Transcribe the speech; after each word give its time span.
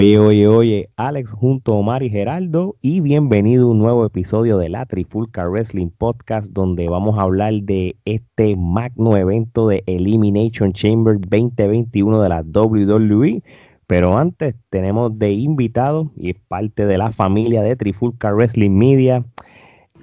Oye, 0.00 0.18
oye, 0.18 0.48
oye, 0.48 0.90
Alex 0.96 1.30
junto 1.30 1.74
a 1.74 1.76
Omar 1.76 2.02
y 2.02 2.08
Geraldo 2.08 2.74
y 2.80 3.00
bienvenido 3.00 3.68
a 3.68 3.70
un 3.72 3.80
nuevo 3.80 4.06
episodio 4.06 4.56
de 4.56 4.70
la 4.70 4.86
Trifulca 4.86 5.46
Wrestling 5.46 5.90
Podcast 5.90 6.50
donde 6.52 6.88
vamos 6.88 7.18
a 7.18 7.22
hablar 7.24 7.52
de 7.64 7.96
este 8.06 8.56
magno 8.56 9.18
evento 9.18 9.68
de 9.68 9.84
Elimination 9.84 10.72
Chamber 10.72 11.18
2021 11.20 12.22
de 12.22 12.28
la 12.30 12.40
WWE. 12.40 13.42
Pero 13.86 14.16
antes 14.16 14.54
tenemos 14.70 15.18
de 15.18 15.32
invitado 15.32 16.10
y 16.16 16.30
es 16.30 16.36
parte 16.48 16.86
de 16.86 16.96
la 16.96 17.12
familia 17.12 17.60
de 17.60 17.76
Trifulca 17.76 18.32
Wrestling 18.32 18.70
Media, 18.70 19.22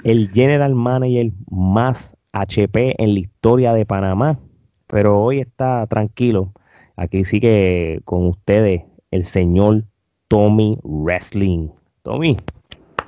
el 0.03 0.29
general 0.29 0.75
manager 0.75 1.31
más 1.49 2.15
HP 2.33 3.01
en 3.03 3.15
la 3.15 3.19
historia 3.21 3.73
de 3.73 3.87
Panamá. 3.87 4.37
Pero 4.85 5.19
hoy 5.19 5.39
está 5.39 5.87
tranquilo. 5.87 6.53
Aquí 6.95 7.25
sigue 7.25 8.01
con 8.05 8.27
ustedes 8.27 8.83
el 9.11 9.25
señor 9.25 9.85
Tommy 10.27 10.77
Wrestling. 10.83 11.69
Tommy. 12.03 12.37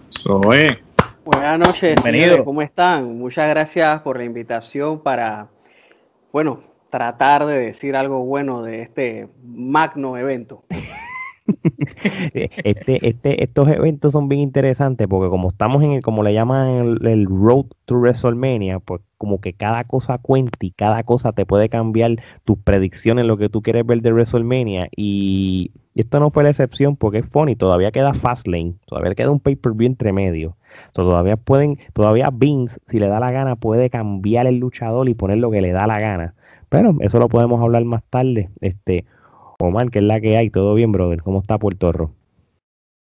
Soy. 0.07 0.77
Buenas 1.25 1.59
noches, 1.59 1.95
Bienvenido. 2.01 2.45
¿cómo 2.45 2.61
están? 2.61 3.17
Muchas 3.17 3.49
gracias 3.49 4.01
por 4.01 4.17
la 4.17 4.23
invitación 4.23 4.99
para, 4.99 5.49
bueno, 6.31 6.61
tratar 6.89 7.45
de 7.45 7.57
decir 7.57 7.97
algo 7.97 8.23
bueno 8.23 8.63
de 8.63 8.81
este 8.81 9.27
magno 9.43 10.17
evento. 10.17 10.63
este, 12.33 13.09
este, 13.09 13.43
estos 13.43 13.67
eventos 13.67 14.13
son 14.13 14.29
bien 14.29 14.41
interesantes 14.41 15.07
porque 15.07 15.29
como 15.29 15.49
estamos 15.49 15.83
en 15.83 15.91
el, 15.93 16.01
como 16.01 16.23
le 16.23 16.33
llaman 16.33 16.69
el, 16.69 17.05
el, 17.05 17.25
Road 17.25 17.65
to 17.85 17.95
WrestleMania, 17.95 18.79
pues 18.79 19.01
como 19.17 19.41
que 19.41 19.53
cada 19.53 19.83
cosa 19.83 20.19
cuenta 20.19 20.57
y 20.61 20.71
cada 20.71 21.03
cosa 21.03 21.33
te 21.33 21.45
puede 21.45 21.67
cambiar 21.67 22.15
tus 22.45 22.57
predicciones, 22.59 23.25
lo 23.25 23.37
que 23.37 23.49
tú 23.49 23.61
quieres 23.61 23.85
ver 23.85 24.01
de 24.01 24.13
WrestleMania. 24.13 24.87
Y 24.95 25.71
esto 26.01 26.19
no 26.19 26.31
fue 26.31 26.43
la 26.43 26.49
excepción 26.49 26.95
porque 26.95 27.19
es 27.19 27.25
funny, 27.25 27.55
todavía 27.55 27.91
queda 27.91 28.13
Fastlane, 28.13 28.75
todavía 28.85 29.15
queda 29.15 29.31
un 29.31 29.39
pay-per-view 29.39 29.87
entre 29.87 30.13
medio. 30.13 30.55
todavía 30.93 31.37
pueden, 31.37 31.79
todavía 31.93 32.29
Vince, 32.31 32.79
si 32.87 32.99
le 32.99 33.07
da 33.07 33.19
la 33.19 33.31
gana, 33.31 33.55
puede 33.55 33.89
cambiar 33.89 34.47
el 34.47 34.59
luchador 34.59 35.09
y 35.09 35.13
poner 35.13 35.39
lo 35.39 35.51
que 35.51 35.61
le 35.61 35.71
da 35.71 35.87
la 35.87 35.99
gana. 35.99 36.35
Pero 36.69 36.95
eso 37.01 37.19
lo 37.19 37.29
podemos 37.29 37.61
hablar 37.61 37.83
más 37.83 38.03
tarde. 38.09 38.49
Este, 38.61 39.05
Omar, 39.59 39.89
que 39.89 39.99
es 39.99 40.05
la 40.05 40.21
que 40.21 40.37
hay, 40.37 40.49
todo 40.49 40.73
bien, 40.75 40.91
brother. 40.91 41.21
¿Cómo 41.21 41.41
está 41.41 41.57
Puerto 41.57 41.91
Rico? 41.91 42.11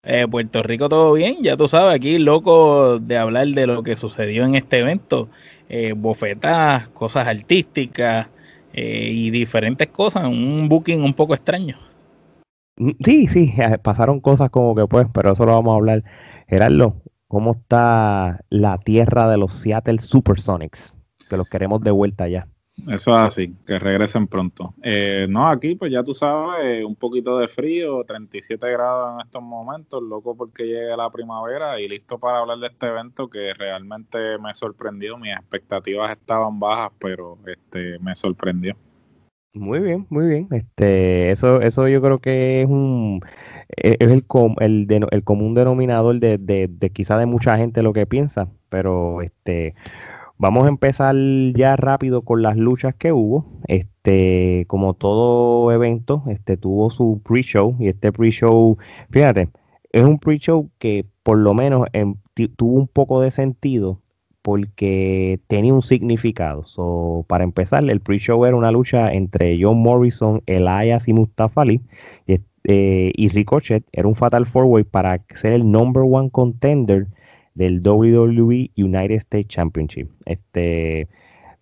Eh, 0.04 0.26
Puerto 0.30 0.64
Rico 0.64 0.88
todo 0.88 1.14
bien, 1.14 1.38
ya 1.42 1.58
tú 1.58 1.68
sabes, 1.68 1.94
aquí 1.94 2.18
loco 2.18 2.98
de 2.98 3.18
hablar 3.18 3.48
de 3.50 3.68
lo 3.68 3.84
que 3.84 3.98
sucedió 3.98 4.46
en 4.46 4.56
este 4.56 4.80
evento, 4.80 5.28
eh, 5.68 5.94
bofetas, 5.98 6.88
cosas 6.90 7.28
artísticas 7.28 8.28
eh, 8.72 9.10
y 9.12 9.32
diferentes 9.32 9.90
cosas, 9.90 10.26
un 10.26 10.70
booking 10.70 11.02
un 11.02 11.14
poco 11.14 11.34
extraño. 11.34 11.78
Mm, 12.78 12.92
sí, 13.04 13.28
sí, 13.28 13.54
eh, 13.58 13.78
pasaron 13.80 14.22
cosas 14.22 14.50
como 14.50 14.76
que 14.76 14.88
pues, 14.88 15.08
pero 15.14 15.34
eso 15.34 15.46
lo 15.46 15.54
vamos 15.54 15.74
a 15.74 15.76
hablar. 15.76 16.04
Gerardo, 16.48 17.02
¿cómo 17.28 17.54
está 17.54 18.42
la 18.50 18.78
tierra 18.78 19.30
de 19.30 19.38
los 19.38 19.54
Seattle 19.54 20.00
Supersonics? 20.00 20.94
Que 21.30 21.38
los 21.38 21.50
queremos 21.50 21.82
de 21.82 21.92
vuelta 21.92 22.28
ya. 22.28 22.48
Eso 22.86 23.12
es 23.18 23.24
así, 23.24 23.56
que 23.66 23.80
regresen 23.80 24.28
pronto. 24.28 24.76
Eh, 24.84 25.26
no, 25.28 25.50
aquí 25.50 25.74
pues 25.74 25.92
ya 25.92 26.04
tú 26.04 26.14
sabes, 26.14 26.86
un 26.86 26.96
poquito 26.96 27.40
de 27.40 27.48
frío, 27.48 28.04
37 28.04 28.70
grados 28.72 29.16
en 29.16 29.26
estos 29.26 29.42
momentos, 29.42 30.02
loco 30.04 30.38
porque 30.38 30.64
llegue 30.64 30.96
la 30.96 31.10
primavera 31.10 31.82
y 31.82 31.90
listo 31.90 32.20
para 32.20 32.40
hablar 32.40 32.60
de 32.60 32.68
este 32.68 32.86
evento 32.86 33.30
que 33.30 33.52
realmente 33.56 34.38
me 34.38 34.54
sorprendió, 34.54 35.18
mis 35.18 35.34
expectativas 35.34 36.12
estaban 36.12 36.60
bajas, 36.60 36.92
pero 37.00 37.40
este 37.48 37.98
me 38.00 38.16
sorprendió. 38.16 38.76
Muy 39.54 39.80
bien, 39.80 40.06
muy 40.10 40.28
bien. 40.28 40.48
Este, 40.52 41.32
eso, 41.32 41.62
eso 41.62 41.88
yo 41.88 42.02
creo 42.02 42.20
que 42.20 42.62
es 42.62 42.68
un 42.68 43.22
e, 43.76 43.98
es 44.00 44.10
el, 44.12 44.24
el, 44.60 45.08
el 45.12 45.24
común 45.24 45.54
denominador 45.56 46.20
de, 46.20 46.38
de, 46.38 46.68
de 46.70 46.90
quizá 46.92 47.18
de 47.18 47.26
mucha 47.26 47.58
gente 47.58 47.82
lo 47.82 47.94
que 47.94 48.06
piensa, 48.06 48.50
pero 48.70 49.22
este 49.22 49.74
Vamos 50.40 50.66
a 50.66 50.70
empezar 50.70 51.16
ya 51.56 51.76
rápido 51.78 52.24
con 52.24 52.42
las 52.44 52.58
luchas 52.58 52.96
que 52.96 53.12
hubo. 53.14 53.46
Este, 53.68 54.66
como 54.68 54.96
todo 54.96 55.72
evento, 55.72 56.24
este 56.28 56.58
tuvo 56.58 56.90
su 56.92 57.22
pre-show 57.26 57.76
y 57.80 57.90
este 57.90 58.12
pre-show, 58.12 58.78
fíjate, 59.12 59.50
es 59.92 60.04
un 60.04 60.20
pre-show 60.20 60.70
que 60.80 61.06
por 61.24 61.38
lo 61.40 61.54
menos 61.54 61.88
tuvo 62.58 62.74
un 62.80 62.88
poco 62.88 63.22
de 63.22 63.32
sentido 63.32 64.02
porque 64.48 65.42
tenía 65.48 65.74
un 65.74 65.82
significado. 65.82 66.66
So, 66.68 67.26
para 67.28 67.44
empezar, 67.44 67.84
el 67.84 68.00
pre-show 68.00 68.46
era 68.46 68.56
una 68.56 68.72
lucha 68.72 69.12
entre 69.12 69.62
John 69.62 69.80
Morrison, 69.80 70.42
Elias 70.46 71.10
y 71.10 71.12
Mustafa 71.12 71.64
Ali. 71.64 71.82
Y, 72.28 72.40
eh, 72.64 73.12
Ricochet 73.34 73.84
era 73.92 74.08
un 74.08 74.16
Fatal 74.16 74.46
Four 74.46 74.64
Way 74.64 74.86
para 74.86 75.22
ser 75.36 75.52
el 75.52 75.70
number 75.70 76.04
one 76.10 76.30
contender 76.30 77.08
del 77.56 77.86
WWE 77.86 78.72
United 78.78 79.18
States 79.18 79.50
Championship. 79.50 80.10
Este, 80.24 81.10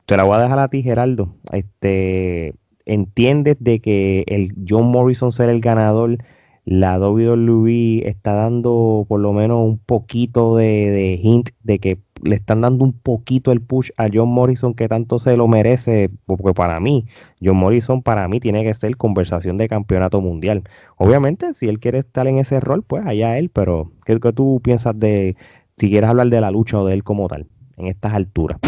te 0.06 0.16
la 0.16 0.24
voy 0.24 0.36
a 0.36 0.42
dejar 0.42 0.60
a 0.60 0.68
ti, 0.68 0.84
Geraldo. 0.84 1.34
Este, 1.54 2.54
¿entiendes 2.86 3.58
de 3.60 3.80
que 3.80 4.26
el 4.28 4.54
John 4.70 4.92
Morrison 4.92 5.32
ser 5.32 5.50
el 5.50 5.60
ganador? 5.60 6.20
La 6.66 7.00
WWE 7.00 8.08
está 8.10 8.34
dando 8.34 9.06
por 9.08 9.20
lo 9.20 9.34
menos 9.34 9.64
un 9.64 9.78
poquito 9.78 10.56
de, 10.56 11.20
hint 11.22 11.50
de 11.64 11.80
que 11.80 12.00
le 12.24 12.36
están 12.36 12.62
dando 12.62 12.84
un 12.84 12.94
poquito 12.94 13.52
el 13.52 13.62
push 13.62 13.92
a 13.98 14.08
John 14.12 14.30
Morrison 14.30 14.74
que 14.74 14.88
tanto 14.88 15.20
se 15.20 15.38
lo 15.38 15.48
merece, 15.48 16.10
porque 16.26 16.54
para 16.56 16.80
mí, 16.80 17.06
John 17.42 17.58
Morrison 17.58 18.02
para 18.02 18.28
mí 18.28 18.40
tiene 18.40 18.64
que 18.64 18.74
ser 18.74 18.98
conversación 18.98 19.58
de 19.58 19.70
campeonato 19.70 20.22
mundial. 20.22 20.64
Obviamente, 20.98 21.54
si 21.54 21.68
él 21.68 21.80
quiere 21.80 22.00
estar 22.00 22.28
en 22.28 22.40
ese 22.40 22.60
rol, 22.60 22.82
pues 22.82 23.06
allá 23.06 23.38
él, 23.38 23.50
pero 23.50 23.92
¿qué, 24.04 24.20
qué 24.20 24.34
tú 24.34 24.60
piensas 24.64 25.00
de, 25.00 25.36
si 25.78 25.90
quieres 25.90 26.10
hablar 26.10 26.28
de 26.30 26.42
la 26.42 26.52
lucha 26.52 26.80
o 26.80 26.86
de 26.86 26.94
él 26.94 27.04
como 27.04 27.28
tal, 27.28 27.48
en 27.78 27.88
estas 27.88 28.14
alturas. 28.14 28.60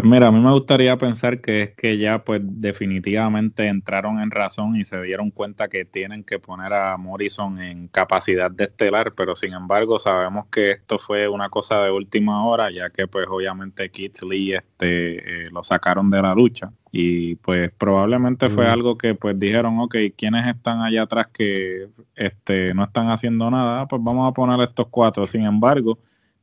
Pues 0.00 0.10
mira, 0.10 0.28
a 0.28 0.32
mí 0.32 0.40
me 0.40 0.50
gustaría 0.50 0.96
pensar 0.96 1.42
que 1.42 1.62
es 1.62 1.70
que 1.74 1.98
ya 1.98 2.24
pues 2.24 2.40
definitivamente 2.42 3.66
entraron 3.66 4.18
en 4.22 4.30
razón 4.30 4.76
y 4.76 4.84
se 4.84 4.98
dieron 5.02 5.30
cuenta 5.30 5.68
que 5.68 5.84
tienen 5.84 6.24
que 6.24 6.38
poner 6.38 6.72
a 6.72 6.96
Morrison 6.96 7.60
en 7.60 7.86
capacidad 7.88 8.50
de 8.50 8.64
estelar, 8.64 9.12
pero 9.14 9.36
sin 9.36 9.52
embargo 9.52 9.98
sabemos 9.98 10.46
que 10.50 10.70
esto 10.70 10.98
fue 10.98 11.28
una 11.28 11.50
cosa 11.50 11.82
de 11.82 11.90
última 11.90 12.46
hora, 12.46 12.70
ya 12.70 12.88
que 12.88 13.06
pues 13.08 13.26
obviamente 13.28 13.90
Keith 13.90 14.22
Lee 14.22 14.54
este, 14.54 15.42
eh, 15.42 15.50
lo 15.52 15.62
sacaron 15.62 16.08
de 16.08 16.22
la 16.22 16.34
lucha. 16.34 16.72
Y 16.90 17.34
pues 17.34 17.70
probablemente 17.70 18.48
fue 18.48 18.66
algo 18.68 18.96
que 18.96 19.14
pues 19.14 19.38
dijeron, 19.38 19.80
ok, 19.80 19.96
¿quiénes 20.16 20.46
están 20.46 20.80
allá 20.80 21.02
atrás 21.02 21.26
que 21.30 21.88
este, 22.16 22.72
no 22.72 22.84
están 22.84 23.10
haciendo 23.10 23.50
nada? 23.50 23.86
Pues 23.86 24.02
vamos 24.02 24.30
a 24.30 24.32
poner 24.32 24.66
estos 24.66 24.88
cuatro, 24.88 25.26
sin 25.26 25.44
embargo 25.44 25.98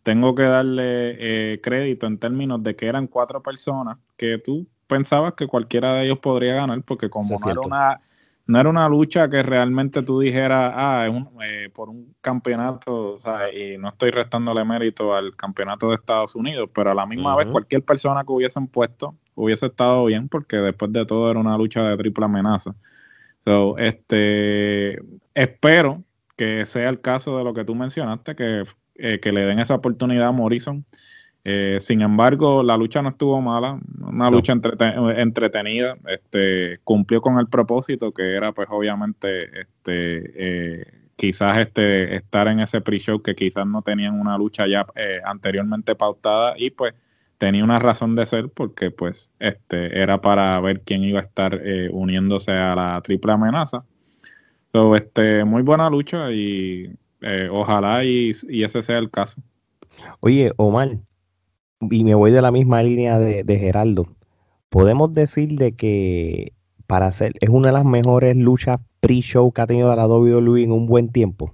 tengo 0.07 0.34
que 0.35 0.44
darle 0.44 1.18
eh, 1.19 1.59
crédito 1.59 2.07
en 2.07 2.18
términos 2.18 2.63
de 2.63 2.78
que 2.78 2.85
eran 2.85 3.07
cuatro 3.07 3.44
personas 3.44 3.97
que 4.16 4.38
tú 4.38 4.66
pensabas 4.88 5.34
que 5.34 5.47
cualquiera 5.47 5.95
de 5.95 6.06
ellos 6.06 6.19
podría 6.19 6.56
ganar, 6.56 6.81
porque 6.84 7.09
como 7.09 7.38
no 7.38 7.51
era, 7.51 7.59
una, 7.59 8.00
no 8.45 8.57
era 8.57 8.69
una 8.69 8.88
lucha 8.88 9.29
que 9.29 9.44
realmente 9.44 10.01
tú 10.03 10.22
dijeras, 10.22 10.72
ah, 10.73 11.06
es 11.06 11.13
un, 11.13 11.28
eh, 11.44 11.69
por 11.73 11.90
un 11.90 12.16
campeonato, 12.22 13.16
o 13.16 13.19
sea, 13.19 13.53
y 13.53 13.78
no 13.78 13.90
estoy 13.90 14.12
restándole 14.12 14.63
mérito 14.63 15.13
al 15.13 15.36
campeonato 15.36 15.89
de 15.89 15.95
Estados 15.95 16.36
Unidos, 16.36 16.69
pero 16.74 16.92
a 16.92 16.95
la 16.95 17.06
misma 17.06 17.36
vez 17.36 17.48
cualquier 17.48 17.83
persona 17.83 18.24
que 18.24 18.31
hubiesen 18.31 18.68
puesto 18.68 19.13
hubiese 19.36 19.65
estado 19.65 20.06
bien, 20.06 20.30
porque 20.30 20.56
después 20.56 20.94
de 20.94 21.06
todo 21.06 21.30
era 21.30 21.38
una 21.38 21.57
lucha 21.57 21.83
de 21.83 21.98
triple 21.98 22.24
amenaza. 22.24 22.74
So, 23.44 23.77
este, 23.77 25.01
espero 25.33 26.01
que 26.38 26.65
sea 26.65 26.88
el 26.88 27.01
caso 27.01 27.38
de 27.38 27.44
lo 27.44 27.53
que 27.53 27.65
tú 27.65 27.75
mencionaste, 27.75 28.38
que 28.38 28.63
eh, 28.97 29.19
que 29.19 29.31
le 29.31 29.41
den 29.41 29.59
esa 29.59 29.75
oportunidad 29.75 30.27
a 30.27 30.31
Morrison. 30.31 30.85
Eh, 31.44 31.77
sin 31.79 32.01
embargo, 32.01 32.63
la 32.63 32.75
lucha 32.75 33.01
no 33.01 33.09
estuvo 33.09 33.39
mala, 33.41 33.79
una 34.01 34.29
lucha 34.29 34.53
entretenida, 34.53 35.95
este, 36.07 36.79
cumplió 36.83 37.21
con 37.21 37.38
el 37.39 37.47
propósito 37.47 38.11
que 38.11 38.35
era 38.35 38.51
pues 38.51 38.67
obviamente 38.69 39.61
este, 39.61 40.81
eh, 40.81 40.85
quizás 41.15 41.59
este, 41.59 42.17
estar 42.17 42.49
en 42.49 42.59
ese 42.59 42.81
pre-show 42.81 43.21
que 43.21 43.33
quizás 43.33 43.65
no 43.65 43.81
tenían 43.81 44.19
una 44.19 44.38
lucha 44.38 44.67
ya 44.67 44.85
anteriormente 45.23 45.95
pautada 45.95 46.55
y 46.57 46.71
pues 46.71 46.93
tenía 47.38 47.63
una 47.63 47.79
razón 47.79 48.15
de 48.15 48.25
ser 48.25 48.50
porque 48.50 48.91
pues 48.91 49.29
este, 49.39 50.01
era 50.01 50.19
para 50.19 50.59
ver 50.59 50.81
quién 50.81 51.03
iba 51.03 51.21
a 51.21 51.23
estar 51.23 51.61
uniéndose 51.91 52.51
a 52.51 52.75
la 52.75 53.00
triple 53.01 53.31
amenaza. 53.31 53.85
So, 54.73 54.95
este, 54.95 55.45
muy 55.45 55.61
buena 55.61 55.89
lucha 55.89 56.29
y 56.31 56.93
eh, 57.21 57.49
ojalá 57.51 58.03
y, 58.03 58.31
ese 58.31 58.83
sea 58.83 58.97
el 58.97 59.09
caso. 59.09 59.41
Oye, 60.19 60.51
Omar, 60.57 60.97
y 61.81 62.03
me 62.03 62.15
voy 62.15 62.31
de 62.31 62.41
la 62.41 62.51
misma 62.51 62.83
línea 62.83 63.19
de, 63.19 63.59
Geraldo. 63.59 64.07
Podemos 64.69 65.13
decir 65.13 65.57
de 65.57 65.73
que 65.73 66.53
para 66.85 67.07
hacer 67.07 67.33
es 67.39 67.49
una 67.49 67.67
de 67.67 67.73
las 67.73 67.85
mejores 67.85 68.35
luchas 68.35 68.79
pre-show 68.99 69.51
que 69.51 69.61
ha 69.61 69.67
tenido 69.67 69.93
la 69.95 70.07
WWE 70.07 70.63
en 70.63 70.71
un 70.71 70.87
buen 70.87 71.11
tiempo. 71.11 71.53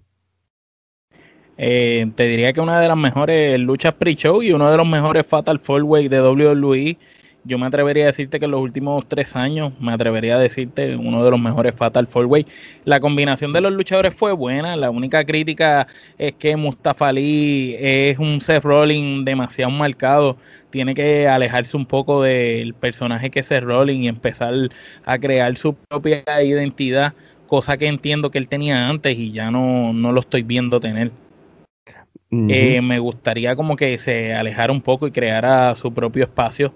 Eh, 1.57 2.11
te 2.15 2.27
diría 2.27 2.51
que 2.51 2.61
una 2.61 2.79
de 2.79 2.87
las 2.87 2.97
mejores 2.97 3.59
luchas 3.59 3.93
pre-show 3.93 4.41
y 4.41 4.51
uno 4.51 4.69
de 4.69 4.77
los 4.77 4.87
mejores 4.87 5.25
Fatal 5.25 5.59
Four 5.59 5.83
Way 5.83 6.07
de 6.07 6.21
WWE 6.21 6.97
yo 7.45 7.57
me 7.57 7.65
atrevería 7.65 8.03
a 8.03 8.07
decirte 8.07 8.39
que 8.39 8.45
en 8.45 8.51
los 8.51 8.61
últimos 8.61 9.05
tres 9.07 9.35
años, 9.35 9.73
me 9.79 9.91
atrevería 9.91 10.35
a 10.35 10.39
decirte 10.39 10.95
uno 10.95 11.23
de 11.25 11.31
los 11.31 11.39
mejores 11.39 11.75
Fatal 11.75 12.07
Four 12.07 12.25
Way. 12.27 12.45
La 12.85 12.99
combinación 12.99 13.51
de 13.51 13.61
los 13.61 13.73
luchadores 13.73 14.15
fue 14.15 14.31
buena. 14.31 14.77
La 14.77 14.89
única 14.89 15.25
crítica 15.25 15.87
es 16.17 16.33
que 16.33 16.55
Mustafa 16.55 17.09
Ali 17.09 17.75
es 17.79 18.17
un 18.17 18.39
Seth 18.39 18.63
Rollins 18.63 19.25
demasiado 19.25 19.71
marcado. 19.71 20.37
Tiene 20.69 20.93
que 20.93 21.27
alejarse 21.27 21.75
un 21.75 21.85
poco 21.85 22.23
del 22.23 22.73
personaje 22.73 23.29
que 23.29 23.41
es 23.41 23.47
Seth 23.47 23.63
Rollins 23.63 24.05
y 24.05 24.07
empezar 24.07 24.53
a 25.05 25.17
crear 25.19 25.57
su 25.57 25.75
propia 25.75 26.23
identidad, 26.43 27.13
cosa 27.47 27.77
que 27.77 27.87
entiendo 27.87 28.31
que 28.31 28.37
él 28.37 28.47
tenía 28.47 28.87
antes 28.87 29.17
y 29.17 29.31
ya 29.31 29.51
no, 29.51 29.91
no 29.91 30.13
lo 30.13 30.21
estoy 30.21 30.43
viendo 30.43 30.79
tener. 30.79 31.11
Eh, 32.49 32.81
me 32.81 32.97
gustaría 32.97 33.55
como 33.55 33.75
que 33.75 33.99
se 33.99 34.33
alejara 34.33 34.73
un 34.73 34.81
poco 34.81 35.05
y 35.05 35.11
creara 35.11 35.75
su 35.75 35.93
propio 35.93 36.23
espacio 36.23 36.73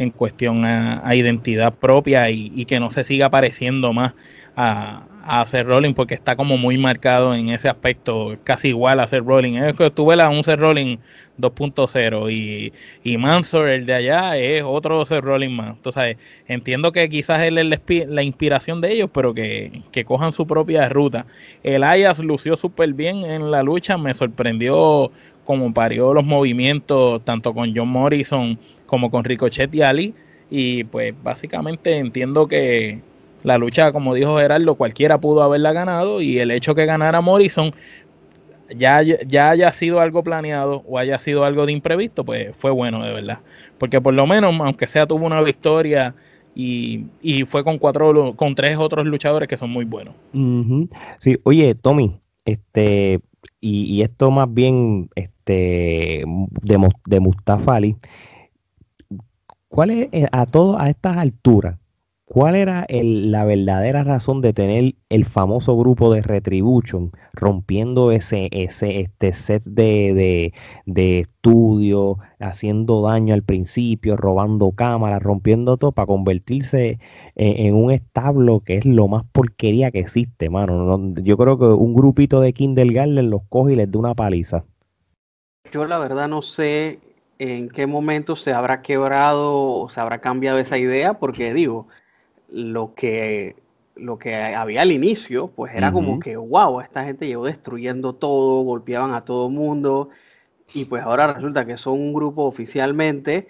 en 0.00 0.10
cuestión 0.10 0.64
a, 0.64 1.14
identidad 1.14 1.74
propia 1.74 2.30
y, 2.30 2.64
que 2.64 2.80
no 2.80 2.90
se 2.90 3.04
siga 3.04 3.28
pareciendo 3.28 3.92
más 3.92 4.14
a, 4.56 5.04
a 5.22 5.42
hacer 5.42 5.66
rolling 5.66 5.92
porque 5.92 6.14
está 6.14 6.36
como 6.36 6.56
muy 6.56 6.78
marcado 6.78 7.34
en 7.34 7.50
ese 7.50 7.68
aspecto, 7.68 8.38
casi 8.42 8.68
igual 8.68 8.98
a 8.98 9.02
hacer 9.02 9.24
rolling. 9.24 9.54
Es 9.58 9.74
que 9.74 9.90
tuve 9.90 10.16
la 10.16 10.30
un 10.30 10.42
ser 10.42 10.58
rolling 10.58 10.96
2.0 11.38 12.32
y, 12.32 12.72
y 13.04 13.18
Mansor, 13.18 13.68
el 13.68 13.84
de 13.84 13.94
allá, 13.94 14.36
es 14.38 14.62
otro 14.62 15.04
ser 15.04 15.22
rolling 15.22 15.50
más. 15.50 15.76
Entonces, 15.76 16.16
entiendo 16.48 16.92
que 16.92 17.08
quizás 17.08 17.40
él 17.40 17.58
es 17.58 18.08
la, 18.08 18.22
inspiración 18.22 18.80
de 18.80 18.92
ellos, 18.92 19.10
pero 19.12 19.34
que, 19.34 19.82
cojan 20.06 20.32
su 20.32 20.46
propia 20.46 20.88
ruta. 20.88 21.26
El 21.62 21.84
Ayas 21.84 22.18
lució 22.20 22.56
súper 22.56 22.94
bien 22.94 23.24
en 23.24 23.50
la 23.50 23.62
lucha, 23.62 23.98
me 23.98 24.14
sorprendió 24.14 25.12
como 25.44 25.74
parió 25.74 26.14
los 26.14 26.24
movimientos, 26.24 27.24
tanto 27.24 27.52
con 27.52 27.74
John 27.74 27.88
Morrison 27.88 28.58
como 28.90 29.10
con 29.10 29.24
Ricochet 29.24 29.72
y 29.74 29.82
Ali. 29.82 30.14
Y 30.50 30.84
pues 30.84 31.14
básicamente 31.22 31.96
entiendo 31.96 32.48
que, 32.48 32.98
la 33.42 33.58
lucha, 33.58 33.92
como 33.92 34.14
dijo 34.14 34.36
Gerardo, 34.36 34.74
cualquiera 34.74 35.18
pudo 35.18 35.42
haberla 35.42 35.72
ganado 35.72 36.20
y 36.20 36.38
el 36.38 36.50
hecho 36.50 36.74
que 36.74 36.86
ganara 36.86 37.20
Morrison 37.20 37.72
ya, 38.76 39.02
ya 39.02 39.50
haya 39.50 39.72
sido 39.72 40.00
algo 40.00 40.22
planeado 40.22 40.84
o 40.86 40.98
haya 40.98 41.18
sido 41.18 41.44
algo 41.44 41.66
de 41.66 41.72
imprevisto, 41.72 42.24
pues 42.24 42.54
fue 42.56 42.70
bueno 42.70 43.02
de 43.02 43.12
verdad. 43.12 43.38
Porque 43.78 44.00
por 44.00 44.14
lo 44.14 44.26
menos, 44.26 44.54
aunque 44.60 44.86
sea, 44.86 45.06
tuvo 45.06 45.26
una 45.26 45.40
victoria 45.42 46.14
y, 46.54 47.06
fue 47.46 47.64
con 47.64 47.78
cuatro, 47.78 48.34
con 48.36 48.54
tres 48.54 48.76
otros 48.76 49.06
luchadores 49.06 49.48
que 49.48 49.56
son 49.56 49.70
muy 49.70 49.86
buenos. 49.86 50.14
Sí, 51.18 51.38
oye, 51.44 51.74
Tommy, 51.74 52.20
este, 52.44 53.20
y, 53.60 54.02
esto 54.02 54.30
más 54.30 54.52
bien 54.52 55.08
este, 55.14 56.24
de, 56.62 56.88
de 57.06 57.20
Mustafa 57.20 57.76
Ali, 57.76 57.96
¿cuál 59.70 59.90
es 59.90 60.08
eh, 60.12 60.26
a 60.32 60.44
todo 60.44 60.78
a 60.78 60.90
estas 60.90 61.16
alturas? 61.16 61.78
¿Cuál 62.32 62.54
era 62.54 62.86
la 62.88 63.44
verdadera 63.44 64.04
razón 64.04 64.40
de 64.40 64.52
tener 64.52 64.94
el 65.08 65.24
famoso 65.24 65.76
grupo 65.76 66.14
de 66.14 66.22
Retribution 66.22 67.10
rompiendo 67.32 68.12
ese, 68.12 68.48
ese 68.52 69.00
este 69.00 69.34
set 69.34 69.64
de, 69.64 70.52
estudio, 70.86 72.18
haciendo 72.38 73.02
daño 73.02 73.34
al 73.34 73.42
principio, 73.42 74.16
robando 74.16 74.70
cámaras, 74.70 75.20
rompiendo 75.20 75.76
todo 75.76 75.90
para 75.90 76.06
convertirse 76.06 77.00
en, 77.34 77.74
un 77.74 77.90
establo 77.90 78.60
que 78.60 78.76
es 78.76 78.84
lo 78.84 79.08
más 79.08 79.24
porquería 79.32 79.90
que 79.90 79.98
existe, 79.98 80.50
mano? 80.50 81.12
yo 81.16 81.36
creo 81.36 81.58
que 81.58 81.64
un 81.64 81.94
grupito 81.94 82.40
de 82.40 82.52
kindergarten 82.52 83.28
los 83.28 83.42
coge 83.48 83.72
y 83.72 83.76
les 83.76 83.90
da 83.90 83.98
una 83.98 84.14
paliza. 84.14 84.64
Yo 85.72 85.84
la 85.84 85.98
verdad 85.98 86.28
no 86.28 86.42
sé 86.42 87.00
en 87.40 87.70
qué 87.70 87.86
momento 87.86 88.36
se 88.36 88.52
habrá 88.52 88.82
quebrado 88.82 89.56
o 89.56 89.88
se 89.88 89.98
habrá 89.98 90.20
cambiado 90.20 90.58
esa 90.58 90.76
idea, 90.76 91.14
porque 91.14 91.54
digo, 91.54 91.88
lo 92.50 92.94
que, 92.94 93.56
lo 93.96 94.18
que 94.18 94.36
había 94.36 94.82
al 94.82 94.92
inicio, 94.92 95.48
pues 95.48 95.74
era 95.74 95.90
como 95.90 96.20
que, 96.20 96.36
wow, 96.36 96.82
esta 96.82 97.02
gente 97.02 97.26
llegó 97.26 97.46
destruyendo 97.46 98.14
todo, 98.14 98.62
golpeaban 98.62 99.14
a 99.14 99.24
todo 99.24 99.48
mundo, 99.48 100.10
y 100.74 100.84
pues 100.84 101.02
ahora 101.02 101.32
resulta 101.32 101.64
que 101.64 101.78
son 101.78 101.94
un 101.94 102.12
grupo 102.12 102.44
oficialmente, 102.44 103.48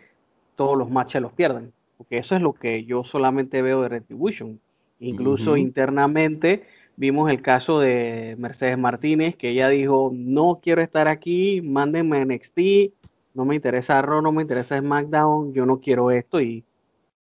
todos 0.54 0.78
los 0.78 0.88
matches 0.88 1.20
los 1.20 1.32
pierden, 1.32 1.72
porque 1.98 2.18
eso 2.18 2.36
es 2.36 2.42
lo 2.42 2.52
que 2.52 2.84
yo 2.84 3.02
solamente 3.02 3.60
veo 3.60 3.82
de 3.82 3.88
Retribution. 3.88 4.60
Incluso 5.00 5.56
internamente 5.56 6.62
vimos 6.94 7.28
el 7.28 7.42
caso 7.42 7.80
de 7.80 8.36
Mercedes 8.38 8.78
Martínez, 8.78 9.34
que 9.34 9.48
ella 9.48 9.68
dijo, 9.68 10.12
no 10.14 10.60
quiero 10.62 10.80
estar 10.80 11.08
aquí, 11.08 11.60
mándenme 11.60 12.18
a 12.18 12.24
NXT, 12.24 12.92
no 13.34 13.44
me 13.44 13.54
interesa 13.54 14.02
Raw, 14.02 14.22
no 14.22 14.32
me 14.32 14.42
interesa 14.42 14.78
SmackDown, 14.78 15.52
yo 15.52 15.66
no 15.66 15.80
quiero 15.80 16.10
esto, 16.10 16.40
y 16.40 16.64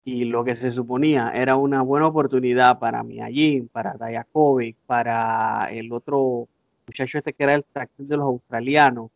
y 0.05 0.25
lo 0.25 0.43
que 0.43 0.53
se 0.53 0.71
suponía 0.71 1.31
era 1.33 1.57
una 1.57 1.81
buena 1.81 2.07
oportunidad 2.07 2.77
para 2.77 3.03
allí, 3.23 3.61
para 3.63 3.95
Dayakovic, 3.95 4.77
para 4.85 5.67
el 5.71 5.91
otro 5.91 6.47
muchacho 6.85 7.17
este 7.17 7.33
que 7.33 7.43
era 7.43 7.55
el 7.55 7.65
tractor 7.65 8.05
de 8.05 8.15
los 8.15 8.25
australianos, 8.25 9.09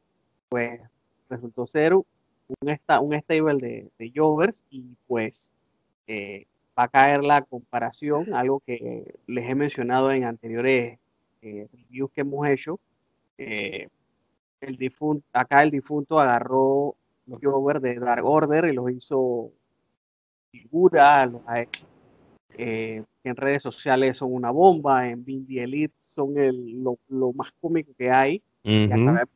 pues 0.49 0.81
resultó 1.29 1.67
ser 1.67 1.93
un, 1.93 2.03
un 2.59 3.13
stable 3.19 3.57
de, 3.59 3.91
de 3.99 4.11
Jovers 4.13 4.63
y 4.71 4.83
pues 5.07 5.51
eh, 6.07 6.47
va 6.77 6.85
a 6.85 6.87
caer 6.87 7.23
la 7.23 7.43
comparación, 7.43 8.33
algo 8.33 8.59
que 8.65 9.13
les 9.27 9.47
he 9.47 9.53
mencionado 9.53 10.11
en 10.11 10.23
anteriores 10.23 10.97
eh, 11.43 11.67
reviews 11.71 12.09
que 12.11 12.21
hemos 12.21 12.47
hecho. 12.47 12.79
Eh, 13.37 13.89
el 14.61 14.77
difunto, 14.77 15.25
acá 15.33 15.63
el 15.63 15.71
difunto 15.71 16.19
agarró 16.19 16.95
los 17.25 17.39
Jovers 17.41 17.81
de 17.81 17.95
Dark 17.95 18.25
Order 18.25 18.65
y 18.65 18.73
los 18.73 18.91
hizo 18.91 19.51
figuras, 20.51 21.29
eh, 22.57 23.03
en 23.23 23.35
redes 23.35 23.61
sociales 23.61 24.17
son 24.17 24.33
una 24.33 24.51
bomba, 24.51 25.07
en 25.07 25.23
Bindi 25.23 25.59
Elite 25.59 25.93
son 26.07 26.37
el, 26.37 26.83
lo, 26.83 27.33
más 27.33 27.51
cómico 27.61 27.91
que 27.97 28.09
hay. 28.09 28.41
Y 28.63 28.85
acá 28.85 28.95
hay 28.95 29.05
un 29.05 29.29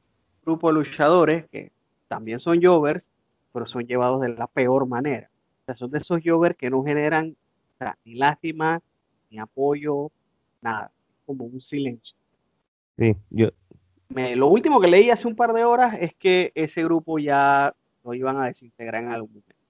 grupo 0.44 0.68
de 0.68 0.74
luchadores 0.74 1.46
que 1.50 1.72
también 2.08 2.40
son 2.40 2.62
jovers, 2.62 3.10
pero 3.54 3.66
son 3.68 3.86
llevados 3.86 4.22
de 4.22 4.30
la 4.30 4.48
peor 4.48 4.88
manera. 4.88 5.30
O 5.62 5.66
sea, 5.66 5.76
son 5.76 5.92
de 5.92 6.00
esos 6.00 6.20
jovers 6.24 6.58
que 6.58 6.70
no 6.70 6.84
generan 6.84 7.36
ni 8.06 8.16
lástima, 8.16 8.82
ni 9.30 9.40
apoyo, 9.40 10.12
nada, 10.62 10.92
como 11.26 11.46
un 11.46 11.62
silencio. 11.62 12.16
Sí, 12.98 13.16
yo. 13.30 13.50
Lo 14.36 14.48
último 14.48 14.80
que 14.80 14.88
leí 14.88 15.10
hace 15.10 15.28
un 15.28 15.36
par 15.36 15.54
de 15.54 15.66
horas 15.66 15.98
es 16.00 16.14
que 16.16 16.52
ese 16.56 16.84
grupo 16.84 17.20
ya 17.20 17.74
lo 18.04 18.14
iban 18.14 18.38
a 18.38 18.46
desintegrar 18.46 19.04
en 19.04 19.10
algún 19.10 19.30
momento 19.30 19.64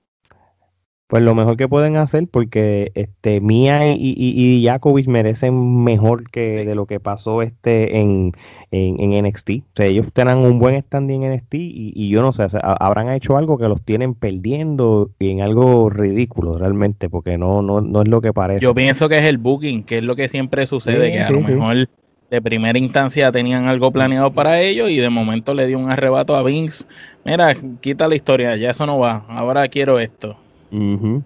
pues 1.14 1.22
lo 1.22 1.36
mejor 1.36 1.58
que 1.58 1.68
pueden 1.68 1.96
hacer, 1.98 2.28
porque 2.28 2.92
este 2.96 3.40
Mia 3.40 3.94
y, 3.94 4.16
y, 4.18 5.08
merecen 5.08 5.84
mejor 5.84 6.28
que 6.32 6.66
de 6.66 6.74
lo 6.74 6.88
que 6.88 7.00
pasó 7.00 7.44
este 7.44 8.00
en, 8.00 8.32
en, 8.72 9.24
NXT. 9.24 9.50
O 9.50 9.64
sea, 9.76 9.86
ellos 9.86 10.08
tienen 10.12 10.38
un 10.38 10.58
buen 10.58 10.82
standing 10.82 11.22
en 11.22 11.36
NXT 11.36 11.54
y, 11.54 12.10
yo 12.10 12.24
no 12.24 12.34
sé, 12.34 12.48
habrán 12.64 13.10
hecho 13.12 13.38
algo 13.38 13.60
que 13.60 13.68
los 13.68 13.84
tienen 13.84 14.16
perdiendo 14.16 15.12
y 15.20 15.30
en 15.30 15.42
algo 15.42 15.92
ridículo 15.92 16.58
realmente, 16.58 17.10
porque 17.10 17.38
no, 17.38 17.62
no, 17.62 17.80
no 17.80 18.02
es 18.02 18.08
lo 18.08 18.20
que 18.20 18.34
parece. 18.34 18.62
Yo 18.62 18.74
pienso 18.74 19.08
que 19.08 19.20
es 19.20 19.26
el 19.26 19.38
booking, 19.38 19.84
que 19.84 20.00
es 20.00 20.04
lo 20.04 20.16
que 20.16 20.30
siempre 20.30 20.66
sucede, 20.66 21.12
que 21.12 21.20
a 21.20 21.30
lo 21.30 21.42
mejor 21.42 21.90
de 22.34 22.42
primera 22.42 22.80
instancia 22.80 23.32
tenían 23.32 23.68
algo 23.68 23.92
planeado 23.92 24.34
para 24.34 24.60
ellos 24.60 24.90
y 24.90 24.98
de 24.98 25.12
momento 25.12 25.54
le 25.54 25.68
dio 25.68 25.78
un 25.78 25.92
arrebato 25.92 26.36
a 26.36 26.42
Vince. 26.42 26.84
Mira, 27.24 27.54
quita 27.80 28.08
la 28.08 28.16
historia, 28.16 28.56
ya 28.56 28.72
eso 28.72 28.88
no 28.88 28.98
va, 28.98 29.24
ahora 29.30 29.68
quiero 29.68 30.00
esto 30.00 30.36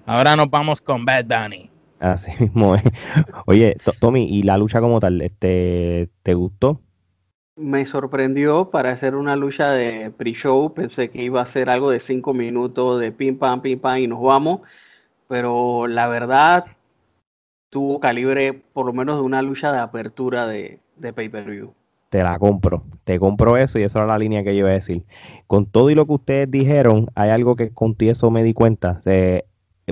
Ahora 0.05 0.35
nos 0.35 0.49
vamos 0.49 0.81
con 0.81 1.05
Bad 1.05 1.23
Bunny. 1.23 1.69
Así 2.01 2.29
mismo 2.41 2.75
Oye, 3.45 3.77
Tommy, 4.01 4.25
¿y 4.25 4.43
la 4.43 4.57
lucha 4.57 4.81
como 4.81 4.99
tal, 4.99 5.21
este, 5.21 6.09
te 6.23 6.33
gustó? 6.33 6.81
Me 7.55 7.85
sorprendió 7.85 8.69
para 8.69 8.91
hacer 8.91 9.15
una 9.15 9.37
lucha 9.37 9.71
de 9.71 10.11
pre-show. 10.11 10.73
Pensé 10.73 11.09
que 11.09 11.23
iba 11.23 11.41
a 11.41 11.45
ser 11.45 11.69
algo 11.69 11.89
de 11.89 12.01
cinco 12.01 12.33
minutos 12.33 12.99
de 12.99 13.13
pim 13.13 13.37
pam, 13.37 13.61
pim 13.61 13.79
pam 13.79 13.99
y 13.99 14.07
nos 14.07 14.21
vamos. 14.21 14.59
Pero 15.29 15.87
la 15.87 16.09
verdad, 16.09 16.65
tuvo 17.69 18.01
calibre 18.01 18.51
por 18.73 18.85
lo 18.85 18.91
menos 18.91 19.15
de 19.15 19.21
una 19.21 19.41
lucha 19.41 19.71
de 19.71 19.79
apertura 19.79 20.45
de, 20.47 20.81
de 20.97 21.13
pay-per-view 21.13 21.73
te 22.09 22.23
la 22.23 22.39
compro, 22.39 22.83
te 23.03 23.19
compro 23.19 23.57
eso 23.57 23.79
y 23.79 23.83
esa 23.83 23.99
era 23.99 24.07
la 24.07 24.17
línea 24.17 24.43
que 24.43 24.53
yo 24.53 24.59
iba 24.59 24.69
a 24.69 24.73
decir. 24.73 25.03
Con 25.45 25.65
todo 25.65 25.89
y 25.89 25.95
lo 25.95 26.05
que 26.05 26.13
ustedes 26.13 26.49
dijeron, 26.51 27.07
hay 27.15 27.29
algo 27.29 27.55
que 27.55 27.71
con 27.71 27.95
eso 27.99 28.31
me 28.31 28.43
di 28.43 28.53
cuenta. 28.53 29.01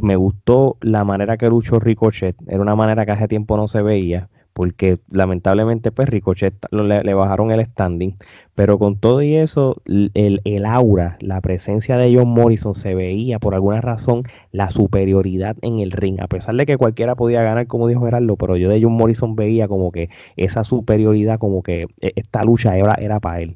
me 0.01 0.15
gustó 0.15 0.77
la 0.81 1.03
manera 1.03 1.37
que 1.37 1.49
luchó 1.49 1.79
Ricochet, 1.79 2.35
era 2.47 2.61
una 2.61 2.75
manera 2.75 3.05
que 3.05 3.11
hace 3.11 3.27
tiempo 3.27 3.57
no 3.57 3.67
se 3.67 3.81
veía 3.81 4.29
porque 4.55 4.99
lamentablemente 5.11 5.91
pues 5.91 6.07
Ricochet 6.07 6.53
le, 6.71 7.13
bajaron 7.13 7.51
el 7.51 7.65
standing, 7.65 8.15
pero 8.55 8.79
con 8.79 8.97
todo 8.97 9.21
y 9.21 9.35
eso, 9.35 9.81
el, 9.85 10.39
el, 10.45 10.65
aura, 10.65 11.17
la 11.19 11.41
presencia 11.41 11.97
de 11.97 12.15
John 12.15 12.29
Morrison 12.29 12.73
se 12.73 12.95
veía 12.95 13.37
por 13.37 13.53
alguna 13.53 13.81
razón 13.81 14.23
la 14.53 14.71
superioridad 14.71 15.57
en 15.61 15.81
el 15.81 15.91
ring, 15.91 16.21
a 16.21 16.27
pesar 16.27 16.55
de 16.55 16.65
que 16.65 16.77
cualquiera 16.77 17.15
podía 17.15 17.43
ganar, 17.43 17.67
como 17.67 17.89
dijo 17.89 18.05
Gerardo, 18.05 18.37
pero 18.37 18.55
yo 18.55 18.69
de 18.69 18.81
John 18.81 18.93
Morrison 18.93 19.35
veía 19.35 19.67
como 19.67 19.91
que 19.91 20.09
esa 20.37 20.63
superioridad, 20.63 21.37
como 21.37 21.61
que 21.61 21.87
e, 21.99 22.13
esta 22.15 22.45
lucha 22.45 22.77
era, 22.77 22.93
era 22.93 23.19
para 23.19 23.41
él. 23.41 23.55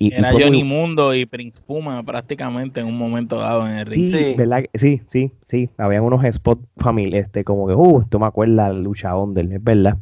Era 0.00 0.30
Johnny 0.30 0.62
Mundo 0.62 1.12
y 1.12 1.26
Prince 1.26 1.60
Puma 1.60 2.04
prácticamente 2.04 2.80
en 2.80 2.86
un 2.86 2.96
momento 2.96 3.36
dado 3.36 3.66
en 3.66 3.78
el 3.78 3.86
ring. 3.86 4.14
Sí, 4.14 4.34
¿verdad? 4.36 4.64
Sí, 4.74 5.02
sí, 5.10 5.32
sí. 5.44 5.70
Habían 5.76 6.04
unos 6.04 6.24
spots 6.34 6.62
familiares, 6.76 7.26
este, 7.26 7.42
como 7.42 7.66
que, 7.66 7.74
uh, 7.74 8.02
esto 8.02 8.20
me 8.20 8.26
acuerda 8.26 8.68
la 8.68 8.72
lucha 8.72 9.16
Under, 9.16 9.52
es 9.52 9.62
verdad. 9.62 9.98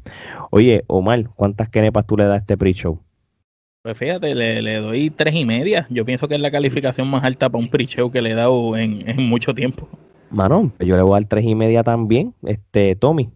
Oye, 0.50 0.84
Omar, 0.86 1.28
¿cuántas 1.34 1.68
kenepas 1.68 2.06
tú 2.06 2.16
le 2.16 2.24
das 2.24 2.34
a 2.34 2.38
este 2.38 2.56
pre-show? 2.56 3.00
Pues 3.82 3.96
fíjate, 3.96 4.34
le, 4.34 4.80
doy 4.80 5.10
tres 5.10 5.34
y 5.34 5.44
media. 5.44 5.86
Yo 5.90 6.04
pienso 6.04 6.26
que 6.26 6.34
es 6.34 6.40
la 6.40 6.50
calificación 6.50 7.08
más 7.08 7.22
alta 7.22 7.48
para 7.48 7.62
un 7.62 7.70
pre-show 7.70 8.10
que 8.10 8.20
le 8.20 8.30
he 8.30 8.34
dado 8.34 8.76
en, 8.76 9.04
mucho 9.28 9.54
tiempo. 9.54 9.88
Mano, 10.30 10.72
yo 10.80 10.96
le 10.96 11.02
voy 11.02 11.12
a 11.12 11.20
dar 11.20 11.28
tres 11.28 11.44
y 11.44 11.54
media 11.54 11.84
también. 11.84 12.34
Este, 12.44 12.96
Tommy. 12.96 13.30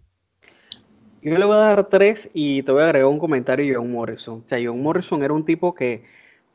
Yo 1.21 1.37
le 1.37 1.45
voy 1.45 1.55
a 1.55 1.59
dar 1.59 1.87
tres 1.87 2.29
y 2.33 2.63
te 2.63 2.71
voy 2.71 2.81
a 2.81 2.85
agregar 2.85 3.07
un 3.07 3.19
comentario 3.19 3.65
de 3.65 3.75
John 3.75 3.91
Morrison. 3.91 4.43
O 4.45 4.49
sea, 4.49 4.59
John 4.61 4.81
Morrison 4.81 5.23
era 5.23 5.33
un 5.33 5.45
tipo 5.45 5.73
que 5.73 6.03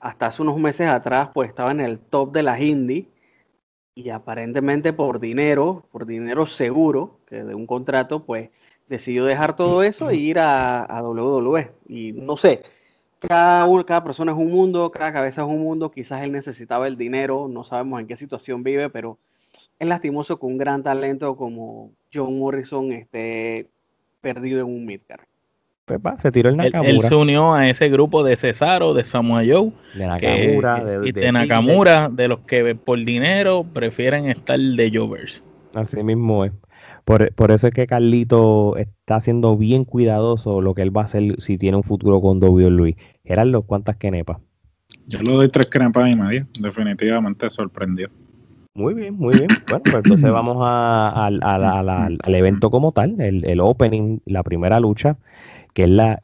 hasta 0.01 0.27
hace 0.27 0.43
unos 0.43 0.59
meses 0.59 0.89
atrás 0.89 1.31
pues 1.33 1.49
estaba 1.49 1.71
en 1.71 1.81
el 1.81 1.99
top 1.99 2.33
de 2.33 2.43
las 2.43 2.61
indie 2.61 3.09
y 3.95 4.11
aparentemente 4.11 4.93
por 4.93 5.21
dinero, 5.21 5.87
por 5.91 6.05
dinero 6.05 6.45
seguro, 6.45 7.21
que 7.27 7.45
de 7.45 7.55
un 7.55 7.67
contrato, 7.67 8.27
pues 8.27 8.51
decidió 8.89 9.25
dejar 9.25 9.57
todo 9.57 9.83
eso 9.83 10.11
e 10.11 10.17
ir 10.17 10.39
a, 10.39 10.85
a 10.85 11.03
WWE. 11.03 11.71
Y 11.89 12.13
no 12.13 12.37
sé, 12.37 12.63
cada, 13.19 13.67
cada 13.85 14.05
persona 14.05 14.33
es 14.33 14.39
un 14.39 14.51
mundo, 14.51 14.91
cada 14.91 15.13
cabeza 15.13 15.43
es 15.43 15.49
un 15.49 15.61
mundo, 15.61 15.91
quizás 15.91 16.23
él 16.23 16.33
necesitaba 16.33 16.87
el 16.87 16.97
dinero, 16.97 17.49
no 17.49 17.65
sabemos 17.65 18.01
en 18.01 18.07
qué 18.07 18.17
situación 18.17 18.63
vive, 18.63 18.91
pero 18.91 19.19
es 19.79 19.89
lastimoso 19.89 20.39
que 20.39 20.47
un 20.47 20.59
gran 20.59 20.83
talento 20.83 21.37
como 21.37 21.91
John 22.13 22.39
Morrison 22.39 22.93
esté 22.93 23.69
perdido 24.21 24.61
en 24.61 24.67
un 24.67 24.87
midcard. 24.87 25.25
Pues 25.85 26.01
se 26.19 26.33
tiró 26.33 26.49
el 26.49 26.57
Nakamura. 26.57 26.91
Él, 26.91 27.01
se 27.03 27.15
unió 27.15 27.55
a 27.55 27.69
ese 27.69 27.89
grupo 27.89 28.25
de 28.25 28.35
Cesaro, 28.35 28.93
de 28.93 29.05
Samoa 29.05 29.43
Joe, 29.47 29.71
de 29.95 30.07
Nakamura, 30.07 30.85
de, 30.85 31.09
y 31.09 31.13
de, 31.13 31.31
Nakamura, 31.31 32.09
de 32.09 32.27
los 32.27 32.41
que 32.41 32.75
por 32.75 32.99
dinero 33.05 33.65
prefieren 33.73 34.27
estar 34.27 34.59
de 34.59 34.91
Jovers. 34.93 35.45
Así 35.75 36.03
mismo 36.03 36.45
es. 36.45 36.53
Por, 37.07 37.33
por, 37.35 37.53
eso 37.53 37.69
es 37.69 37.73
que 37.73 37.87
Carlito 37.87 38.77
está 38.77 39.21
siendo 39.21 39.57
bien 39.57 39.85
cuidadoso 39.85 40.61
lo 40.61 40.75
que 40.75 40.83
él 40.83 40.95
va 40.95 41.03
a 41.03 41.05
hacer 41.05 41.37
si 41.39 41.57
tiene 41.57 41.77
un 41.77 41.85
futuro 41.85 42.21
con 42.21 42.43
WWE. 42.43 42.97
Gerardo, 43.25 43.63
¿cuántas 43.63 43.97
kenepas? 43.97 44.39
Yo 45.07 45.21
le 45.21 45.33
doy 45.33 45.49
tres 45.49 45.67
kenepas 45.67 46.13
y 46.13 46.19
media. 46.19 46.47
Definitivamente 46.59 47.49
sorprendió. 47.49 48.11
Muy 48.75 48.93
bien, 48.93 49.15
muy 49.15 49.37
bien. 49.39 49.47
Bueno, 49.69 49.83
pues 49.85 49.95
entonces 49.95 50.31
vamos 50.33 50.57
al 50.61 52.35
evento 52.35 52.73
como 52.73 52.91
tal, 52.91 53.21
el, 53.21 53.45
el, 53.47 53.61
opening, 53.61 54.19
la 54.27 54.43
primera 54.43 54.81
lucha, 54.81 55.17
que 55.75 55.85
es 55.85 55.91
la, 55.91 56.21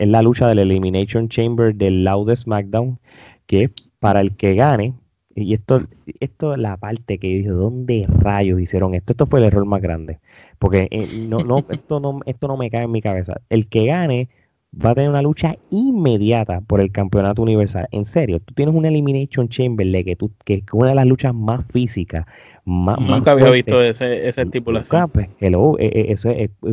es 0.00 0.08
la 0.08 0.20
lucha 0.20 0.48
del 0.48 0.58
Elimination 0.58 1.28
Chamber 1.28 1.76
del 1.76 2.02
Loudest 2.02 2.42
SmackDown, 2.42 2.98
que 3.46 3.70
para 4.00 4.20
el 4.20 4.36
que 4.36 4.56
gane, 4.56 4.94
y 5.34 5.54
esto, 5.54 5.82
esto 6.20 6.54
es 6.54 6.58
la 6.58 6.76
parte 6.76 7.18
que 7.18 7.30
yo 7.30 7.36
dije, 7.38 7.48
¿dónde 7.50 8.06
rayos 8.08 8.60
hicieron 8.60 8.94
esto? 8.94 9.12
Esto 9.12 9.26
fue 9.26 9.40
el 9.40 9.46
error 9.46 9.64
más 9.66 9.82
grande. 9.82 10.20
Porque 10.58 10.88
eh, 10.90 11.08
no, 11.10 11.44
no, 11.44 11.66
esto, 11.70 12.00
no, 12.00 12.20
esto 12.26 12.48
no 12.48 12.56
me 12.56 12.70
cae 12.70 12.84
en 12.84 12.92
mi 12.92 13.02
cabeza. 13.02 13.40
El 13.48 13.68
que 13.68 13.86
gane 13.86 14.28
va 14.74 14.90
a 14.90 14.94
tener 14.94 15.10
una 15.10 15.22
lucha 15.22 15.56
inmediata 15.70 16.60
por 16.60 16.80
el 16.80 16.90
campeonato 16.90 17.42
universal. 17.42 17.88
En 17.90 18.04
serio, 18.04 18.40
tú 18.40 18.54
tienes 18.54 18.74
una 18.74 18.88
Elimination 18.88 19.48
Chamber 19.48 20.04
que, 20.04 20.16
tú, 20.16 20.32
que 20.44 20.54
es 20.54 20.62
una 20.72 20.90
de 20.90 20.94
las 20.94 21.06
luchas 21.06 21.34
más 21.34 21.64
físicas. 21.66 22.26
Más, 22.64 22.98
Nunca 22.98 23.32
había 23.32 23.50
visto 23.50 23.82
ese, 23.82 24.26
esa 24.26 24.42
estipulación. 24.42 25.10
Pues, 25.10 25.28
hello, 25.38 25.78
eh, 25.78 25.90
eh, 25.94 26.06
eso 26.08 26.30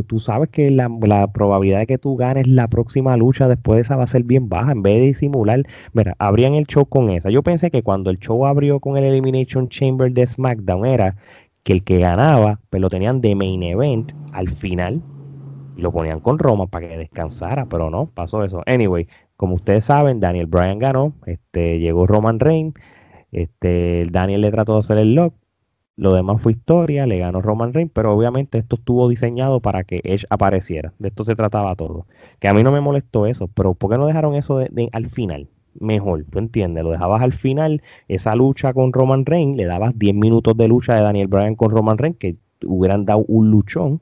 tú 0.08 0.20
sabes 0.20 0.50
que 0.50 0.72
la, 0.72 0.90
probabilidad 1.34 1.80
de 1.80 1.88
que 1.88 1.98
tú 1.98 2.16
ganes 2.16 2.48
la 2.48 2.68
próxima 2.70 3.18
lucha 3.18 3.48
después 3.48 3.78
de 3.78 3.82
esa 3.82 3.98
va 3.98 4.06
a 4.06 4.08
ser 4.08 4.24
bien 4.24 4.48
baja. 4.48 4.72
En 4.72 4.82
vez 4.82 4.96
de 4.96 5.02
disimular, 5.08 5.64
mira, 5.94 6.16
abrían 6.18 6.54
el 6.54 6.66
show 6.66 6.86
con 6.86 7.10
esa. 7.10 7.30
Yo 7.30 7.44
pensé 7.44 7.70
que 7.70 7.84
cuando 7.84 8.10
el 8.10 8.20
show 8.20 8.46
abrió 8.46 8.80
con 8.80 8.98
el 8.98 9.04
Elimination 9.04 9.68
Chamber 9.68 10.12
de 10.12 10.28
SmackDown 10.28 10.86
era 10.86 11.18
que 11.64 11.74
el 11.74 11.84
que 11.84 12.00
ganaba, 12.00 12.60
pues 12.70 12.82
lo 12.82 12.90
tenían 12.90 13.22
de 13.22 13.36
main 13.36 13.62
event 13.62 14.14
al 14.32 14.50
final 14.50 15.02
lo 15.76 15.92
ponían 15.92 16.20
con 16.20 16.40
Roma 16.40 16.68
para 16.68 16.88
que 16.88 16.98
descansara, 16.98 17.66
pero 17.66 17.90
no, 17.90 18.08
pasó 18.08 18.44
eso. 18.44 18.62
Anyway, 18.66 19.08
como 19.38 19.56
ustedes 19.56 19.86
saben, 19.86 20.20
Daniel 20.20 20.48
Bryan 20.48 20.80
ganó, 20.80 21.14
este, 21.26 21.80
llegó 21.80 22.08
Roman 22.08 22.40
Reigns, 22.40 22.76
este, 23.32 24.06
Daniel 24.12 24.42
le 24.42 24.52
trató 24.52 24.74
de 24.74 24.80
hacer 24.80 24.98
el 24.98 25.16
lock, 25.16 25.34
lo 25.98 26.14
demás 26.14 26.42
fue 26.42 26.54
historia, 26.54 27.06
le 27.06 27.20
ganó 27.20 27.42
Roman 27.42 27.74
Reigns, 27.74 27.92
pero 27.94 28.14
obviamente 28.14 28.58
esto 28.58 28.76
estuvo 28.76 29.08
diseñado 29.10 29.60
para 29.60 29.84
que 29.84 30.02
Edge 30.04 30.26
apareciera. 30.30 30.94
De 31.00 31.10
esto 31.10 31.24
se 31.24 31.36
trataba 31.36 31.76
todo. 31.76 32.08
Que 32.40 32.48
a 32.48 32.54
mí 32.54 32.64
no 32.64 32.72
me 32.72 32.82
molestó 32.82 33.26
eso, 33.28 33.48
pero 33.48 33.74
¿por 33.74 33.92
qué 33.92 33.98
no 33.98 34.08
dejaron 34.08 34.36
eso 34.36 34.58
de, 34.58 34.90
al 34.94 35.10
final? 35.10 35.50
Mejor, 35.80 36.26
¿tú 36.30 36.40
entiendes? 36.40 36.84
Lo 36.84 36.92
dejabas 36.92 37.22
al 37.22 37.34
final, 37.34 37.82
esa 38.08 38.36
lucha 38.36 38.74
con 38.74 38.94
Roman 38.94 39.26
Reigns, 39.26 39.58
le 39.58 39.66
dabas 39.66 39.98
10 39.98 40.16
minutos 40.16 40.58
de 40.58 40.68
lucha 40.68 40.96
de 40.96 41.02
Daniel 41.02 41.28
Bryan 41.28 41.56
con 41.56 41.72
Roman 41.72 41.98
Reigns, 41.98 42.18
que 42.18 42.36
hubieran 42.66 43.06
dado 43.06 43.24
un 43.28 43.52
luchón 43.52 44.02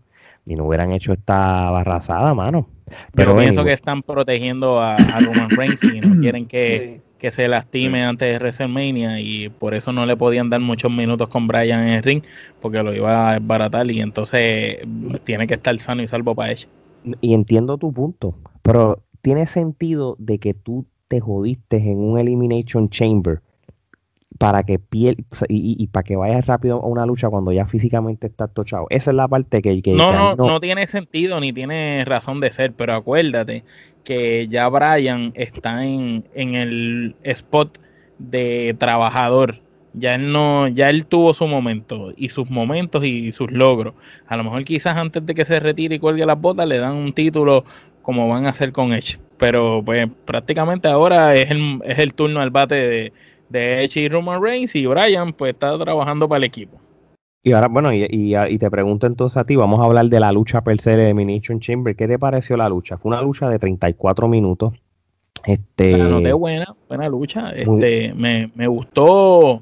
y 0.50 0.56
no 0.56 0.66
hubieran 0.66 0.92
hecho 0.92 1.14
esta 1.14 1.70
barrazada, 1.70 2.34
mano. 2.34 2.68
Pero 3.14 3.38
pienso 3.38 3.64
que 3.64 3.72
están 3.72 4.02
protegiendo 4.02 4.80
a, 4.82 4.98
Roman 4.98 5.52
Reigns 5.52 5.84
y 5.84 6.02
no 6.02 6.20
quieren 6.22 6.48
que, 6.48 7.02
se 7.30 7.48
lastime 7.48 8.04
antes 8.04 8.32
de 8.32 8.40
WrestleMania 8.40 9.20
y 9.20 9.50
por 9.50 9.76
eso 9.76 9.94
no 9.94 10.08
le 10.08 10.18
podían 10.18 10.50
dar 10.50 10.60
muchos 10.60 10.92
minutos 10.92 11.28
con 11.28 11.48
Bryan 11.48 11.82
en 11.84 11.90
el 11.90 12.04
ring 12.04 12.24
porque 12.62 12.82
lo 12.82 12.96
iba 12.96 13.30
a 13.30 13.40
desbaratar 13.40 13.92
y 13.92 14.02
entonces 14.02 14.80
tiene 15.26 15.46
que 15.46 15.54
estar 15.54 15.78
sano 15.78 16.02
y 16.02 16.08
salvo 16.08 16.34
para 16.34 16.54
ella. 16.54 16.68
Y 17.22 17.36
entiendo 17.36 17.78
tu 17.78 17.94
punto, 17.94 18.36
pero 18.64 19.04
tiene 19.22 19.46
sentido 19.46 20.16
de 20.18 20.40
que 20.40 20.56
tú 20.56 20.88
te 21.08 21.20
jodiste 21.20 21.78
en 21.78 22.00
un 22.00 22.18
Elimination 22.18 22.90
Chamber 22.90 23.42
para 24.40 24.64
que 24.64 24.80
piel 24.80 25.26
y, 25.50 25.86
para 25.88 26.04
que 26.04 26.16
vayas 26.16 26.48
rápido 26.48 26.82
a 26.82 26.88
una 26.88 27.06
lucha 27.06 27.30
cuando 27.30 27.52
ya 27.52 27.66
físicamente 27.68 28.28
estás 28.28 28.52
tochado. 28.54 28.88
Esa 28.90 29.12
es 29.12 29.16
la 29.16 29.28
parte 29.28 29.62
que, 29.62 29.82
que 29.82 29.92
no, 29.92 30.14
no, 30.14 30.36
no, 30.36 30.60
tiene 30.62 30.88
sentido 30.88 31.42
ni 31.42 31.52
tiene 31.52 32.06
razón 32.06 32.40
de 32.40 32.50
ser, 32.54 32.72
pero 32.72 32.96
acuérdate 32.96 33.66
que 34.06 34.48
ya 34.48 34.70
Brian 34.70 35.34
está 35.36 35.86
en, 35.86 36.24
en 36.34 36.56
el 36.56 37.16
spot 37.24 37.80
de 38.18 38.78
trabajador. 38.80 39.60
Ya 39.94 40.16
él 40.16 40.32
no, 40.32 40.70
ya 40.70 40.90
él 40.90 41.06
tuvo 41.06 41.34
su 41.34 41.46
momento 41.46 42.14
y 42.16 42.30
sus 42.30 42.50
momentos 42.50 43.04
y 43.04 43.34
sus 43.34 43.52
logros. 43.52 43.96
A 44.26 44.38
lo 44.38 44.46
mejor 44.46 44.64
quizás 44.64 44.96
antes 44.96 45.26
de 45.26 45.36
que 45.36 45.44
se 45.44 45.60
retire 45.60 45.96
y 45.96 46.00
cuelgue 46.00 46.26
las 46.26 46.40
botas 46.40 46.66
le 46.66 46.78
dan 46.78 46.96
un 46.96 47.12
título 47.12 47.66
como 48.04 48.30
van 48.30 48.46
a 48.46 48.52
hacer 48.52 48.72
con 48.72 48.94
Edge. 48.94 49.20
Pero 49.38 49.82
pues 49.84 50.08
prácticamente 50.24 50.88
ahora 50.88 51.36
es 51.36 51.52
el, 51.52 51.82
es 51.84 52.00
el 52.00 52.14
turno 52.14 52.40
al 52.40 52.52
bate 52.52 52.76
de, 52.76 53.14
de 53.50 53.84
Edge 53.84 54.02
y 54.02 54.10
Roman 54.10 54.42
Reigns 54.42 54.76
y 54.76 54.86
Brian 54.86 55.34
pues 55.34 55.54
está 55.54 55.78
trabajando 55.78 56.28
para 56.28 56.38
el 56.38 56.44
equipo. 56.46 56.78
Y 57.42 57.54
ahora, 57.54 57.68
bueno, 57.68 57.94
y, 57.94 58.58
te 58.58 58.70
pregunto 58.70 59.08
entonces 59.08 59.38
a 59.38 59.46
ti, 59.46 59.56
vamos 59.56 59.80
a 59.80 59.86
hablar 59.86 60.08
de 60.08 60.20
la 60.20 60.32
lucha 60.32 60.62
per 60.62 60.82
se 60.82 60.98
de 60.98 61.06
Elimination 61.06 61.60
Chamber. 61.60 61.96
¿Qué 61.96 62.08
te 62.08 62.20
pareció 62.20 62.58
la 62.58 62.68
lucha? 62.68 62.98
Fue 62.98 63.10
una 63.10 63.22
lucha 63.22 63.50
de 63.50 63.58
34 63.58 64.28
minutos. 64.28 64.74
Este, 65.46 65.98
la 65.98 66.34
buena, 66.34 66.76
buena 66.90 67.08
lucha. 67.08 67.52
Este, 67.52 68.14
me, 68.14 68.52
me 68.56 68.68
gustó 68.68 69.62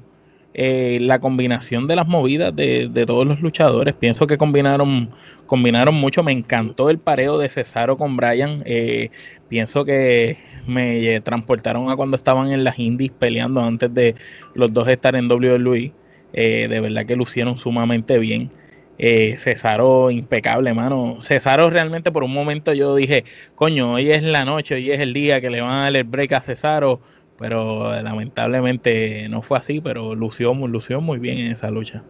eh, 0.54 0.98
la 1.00 1.20
combinación 1.20 1.86
de 1.86 1.94
las 1.94 2.08
movidas 2.08 2.54
de, 2.56 3.04
todos 3.06 3.26
los 3.26 3.40
luchadores. 3.40 3.94
Pienso 3.94 4.26
que 4.26 4.38
combinaron, 4.38 5.10
combinaron 5.46 5.94
mucho. 5.94 6.22
Me 6.22 6.32
encantó 6.32 6.90
el 6.90 6.98
pareo 6.98 7.38
de 7.38 7.48
Cesaro 7.48 7.96
con 7.96 8.16
Brian. 8.16 8.62
Eh, 8.64 9.10
pienso 9.48 9.84
que 9.84 10.36
me 10.66 11.20
transportaron 11.20 11.90
a 11.90 11.96
cuando 11.96 12.16
estaban 12.16 12.50
en 12.50 12.64
las 12.64 12.78
indies 12.78 13.12
peleando 13.12 13.62
antes 13.62 13.92
de 13.94 14.14
los 14.54 14.72
dos 14.72 14.88
estar 14.88 15.14
en 15.16 15.30
WWE. 15.30 15.92
Eh, 16.32 16.66
de 16.68 16.80
verdad 16.80 17.06
que 17.06 17.16
lucieron 17.16 17.56
sumamente 17.56 18.18
bien. 18.18 18.50
Cesaro 18.98 20.10
impecable, 20.10 20.74
mano. 20.74 21.18
Cesaro 21.20 21.70
realmente 21.70 22.10
por 22.10 22.24
un 22.24 22.34
momento 22.34 22.72
yo 22.72 22.96
dije, 22.96 23.22
coño, 23.54 23.92
hoy 23.92 24.10
es 24.10 24.24
la 24.24 24.44
noche, 24.44 24.74
hoy 24.74 24.90
es 24.90 24.98
el 24.98 25.12
día 25.12 25.40
que 25.40 25.50
le 25.50 25.60
van 25.60 25.70
a 25.70 25.82
dar 25.84 25.94
el 25.96 26.02
break 26.02 26.32
a 26.32 26.40
Cesaro 26.40 27.00
pero 27.38 28.00
lamentablemente 28.02 29.28
no 29.28 29.42
fue 29.42 29.58
así, 29.58 29.80
pero 29.80 30.14
lució, 30.14 30.52
lució 30.54 31.00
muy 31.00 31.18
bien 31.18 31.38
en 31.38 31.52
esa 31.52 31.70
lucha. 31.70 32.02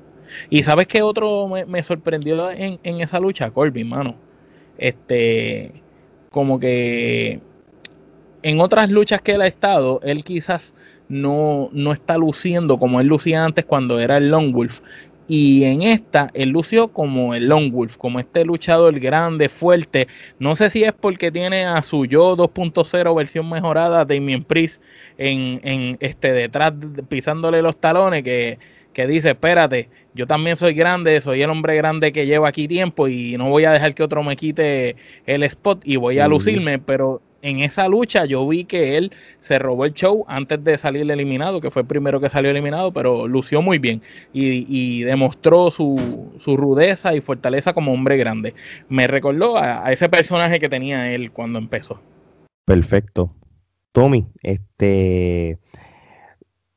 Y 0.51 0.63
sabes 0.63 0.87
qué 0.87 1.03
otro 1.03 1.49
me, 1.49 1.83
sorprendió 1.83 2.51
en, 2.51 2.79
esa 2.83 3.21
lucha, 3.21 3.51
Corbin, 3.51 3.89
mano. 3.89 4.17
Este, 4.79 5.73
como 6.31 6.59
que 6.59 7.41
en 8.43 8.61
otras 8.61 8.91
luchas 8.91 9.21
que 9.21 9.33
él 9.33 9.43
ha 9.43 9.47
estado, 9.47 10.01
él 10.03 10.25
quizás 10.25 10.75
no, 11.09 11.69
no 11.73 11.93
está 11.93 12.17
luciendo 12.17 12.79
como 12.79 13.01
él 13.01 13.07
lucía 13.07 13.45
antes 13.45 13.65
cuando 13.65 13.99
era 14.01 14.17
el 14.17 14.31
Long 14.31 14.53
Wolf. 14.53 14.81
Y 15.31 15.65
en 15.65 15.83
esta, 15.83 16.31
él 16.33 16.49
lució 16.49 16.89
como 16.89 17.35
el 17.35 17.49
Long 17.49 17.71
Wolf, 17.71 17.99
como 17.99 18.19
este 18.19 18.47
luchador 18.47 18.99
grande, 18.99 19.51
fuerte. 19.51 20.09
No 20.39 20.57
sé 20.57 20.71
si 20.71 20.85
es 20.85 20.95
porque 20.95 21.31
tiene 21.31 21.67
a 21.67 21.83
su 21.83 22.07
yo 22.07 22.35
2.0 22.35 23.15
versión 23.15 23.49
mejorada, 23.51 24.07
Damien 24.07 24.43
Priest, 24.43 24.83
en, 25.19 25.61
en 25.65 25.99
este 26.01 26.33
detrás, 26.33 26.73
pisándole 27.11 27.61
los 27.61 27.77
talones, 27.77 28.23
que, 28.23 28.59
que 28.95 29.07
dice, 29.07 29.31
espérate, 29.31 29.91
yo 30.15 30.27
también 30.27 30.57
soy 30.57 30.73
grande, 30.73 31.21
soy 31.21 31.43
el 31.43 31.51
hombre 31.51 31.77
grande 31.77 32.11
que 32.11 32.27
lleva 32.27 32.49
aquí 32.49 32.67
tiempo 32.67 33.07
y 33.07 33.37
no 33.37 33.51
voy 33.51 33.67
a 33.67 33.73
dejar 33.73 33.95
que 33.95 34.03
otro 34.03 34.23
me 34.23 34.35
quite 34.35 34.97
el 35.27 35.43
spot 35.43 35.83
y 35.85 35.97
voy 35.97 36.21
a 36.21 36.27
lucirme, 36.27 36.79
pero 36.79 37.21
en 37.43 37.61
esa 37.61 37.89
lucha 37.89 38.25
yo 38.25 38.47
vi 38.47 38.65
que 38.65 38.97
él 38.97 39.13
se 39.41 39.59
robó 39.59 39.85
el 39.85 39.95
show 39.95 40.25
antes 40.29 40.63
de 40.65 40.77
salir 40.79 41.09
eliminado, 41.11 41.61
que 41.61 41.71
fue 41.71 41.83
el 41.83 41.89
primero 41.89 42.21
que 42.21 42.29
salió 42.29 42.51
eliminado, 42.51 42.93
pero 42.93 43.29
lució 43.29 43.63
muy 43.63 43.79
bien 43.79 44.03
y, 44.33 45.03
demostró 45.03 45.71
su, 45.71 46.33
rudeza 46.57 47.15
y 47.15 47.21
fortaleza 47.21 47.73
como 47.73 47.93
hombre 47.93 48.17
grande. 48.17 48.55
Me 48.89 49.07
recordó 49.07 49.57
a, 49.57 49.91
ese 49.93 50.09
personaje 50.09 50.59
que 50.59 50.69
tenía 50.69 51.13
él 51.13 51.31
cuando 51.31 51.59
empezó. 51.59 52.01
Perfecto. 52.65 53.35
Tommy, 53.93 54.27
este 54.43 55.59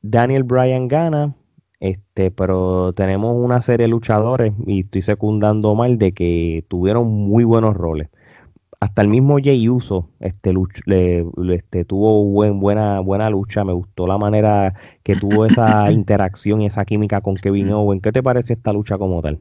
Daniel 0.00 0.44
Bryan 0.44 0.88
gana, 0.88 1.36
este, 1.78 2.30
pero 2.30 2.92
tenemos 2.94 3.36
una 3.36 3.60
serie 3.62 3.84
de 3.84 3.90
luchadores 3.90 4.52
y 4.66 4.80
estoy 4.80 5.02
secundando 5.02 5.74
mal 5.74 5.98
de 5.98 6.12
que 6.12 6.64
tuvieron 6.68 7.08
muy 7.08 7.44
buenos 7.44 7.74
roles 7.74 8.08
hasta 8.82 9.00
el 9.00 9.06
mismo 9.06 9.36
Jay 9.40 9.68
Uso 9.68 10.08
este, 10.18 10.52
le, 10.86 11.24
este, 11.54 11.84
tuvo 11.84 12.24
buen, 12.24 12.58
buena, 12.58 12.98
buena 12.98 13.30
lucha. 13.30 13.62
Me 13.62 13.72
gustó 13.72 14.08
la 14.08 14.18
manera 14.18 14.74
que 15.04 15.14
tuvo 15.14 15.46
esa 15.46 15.88
interacción 15.92 16.62
y 16.62 16.66
esa 16.66 16.84
química 16.84 17.20
con 17.20 17.36
Kevin 17.36 17.70
Owen. 17.70 18.00
¿Qué 18.00 18.10
te 18.10 18.24
parece 18.24 18.54
esta 18.54 18.72
lucha 18.72 18.98
como 18.98 19.22
tal? 19.22 19.38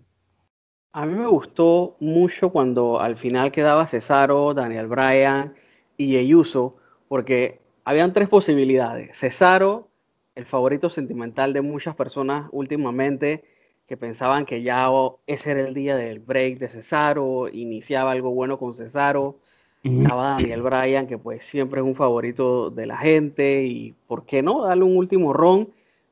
A 0.93 1.07
mí 1.07 1.15
me 1.15 1.25
gustó 1.25 1.97
mucho 1.99 2.51
cuando 2.51 2.99
al 2.99 3.17
final 3.17 3.51
quedaba 3.51 3.87
Cesaro, 3.87 4.53
Daniel 4.53 4.85
Bryan 4.85 5.55
y 5.97 6.11
Jey 6.11 6.35
Uso, 6.35 6.75
porque 7.07 7.61
habían 7.83 8.13
tres 8.13 8.29
posibilidades. 8.29 9.17
Cesaro, 9.17 9.87
el 10.35 10.45
favorito 10.45 10.91
sentimental 10.91 11.51
de 11.51 11.61
muchas 11.61 11.95
personas 11.95 12.47
últimamente, 12.51 13.43
que 13.91 13.97
pensaban 13.97 14.45
que 14.45 14.63
ya 14.63 14.89
ese 15.27 15.51
era 15.51 15.67
el 15.67 15.73
día 15.73 15.97
del 15.97 16.19
break 16.19 16.59
de 16.59 16.69
Cesaro, 16.69 17.49
iniciaba 17.49 18.11
algo 18.11 18.31
bueno 18.31 18.57
con 18.57 18.73
Cesaro. 18.73 19.35
Estaba 19.83 20.37
Daniel 20.37 20.61
Bryan, 20.61 21.07
que 21.07 21.17
pues 21.17 21.43
siempre 21.43 21.81
es 21.81 21.85
un 21.85 21.95
favorito 21.95 22.69
de 22.69 22.85
la 22.85 22.95
gente, 22.95 23.65
y 23.65 23.93
por 24.07 24.25
qué 24.25 24.41
no 24.41 24.63
darle 24.63 24.85
un 24.85 24.95
último 24.95 25.33
ron. 25.33 25.67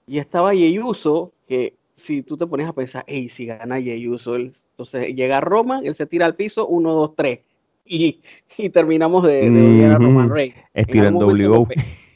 Y 0.08 0.18
estaba 0.18 0.54
Yeyuso, 0.54 1.32
que 1.48 1.76
si 1.96 2.22
tú 2.22 2.36
te 2.36 2.46
pones 2.46 2.68
a 2.68 2.74
pensar, 2.74 3.06
hey, 3.08 3.30
si 3.30 3.46
gana 3.46 3.80
Yeyuso, 3.80 4.36
entonces 4.36 5.16
llega 5.16 5.40
Roman, 5.40 5.86
él 5.86 5.96
se 5.96 6.06
tira 6.06 6.26
al 6.26 6.36
piso, 6.36 6.68
uno, 6.68 6.92
dos, 6.92 7.16
tres, 7.16 7.40
y, 7.86 8.20
y 8.58 8.70
terminamos 8.72 9.26
de, 9.26 9.50
de 9.50 9.86
a 9.86 9.98
Roman 9.98 10.28
Reigns. 10.28 10.58
Estirando 10.74 11.32
Lo, 11.32 11.66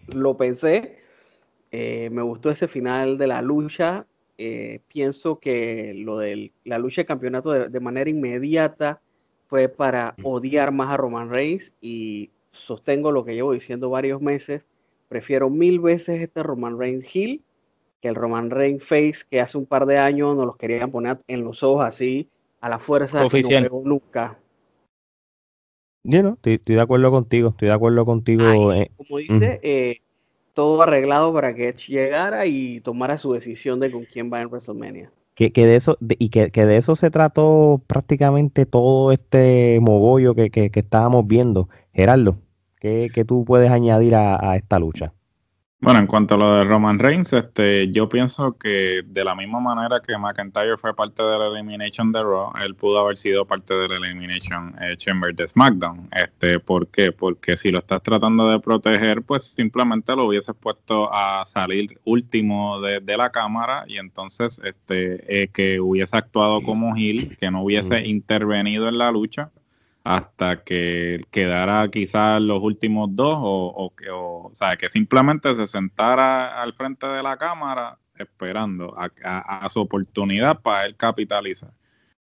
lo, 0.07 0.35
pensé, 0.35 0.97
eh, 1.71 2.09
me 2.11 2.21
gustó 2.21 2.49
ese 2.49 2.67
final 2.67 3.17
de 3.17 3.27
la 3.27 3.41
lucha, 3.41 4.05
eh, 4.37 4.81
pienso 4.87 5.39
que 5.39 5.93
lo 5.95 6.17
de 6.17 6.51
la 6.63 6.79
lucha 6.79 7.01
de 7.01 7.05
campeonato 7.05 7.51
de, 7.51 7.79
manera 7.79 8.09
inmediata 8.09 9.01
fue 9.47 9.69
para 9.69 10.15
odiar 10.23 10.71
más 10.71 10.89
a 10.89 10.97
Roman 10.97 11.29
Reigns 11.29 11.71
y 11.81 12.31
sostengo 12.51 13.11
lo 13.11 13.25
que 13.25 13.35
llevo 13.35 13.53
diciendo 13.53 13.89
varios 13.89 14.21
meses. 14.21 14.65
Prefiero 15.07 15.49
mil 15.49 15.79
veces 15.79 16.21
este 16.21 16.41
Roman 16.41 16.79
Reigns 16.79 17.15
Hill 17.15 17.43
que 18.01 18.07
el 18.07 18.15
Roman 18.15 18.49
Reigns 18.49 18.83
Face 18.83 19.19
que 19.29 19.39
hace 19.39 19.57
un 19.57 19.65
par 19.65 19.85
de 19.85 19.97
años 19.97 20.35
nos 20.35 20.45
los 20.45 20.57
querían 20.57 20.91
poner 20.91 21.19
en 21.27 21.43
los 21.43 21.61
ojos 21.63 21.85
así 21.85 22.27
a 22.59 22.69
la 22.69 22.79
fuerza 22.79 23.23
Oficial. 23.25 23.63
que 23.63 23.69
nunca. 23.69 24.39
Yo 26.05 26.35
estoy, 26.43 26.59
de 26.75 26.81
acuerdo 26.81 27.11
contigo, 27.11 27.49
estoy 27.49 27.69
de 27.69 27.73
acuerdo 27.73 28.05
contigo. 28.05 28.73
Eh, 28.73 28.91
como 28.97 29.19
dice, 29.19 29.59
eh, 29.63 30.01
todo 30.53 30.81
arreglado 30.81 31.33
para 31.33 31.53
que 31.53 31.69
Edge 31.69 31.91
llegara 31.91 32.45
y 32.45 32.79
tomara 32.81 33.17
su 33.17 33.33
decisión 33.33 33.79
de 33.79 33.91
con 33.91 34.05
quién 34.05 34.31
va 34.31 34.41
en 34.41 34.47
WrestleMania. 34.47 35.11
Que, 35.35 35.49
de 35.49 35.75
eso, 35.75 35.97
y 36.19 36.29
que, 36.29 36.49
de 36.49 36.77
eso 36.77 36.95
se 36.95 37.09
trató 37.09 37.81
prácticamente 37.87 38.67
todo 38.67 39.11
este 39.11 39.79
mogollo 39.81 40.35
que, 40.35 40.51
que, 40.51 40.71
estábamos 40.79 41.25
viendo. 41.25 41.69
Gerardo, 41.91 42.37
¿qué, 42.79 43.09
tú 43.27 43.43
puedes 43.43 43.71
añadir 43.71 44.13
a 44.15 44.55
esta 44.55 44.77
lucha? 44.77 45.11
Bueno, 45.83 45.99
en 45.99 46.07
cuanto 46.07 46.35
a 46.35 46.37
lo 46.37 46.55
de 46.55 46.63
Roman 46.63 46.97
Reigns, 46.97 47.33
este, 47.33 47.91
yo 47.91 48.07
pienso 48.07 48.57
que 48.57 49.01
de 49.05 49.25
la 49.25 49.35
misma 49.35 49.59
manera 49.59 49.99
que 49.99 50.17
McIntyre 50.17 50.77
fue 50.77 50.95
parte 50.95 51.21
de 51.21 51.37
la 51.37 51.47
Elimination 51.47 52.09
de 52.13 52.23
Raw, 52.23 52.53
él 52.63 52.73
pudo 52.73 52.99
haber 52.99 53.17
sido 53.17 53.43
parte 53.43 53.73
de 53.73 53.89
la 53.89 53.97
Elimination 53.97 54.73
eh, 54.79 54.95
Chamber 54.95 55.35
de 55.35 55.45
SmackDown. 55.45 56.07
Este, 56.13 56.61
¿Por 56.61 56.87
qué? 56.87 57.11
Porque 57.11 57.57
si 57.57 57.69
lo 57.69 57.79
estás 57.79 58.01
tratando 58.01 58.47
de 58.47 58.61
proteger, 58.61 59.23
pues 59.23 59.53
simplemente 59.57 60.15
lo 60.15 60.27
hubieses 60.27 60.55
puesto 60.55 61.13
a 61.13 61.43
salir 61.45 61.99
último 62.05 62.79
de, 62.79 63.01
la 63.17 63.29
cámara 63.29 63.83
y 63.85 63.97
entonces 63.97 64.61
este, 64.63 65.43
eh, 65.43 65.49
que 65.49 65.81
hubiese 65.81 66.15
actuado 66.15 66.61
como 66.61 66.95
heel, 66.95 67.35
que 67.37 67.51
no 67.51 67.61
hubiese 67.61 68.07
intervenido 68.07 68.87
en 68.87 68.97
la 68.97 69.11
lucha 69.11 69.51
hasta 70.03 70.63
que 70.63 71.25
quedara 71.31 71.87
quizás 71.89 72.41
los 72.41 72.61
últimos 72.61 73.15
dos 73.15 73.37
o, 73.41 73.93
que, 73.95 74.09
o, 74.11 74.51
sea, 74.53 74.75
que 74.75 74.89
simplemente 74.89 75.53
se 75.55 75.65
sentara 75.65 76.61
al 76.61 76.73
frente 76.73 77.07
de 77.07 77.23
la 77.23 77.37
cámara 77.37 77.97
esperando 78.15 78.95
a, 78.97 79.69
su 79.69 79.79
oportunidad 79.81 80.61
para 80.61 80.85
él 80.85 80.95
capitalizar. 80.95 81.71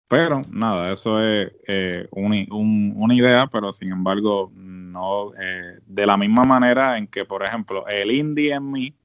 Pero 0.07 0.41
nada, 0.51 0.91
eso 0.91 1.21
es 1.21 1.51
eh, 1.67 2.07
una 2.11 3.13
idea, 3.13 3.47
pero 3.47 3.73
sin 3.73 3.91
embargo, 3.91 4.51
no 4.55 5.33
eh, 5.33 5.79
de 5.85 6.05
la 6.05 6.15
misma 6.15 6.43
manera 6.43 6.97
en 6.97 7.07
que, 7.07 7.25
por 7.25 7.43
ejemplo, 7.43 7.85
el 7.87 8.11
indie 8.11 8.53
en 8.53 8.71
mí, 8.71 8.95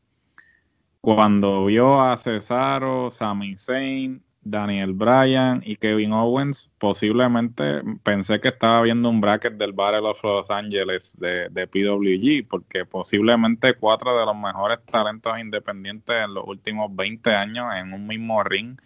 cuando 1.01 1.65
vio 1.65 2.01
a 2.01 2.17
Cesaro, 2.17 3.11
Sami 3.11 3.57
Zayn 3.57 4.23
Daniel 4.43 4.93
Bryan 4.93 5.63
y 5.65 5.77
Kevin 5.77 6.13
Owens. 6.13 6.71
Posiblemente 6.79 7.83
pensé 8.03 8.41
que 8.41 8.49
estaba 8.49 8.83
viendo 8.83 9.09
un 9.09 9.21
bracket 9.21 9.55
del 9.55 9.73
Battle 9.73 10.09
of 10.09 10.23
Los 10.23 10.51
Angeles 10.51 11.17
de, 11.19 11.49
de, 11.51 11.67
PWG, 11.67 12.49
porque 12.49 12.85
posiblemente 12.85 13.75
cuatro 13.75 14.19
de 14.19 14.25
los 14.25 14.37
mejores 14.37 14.79
talentos 14.87 15.39
independientes 15.39 16.17
en 16.25 16.35
los 16.35 16.45
últimos 16.47 16.95
20 16.95 17.35
años 17.35 17.67
en 17.77 17.93
un 17.93 18.07
mismo 18.07 18.43
ring. 18.43 18.77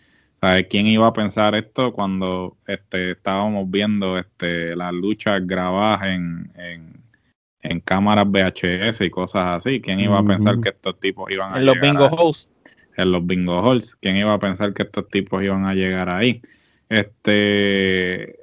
¿Quién 0.68 0.86
iba 0.86 1.06
a 1.06 1.12
pensar 1.12 1.54
esto 1.54 1.92
cuando 1.92 2.58
este, 2.66 3.12
estábamos 3.12 3.70
viendo 3.70 4.18
este, 4.18 4.76
las 4.76 4.92
luchas 4.92 5.40
grabadas 5.46 6.02
en, 6.02 6.52
en, 7.62 7.80
cámaras 7.80 8.26
VHS 8.26 9.00
y 9.00 9.10
cosas 9.10 9.56
así? 9.56 9.80
¿Quién 9.80 10.00
iba 10.00 10.18
a 10.18 10.22
pensar 10.22 10.60
que 10.60 10.68
estos 10.68 11.00
tipos 11.00 11.30
iban 11.30 11.54
a... 11.54 11.56
En 11.56 11.64
los 11.64 11.80
bingo 11.80 12.06
hosts 12.06 12.53
en 12.96 13.12
los 13.12 13.26
bingo 13.26 13.60
halls. 13.60 13.96
¿Quién 13.96 14.16
iba 14.16 14.32
a 14.32 14.38
pensar 14.38 14.74
que 14.74 14.84
estos 14.84 15.08
tipos 15.08 15.42
iban 15.42 15.66
a 15.66 15.74
llegar 15.74 16.08
ahí? 16.08 16.42
Este. 16.88 18.38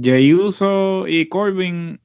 Jey 0.00 0.34
Uso 0.34 1.06
y 1.06 1.28
Corbin. 1.28 2.00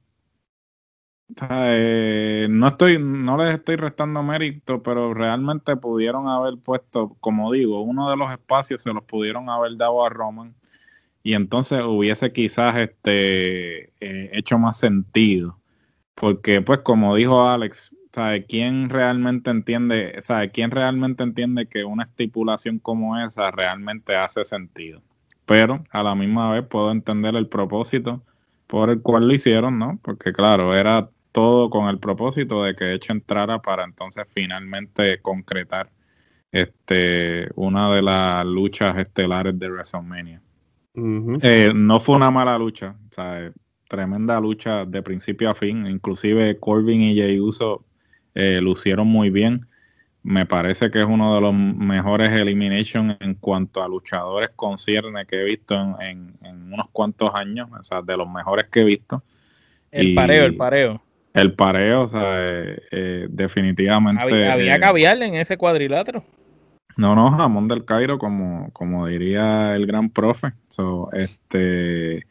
No 1.40 2.68
estoy, 2.68 2.98
no 2.98 3.36
les 3.36 3.54
estoy 3.54 3.76
restando 3.76 4.22
mérito, 4.22 4.82
pero 4.82 5.14
realmente 5.14 5.76
pudieron 5.76 6.28
haber 6.28 6.58
puesto, 6.58 7.16
como 7.20 7.52
digo, 7.52 7.82
uno 7.82 8.10
de 8.10 8.16
los 8.16 8.32
espacios 8.32 8.82
se 8.82 8.92
los 8.92 9.04
pudieron 9.04 9.48
haber 9.48 9.76
dado 9.76 10.04
a 10.04 10.08
Roman 10.08 10.54
y 11.22 11.34
entonces 11.34 11.82
hubiese 11.84 12.32
quizás 12.32 12.76
este 12.78 13.92
eh, 14.00 14.30
hecho 14.32 14.58
más 14.58 14.78
sentido. 14.78 15.60
Porque, 16.14 16.62
pues, 16.62 16.80
como 16.80 17.14
dijo 17.16 17.46
Alex, 17.48 17.94
¿sabe? 18.12 18.44
¿Quién 18.44 18.88
realmente 18.90 19.50
entiende, 19.50 20.22
sabe? 20.24 20.50
¿Quién 20.50 20.70
realmente 20.70 21.22
entiende 21.22 21.66
que 21.66 21.84
una 21.84 22.04
estipulación 22.04 22.78
como 22.78 23.18
esa 23.18 23.50
realmente 23.50 24.16
hace 24.16 24.44
sentido? 24.44 25.02
Pero 25.46 25.84
a 25.90 26.02
la 26.02 26.14
misma 26.14 26.52
vez 26.52 26.66
puedo 26.66 26.92
entender 26.92 27.34
el 27.34 27.48
propósito 27.48 28.22
por 28.66 28.90
el 28.90 29.02
cual 29.02 29.26
lo 29.26 29.34
hicieron, 29.34 29.78
¿no? 29.78 29.98
Porque 30.02 30.32
claro, 30.32 30.74
era 30.74 31.10
todo 31.32 31.70
con 31.70 31.88
el 31.88 31.98
propósito 31.98 32.62
de 32.62 32.74
que 32.74 32.92
Edge 32.92 33.10
entrara 33.10 33.60
para 33.60 33.84
entonces 33.84 34.26
finalmente 34.32 35.20
concretar 35.20 35.90
este 36.52 37.48
una 37.54 37.92
de 37.92 38.02
las 38.02 38.44
luchas 38.44 38.96
estelares 38.98 39.58
de 39.58 39.70
WrestleMania. 39.70 40.42
Eh, 41.42 41.72
no 41.74 42.00
fue 42.00 42.16
una 42.16 42.30
mala 42.30 42.58
lucha, 42.58 42.96
¿sabe? 43.10 43.52
tremenda 43.90 44.40
lucha 44.40 44.84
de 44.84 45.02
principio 45.02 45.50
a 45.50 45.54
fin, 45.54 45.84
inclusive 45.86 46.58
Corbin 46.60 47.02
y 47.02 47.14
Jey 47.16 47.40
Uso 47.40 47.84
eh, 48.34 48.60
lucieron 48.60 49.06
muy 49.06 49.30
bien. 49.30 49.66
Me 50.22 50.44
parece 50.44 50.90
que 50.90 51.00
es 51.00 51.06
uno 51.06 51.34
de 51.34 51.40
los 51.40 51.54
mejores 51.54 52.30
Elimination 52.30 53.16
en 53.20 53.34
cuanto 53.34 53.82
a 53.82 53.88
luchadores 53.88 54.50
concierne 54.54 55.24
que 55.24 55.40
he 55.40 55.44
visto 55.44 55.74
en, 56.00 56.34
unos 56.42 56.88
cuantos 56.92 57.34
años, 57.34 57.68
o 57.78 57.82
sea, 57.82 58.02
de 58.02 58.16
los 58.16 58.28
mejores 58.28 58.66
que 58.66 58.80
he 58.80 58.84
visto. 58.84 59.22
El 59.90 60.14
pareo, 60.14 60.44
el 60.44 60.56
pareo. 60.56 61.02
El 61.32 61.54
pareo, 61.54 62.02
o 62.02 62.08
sea, 62.08 62.22
eh, 62.24 62.82
eh, 62.90 63.26
definitivamente. 63.30 64.22
Había, 64.22 64.52
había 64.52 64.78
caviar 64.78 65.22
en 65.22 65.36
ese 65.36 65.56
cuadrilátero. 65.56 66.22
No, 66.96 67.14
no, 67.14 67.30
jamón 67.30 67.66
del 67.66 67.86
Cairo, 67.86 68.18
como, 68.18 68.70
como 68.72 69.06
diría 69.06 69.74
el 69.74 69.86
gran 69.86 70.10
profe. 70.10 70.52
So, 70.68 71.10
este, 71.12 72.26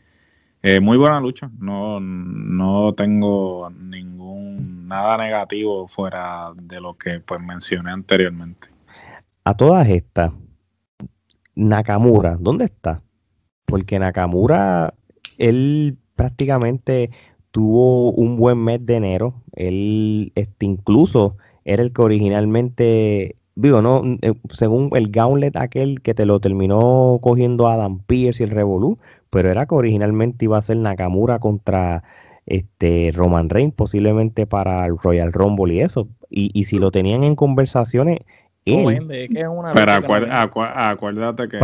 muy 0.82 0.98
buena 0.98 1.20
lucha. 1.20 1.50
No, 1.60 2.00
no 2.00 2.94
tengo 2.94 3.70
ningún 3.70 4.88
nada 4.90 5.18
negativo 5.18 5.88
fuera 5.88 6.52
de 6.56 6.82
lo 6.82 6.96
que 6.96 7.22
pues 7.22 7.40
mencioné 7.40 7.92
anteriormente. 7.92 8.68
A 9.46 9.54
todas 9.56 9.88
estas, 9.88 10.34
Nakamura, 11.56 12.36
¿dónde 12.40 12.66
está? 12.66 13.02
Porque 13.66 14.00
Nakamura, 14.00 14.94
él 15.38 15.98
prácticamente 16.16 17.12
tuvo 17.52 18.12
un 18.12 18.36
buen 18.36 18.58
mes 18.58 18.86
de 18.86 18.96
enero. 18.96 19.36
Él 19.54 20.32
este, 20.36 20.66
incluso 20.66 21.38
era 21.66 21.84
el 21.84 21.94
que 21.94 22.02
originalmente, 22.02 23.36
digo, 23.56 23.82
no, 23.82 24.04
eh, 24.22 24.34
según 24.50 24.90
el 24.94 25.12
gauntlet 25.12 25.56
aquel 25.56 26.02
que 26.02 26.14
te 26.14 26.26
lo 26.26 26.40
terminó 26.40 27.20
cogiendo 27.22 27.68
Adam 27.68 28.00
Pierce 28.00 28.44
y 28.44 28.48
el 28.48 28.52
Revolu, 28.52 28.98
pero 29.30 29.50
era 29.50 29.66
que 29.66 29.76
originalmente 29.76 30.46
iba 30.46 30.58
a 30.58 30.62
ser 30.62 30.78
Nakamura 30.78 31.40
contra 31.40 32.04
este 32.46 33.12
Roman 33.14 33.50
Reigns, 33.50 33.74
posiblemente 33.76 34.48
para 34.48 34.86
el 34.86 34.98
Royal 34.98 35.32
Rumble 35.32 35.74
y 35.76 35.82
eso. 35.82 36.08
Y, 36.30 36.52
y 36.54 36.64
si 36.66 36.80
lo 36.80 36.92
tenían 36.92 37.24
en 37.24 37.36
conversaciones, 37.36 38.20
pero 39.74 39.92
acuérdate 39.92 41.50
que 41.50 41.58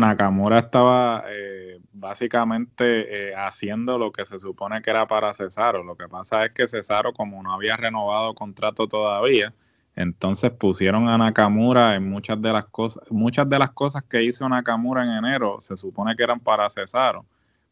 Nakamura, 0.00 0.58
estaba 0.58 1.24
eh, 1.28 1.80
básicamente 1.92 3.30
eh, 3.30 3.34
haciendo 3.34 3.98
lo 3.98 4.12
que 4.12 4.24
se 4.24 4.38
supone 4.38 4.82
que 4.82 4.90
era 4.90 5.06
para 5.06 5.34
Cesaro. 5.34 5.82
Lo 5.82 5.96
que 5.96 6.08
pasa 6.08 6.44
es 6.44 6.52
que 6.52 6.66
Cesaro, 6.66 7.12
como 7.12 7.42
no 7.42 7.52
había 7.52 7.76
renovado 7.76 8.34
contrato 8.34 8.86
todavía, 8.86 9.52
entonces 9.94 10.50
pusieron 10.50 11.08
a 11.08 11.18
Nakamura 11.18 11.94
en 11.94 12.08
muchas 12.08 12.40
de 12.40 12.52
las 12.52 12.66
cosas, 12.66 13.02
muchas 13.10 13.48
de 13.48 13.58
las 13.58 13.70
cosas 13.70 14.02
que 14.04 14.22
hizo 14.22 14.48
Nakamura 14.48 15.04
en 15.04 15.24
enero 15.24 15.60
se 15.60 15.76
supone 15.76 16.16
que 16.16 16.22
eran 16.22 16.40
para 16.40 16.68
Cesaro, 16.70 17.24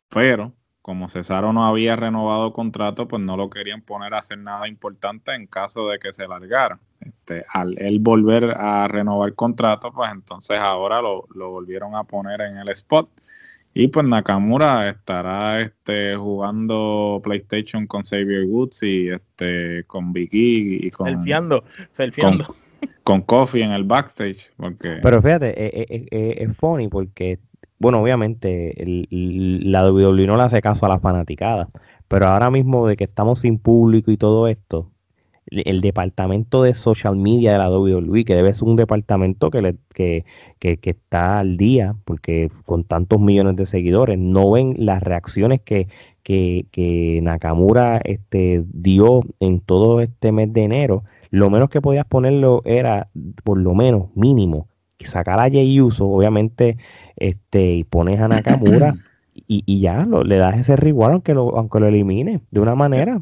pero 0.08 0.52
como 0.82 1.08
Cesaro 1.08 1.52
no 1.52 1.66
había 1.66 1.94
renovado 1.94 2.52
contrato, 2.52 3.06
pues 3.06 3.22
no 3.22 3.36
lo 3.36 3.50
querían 3.50 3.82
poner 3.82 4.14
a 4.14 4.18
hacer 4.18 4.38
nada 4.38 4.66
importante 4.66 5.34
en 5.34 5.46
caso 5.46 5.88
de 5.88 5.98
que 5.98 6.12
se 6.12 6.26
largara. 6.26 6.78
Este, 7.00 7.44
al 7.48 7.78
él 7.78 8.00
volver 8.00 8.56
a 8.56 8.88
renovar 8.88 9.34
contrato, 9.34 9.92
pues 9.92 10.10
entonces 10.10 10.58
ahora 10.58 11.02
lo, 11.02 11.26
volvieron 11.34 11.94
a 11.94 12.04
poner 12.04 12.40
en 12.40 12.56
el 12.56 12.68
spot. 12.70 13.10
Y 13.72 13.88
pues 13.88 14.04
Nakamura 14.04 14.88
estará 14.88 15.60
este, 15.60 16.16
jugando 16.16 17.20
PlayStation 17.22 17.86
con 17.86 18.02
Xavier 18.02 18.44
Woods 18.44 18.82
y 18.82 19.08
este, 19.08 19.84
con 19.84 20.12
Vicky 20.12 20.86
y 20.86 20.90
con. 20.90 21.06
Selfiando, 21.06 21.62
Con, 22.20 22.42
con 23.04 23.22
Coffee 23.22 23.62
en 23.62 23.70
el 23.70 23.84
backstage. 23.84 24.50
Porque... 24.56 24.98
Pero 25.02 25.22
fíjate, 25.22 25.82
es, 25.82 25.86
es, 25.88 26.06
es 26.10 26.56
funny 26.56 26.88
porque, 26.88 27.38
bueno, 27.78 28.02
obviamente 28.02 28.82
el, 28.82 29.70
la 29.70 29.88
WWE 29.88 30.26
no 30.26 30.36
le 30.36 30.42
hace 30.42 30.60
caso 30.60 30.86
a 30.86 30.88
la 30.88 30.98
fanaticada. 30.98 31.68
Pero 32.08 32.26
ahora 32.26 32.50
mismo 32.50 32.88
de 32.88 32.96
que 32.96 33.04
estamos 33.04 33.38
sin 33.38 33.58
público 33.58 34.10
y 34.10 34.16
todo 34.16 34.48
esto, 34.48 34.90
el 35.50 35.80
departamento 35.80 36.62
de 36.62 36.74
social 36.74 37.16
media 37.16 37.52
de 37.52 37.58
la 37.58 37.70
WWE, 37.70 38.24
que 38.24 38.34
debe 38.34 38.54
ser 38.54 38.68
un 38.68 38.76
departamento 38.76 39.50
que, 39.50 39.62
le, 39.62 39.76
que, 39.94 40.24
que, 40.58 40.78
está 40.84 41.38
al 41.40 41.56
día, 41.56 41.96
porque 42.04 42.50
con 42.64 42.84
tantos 42.84 43.20
millones 43.20 43.56
de 43.56 43.66
seguidores, 43.66 44.18
no 44.18 44.50
ven 44.50 44.74
las 44.78 45.02
reacciones 45.02 45.60
que, 45.62 45.88
que, 46.22 46.66
que 46.70 47.20
Nakamura 47.22 48.00
este, 48.04 48.64
dio 48.72 49.22
en 49.40 49.60
todo 49.60 50.00
este 50.00 50.32
mes 50.32 50.52
de 50.52 50.62
enero. 50.62 51.04
Lo 51.30 51.50
menos 51.50 51.70
que 51.70 51.80
podías 51.80 52.06
ponerlo 52.06 52.62
era, 52.64 53.08
por 53.44 53.58
lo 53.58 53.74
menos, 53.74 54.08
mínimo, 54.14 54.68
sacar 55.04 55.40
a 55.40 55.50
Jey 55.50 55.80
Uso, 55.80 56.06
obviamente, 56.06 56.76
este, 57.16 57.74
y 57.74 57.84
pones 57.84 58.20
a 58.20 58.28
Nakamura 58.28 58.94
y, 59.34 59.62
y 59.66 59.80
ya 59.80 60.04
lo, 60.04 60.22
le 60.22 60.36
das 60.36 60.58
ese 60.58 60.76
reward 60.76 61.12
aunque 61.12 61.34
lo, 61.34 61.56
aunque 61.56 61.80
lo 61.80 61.88
elimine 61.88 62.40
de 62.50 62.60
una 62.60 62.74
manera. 62.74 63.20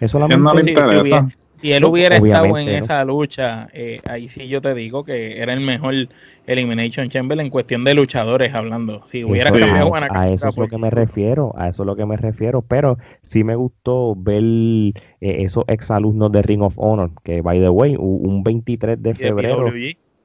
Eso 0.00 0.18
no 0.18 0.28
le 0.28 0.70
interesa. 0.70 1.28
Si 1.28 1.39
él 1.62 1.84
hubiera 1.84 2.16
estado 2.16 2.56
en 2.58 2.68
esa 2.68 3.04
lucha, 3.04 3.68
eh, 3.72 4.00
ahí 4.08 4.28
sí 4.28 4.48
yo 4.48 4.60
te 4.60 4.74
digo 4.74 5.04
que 5.04 5.40
era 5.40 5.52
el 5.52 5.60
mejor 5.60 5.94
Elimination 6.46 7.08
Chamber 7.08 7.38
en 7.38 7.50
cuestión 7.50 7.84
de 7.84 7.94
luchadores 7.94 8.54
hablando. 8.54 9.02
Si 9.06 9.24
hubiera 9.24 9.50
cambiado 9.50 9.94
a, 9.94 10.08
a, 10.10 10.28
eso 10.30 10.48
es 10.48 10.56
lo 10.56 10.68
que 10.68 10.78
me 10.78 10.90
refiero, 10.90 11.52
a 11.56 11.68
eso 11.68 11.82
es 11.82 11.86
lo 11.86 11.96
que 11.96 12.06
me 12.06 12.16
refiero. 12.16 12.62
Pero 12.62 12.98
sí 13.22 13.44
me 13.44 13.54
gustó 13.54 14.14
ver 14.16 14.42
eh, 14.42 14.92
esos 15.20 15.64
exalumnos 15.68 16.32
de 16.32 16.42
Ring 16.42 16.62
of 16.62 16.74
Honor, 16.76 17.10
que 17.22 17.42
by 17.42 17.60
the 17.60 17.68
way, 17.68 17.96
un 17.98 18.42
23 18.42 19.02
de 19.02 19.14
febrero. 19.14 19.70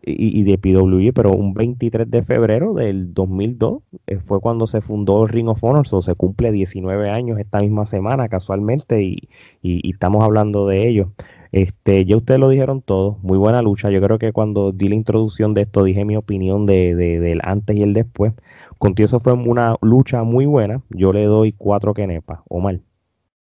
Y, 0.07 0.39
y, 0.39 0.43
de 0.43 0.59
PWG, 0.59 1.13
pero 1.13 1.31
un 1.31 1.55
23 1.55 2.09
de 2.11 2.21
febrero 2.21 2.75
del 2.75 3.13
2002 3.15 3.81
eh, 4.05 4.17
fue 4.17 4.39
cuando 4.39 4.67
se 4.67 4.81
fundó 4.81 5.25
Ring 5.25 5.47
of 5.47 5.63
Honor, 5.63 5.87
o 5.91 6.01
se 6.03 6.13
cumple 6.13 6.51
19 6.51 7.09
años 7.09 7.39
esta 7.39 7.57
misma 7.57 7.87
semana 7.87 8.29
casualmente 8.29 9.01
y, 9.01 9.29
y, 9.63 9.89
estamos 9.89 10.23
hablando 10.23 10.67
de 10.67 10.87
ello. 10.87 11.11
Este, 11.55 12.03
ya 12.03 12.17
ustedes 12.17 12.37
lo 12.37 12.49
dijeron 12.49 12.81
todo, 12.81 13.17
muy 13.21 13.37
buena 13.37 13.61
lucha. 13.61 13.89
Yo 13.89 14.01
creo 14.01 14.19
que 14.19 14.33
cuando 14.33 14.73
di 14.73 14.89
la 14.89 14.95
introducción 14.95 15.53
de 15.53 15.61
esto 15.61 15.85
dije 15.85 16.03
mi 16.03 16.17
opinión 16.17 16.65
de, 16.65 16.93
del 16.95 17.39
antes 17.43 17.77
y 17.77 17.81
el 17.81 17.93
después. 17.93 18.33
Contigo 18.77 19.05
eso 19.05 19.21
fue 19.21 19.31
una 19.31 19.77
lucha 19.81 20.23
muy 20.23 20.45
buena. 20.45 20.81
Yo 20.89 21.13
le 21.13 21.23
doy 21.23 21.53
cuatro 21.53 21.93
quenepas. 21.93 22.41
Omar. 22.49 22.81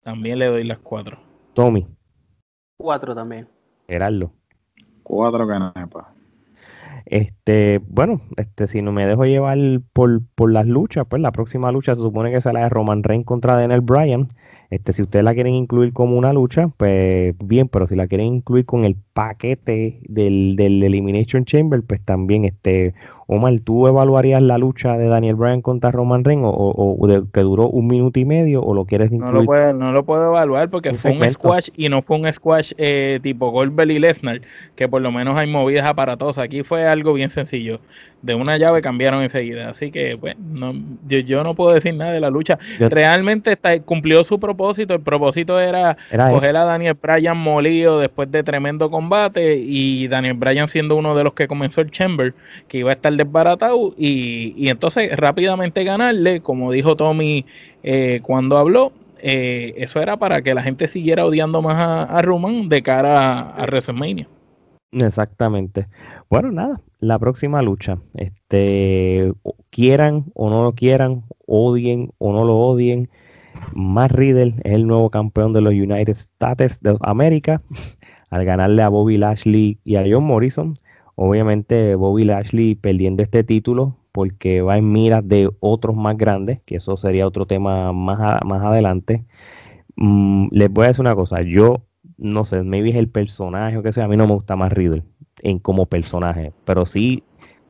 También 0.02 0.38
le 0.38 0.46
doy 0.46 0.64
las 0.64 0.78
cuatro. 0.78 1.18
Tommy. 1.52 1.86
Cuatro 2.78 3.14
también. 3.14 3.46
Gerardo. 3.86 4.32
Cuatro 5.02 5.46
quenepas. 5.46 6.06
Este, 7.10 7.80
bueno, 7.88 8.20
este, 8.36 8.66
si 8.66 8.82
no 8.82 8.92
me 8.92 9.06
dejo 9.06 9.24
llevar 9.24 9.58
por, 9.94 10.20
por 10.34 10.52
las 10.52 10.66
luchas, 10.66 11.06
pues 11.08 11.22
la 11.22 11.32
próxima 11.32 11.72
lucha 11.72 11.94
se 11.94 12.02
supone 12.02 12.30
que 12.30 12.40
será 12.40 12.60
de 12.60 12.68
Roman 12.68 13.02
Reigns 13.02 13.24
contra 13.24 13.56
Daniel 13.56 13.80
Bryan. 13.80 14.28
Este, 14.70 14.92
si 14.92 15.02
ustedes 15.02 15.24
la 15.24 15.32
quieren 15.32 15.54
incluir 15.54 15.94
como 15.94 16.18
una 16.18 16.34
lucha, 16.34 16.68
pues 16.76 17.34
bien, 17.42 17.68
pero 17.68 17.86
si 17.86 17.96
la 17.96 18.06
quieren 18.06 18.26
incluir 18.26 18.66
con 18.66 18.84
el 18.84 18.96
paquete 19.14 20.00
del, 20.02 20.56
del 20.56 20.82
Elimination 20.82 21.46
Chamber, 21.46 21.82
pues 21.82 22.04
también 22.04 22.44
este, 22.44 22.92
Omar, 23.30 23.60
¿tú 23.62 23.86
evaluarías 23.86 24.40
la 24.40 24.56
lucha 24.56 24.96
de 24.96 25.06
Daniel 25.06 25.34
Bryan 25.34 25.60
contra 25.60 25.90
Roman 25.90 26.24
Reigns 26.24 26.44
o, 26.46 27.06
que 27.30 27.40
duró 27.40 27.68
un 27.68 27.86
minuto 27.86 28.18
y 28.18 28.24
medio 28.24 28.62
o 28.62 28.72
lo 28.72 28.86
quieres 28.86 29.12
incluir? 29.12 29.34
No 29.34 29.40
lo 29.40 29.44
puedo, 29.44 29.72
no 29.74 29.92
lo 29.92 30.02
puedo 30.06 30.24
evaluar 30.28 30.70
porque 30.70 30.94
fue 30.94 31.10
un 31.10 31.28
squash 31.28 31.68
y 31.76 31.90
no 31.90 32.00
fue 32.00 32.16
un 32.16 32.32
squash 32.32 32.72
eh, 32.78 33.20
tipo 33.22 33.50
Goldberg 33.50 33.90
y 33.90 33.98
Lesnar, 33.98 34.40
que 34.76 34.88
por 34.88 35.02
lo 35.02 35.12
menos 35.12 35.36
hay 35.36 35.46
movidas 35.46 35.84
aparatosas. 35.84 36.42
Aquí 36.42 36.62
fue 36.62 36.86
algo 36.86 37.12
bien 37.12 37.28
sencillo. 37.28 37.80
De 38.22 38.34
una 38.34 38.56
llave 38.56 38.80
cambiaron 38.80 39.22
enseguida. 39.22 39.68
Así 39.68 39.92
que, 39.92 40.16
pues, 40.18 40.34
no, 40.38 40.74
yo, 41.06 41.44
no 41.44 41.54
puedo 41.54 41.72
decir 41.72 41.94
nada 41.94 42.10
de 42.10 42.18
la 42.18 42.30
lucha. 42.30 42.58
Realmente 42.80 43.52
está, 43.52 43.78
cumplió 43.80 44.24
su 44.24 44.40
propósito. 44.40 44.94
El 44.94 45.02
propósito 45.02 45.60
era, 45.60 45.96
coger 46.30 46.56
a 46.56 46.64
Daniel 46.64 46.96
Bryan 47.00 47.36
molido 47.36 48.00
después 48.00 48.28
de 48.32 48.42
tremendo 48.42 48.90
combate 48.90 49.56
y 49.56 50.08
Daniel 50.08 50.34
Bryan 50.34 50.66
siendo 50.66 50.96
uno 50.96 51.14
de 51.14 51.22
los 51.22 51.34
que 51.34 51.46
comenzó 51.46 51.80
el 51.80 51.92
Chamber, 51.92 52.34
que 52.66 52.78
iba 52.78 52.90
a 52.90 52.94
estar 52.94 53.12
desbaratado 53.18 53.92
y, 53.98 54.54
y 54.56 54.70
entonces 54.70 55.14
rápidamente 55.14 55.84
ganarle, 55.84 56.40
como 56.40 56.72
dijo 56.72 56.96
Tommy 56.96 57.44
eh, 57.82 58.20
cuando 58.22 58.56
habló, 58.56 58.92
eh, 59.20 59.74
eso 59.76 60.00
era 60.00 60.16
para 60.16 60.42
que 60.42 60.54
la 60.54 60.62
gente 60.62 60.88
siguiera 60.88 61.26
odiando 61.26 61.62
más 61.62 62.08
a, 62.10 62.22
Roman 62.22 62.68
de 62.68 62.82
cara 62.82 63.40
a, 63.40 63.62
WrestleMania. 63.64 64.28
Exactamente. 64.92 65.86
Bueno, 66.30 66.50
nada, 66.50 66.80
la 67.00 67.18
próxima 67.18 67.60
lucha, 67.62 67.98
este, 68.14 69.32
quieran 69.70 70.26
o 70.34 70.50
no 70.50 70.62
lo 70.62 70.72
quieran, 70.72 71.24
odien 71.46 72.12
o 72.18 72.32
no 72.32 72.44
lo 72.44 72.56
odien, 72.58 73.10
Matt 73.72 74.12
Riddle 74.12 74.54
es 74.64 74.72
el 74.72 74.86
nuevo 74.86 75.10
campeón 75.10 75.52
de 75.52 75.60
los 75.60 75.72
United 75.72 76.12
States 76.12 76.80
de 76.80 76.96
América 77.00 77.60
al 78.30 78.44
ganarle 78.44 78.82
a 78.82 78.88
Bobby 78.88 79.18
Lashley 79.18 79.78
y 79.84 79.96
a 79.96 80.04
John 80.08 80.24
Morrison. 80.24 80.78
Obviamente 81.20 81.96
Bobby 81.96 82.22
Lashley 82.24 82.76
perdiendo 82.76 83.24
este 83.24 83.42
título 83.42 83.96
porque 84.12 84.62
va 84.62 84.78
en 84.78 84.92
miras 84.92 85.26
de 85.26 85.50
otros 85.58 85.96
más 85.96 86.16
grandes, 86.16 86.60
que 86.64 86.76
eso 86.76 86.96
sería 86.96 87.26
otro 87.26 87.44
tema 87.44 87.92
más, 87.92 88.40
más 88.44 88.62
adelante. 88.62 89.24
Mm, 89.96 90.46
les 90.52 90.70
voy 90.70 90.84
a 90.84 90.88
decir 90.88 91.00
una 91.00 91.16
cosa, 91.16 91.42
yo 91.42 91.82
no 92.18 92.44
sé, 92.44 92.62
maybe 92.62 92.90
es 92.90 92.96
el 92.96 93.08
personaje 93.08 93.76
o 93.76 93.82
que 93.82 93.90
sea, 93.90 94.04
a 94.04 94.08
mí 94.08 94.16
no 94.16 94.28
me 94.28 94.34
gusta 94.34 94.54
más 94.54 94.72
Riddle 94.72 95.02
en 95.42 95.58
como 95.58 95.86
personaje, 95.86 96.52
pero 96.64 96.86
sí 96.86 97.24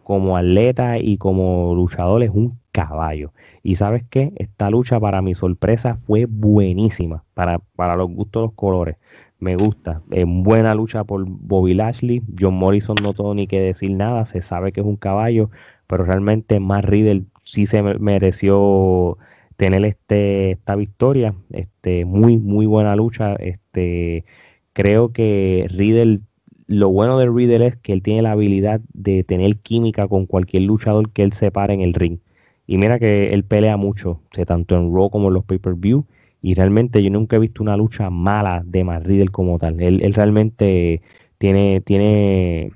como 0.04 0.37
atleta 0.37 0.98
y 0.98 1.16
como 1.16 1.74
luchador 1.74 2.22
es 2.22 2.30
un 2.30 2.61
caballo. 2.70 3.32
Y 3.62 3.76
sabes 3.76 4.04
qué, 4.11 4.34
esta 4.37 4.68
lucha 4.68 5.00
para 5.00 5.22
mi 5.22 5.34
sorpresa 5.34 5.96
fue 5.96 6.26
buenísima, 6.26 7.24
para, 7.32 7.61
para 7.76 7.96
los 7.96 8.11
gustos 8.11 8.42
los 8.42 8.52
colores 8.52 8.96
me 9.40 9.57
gusta. 9.57 10.03
Es 10.11 10.24
buena 10.27 10.74
lucha 10.74 11.05
por 11.05 11.24
Bobby 11.27 11.74
Lashley. 11.74 12.22
John 12.38 12.55
Morrison 12.55 12.96
no 13.03 13.12
todo 13.12 13.35
ni 13.35 13.46
que 13.46 13.61
decir 13.61 13.92
nada, 13.92 14.27
se 14.27 14.42
sabe 14.42 14.72
que 14.72 14.81
es 14.81 14.87
un 14.87 14.96
caballo, 14.96 15.51
pero 15.87 16.05
realmente 16.05 16.61
Matt 16.61 16.85
Riddle 16.85 17.24
sí 17.44 17.66
se 17.66 17.83
mereció 17.83 19.18
tener 19.57 19.85
este 19.85 20.53
esta 20.53 20.77
victoria. 20.77 21.35
Este 21.51 22.05
muy 22.05 22.38
muy 22.38 22.66
buena 22.66 22.96
lucha. 22.96 23.35
Este 23.35 24.24
creo 24.72 25.12
que 25.12 25.66
Riddle 25.70 26.20
lo 26.66 26.90
bueno 26.90 27.18
de 27.18 27.27
Riddle 27.27 27.66
es 27.66 27.77
que 27.77 27.92
él 27.92 28.03
tiene 28.03 28.22
la 28.22 28.33
habilidad 28.33 28.81
de 28.92 29.24
tener 29.24 29.57
química 29.59 30.07
con 30.07 30.27
cualquier 30.27 30.64
luchador 30.64 31.11
que 31.11 31.22
él 31.22 31.33
se 31.33 31.51
pare 31.51 31.74
en 31.74 31.81
el 31.81 31.94
ring. 31.94 32.18
Y 32.66 32.77
mira 32.77 32.98
que 32.98 33.31
él 33.33 33.44
pelea 33.44 33.79
mucho, 33.79 34.20
tanto 34.46 34.77
en 34.77 34.94
Raw 34.94 35.09
como 35.09 35.29
en 35.29 35.35
los 35.35 35.44
pay-per-view 35.44 36.05
y 36.42 36.55
realmente 36.55 37.03
yo 37.03 37.11
nunca 37.11 37.37
he 37.37 37.40
visto 37.40 37.62
una 37.62 37.77
lucha 37.77 38.11
mala 38.11 38.62
de 38.64 38.85
Madrid 38.85 39.27
como 39.31 39.59
tal. 39.59 39.81
Él, 39.81 40.03
él 40.03 40.14
realmente 40.14 41.03
tiene, 41.38 41.81
tiene, 41.81 42.72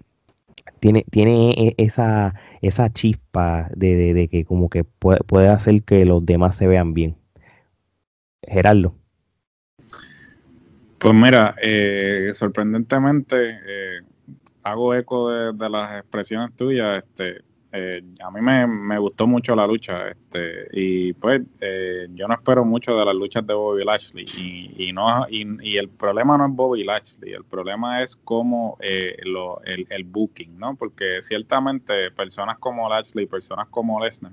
tiene, 0.80 1.04
tiene 1.10 1.50
e, 1.52 1.74
esa, 1.78 2.34
esa 2.60 2.92
chispa 2.92 3.68
de, 3.74 4.14
de, 4.14 4.28
que 4.28 4.44
como 4.44 4.68
que 4.68 4.84
puede, 4.84 5.20
puede, 5.20 5.48
hacer 5.48 5.82
que 5.82 6.04
los 6.04 6.24
demás 6.24 6.56
se 6.56 6.66
vean 6.66 6.94
bien. 6.94 7.16
Gerardo. 8.42 8.94
Pues 10.98 11.14
mira, 11.14 11.56
eh, 11.60 12.30
sorprendentemente 12.32 13.36
eh, 13.66 14.00
hago 14.62 14.94
eco 14.94 15.30
de, 15.30 15.68
las 15.68 15.98
expresiones 15.98 16.54
tuyas. 16.54 16.98
Este, 16.98 17.42
eh, 17.74 18.02
a 18.22 18.30
mí 18.30 18.40
me, 18.42 18.98
gustó 18.98 19.26
mucho 19.26 19.56
la 19.56 19.66
lucha, 19.66 20.08
este, 20.08 20.68
y 20.72 21.14
pues 21.14 21.40
yo 22.10 22.28
no 22.28 22.34
espero 22.34 22.66
mucho 22.66 22.94
de 22.96 23.04
las 23.04 23.14
luchas 23.14 23.46
de 23.46 23.54
Bobby 23.54 23.82
Lashley 23.82 24.26
y, 24.76 24.92
no 24.92 25.26
y, 25.30 25.76
el 25.78 25.88
problema 25.88 26.36
no 26.36 26.46
es 26.46 26.52
Bobby 26.54 26.84
Lashley, 26.84 27.32
el 27.32 27.44
problema 27.44 28.02
es 28.02 28.14
como 28.16 28.76
lo, 29.24 29.62
el, 29.64 29.86
el, 29.88 30.04
booking, 30.04 30.58
¿no? 30.58 30.76
Porque 30.76 31.22
ciertamente 31.22 32.10
personas 32.10 32.58
como 32.58 32.88
Lashley, 32.90 33.26
personas 33.26 33.68
como 33.68 33.98
Lesnar 34.04 34.32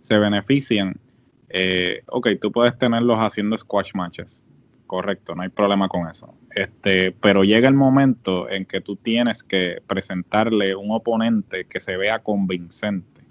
se 0.00 0.18
benefician. 0.18 0.96
ok, 2.06 2.28
tú 2.40 2.50
puedes 2.50 2.76
tenerlos 2.76 3.18
haciendo 3.18 3.56
squash 3.56 3.92
matches, 3.94 4.44
correcto, 4.88 5.36
no 5.36 5.42
hay 5.42 5.50
problema 5.50 5.88
con 5.88 6.08
eso. 6.08 6.34
Este, 6.54 7.12
pero 7.12 7.44
llega 7.44 7.68
el 7.68 7.74
momento 7.74 8.48
en 8.50 8.64
que 8.64 8.80
tú 8.80 8.96
tienes 8.96 9.42
que 9.42 9.82
presentarle 9.86 10.74
un 10.74 10.90
oponente 10.90 11.64
que 11.64 11.80
se 11.80 11.96
vea 11.96 12.18
convincente. 12.18 13.22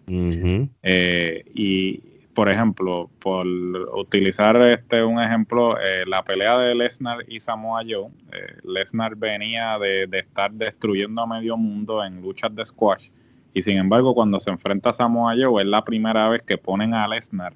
Eh, 0.84 1.46
y, 1.54 2.00
por 2.34 2.50
ejemplo, 2.50 3.10
por 3.20 3.46
utilizar 3.96 4.58
este 4.62 5.04
un 5.04 5.22
ejemplo, 5.22 5.78
eh, 5.80 6.04
la 6.06 6.24
pelea 6.24 6.58
de 6.58 6.76
Lesnar 6.76 7.20
y 7.28 7.40
Samoa 7.40 7.84
Joe, 7.88 8.10
eh, 8.34 8.58
Lesnar 8.64 9.16
venía 9.16 9.78
de, 9.80 10.08
de, 10.08 10.20
estar 10.20 10.52
destruyendo 10.52 11.22
a 11.22 11.28
medio 11.28 11.56
mundo 11.56 12.04
en 12.04 12.22
luchas 12.22 12.54
de 12.56 12.66
squash. 12.66 13.10
Y 13.54 13.62
sin 13.62 13.78
embargo, 13.78 14.14
cuando 14.14 14.40
se 14.40 14.50
enfrenta 14.50 14.90
a 14.90 14.94
Samoa 14.94 15.36
Joe, 15.40 15.62
es 15.62 15.68
la 15.68 15.84
primera 15.84 16.28
vez 16.30 16.42
que 16.42 16.58
ponen 16.58 16.94
a 16.94 17.08
Lesnar 17.08 17.54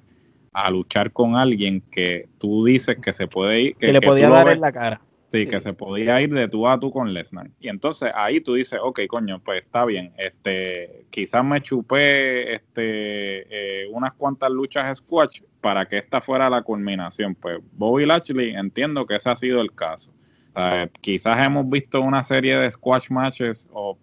a 0.56 0.70
luchar 0.70 1.12
con 1.12 1.36
alguien 1.36 1.82
que 1.90 2.30
tú 2.38 2.64
dices 2.64 2.96
que 3.02 3.12
se 3.12 3.26
puede 3.26 3.60
ir. 3.60 3.76
Que, 3.76 3.92
le 3.92 4.00
podía 4.00 4.30
dar 4.30 4.50
en 4.50 4.62
la 4.62 4.72
cara. 4.72 5.02
Sí, 5.28 5.46
que 5.46 5.60
se 5.60 5.72
podía 5.72 6.20
ir 6.20 6.32
de 6.32 6.48
tú 6.48 6.68
a 6.68 6.78
tú 6.78 6.90
con 6.90 7.12
Lesnar. 7.12 7.50
Y 7.58 7.68
entonces 7.68 8.12
ahí 8.14 8.40
tú 8.40 8.54
dices, 8.54 8.78
ok, 8.80 9.00
coño, 9.08 9.40
pues 9.40 9.62
está 9.62 9.84
bien. 9.84 10.12
Este, 10.16 11.06
quizás 11.10 11.44
me 11.44 11.60
chupé 11.60 12.54
este, 12.54 13.82
eh, 13.82 13.88
unas 13.90 14.12
cuantas 14.14 14.50
luchas 14.50 14.98
squash 14.98 15.40
para 15.60 15.86
que 15.86 15.98
esta 15.98 16.20
fuera 16.20 16.48
la 16.48 16.62
culminación. 16.62 17.34
Pues 17.34 17.58
Bobby 17.72 18.06
Lashley, 18.06 18.54
entiendo 18.54 19.04
que 19.04 19.16
ese 19.16 19.30
ha 19.30 19.36
sido 19.36 19.60
el 19.60 19.72
caso. 19.72 20.12
quizás 21.00 21.44
hemos 21.44 21.68
visto 21.68 22.00
una 22.00 22.22
serie 22.22 22.56
de 22.56 22.70
squash 22.70 23.10
matches 23.10 23.68
o, 23.72 23.98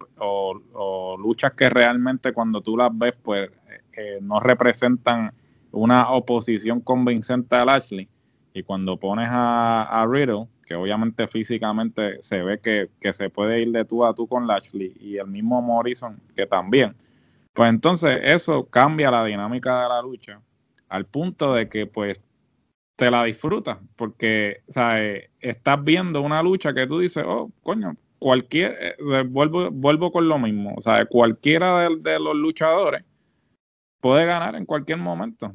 luchas 1.18 1.54
que 1.54 1.70
realmente 1.70 2.34
cuando 2.34 2.62
tú 2.62 2.76
las 2.76 2.92
ves, 2.94 3.14
pues 3.24 3.50
eh, 3.94 4.20
no 4.22 4.40
representan 4.42 5.34
una 5.72 6.12
oposición 6.12 6.82
convincente 6.82 7.56
a 7.56 7.66
Lashley. 7.66 8.10
Y 8.54 8.64
cuando 8.64 8.98
pones 8.98 9.28
a, 9.32 10.06
Riddle, 10.08 10.48
que 10.66 10.76
obviamente 10.76 11.28
físicamente 11.28 12.22
se 12.22 12.42
ve 12.42 12.60
que, 12.60 13.14
se 13.14 13.30
puede 13.30 13.62
ir 13.62 13.72
de 13.72 13.86
tú 13.86 14.06
a 14.06 14.14
tú 14.14 14.28
con 14.28 14.48
Lashley, 14.48 14.94
y 15.00 15.18
el 15.18 15.28
mismo 15.28 15.62
Morrison, 15.62 16.20
que 16.36 16.46
también, 16.46 16.96
pues 17.54 17.70
entonces 17.70 18.20
eso 18.24 18.66
cambia 18.66 19.12
la 19.12 19.26
dinámica 19.26 19.84
de 19.84 19.90
la 19.90 20.02
lucha 20.02 20.42
al 20.90 21.06
punto 21.06 21.54
de 21.54 21.70
que 21.70 21.88
pues 21.88 22.20
te 22.96 23.10
la 23.10 23.24
disfrutas, 23.24 23.78
porque 23.96 24.62
¿sabes? 24.70 25.30
estás 25.40 25.84
viendo 25.84 26.22
una 26.22 26.44
lucha 26.44 26.74
que 26.74 26.86
tú 26.86 27.00
dices, 27.00 27.24
oh, 27.28 27.52
coño, 27.64 27.96
cualquier, 28.20 28.78
eh, 28.80 29.24
vuelvo, 29.28 29.72
vuelvo 29.72 30.12
con 30.12 30.28
lo 30.28 30.38
mismo, 30.38 30.76
o 30.78 30.82
sea, 30.82 31.06
cualquiera 31.06 31.90
de 31.90 32.20
los 32.20 32.36
luchadores 32.36 33.04
puede 34.04 34.26
ganar 34.26 34.56
en 34.56 34.66
cualquier 34.66 34.98
momento. 34.98 35.54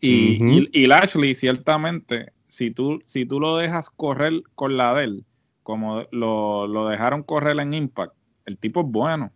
Y, 0.00 0.68
y, 0.72 0.86
Lashley, 0.86 1.34
ciertamente, 1.34 2.32
si 2.56 2.70
tú, 2.70 3.02
si 3.04 3.26
tú 3.26 3.38
lo 3.38 3.58
dejas 3.58 3.90
correr 3.90 4.42
con 4.54 4.78
la 4.78 4.94
de 4.94 5.04
él, 5.04 5.24
como 5.62 6.04
lo, 6.10 6.88
dejaron 6.88 7.22
correr 7.22 7.60
en 7.60 7.74
Impact, 7.74 8.14
el 8.46 8.56
tipo 8.56 8.80
es 8.80 8.86
bueno. 8.88 9.30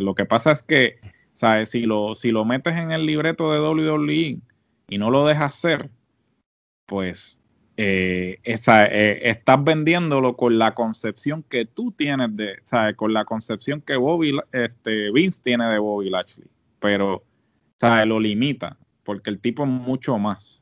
Lo 0.00 0.14
que 0.14 0.24
pasa 0.24 0.52
es 0.52 0.62
que 0.62 1.00
¿sabes? 1.34 1.70
Si, 1.70 1.82
lo, 1.82 2.14
si 2.14 2.30
lo 2.30 2.44
metes 2.44 2.76
en 2.76 2.92
el 2.92 3.06
libreto 3.06 3.52
de 3.52 3.60
WWE 3.60 4.40
y 4.88 4.98
no 4.98 5.10
lo 5.10 5.26
dejas 5.26 5.56
ser, 5.56 5.90
pues 6.86 7.40
eh, 7.76 8.38
eh, 8.44 9.20
estás 9.24 9.64
vendiéndolo 9.64 10.36
con 10.36 10.60
la 10.60 10.74
concepción 10.74 11.42
que 11.42 11.64
tú 11.64 11.90
tienes 11.90 12.36
de, 12.36 12.58
¿sabes? 12.62 12.94
Con 12.94 13.12
la 13.12 13.24
concepción 13.24 13.80
que 13.80 13.96
Bobby, 13.96 14.38
este, 14.52 15.10
Vince 15.10 15.40
tiene 15.42 15.66
de 15.66 15.78
Bobby 15.80 16.08
Lashley. 16.08 16.46
Pero, 16.78 17.24
¿sabes? 17.80 18.06
Lo 18.06 18.20
limita 18.20 18.78
porque 19.02 19.30
el 19.30 19.40
tipo 19.40 19.64
es 19.64 19.68
mucho 19.68 20.18
más. 20.18 20.61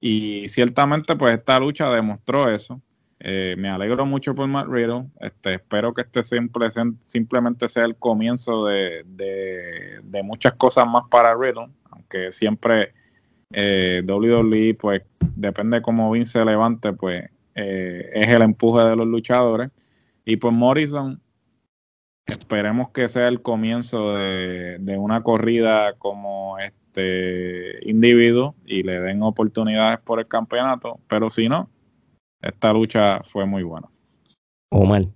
Y 0.00 0.48
ciertamente, 0.48 1.14
pues 1.16 1.38
esta 1.38 1.60
lucha 1.60 1.90
demostró 1.90 2.50
eso. 2.50 2.80
Eh, 3.22 3.54
me 3.58 3.68
alegro 3.68 4.06
mucho 4.06 4.34
por 4.34 4.48
Matt 4.48 4.66
Riddle. 4.68 5.06
Este, 5.20 5.54
espero 5.54 5.92
que 5.92 6.02
este 6.02 6.22
simple, 6.22 6.68
simplemente 7.04 7.68
sea 7.68 7.84
el 7.84 7.96
comienzo 7.96 8.64
de, 8.64 9.04
muchas 10.24 10.54
cosas 10.54 10.86
más 10.86 11.04
para 11.10 11.36
Riddle, 11.36 11.68
aunque 11.90 12.32
siempre 12.32 12.94
eh, 13.52 14.02
WWE, 14.06 14.74
pues 14.74 15.02
depende 15.20 15.78
de 15.78 15.82
cómo 15.82 16.10
Vince 16.10 16.32
se 16.32 16.44
levante, 16.44 16.92
pues 16.94 17.28
eh, 17.54 18.10
es 18.14 18.28
el 18.28 18.42
empuje 18.42 18.84
de 18.84 18.96
los 18.96 19.06
luchadores. 19.06 19.70
Y 20.24 20.36
pues 20.36 20.54
Morrison, 20.54 21.20
esperemos 22.26 22.90
que 22.90 23.08
sea 23.08 23.28
el 23.28 23.42
comienzo 23.42 24.14
de, 24.14 24.78
de 24.78 24.96
una 24.96 25.22
corrida 25.22 25.94
como 25.98 26.58
este 26.58 26.89
este 26.90 27.88
individuo 27.88 28.54
y 28.66 28.82
le 28.82 29.00
den 29.00 29.22
oportunidades 29.22 30.00
por 30.00 30.18
el 30.18 30.26
campeonato, 30.26 30.98
pero 31.08 31.30
si 31.30 31.48
no, 31.48 31.68
esta 32.42 32.72
lucha 32.72 33.22
fue 33.24 33.46
muy 33.46 33.62
buena. 33.62 33.88
O 34.70 34.84
mal. 34.84 35.12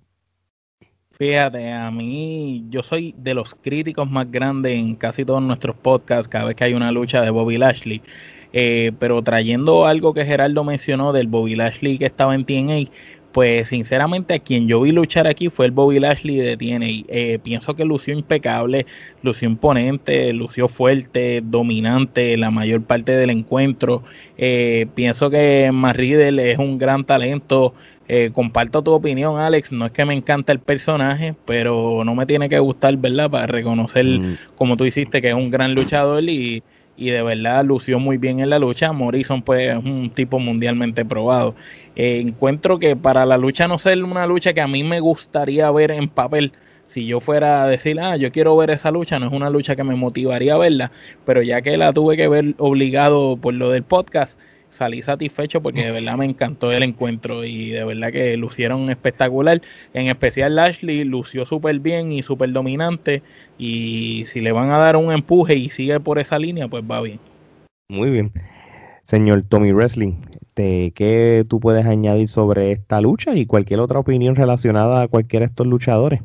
Fíjate, 1.11 1.71
a 1.71 1.91
mí 1.91 2.65
yo 2.69 2.83
soy 2.83 3.15
de 3.17 3.33
los 3.33 3.55
críticos 3.55 4.09
más 4.09 4.29
grandes 4.29 4.73
en 4.73 4.95
casi 4.95 5.23
todos 5.23 5.41
nuestros 5.41 5.75
podcasts 5.75 6.27
cada 6.27 6.45
vez 6.45 6.55
que 6.55 6.65
hay 6.65 6.73
una 6.73 6.91
lucha 6.91 7.21
de 7.21 7.29
Bobby 7.29 7.57
Lashley. 7.57 8.01
Eh, 8.51 8.93
pero 8.99 9.21
trayendo 9.21 9.85
algo 9.85 10.13
que 10.13 10.25
Gerardo 10.25 10.63
mencionó 10.63 11.11
del 11.11 11.27
Bobby 11.27 11.55
Lashley 11.55 11.97
que 11.97 12.05
estaba 12.05 12.35
en 12.35 12.45
TNA, 12.45 12.89
pues 13.35 13.67
sinceramente 13.67 14.33
a 14.33 14.39
quien 14.39 14.65
yo 14.65 14.79
vi 14.79 14.93
luchar 14.93 15.27
aquí 15.27 15.49
fue 15.49 15.65
el 15.65 15.73
Bobby 15.73 15.99
Lashley 15.99 16.37
de 16.37 16.55
TNA. 16.55 17.03
Eh, 17.09 17.37
pienso 17.43 17.75
que 17.75 17.83
lució 17.83 18.13
impecable, 18.13 18.85
lució 19.23 19.49
imponente, 19.49 20.31
lució 20.31 20.69
fuerte, 20.69 21.41
dominante 21.43 22.37
la 22.37 22.49
mayor 22.49 22.83
parte 22.83 23.11
del 23.11 23.31
encuentro. 23.31 24.03
Eh, 24.37 24.87
pienso 24.95 25.29
que 25.29 25.69
Matt 25.73 25.99
es 25.99 26.57
un 26.59 26.77
gran 26.77 27.03
talento. 27.03 27.73
Eh, 28.07 28.31
comparto 28.31 28.81
tu 28.81 28.93
opinión, 28.93 29.37
Alex. 29.37 29.73
No 29.73 29.87
es 29.87 29.91
que 29.91 30.05
me 30.05 30.13
encanta 30.13 30.53
el 30.53 30.59
personaje, 30.59 31.35
pero 31.43 32.03
no 32.05 32.15
me 32.15 32.25
tiene 32.25 32.47
que 32.47 32.59
gustar, 32.59 32.95
¿verdad? 32.95 33.29
Para 33.29 33.47
reconocer, 33.47 34.05
mm. 34.05 34.37
como 34.55 34.77
tú 34.77 34.85
hiciste, 34.85 35.21
que 35.21 35.27
es 35.31 35.35
un 35.35 35.49
gran 35.49 35.75
luchador 35.75 36.23
y 36.23 36.63
y 36.97 37.09
de 37.09 37.21
verdad 37.21 37.63
lució 37.65 37.99
muy 37.99 38.17
bien 38.17 38.39
en 38.39 38.49
la 38.49 38.59
lucha. 38.59 38.91
Morrison 38.91 39.41
pues 39.41 39.69
es 39.69 39.77
un 39.77 40.09
tipo 40.09 40.39
mundialmente 40.39 41.05
probado. 41.05 41.55
Eh, 41.95 42.19
encuentro 42.21 42.79
que 42.79 42.95
para 42.95 43.25
la 43.25 43.37
lucha 43.37 43.67
no 43.67 43.77
ser 43.77 44.03
una 44.03 44.25
lucha 44.27 44.53
que 44.53 44.61
a 44.61 44.67
mí 44.67 44.83
me 44.83 44.99
gustaría 44.99 45.69
ver 45.71 45.91
en 45.91 46.09
papel, 46.09 46.53
si 46.87 47.05
yo 47.05 47.19
fuera 47.19 47.63
a 47.63 47.67
decir, 47.67 47.99
ah, 47.99 48.15
yo 48.15 48.31
quiero 48.31 48.55
ver 48.57 48.69
esa 48.69 48.91
lucha, 48.91 49.19
no 49.19 49.27
es 49.27 49.33
una 49.33 49.49
lucha 49.49 49.75
que 49.75 49.83
me 49.83 49.95
motivaría 49.95 50.55
a 50.55 50.57
verla, 50.57 50.91
pero 51.25 51.41
ya 51.41 51.61
que 51.61 51.77
la 51.77 51.93
tuve 51.93 52.15
que 52.17 52.27
ver 52.27 52.53
obligado 52.57 53.37
por 53.37 53.53
lo 53.53 53.71
del 53.71 53.83
podcast, 53.83 54.39
salí 54.75 55.01
satisfecho 55.01 55.61
porque 55.61 55.85
de 55.85 55.91
verdad 55.91 56.17
me 56.17 56.25
encantó 56.25 56.71
el 56.71 56.83
encuentro 56.83 57.43
y 57.45 57.71
de 57.71 57.83
verdad 57.83 58.11
que 58.11 58.35
lucieron 58.37 58.89
espectacular. 58.89 59.61
En 59.93 60.07
especial 60.07 60.55
Lashley 60.55 61.03
lució 61.03 61.45
súper 61.45 61.79
bien 61.79 62.11
y 62.11 62.21
súper 62.21 62.51
dominante 62.51 63.23
y 63.57 64.25
si 64.27 64.41
le 64.41 64.51
van 64.51 64.69
a 64.71 64.77
dar 64.77 64.97
un 64.97 65.11
empuje 65.11 65.55
y 65.55 65.69
sigue 65.69 65.99
por 65.99 66.19
esa 66.19 66.37
línea, 66.37 66.67
pues 66.67 66.83
va 66.83 67.01
bien. 67.01 67.19
Muy 67.89 68.09
bien. 68.09 68.31
Señor 69.03 69.43
Tommy 69.43 69.71
Wrestling, 69.71 70.13
¿qué 70.55 71.45
tú 71.47 71.59
puedes 71.59 71.85
añadir 71.85 72.27
sobre 72.27 72.71
esta 72.71 72.99
lucha 73.01 73.35
y 73.35 73.45
cualquier 73.45 73.79
otra 73.79 73.99
opinión 73.99 74.35
relacionada 74.35 75.03
a 75.03 75.07
cualquiera 75.07 75.45
de 75.45 75.51
estos 75.51 75.67
luchadores? 75.67 76.21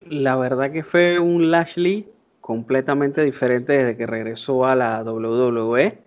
La 0.00 0.36
verdad 0.36 0.70
que 0.70 0.84
fue 0.84 1.18
un 1.18 1.50
Lashley 1.50 2.08
completamente 2.40 3.24
diferente 3.24 3.72
desde 3.72 3.96
que 3.96 4.06
regresó 4.06 4.66
a 4.66 4.76
la 4.76 5.02
WWE 5.02 6.03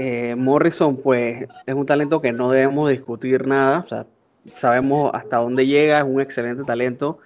eh, 0.00 0.34
Morrison, 0.34 0.96
pues, 0.96 1.46
es 1.66 1.74
un 1.74 1.84
talento 1.84 2.22
que 2.22 2.32
no 2.32 2.50
debemos 2.50 2.88
discutir 2.88 3.46
nada. 3.46 3.80
O 3.80 3.88
sea, 3.88 4.06
sabemos 4.54 5.10
hasta 5.12 5.36
dónde 5.36 5.66
llega, 5.66 5.98
es 5.98 6.04
un 6.04 6.22
excelente 6.22 6.64
talento. 6.64 7.18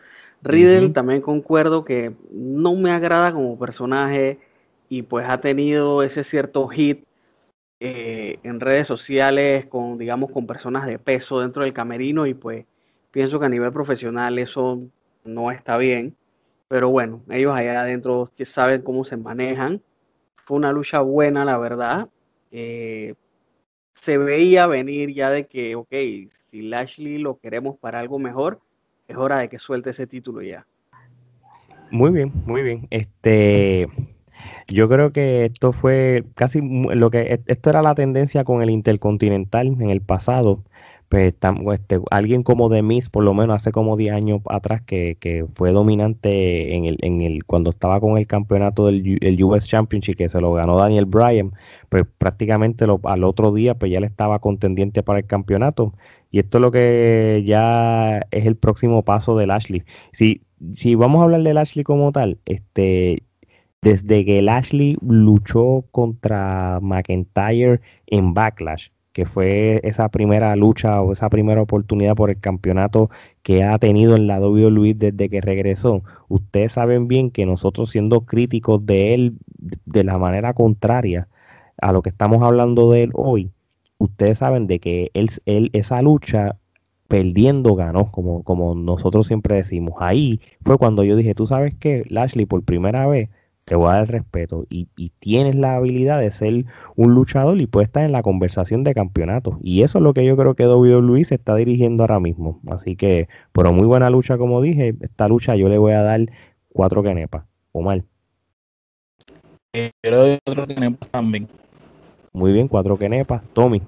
Riddle 0.42 0.90
también 0.90 1.20
concuerdo 1.20 1.84
que 1.84 2.14
no 2.32 2.74
me 2.74 2.90
agrada 2.90 3.32
como 3.32 3.56
personaje 3.58 4.40
y 4.88 5.02
pues 5.02 5.28
ha 5.28 5.40
tenido 5.40 6.02
ese 6.02 6.24
cierto 6.24 6.66
hit 6.68 7.04
eh, 7.80 8.40
en 8.42 8.58
redes 8.58 8.88
sociales 8.88 9.66
con, 9.66 9.96
digamos, 9.96 10.32
con 10.32 10.46
personas 10.46 10.84
de 10.86 10.98
peso 10.98 11.40
dentro 11.40 11.62
del 11.62 11.72
camerino 11.72 12.26
y 12.26 12.34
pues 12.34 12.66
pienso 13.12 13.38
que 13.38 13.46
a 13.46 13.48
nivel 13.48 13.72
profesional 13.72 14.38
eso 14.38 14.80
no 15.24 15.52
está 15.52 15.78
bien. 15.78 16.16
Pero 16.68 16.90
bueno, 16.90 17.22
ellos 17.30 17.54
allá 17.54 17.82
adentro 17.82 18.32
que 18.36 18.44
saben 18.44 18.82
cómo 18.82 19.04
se 19.04 19.16
manejan. 19.16 19.80
Fue 20.44 20.56
una 20.56 20.72
lucha 20.72 21.00
buena, 21.00 21.44
la 21.44 21.56
verdad. 21.56 22.08
Eh, 22.56 23.14
se 23.94 24.16
veía 24.16 24.68
venir 24.68 25.12
ya 25.12 25.28
de 25.28 25.48
que, 25.48 25.74
ok, 25.74 25.92
si 26.46 26.62
Lashley 26.62 27.18
lo 27.18 27.40
queremos 27.40 27.76
para 27.78 27.98
algo 27.98 28.20
mejor, 28.20 28.60
es 29.08 29.16
hora 29.16 29.38
de 29.38 29.48
que 29.48 29.58
suelte 29.58 29.90
ese 29.90 30.06
título 30.06 30.40
ya. 30.40 30.64
Muy 31.90 32.12
bien, 32.12 32.32
muy 32.46 32.62
bien. 32.62 32.86
Este, 32.90 33.88
yo 34.68 34.88
creo 34.88 35.12
que 35.12 35.46
esto 35.46 35.72
fue 35.72 36.22
casi 36.36 36.60
lo 36.62 37.10
que 37.10 37.22
e, 37.22 37.40
esto 37.46 37.70
era 37.70 37.82
la 37.82 37.96
tendencia 37.96 38.44
con 38.44 38.62
el 38.62 38.70
Intercontinental 38.70 39.66
en 39.66 39.90
el 39.90 40.00
pasado. 40.00 40.62
Pues 41.14 41.32
este, 41.78 42.00
alguien 42.10 42.42
como 42.42 42.68
Demis, 42.68 43.08
por 43.08 43.22
lo 43.22 43.34
menos 43.34 43.54
hace 43.54 43.70
como 43.70 43.96
10 43.96 44.14
años 44.14 44.40
atrás, 44.48 44.82
que, 44.82 45.16
que, 45.20 45.46
fue 45.54 45.70
dominante 45.70 46.74
en 46.74 46.86
el, 46.86 46.98
en 47.02 47.22
el, 47.22 47.44
cuando 47.44 47.70
estaba 47.70 48.00
con 48.00 48.18
el 48.18 48.26
campeonato 48.26 48.86
del 48.86 49.18
el 49.20 49.44
US 49.44 49.68
Championship, 49.68 50.16
que 50.16 50.28
se 50.28 50.40
lo 50.40 50.52
ganó 50.54 50.76
Daniel 50.76 51.04
Bryan, 51.04 51.52
pues 51.88 52.04
prácticamente 52.18 52.84
al 53.04 53.22
otro 53.22 53.52
día 53.52 53.76
pues 53.76 53.92
ya 53.92 54.00
le 54.00 54.08
estaba 54.08 54.40
contendiente 54.40 55.04
para 55.04 55.20
el 55.20 55.26
campeonato. 55.26 55.94
Y 56.32 56.40
esto 56.40 56.58
es 56.58 56.62
lo 56.62 56.72
que 56.72 57.44
ya 57.46 58.18
es 58.32 58.46
el 58.46 58.56
próximo 58.56 59.04
paso 59.04 59.36
del 59.36 59.52
Ashley. 59.52 59.84
Si, 60.10 60.42
si 60.74 60.96
vamos 60.96 61.20
a 61.20 61.24
hablar 61.24 61.44
del 61.44 61.58
Ashley 61.58 61.84
como 61.84 62.10
tal, 62.10 62.38
este, 62.44 63.22
desde 63.82 64.24
que 64.24 64.42
Lashley 64.42 64.96
luchó 65.00 65.84
contra 65.92 66.80
McIntyre 66.82 67.80
en 68.08 68.34
Backlash, 68.34 68.88
que 69.14 69.26
fue 69.26 69.80
esa 69.84 70.08
primera 70.08 70.54
lucha 70.56 71.00
o 71.00 71.12
esa 71.12 71.30
primera 71.30 71.62
oportunidad 71.62 72.16
por 72.16 72.30
el 72.30 72.40
campeonato 72.40 73.10
que 73.44 73.62
ha 73.62 73.78
tenido 73.78 74.16
en 74.16 74.26
la 74.26 74.40
WWE 74.40 74.94
desde 74.94 75.30
que 75.30 75.40
regresó. 75.40 76.02
Ustedes 76.28 76.72
saben 76.72 77.06
bien 77.06 77.30
que 77.30 77.46
nosotros 77.46 77.90
siendo 77.90 78.22
críticos 78.22 78.84
de 78.84 79.14
él 79.14 79.38
de 79.86 80.02
la 80.02 80.18
manera 80.18 80.52
contraria 80.52 81.28
a 81.80 81.92
lo 81.92 82.02
que 82.02 82.10
estamos 82.10 82.42
hablando 82.42 82.90
de 82.90 83.04
él 83.04 83.10
hoy, 83.14 83.52
ustedes 83.98 84.38
saben 84.38 84.66
de 84.66 84.80
que 84.80 85.12
él, 85.14 85.30
él 85.46 85.70
esa 85.74 86.02
lucha 86.02 86.56
perdiendo 87.06 87.76
ganó, 87.76 88.10
como, 88.10 88.42
como 88.42 88.74
nosotros 88.74 89.28
siempre 89.28 89.54
decimos. 89.54 89.94
Ahí 90.00 90.40
fue 90.64 90.76
cuando 90.76 91.04
yo 91.04 91.14
dije, 91.14 91.36
tú 91.36 91.46
sabes 91.46 91.72
que 91.76 92.04
Lashley 92.08 92.46
por 92.46 92.64
primera 92.64 93.06
vez 93.06 93.30
te 93.64 93.74
voy 93.76 93.88
a 93.88 93.94
dar 93.94 94.08
respeto 94.08 94.66
y, 94.68 94.86
tienes 95.18 95.54
la 95.54 95.76
habilidad 95.76 96.20
de 96.20 96.30
ser 96.32 96.66
un 96.96 97.14
luchador 97.14 97.58
y 97.60 97.66
puedes 97.66 97.88
estar 97.88 98.04
en 98.04 98.12
la 98.12 98.22
conversación 98.22 98.84
de 98.84 98.92
campeonato. 98.92 99.58
Y 99.62 99.82
eso 99.82 99.98
es 99.98 100.04
lo 100.04 100.12
que 100.12 100.24
yo 100.24 100.36
creo 100.36 100.54
que 100.54 100.66
WWE 100.66 101.24
se 101.24 101.36
está 101.36 101.54
dirigiendo 101.54 102.02
ahora 102.02 102.20
mismo. 102.20 102.60
Así 102.68 102.94
que, 102.94 103.28
pero 103.52 103.72
muy 103.72 103.86
buena 103.86 104.10
lucha, 104.10 104.36
como 104.36 104.60
dije. 104.60 104.94
Esta 105.00 105.28
lucha 105.28 105.56
yo 105.56 105.70
le 105.70 105.78
voy 105.78 105.92
a 105.92 106.02
dar 106.02 106.20
cuatro 106.68 107.02
kenepas. 107.02 107.44
O 107.72 107.80
mal. 107.80 108.04
Pero 109.72 110.38
otro 110.44 110.66
kenepas 110.66 111.08
también. 111.08 111.48
Muy 112.32 112.52
bien, 112.52 112.68
cuatro 112.68 112.98
kenepas. 112.98 113.42
Tommy. 113.54 113.80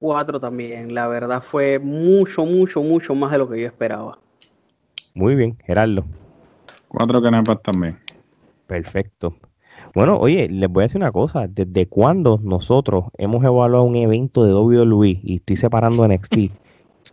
Cuatro 0.00 0.40
también. 0.40 0.94
La 0.94 1.06
verdad 1.06 1.42
fue 1.42 1.78
mucho, 1.78 2.44
mucho, 2.44 2.82
mucho 2.82 3.14
más 3.14 3.30
de 3.30 3.38
lo 3.38 3.48
que 3.48 3.60
yo 3.60 3.66
esperaba. 3.66 4.18
Muy 5.14 5.36
bien, 5.36 5.56
Gerardo. 5.64 6.04
Cuatro 6.88 7.22
kenepas 7.22 7.62
también. 7.62 8.07
Perfecto. 8.68 9.34
Bueno, 9.94 10.18
oye, 10.18 10.46
les 10.48 10.68
voy 10.68 10.82
a 10.82 10.84
decir 10.84 11.00
una 11.00 11.10
cosa. 11.10 11.46
¿Desde 11.48 11.86
cuándo 11.86 12.38
nosotros 12.42 13.06
hemos 13.16 13.42
evaluado 13.42 13.82
un 13.82 13.96
evento 13.96 14.44
de 14.44 14.52
WWE 14.52 15.20
y 15.22 15.36
estoy 15.36 15.56
separando 15.56 16.06
NXT 16.06 16.52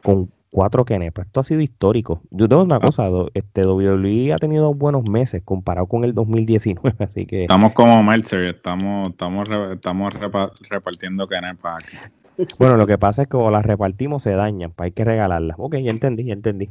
con 0.03 0.29
cuatro 0.51 0.83
kenepas? 0.83 1.27
Esto 1.27 1.39
ha 1.39 1.43
sido 1.43 1.61
histórico. 1.61 2.21
Yo 2.29 2.49
tengo 2.49 2.61
una 2.61 2.75
ah. 2.75 2.79
cosa, 2.81 3.07
este 3.33 3.65
WWE 3.65 4.33
ha 4.33 4.35
tenido 4.35 4.73
buenos 4.73 5.09
meses 5.09 5.41
comparado 5.45 5.87
con 5.87 6.03
el 6.03 6.13
2019, 6.13 6.95
así 6.99 7.25
que... 7.25 7.43
Estamos 7.43 7.71
como 7.71 8.03
Meltzer, 8.03 8.47
estamos, 8.47 9.09
estamos, 9.11 9.49
estamos 9.71 10.13
repartiendo 10.69 11.27
kenepas 11.27 11.85
aquí. 11.85 11.97
Bueno, 12.59 12.75
lo 12.75 12.85
que 12.85 12.97
pasa 12.97 13.21
es 13.21 13.29
que 13.29 13.37
cuando 13.37 13.51
las 13.51 13.65
repartimos 13.65 14.23
se 14.23 14.31
dañan, 14.31 14.71
pues 14.71 14.87
hay 14.87 14.91
que 14.91 15.05
regalarlas. 15.05 15.55
Ok, 15.57 15.77
ya 15.77 15.91
entendí, 15.91 16.25
ya 16.25 16.33
entendí. 16.33 16.69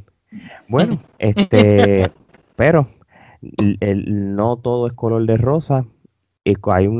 Bueno, 0.67 0.99
este, 1.17 2.11
pero 2.55 2.87
el, 3.79 4.35
no 4.35 4.57
todo 4.57 4.87
es 4.87 4.93
color 4.93 5.25
de 5.25 5.37
rosa. 5.37 5.85
Hay, 6.45 6.55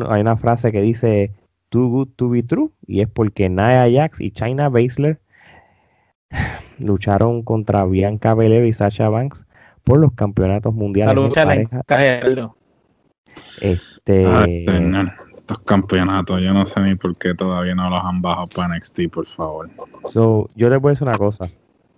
hay 0.10 0.21
una 0.21 0.38
frase 0.38 0.71
que 0.71 0.81
dice 0.81 1.31
too 1.69 1.89
good 1.89 2.10
to 2.15 2.29
be 2.29 2.43
true 2.43 2.71
y 2.88 3.01
es 3.01 3.10
porque 3.10 3.49
Nia 3.49 3.88
Jax 3.91 4.21
y 4.21 4.31
China 4.31 4.69
Baszler 4.69 5.19
lucharon 6.79 7.43
contra 7.43 7.86
Bianca 7.86 8.34
Belair 8.34 8.65
y 8.65 8.73
Sasha 8.73 9.10
Banks 9.10 9.45
por 9.84 9.99
los 9.99 10.13
campeonatos 10.13 10.73
mundiales. 10.73 11.15
Este, 13.62 14.65
estos 15.38 15.60
campeonatos, 15.60 16.41
yo 16.41 16.53
no 16.53 16.65
sé 16.65 16.79
ni 16.81 16.95
por 16.95 17.15
qué 17.17 17.36
todavía 17.36 17.75
no 17.75 17.89
los 17.89 18.03
han 18.03 18.21
bajado 18.21 18.47
para 18.47 18.75
NXT, 18.75 19.01
por 19.12 19.27
favor. 19.27 19.69
So, 20.05 20.47
yo 20.55 20.69
les 20.69 20.79
voy 20.81 20.89
a 20.89 20.93
decir 20.93 21.08
una 21.08 21.17
cosa. 21.17 21.49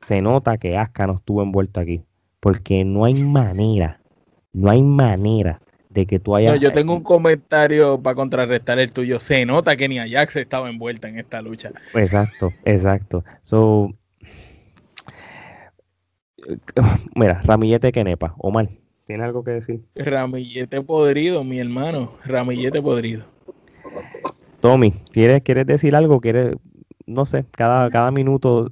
Se 0.01 0.21
nota 0.21 0.57
que 0.57 0.77
Asuka 0.77 1.07
no 1.07 1.13
estuvo 1.13 1.43
envuelta 1.43 1.81
aquí. 1.81 2.03
Porque 2.39 2.83
no 2.83 3.05
hay 3.05 3.15
manera 3.23 3.99
no 4.53 4.71
hay 4.71 4.81
manera 4.81 5.61
de 5.89 6.05
que 6.05 6.19
tú 6.19 6.35
hayas. 6.35 6.59
yo 6.59 6.71
tengo 6.71 6.93
un 6.93 7.03
comentario 7.03 8.01
para 8.01 8.15
contrarrestar 8.15 8.79
el 8.79 8.91
tuyo. 8.91 9.19
Se 9.19 9.45
nota 9.45 9.75
que 9.75 9.87
ni 9.87 9.99
Ajax 9.99 10.35
estaba 10.35 10.69
envuelta 10.69 11.07
en 11.09 11.19
esta 11.19 11.41
lucha. 11.41 11.71
Exacto, 11.93 12.51
exacto. 12.65 13.23
So, 13.43 13.93
mira, 17.15 17.41
Ramillete 17.43 17.91
Kenepa, 17.91 18.35
Omar, 18.37 18.69
¿tiene 19.05 19.23
algo 19.23 19.43
que 19.43 19.51
decir? 19.51 19.81
Ramillete 19.95 20.81
podrido, 20.81 21.43
mi 21.43 21.59
hermano. 21.59 22.13
Ramillete 22.25 22.81
podrido. 22.81 23.25
Tommy, 24.59 24.91
¿quieres, 25.11 25.41
¿quieres 25.43 25.65
decir 25.65 25.95
algo? 25.95 26.19
¿Quieres, 26.19 26.55
no 27.05 27.25
sé, 27.25 27.45
cada, 27.51 27.89
cada 27.89 28.11
minuto 28.11 28.69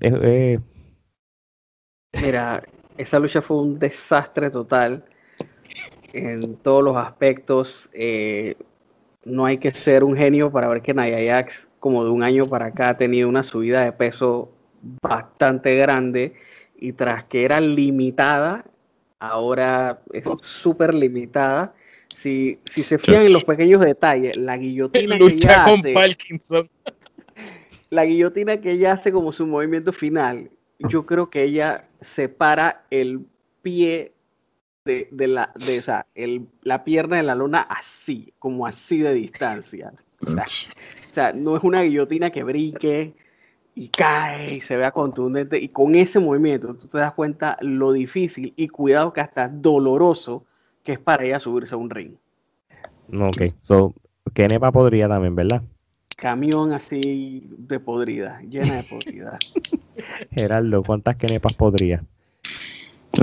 Mira, 2.21 2.63
esa 2.97 3.19
lucha 3.19 3.41
fue 3.41 3.57
un 3.57 3.77
desastre 3.77 4.49
total 4.49 5.03
en 6.15 6.55
todos 6.55 6.83
los 6.83 6.95
aspectos. 6.95 7.89
Eh, 7.93 8.55
no 9.25 9.45
hay 9.45 9.57
que 9.57 9.71
ser 9.71 10.03
un 10.03 10.15
genio 10.15 10.51
para 10.51 10.67
ver 10.67 10.81
que 10.81 10.93
Nia 10.93 11.33
Jax, 11.33 11.67
como 11.79 12.03
de 12.05 12.09
un 12.09 12.23
año 12.23 12.45
para 12.45 12.67
acá, 12.67 12.89
ha 12.89 12.97
tenido 12.97 13.27
una 13.27 13.43
subida 13.43 13.83
de 13.83 13.91
peso 13.91 14.51
bastante 15.01 15.75
grande 15.75 16.33
y 16.77 16.93
tras 16.93 17.25
que 17.25 17.43
era 17.43 17.59
limitada, 17.59 18.65
ahora 19.19 19.99
es 20.13 20.23
súper 20.41 20.93
limitada. 20.93 21.73
Si, 22.15 22.59
si 22.65 22.81
se 22.81 22.97
fijan 22.97 23.23
en 23.23 23.33
los 23.33 23.43
pequeños 23.43 23.81
detalles, 23.81 24.37
la 24.37 24.57
guillotina 24.57 25.17
que 25.17 25.25
ella 25.25 25.65
hace, 25.65 25.93
la 27.89 28.05
guillotina 28.05 28.61
que 28.61 28.71
ella 28.71 28.93
hace 28.93 29.11
como 29.11 29.33
su 29.33 29.45
movimiento 29.45 29.91
final, 29.91 30.49
yo 30.79 31.05
creo 31.05 31.29
que 31.29 31.43
ella 31.43 31.87
separa 31.99 32.85
el 32.89 33.25
pie 33.61 34.14
de, 34.85 35.27
la, 35.27 35.51
de 35.55 35.83
el, 36.13 36.47
la 36.61 36.83
pierna 36.83 37.17
de 37.17 37.23
la 37.23 37.35
luna 37.35 37.61
así, 37.61 38.33
como 38.37 38.67
así 38.67 38.99
de 38.99 39.13
distancia. 39.13 39.93
O 40.21 41.13
sea, 41.13 41.33
no 41.33 41.57
es 41.57 41.63
una 41.63 41.81
guillotina 41.81 42.29
que 42.29 42.43
brinque 42.43 43.13
y 43.73 43.89
cae 43.89 44.55
y 44.55 44.61
se 44.61 44.77
vea 44.77 44.91
contundente. 44.91 45.59
Y 45.59 45.69
con 45.69 45.95
ese 45.95 46.19
movimiento 46.19 46.75
tú 46.75 46.87
te 46.87 46.99
das 46.99 47.13
cuenta 47.13 47.57
lo 47.61 47.91
difícil 47.91 48.53
y 48.55 48.67
cuidado 48.67 49.11
que 49.11 49.21
hasta 49.21 49.47
doloroso 49.47 50.45
que 50.83 50.93
es 50.93 50.99
para 50.99 51.25
ella 51.25 51.39
subirse 51.39 51.73
a 51.73 51.77
un 51.77 51.89
ring. 51.89 52.13
Ok, 53.11 53.55
so, 53.63 53.93
Kenepa 54.33 54.71
podría 54.71 55.07
también, 55.07 55.35
¿verdad? 55.35 55.63
Camión 56.15 56.73
así 56.73 57.47
de 57.57 57.79
podrida, 57.79 58.39
llena 58.41 58.77
de 58.77 58.83
podrida. 58.83 59.39
Gerardo, 60.31 60.83
¿cuántas 60.83 61.17
Kenepas 61.17 61.53
podría? 61.53 62.03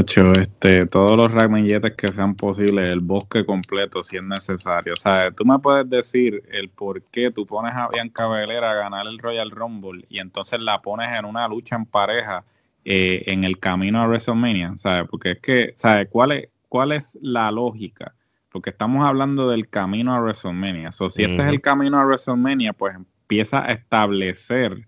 Hecho, 0.00 0.32
este, 0.32 0.86
todos 0.86 1.16
los 1.16 1.30
ramilletes 1.32 1.94
que 1.94 2.08
sean 2.08 2.34
posibles, 2.34 2.88
el 2.88 3.00
bosque 3.00 3.44
completo 3.44 4.02
si 4.02 4.16
es 4.16 4.22
necesario. 4.22 4.94
O 4.94 4.96
sea, 4.96 5.30
tú 5.30 5.44
me 5.44 5.58
puedes 5.58 5.88
decir 5.88 6.42
el 6.50 6.68
por 6.70 7.02
qué 7.02 7.30
tú 7.30 7.46
pones 7.46 7.74
a 7.74 7.88
Bianca 7.88 8.26
Belair 8.26 8.64
a 8.64 8.74
ganar 8.74 9.06
el 9.06 9.18
Royal 9.18 9.50
Rumble 9.50 10.04
y 10.08 10.18
entonces 10.18 10.60
la 10.60 10.80
pones 10.80 11.08
en 11.18 11.24
una 11.24 11.48
lucha 11.48 11.76
en 11.76 11.86
pareja 11.86 12.44
eh, 12.84 13.24
en 13.26 13.44
el 13.44 13.58
camino 13.58 14.00
a 14.00 14.06
WrestleMania, 14.06 14.76
¿sabes? 14.76 15.08
Porque 15.10 15.32
es 15.32 15.38
que, 15.40 15.74
¿sabes? 15.76 16.08
¿Cuál 16.10 16.32
es, 16.32 16.48
cuál 16.68 16.92
es 16.92 17.18
la 17.20 17.50
lógica? 17.50 18.14
Porque 18.50 18.70
estamos 18.70 19.04
hablando 19.06 19.50
del 19.50 19.68
camino 19.68 20.14
a 20.14 20.20
WrestleMania. 20.20 20.90
O 20.98 21.10
si 21.10 21.22
este 21.22 21.42
es 21.42 21.48
el 21.48 21.60
camino 21.60 21.98
a 21.98 22.04
WrestleMania, 22.04 22.72
pues 22.72 22.94
empieza 22.94 23.64
a 23.64 23.72
establecer 23.72 24.86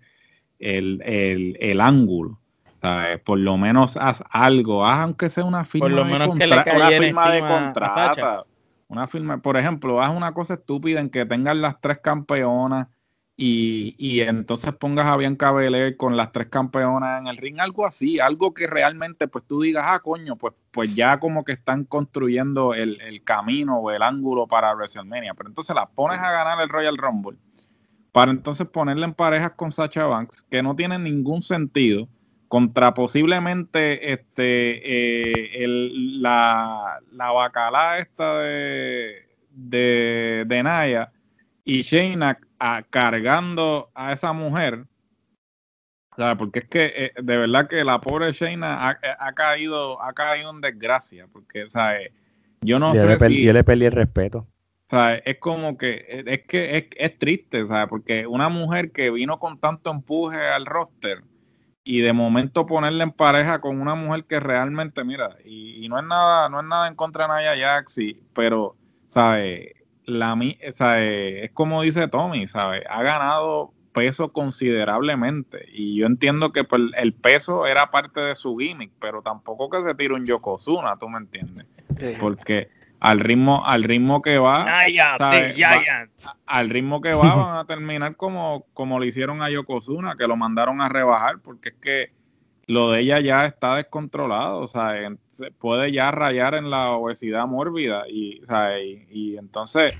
el, 0.59 1.01
el, 1.03 1.57
el 1.59 1.81
ángulo 1.81 2.39
por 3.23 3.39
lo 3.39 3.57
menos 3.57 3.97
haz 3.97 4.23
algo, 4.29 4.85
haz 4.85 4.99
aunque 4.99 5.29
sea 5.29 5.43
una 5.43 5.65
firma, 5.65 5.87
por 5.87 5.95
lo 5.95 6.05
menos 6.05 6.35
de, 6.35 6.39
que 6.39 6.47
le 6.47 6.55
una 6.55 6.89
firma 6.89 7.31
de 7.31 7.39
contrato. 7.41 8.47
Una 8.87 9.07
firma, 9.07 9.37
por 9.39 9.57
ejemplo, 9.57 10.01
haz 10.01 10.15
una 10.15 10.33
cosa 10.33 10.55
estúpida 10.55 10.99
en 10.99 11.09
que 11.09 11.25
tengas 11.25 11.55
las 11.55 11.81
tres 11.81 11.99
campeonas 11.99 12.87
y, 13.35 13.95
y 13.97 14.21
entonces 14.21 14.73
pongas 14.75 15.07
a 15.07 15.17
Bianca 15.17 15.51
Belair 15.51 15.97
con 15.97 16.15
las 16.15 16.31
tres 16.31 16.47
campeonas 16.47 17.19
en 17.19 17.27
el 17.27 17.37
ring, 17.37 17.59
algo 17.59 17.85
así, 17.85 18.19
algo 18.19 18.53
que 18.53 18.67
realmente 18.67 19.27
pues 19.27 19.43
tú 19.45 19.61
digas, 19.61 19.85
ah, 19.87 19.99
coño, 19.99 20.35
pues, 20.35 20.53
pues 20.71 20.93
ya 20.95 21.19
como 21.19 21.43
que 21.43 21.53
están 21.53 21.83
construyendo 21.83 22.73
el, 22.73 23.01
el 23.01 23.23
camino 23.23 23.79
o 23.79 23.91
el 23.91 24.03
ángulo 24.03 24.47
para 24.47 24.73
WrestleMania, 24.73 25.33
pero 25.33 25.49
entonces 25.49 25.75
las 25.75 25.89
pones 25.89 26.19
a 26.19 26.31
ganar 26.31 26.61
el 26.61 26.69
Royal 26.69 26.97
Rumble 26.97 27.37
para 28.15 28.31
entonces 28.31 28.65
ponerle 28.65 29.03
en 29.03 29.13
parejas 29.13 29.51
con 29.57 29.71
Sacha 29.71 30.05
Banks, 30.05 30.43
que 30.49 30.63
no 30.63 30.73
tiene 30.73 30.97
ningún 30.97 31.41
sentido, 31.41 32.07
contra 32.55 32.93
posiblemente 32.93 34.13
este, 34.13 35.61
eh, 35.61 35.65
la, 35.67 37.01
la 37.11 37.31
bacalá 37.33 37.99
esta 37.99 38.39
de, 38.39 39.25
de, 39.51 40.61
Naya 40.63 41.11
y 41.65 41.81
Shayna 41.81 42.39
cargando 42.89 43.91
a 43.93 44.13
esa 44.13 44.31
mujer. 44.31 44.85
Porque 46.37 46.59
es 46.59 46.65
que 46.69 46.93
eh, 46.95 47.11
de 47.21 47.37
verdad 47.39 47.67
que 47.67 47.83
la 47.83 47.99
pobre 47.99 48.31
Shayna 48.31 48.87
ha, 48.87 49.33
caído, 49.33 50.01
ha 50.01 50.13
caído 50.13 50.49
en 50.51 50.61
desgracia. 50.61 51.27
Porque, 51.33 51.69
¿sabes? 51.69 52.09
Yo 52.61 52.79
no 52.79 52.95
sé 52.95 53.19
si. 53.19 53.43
Yo 53.43 53.51
le 53.51 53.65
perdí 53.65 53.83
el 53.83 53.91
respeto. 53.91 54.47
Es 55.25 55.39
como 55.39 55.77
que, 55.77 56.23
es 56.25 56.45
que 56.45 56.77
es, 56.77 56.85
es, 56.95 57.19
triste, 57.19 57.67
¿sabes? 57.67 57.89
Porque 57.89 58.25
una 58.25 58.47
mujer 58.47 58.93
que 58.93 59.11
vino 59.11 59.39
con 59.39 59.59
tanto 59.59 59.91
empuje 59.91 60.39
al 60.39 60.65
roster 60.65 61.21
y 61.87 62.01
de 62.01 62.13
momento 62.13 62.65
ponerle 62.65 63.03
en 63.03 63.11
pareja 63.11 63.61
con 63.61 63.79
una 63.79 63.93
mujer 63.93 64.25
que 64.25 64.39
realmente, 64.39 65.03
mira, 65.03 65.37
y, 65.45 65.87
no 65.87 65.99
es 65.99 66.03
nada, 66.03 66.49
no 66.49 66.59
es 66.59 66.65
nada 66.65 66.87
en 66.87 66.95
contra 66.95 67.25
de 67.25 67.29
Naya 67.29 67.55
Jax, 67.55 67.97
pero, 68.33 68.75
¿sabes? 69.07 69.71
La, 70.05 70.35
¿sabe? 70.73 71.45
Es 71.45 71.51
como 71.51 71.83
dice 71.83 72.07
Tommy, 72.07 72.47
¿sabes? 72.47 72.83
Ha 72.89 73.03
ganado 73.03 73.71
peso 73.93 74.33
considerablemente. 74.33 75.67
Y 75.71 75.97
yo 75.97 76.07
entiendo 76.07 76.51
que 76.51 76.63
pues, 76.63 76.81
el 76.97 77.13
peso 77.13 77.67
era 77.67 77.91
parte 77.91 78.19
de 78.19 78.33
su 78.33 78.57
gimmick, 78.57 78.91
pero 78.99 79.21
tampoco 79.21 79.69
que 79.69 79.83
se 79.83 79.93
tire 79.93 80.15
un 80.15 80.25
Yokozuna, 80.25 80.97
¿tú 80.97 81.07
me 81.07 81.19
entiendes? 81.19 81.67
Porque 82.19 82.69
al 82.99 83.19
ritmo, 83.19 83.65
al 83.65 83.83
ritmo 83.83 84.21
que 84.21 84.37
va, 84.37 84.65
al 86.45 86.69
ritmo 86.69 87.01
que 87.01 87.13
va, 87.13 87.35
van 87.35 87.57
a 87.57 87.65
terminar 87.65 88.15
como, 88.15 88.65
como 88.73 88.99
le 88.99 89.07
hicieron 89.07 89.41
a 89.41 89.49
Yokozuna, 89.49 90.15
que 90.17 90.27
lo 90.27 90.35
mandaron 90.35 90.81
a 90.81 90.89
rebajar, 90.89 91.39
porque 91.39 91.69
es 91.69 91.75
que 91.75 92.11
lo 92.67 92.91
de 92.91 93.01
ella 93.01 93.19
ya 93.19 93.45
está 93.45 93.75
descontrolado, 93.75 94.59
o 94.59 94.67
sea, 94.67 94.93
puede 95.59 95.91
ya 95.91 96.11
rayar 96.11 96.55
en 96.55 96.69
la 96.69 96.91
obesidad 96.91 97.45
mórbida 97.45 98.05
y, 98.07 98.41
y, 99.11 99.37
entonces, 99.37 99.93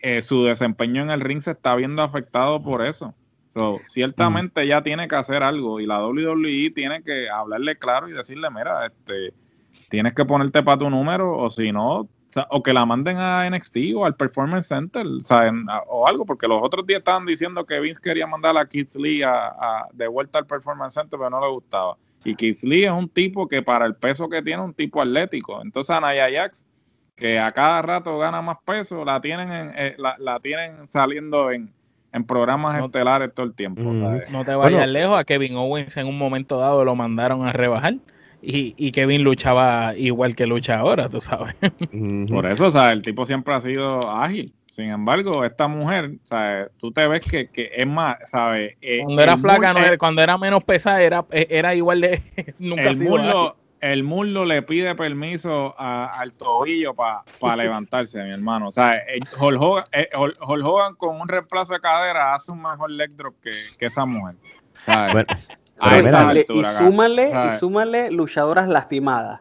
eh, 0.00 0.22
su 0.22 0.44
desempeño 0.44 1.02
en 1.02 1.10
el 1.10 1.20
ring 1.20 1.40
se 1.40 1.50
está 1.50 1.74
viendo 1.74 2.02
afectado 2.02 2.62
por 2.62 2.84
eso. 2.84 3.14
ciertamente 3.88 4.66
ya 4.66 4.82
tiene 4.82 5.08
que 5.08 5.16
hacer 5.16 5.42
algo 5.42 5.80
y 5.80 5.86
la 5.86 6.06
WWE 6.06 6.70
tiene 6.74 7.02
que 7.02 7.28
hablarle 7.28 7.76
claro 7.76 8.08
y 8.08 8.12
decirle, 8.12 8.48
mira, 8.50 8.86
este 8.86 9.34
tienes 9.88 10.14
que 10.14 10.24
ponerte 10.24 10.62
para 10.62 10.78
tu 10.78 10.90
número 10.90 11.36
o 11.36 11.50
si 11.50 11.72
no, 11.72 12.08
o, 12.50 12.62
que 12.62 12.72
la 12.72 12.84
manden 12.84 13.18
a 13.18 13.48
NXT 13.48 13.76
o 13.96 14.04
al 14.04 14.14
Performance 14.14 14.68
Center 14.68 15.06
o 15.86 16.06
algo, 16.06 16.24
porque 16.26 16.46
los 16.46 16.62
otros 16.62 16.86
días 16.86 16.98
estaban 16.98 17.26
diciendo 17.26 17.64
que 17.64 17.80
Vince 17.80 18.00
quería 18.02 18.26
mandar 18.26 18.56
a 18.56 18.66
Keith 18.66 18.94
Lee 18.96 19.22
a, 19.22 19.86
de 19.92 20.06
vuelta 20.06 20.38
al 20.38 20.46
Performance 20.46 20.94
Center, 20.94 21.18
pero 21.18 21.30
no 21.30 21.40
le 21.40 21.48
gustaba. 21.48 21.96
Y 22.24 22.34
Keith 22.34 22.62
Lee 22.62 22.84
es 22.84 22.92
un 22.92 23.08
tipo 23.08 23.48
que 23.48 23.62
para 23.62 23.86
el 23.86 23.94
peso 23.94 24.28
que 24.28 24.42
tiene, 24.42 24.62
un 24.62 24.74
tipo 24.74 25.00
atlético. 25.00 25.62
Entonces 25.62 25.90
a 25.90 26.00
Naya 26.00 26.28
Jax, 26.30 26.64
que 27.16 27.38
a 27.38 27.50
cada 27.52 27.82
rato 27.82 28.18
gana 28.18 28.42
más 28.42 28.58
peso, 28.64 29.04
la 29.04 29.20
tienen, 29.20 29.72
eh, 29.74 29.96
la, 29.96 30.38
tienen 30.40 30.88
saliendo 30.88 31.50
en, 31.50 31.72
programas 32.26 32.82
estelares 32.82 33.32
todo 33.32 33.46
el 33.46 33.54
tiempo. 33.54 33.80
No 33.80 34.44
te 34.44 34.54
vayas 34.54 34.88
lejos, 34.88 35.16
a 35.16 35.24
Kevin 35.24 35.56
Owens 35.56 35.96
en 35.96 36.08
un 36.08 36.18
momento 36.18 36.58
dado 36.58 36.84
lo 36.84 36.96
mandaron 36.96 37.46
a 37.46 37.52
rebajar 37.52 37.94
y, 38.40 38.74
y, 38.76 38.92
Kevin 38.92 39.24
luchaba 39.24 39.92
igual 39.96 40.36
que 40.36 40.46
lucha 40.46 40.78
ahora, 40.78 41.08
tú 41.08 41.20
sabes. 41.20 41.54
Por 42.28 42.46
eso, 42.46 42.66
o 42.66 42.70
sea, 42.70 42.92
el 42.92 43.02
tipo 43.02 43.26
siempre 43.26 43.54
ha 43.54 43.60
sido 43.60 44.10
ágil. 44.10 44.52
Sin 44.78 44.90
embargo, 44.90 45.44
esta 45.44 45.66
mujer, 45.66 46.12
sea, 46.22 46.68
tú 46.78 46.92
te 46.92 47.08
ves 47.08 47.22
que, 47.22 47.48
que 47.48 47.72
es 47.74 47.86
más, 47.86 48.16
¿sabes? 48.30 48.76
Eh, 48.80 49.00
cuando 49.02 49.22
era 49.22 49.36
flaca, 49.36 49.74
no, 49.74 49.80
cuando 49.98 50.22
era 50.22 50.38
menos 50.38 50.62
pesada, 50.62 51.02
era, 51.02 51.24
eh, 51.32 51.48
era 51.50 51.74
igual 51.74 52.00
de. 52.00 52.22
nunca 52.60 52.90
el, 52.90 52.98
muslo, 52.98 53.56
el 53.80 54.04
muslo 54.04 54.44
le 54.44 54.62
pide 54.62 54.94
permiso 54.94 55.74
al 55.78 56.32
tobillo 56.34 56.94
para 56.94 57.56
levantarse, 57.56 58.22
mi 58.22 58.30
hermano. 58.30 58.68
O 58.68 58.70
sea, 58.70 59.02
Hulk 59.40 59.60
Hogan, 59.60 59.84
eh, 59.90 60.08
Hogan, 60.14 60.94
con 60.94 61.20
un 61.20 61.26
reemplazo 61.26 61.72
de 61.72 61.80
cadera 61.80 62.36
hace 62.36 62.52
un 62.52 62.62
mejor 62.62 62.92
leg 62.92 63.10
drop 63.16 63.34
que, 63.42 63.50
que 63.80 63.86
esa 63.86 64.06
mujer. 64.06 64.36
Bueno, 64.86 65.26
y, 65.80 66.64
súmale, 66.64 67.30
y 67.30 67.58
súmale 67.58 68.10
luchadoras 68.10 68.68
lastimadas. 68.68 69.40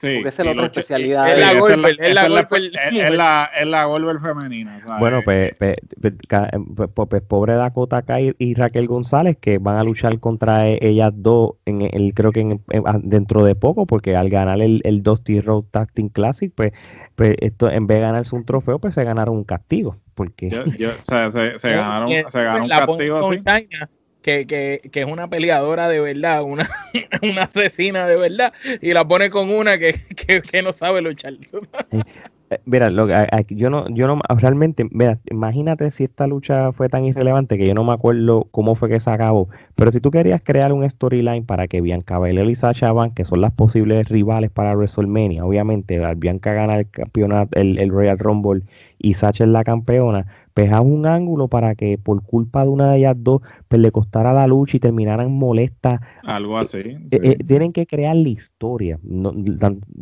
Sí, 0.00 0.14
porque 0.14 0.28
esa 0.30 0.42
es 0.42 0.46
la 0.46 0.52
otra 0.52 0.66
especialidad. 0.66 1.30
Es 1.30 1.38
la 1.38 1.60
Goldberg, 1.60 1.96
es 2.00 2.14
la 3.14 3.50
es 3.54 3.66
la 3.66 3.84
Goldberg 3.84 4.22
femenina. 4.22 4.82
Bueno, 4.98 5.20
pues, 5.22 5.52
pues, 5.58 5.76
pues, 6.00 6.90
pues, 6.94 7.22
pobre 7.22 7.54
Dakota 7.54 8.00
Kai 8.00 8.34
y 8.38 8.54
Raquel 8.54 8.86
González 8.86 9.36
que 9.38 9.58
van 9.58 9.76
a 9.76 9.84
luchar 9.84 10.18
contra 10.18 10.68
e, 10.68 10.78
ellas 10.80 11.10
dos 11.14 11.56
en 11.66 11.82
el 11.82 12.14
creo 12.14 12.32
que 12.32 12.60
dentro 13.02 13.44
de 13.44 13.54
poco 13.54 13.86
porque 13.86 14.16
al 14.16 14.30
ganar 14.30 14.62
el, 14.62 14.80
el 14.84 15.02
Dusty 15.02 15.42
Road 15.42 15.64
Tag 15.70 15.92
Team 15.92 16.08
Classic 16.08 16.50
pues, 16.54 16.72
pues 17.14 17.34
esto 17.38 17.70
en 17.70 17.86
vez 17.86 17.98
de 17.98 18.02
ganarse 18.02 18.34
un 18.34 18.46
trofeo 18.46 18.78
pues 18.78 18.94
se 18.94 19.04
ganaron 19.04 19.36
un 19.36 19.44
castigo 19.44 19.98
porque 20.14 20.48
yo, 20.78 20.88
o 20.88 21.06
sea, 21.06 21.30
se, 21.30 21.58
se 21.58 21.70
ganaron, 21.74 22.08
se 22.08 22.42
ganaron 22.42 22.62
un 22.62 22.68
castigo 22.68 23.16
así 23.18 23.38
que, 24.22 24.46
que, 24.46 24.90
que, 24.90 25.00
es 25.00 25.06
una 25.06 25.28
peleadora 25.28 25.88
de 25.88 26.00
verdad, 26.00 26.42
una, 26.42 26.68
una 27.22 27.42
asesina 27.44 28.06
de 28.06 28.16
verdad, 28.16 28.52
y 28.80 28.92
la 28.92 29.06
pone 29.06 29.30
con 29.30 29.50
una 29.50 29.78
que, 29.78 30.00
que 30.50 30.62
no 30.62 30.72
sabe 30.72 31.00
luchar. 31.02 31.34
Eh, 32.50 32.60
mira, 32.64 32.90
lo, 32.90 33.06
yo 33.48 33.70
no, 33.70 33.88
yo 33.90 34.08
no, 34.08 34.20
realmente, 34.28 34.84
mira, 34.90 35.20
imagínate 35.30 35.90
si 35.92 36.04
esta 36.04 36.26
lucha 36.26 36.72
fue 36.72 36.88
tan 36.88 37.04
irrelevante 37.04 37.56
que 37.56 37.66
yo 37.66 37.74
no 37.74 37.84
me 37.84 37.92
acuerdo 37.92 38.48
cómo 38.50 38.74
fue 38.74 38.88
que 38.88 38.98
se 38.98 39.10
acabó. 39.10 39.48
Pero 39.76 39.92
si 39.92 40.00
tú 40.00 40.10
querías 40.10 40.42
crear 40.42 40.72
un 40.72 40.88
storyline 40.88 41.46
para 41.46 41.68
que 41.68 41.80
Bianca 41.80 42.18
Belair 42.18 42.50
y 42.50 42.56
Sasha 42.56 42.92
Banks, 42.92 43.14
que 43.14 43.24
son 43.24 43.40
las 43.40 43.52
posibles 43.52 44.08
rivales 44.08 44.50
para 44.50 44.74
WrestleMania, 44.74 45.44
obviamente, 45.44 46.00
Bianca 46.16 46.52
gana 46.52 46.76
el 46.76 46.90
campeonato, 46.90 47.58
el, 47.58 47.78
el 47.78 47.90
Royal 47.90 48.18
Rumble 48.18 48.62
y 49.00 49.14
Sacha 49.14 49.44
es 49.44 49.50
la 49.50 49.64
campeona, 49.64 50.26
pues 50.68 50.80
un 50.80 51.06
ángulo 51.06 51.48
para 51.48 51.74
que 51.74 51.98
por 51.98 52.22
culpa 52.22 52.62
de 52.62 52.68
una 52.68 52.92
de 52.92 52.98
ellas 52.98 53.16
dos 53.18 53.42
pues 53.68 53.80
le 53.80 53.90
costara 53.90 54.32
la 54.32 54.46
lucha 54.46 54.76
y 54.76 54.80
terminaran 54.80 55.32
molestas. 55.32 56.00
Algo 56.22 56.58
así. 56.58 56.78
Eh, 56.78 56.98
eh, 57.10 57.36
tienen 57.46 57.72
que 57.72 57.86
crear 57.86 58.16
la 58.16 58.28
historia. 58.28 58.98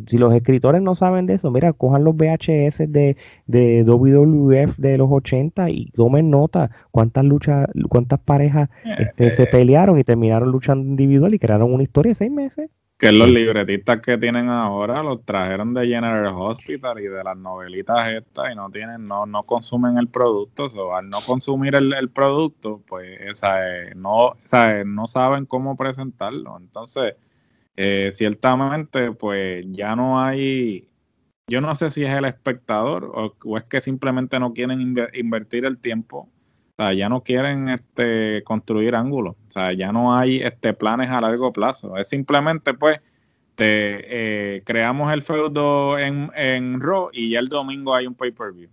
si 0.07 0.17
los 0.17 0.33
escritores 0.33 0.81
no 0.81 0.95
saben 0.95 1.25
de 1.25 1.35
eso, 1.35 1.51
mira, 1.51 1.73
cojan 1.73 2.03
los 2.03 2.15
VHS 2.15 2.91
de, 2.91 3.17
de 3.47 3.83
WWF 3.83 4.77
de 4.77 4.97
los 4.97 5.09
80 5.11 5.69
y 5.69 5.91
tomen 5.91 6.29
nota 6.29 6.71
cuántas 6.91 7.23
luchas, 7.23 7.67
cuántas 7.89 8.19
parejas 8.19 8.69
eh, 8.85 8.95
este, 8.99 9.31
se 9.31 9.45
pelearon 9.45 9.99
y 9.99 10.03
terminaron 10.03 10.51
luchando 10.51 10.87
individual 10.87 11.33
y 11.33 11.39
crearon 11.39 11.73
una 11.73 11.83
historia 11.83 12.11
de 12.11 12.15
seis 12.15 12.31
meses. 12.31 12.69
Que 12.99 13.13
los 13.13 13.29
libretistas 13.29 14.01
que 14.01 14.17
tienen 14.17 14.49
ahora 14.49 15.01
los 15.01 15.23
trajeron 15.23 15.73
de 15.73 15.87
General 15.87 16.33
Hospital 16.35 16.99
y 16.99 17.07
de 17.07 17.23
las 17.23 17.37
novelitas 17.37 18.11
estas 18.11 18.51
y 18.51 18.55
no 18.55 18.69
tienen, 18.69 19.07
no, 19.07 19.25
no 19.25 19.43
consumen 19.43 19.97
el 19.97 20.09
producto. 20.09 20.65
O 20.65 20.93
al 20.93 21.09
no 21.09 21.21
consumir 21.21 21.75
el, 21.75 22.09
producto, 22.09 22.83
pues 22.85 23.21
esa, 23.21 23.55
no, 23.95 24.33
no 24.85 25.07
saben 25.07 25.45
cómo 25.45 25.77
presentarlo. 25.77 26.57
Entonces, 26.57 27.15
eh, 27.77 28.11
ciertamente, 28.13 29.13
pues 29.13 29.65
ya 29.69 29.95
no 29.95 30.21
hay, 30.21 30.89
yo 31.47 31.61
no 31.61 31.73
sé 31.75 31.91
si 31.91 32.03
es 32.03 32.13
el 32.13 32.25
espectador 32.25 33.33
o 33.45 33.57
es 33.57 33.63
que 33.63 33.79
simplemente 33.79 34.37
no 34.41 34.53
quieren 34.53 34.81
invertir 35.13 35.63
el 35.63 35.79
tiempo 35.79 36.29
o 36.79 36.81
sea, 36.81 36.93
ya 36.93 37.09
no 37.09 37.23
quieren 37.23 37.67
este, 37.67 38.41
construir 38.45 38.95
ángulos. 38.95 39.35
O 39.49 39.51
sea, 39.51 39.73
ya 39.73 39.91
no 39.91 40.15
hay 40.15 40.37
este, 40.37 40.73
planes 40.73 41.09
a 41.09 41.19
largo 41.19 41.51
plazo. 41.51 41.97
Es 41.97 42.07
simplemente, 42.07 42.73
pues, 42.73 43.01
te, 43.55 43.65
eh, 43.65 44.61
creamos 44.63 45.11
el 45.11 45.21
feudo 45.21 45.99
en, 45.99 46.31
en 46.37 46.79
Raw 46.79 47.09
y 47.11 47.31
ya 47.31 47.39
el 47.39 47.49
domingo 47.49 47.93
hay 47.93 48.07
un 48.07 48.15
pay-per-view. 48.15 48.69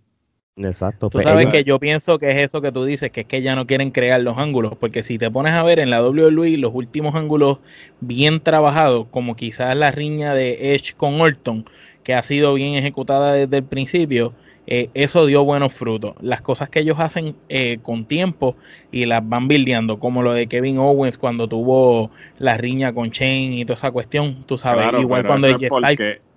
Exacto. 0.54 1.10
Tú 1.10 1.14
pues, 1.18 1.24
sabes 1.24 1.48
que 1.48 1.64
yo 1.64 1.80
pienso 1.80 2.20
que 2.20 2.30
es 2.30 2.44
eso 2.44 2.60
que 2.60 2.70
tú 2.70 2.84
dices, 2.84 3.10
que 3.10 3.22
es 3.22 3.26
que 3.26 3.42
ya 3.42 3.56
no 3.56 3.66
quieren 3.66 3.90
crear 3.90 4.20
los 4.20 4.38
ángulos, 4.38 4.76
porque 4.78 5.02
si 5.02 5.18
te 5.18 5.28
pones 5.28 5.54
a 5.54 5.64
ver 5.64 5.80
en 5.80 5.90
la 5.90 6.00
WWE 6.00 6.58
los 6.58 6.72
últimos 6.72 7.16
ángulos 7.16 7.58
bien 7.98 8.38
trabajados, 8.38 9.08
como 9.10 9.34
quizás 9.34 9.76
la 9.76 9.90
riña 9.90 10.32
de 10.32 10.76
Edge 10.76 10.94
con 10.96 11.20
Orton, 11.20 11.64
que 12.04 12.14
ha 12.14 12.22
sido 12.22 12.54
bien 12.54 12.76
ejecutada 12.76 13.32
desde 13.32 13.56
el 13.56 13.64
principio, 13.64 14.32
eh, 14.66 14.90
eso 14.94 15.26
dio 15.26 15.44
buenos 15.44 15.72
frutos. 15.72 16.14
Las 16.20 16.42
cosas 16.42 16.68
que 16.68 16.80
ellos 16.80 16.98
hacen 16.98 17.36
eh, 17.48 17.78
con 17.82 18.04
tiempo 18.04 18.56
y 18.90 19.06
las 19.06 19.26
van 19.26 19.48
bildeando, 19.48 19.98
como 19.98 20.22
lo 20.22 20.32
de 20.32 20.46
Kevin 20.46 20.78
Owens 20.78 21.18
cuando 21.18 21.48
tuvo 21.48 22.10
la 22.38 22.56
riña 22.56 22.92
con 22.92 23.10
Shane 23.10 23.58
y 23.58 23.64
toda 23.64 23.74
esa 23.74 23.90
cuestión, 23.90 24.44
tú 24.46 24.58
sabes, 24.58 25.00
igual 25.00 25.26
cuando 25.26 25.46
ella 25.46 25.68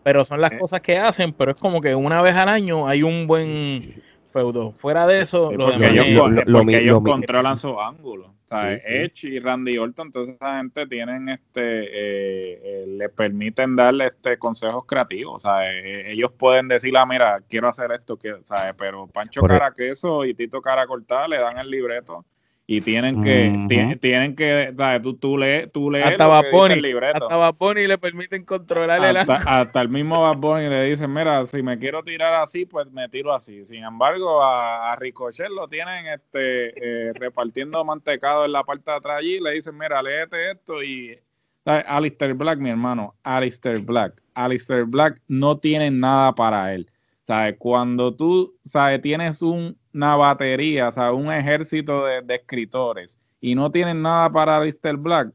pero 0.03 0.23
son 0.25 0.41
las 0.41 0.53
eh. 0.53 0.57
cosas 0.57 0.81
que 0.81 0.97
hacen, 0.97 1.33
pero 1.33 1.51
es 1.51 1.57
como 1.57 1.81
que 1.81 1.93
una 1.93 2.21
vez 2.21 2.35
al 2.35 2.49
año 2.49 2.87
hay 2.87 3.03
un 3.03 3.27
buen 3.27 4.01
feudos. 4.31 4.77
Fuera 4.77 5.05
de 5.07 5.21
eso, 5.21 5.49
Sí, 5.49 5.55
lo 5.57 5.65
porque 5.65 5.79
demás 5.79 5.91
ellos, 6.07 6.31
lo- 6.31 6.43
lo- 6.63 6.63
lo 6.63 7.03
controlan 7.03 7.57
sus 7.57 7.75
ángulos. 7.79 8.27
O 8.29 8.47
sea, 8.49 8.79
Sí, 8.79 8.85
sí. 8.87 8.93
Edge 8.93 9.23
y 9.35 9.39
Randy 9.39 9.77
Orton, 9.77 10.11
toda 10.11 10.31
esa 10.31 10.57
gente 10.57 10.87
tienen 10.87 11.29
este, 11.29 11.61
eh, 11.83 12.61
eh, 12.63 12.85
le 12.87 13.09
permiten 13.09 13.75
darle 13.75 14.07
este 14.07 14.39
consejos 14.39 14.85
creativos. 14.87 15.35
O 15.35 15.39
sea, 15.39 15.71
eh, 15.71 16.11
ellos 16.11 16.31
pueden 16.31 16.67
decir, 16.67 16.97
ah, 16.97 17.05
mira, 17.05 17.41
quiero 17.47 17.67
hacer 17.67 17.91
esto, 17.91 18.17
quiero, 18.17 18.39
¿sabes? 18.45 18.73
pero 18.77 19.05
Pancho 19.07 19.41
Correcto. 19.41 19.59
Cara 19.61 19.73
Queso 19.75 20.25
y 20.25 20.33
Tito 20.33 20.61
Cara 20.61 20.87
Cortada 20.87 21.27
le 21.27 21.37
dan 21.37 21.59
el 21.59 21.69
libreto 21.69 22.25
y 22.71 22.81
tienen 22.81 23.23
que, 23.23 23.65
ti- 23.67 23.95
tienen 23.99 24.35
que, 24.35 24.71
¿sabes? 24.77 25.01
Tú, 25.01 25.15
tú 25.15 25.39
lees, 25.39 25.71
tú 25.71 25.89
lees 25.89 26.05
hasta 26.05 26.27
lo 26.27 26.43
que 26.43 26.49
dice 26.49 26.73
el 26.73 26.81
libreto. 26.83 27.23
hasta 27.23 27.35
Bad 27.35 27.55
Bunny 27.55 27.87
le 27.87 27.97
permiten 27.97 28.45
controlarle 28.45 29.11
la 29.11 29.21
Hasta, 29.21 29.61
hasta 29.61 29.81
el 29.81 29.89
mismo 29.89 30.21
Bad 30.21 30.37
Bunny 30.37 30.69
le 30.69 30.83
dicen, 30.83 31.11
mira, 31.11 31.47
si 31.47 31.63
me 31.63 31.79
quiero 31.79 32.03
tirar 32.03 32.35
así, 32.35 32.67
pues 32.67 32.91
me 32.91 33.09
tiro 33.09 33.33
así. 33.33 33.65
Sin 33.65 33.83
embargo, 33.83 34.43
a, 34.43 34.91
a 34.91 34.95
Ricochet 34.97 35.49
lo 35.49 35.67
tienen 35.67 36.05
este, 36.07 37.07
eh, 37.09 37.13
repartiendo 37.15 37.83
mantecado 37.83 38.45
en 38.45 38.51
la 38.51 38.63
parte 38.63 38.91
de 38.91 38.97
atrás 38.97 39.17
allí. 39.17 39.39
Le 39.39 39.53
dicen, 39.53 39.75
mira, 39.75 40.03
léete 40.03 40.51
esto 40.51 40.83
y... 40.83 41.17
¿sabes? 41.65 41.85
Alistair 41.87 42.35
Black, 42.35 42.59
mi 42.59 42.69
hermano, 42.69 43.15
Alistair 43.23 43.79
Black. 43.79 44.21
Alistair 44.35 44.83
Black 44.85 45.19
no 45.27 45.57
tiene 45.57 45.89
nada 45.89 46.35
para 46.35 46.71
él. 46.75 46.87
¿Sabes? 47.29 47.57
Cuando 47.59 48.11
tú, 48.15 48.55
¿sabes? 48.65 49.03
Tienes 49.03 49.39
un- 49.43 49.77
una 49.93 50.15
batería, 50.15 50.91
¿sabes? 50.91 51.15
Un 51.15 51.31
ejército 51.31 52.03
de, 52.03 52.23
de 52.23 52.33
escritores 52.33 53.19
y 53.39 53.53
no 53.53 53.69
tienes 53.69 53.95
nada 53.95 54.31
para 54.31 54.57
Alistair 54.57 54.97
Black, 54.97 55.29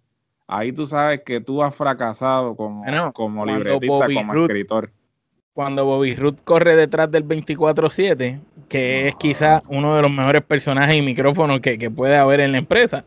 ahí 0.49 0.72
tú 0.72 0.88
sabes 0.88 1.20
que 1.24 1.40
tú 1.40 1.62
has 1.62 1.72
fracasado 1.72 2.57
como, 2.57 2.84
como 3.12 3.47
libretista, 3.47 3.86
Bobby 3.86 4.14
como 4.16 4.32
escritor. 4.45 4.90
cuando 5.53 5.84
Bobby 5.84 6.16
Roode 6.16 6.38
corre 6.42 6.74
detrás 6.74 7.09
del 7.12 7.22
24-7, 7.28 8.40
que 8.68 9.07
es 9.07 9.14
quizá 9.14 9.62
uno 9.68 9.95
de 9.95 10.03
los 10.03 10.11
mejores 10.11 10.42
personajes 10.42 10.97
y 10.97 11.03
micrófonos 11.03 11.61
que, 11.61 11.78
que 11.78 11.92
puede 11.92 12.16
haber 12.16 12.40
en 12.40 12.51
la 12.51 12.59
empresa. 12.59 13.05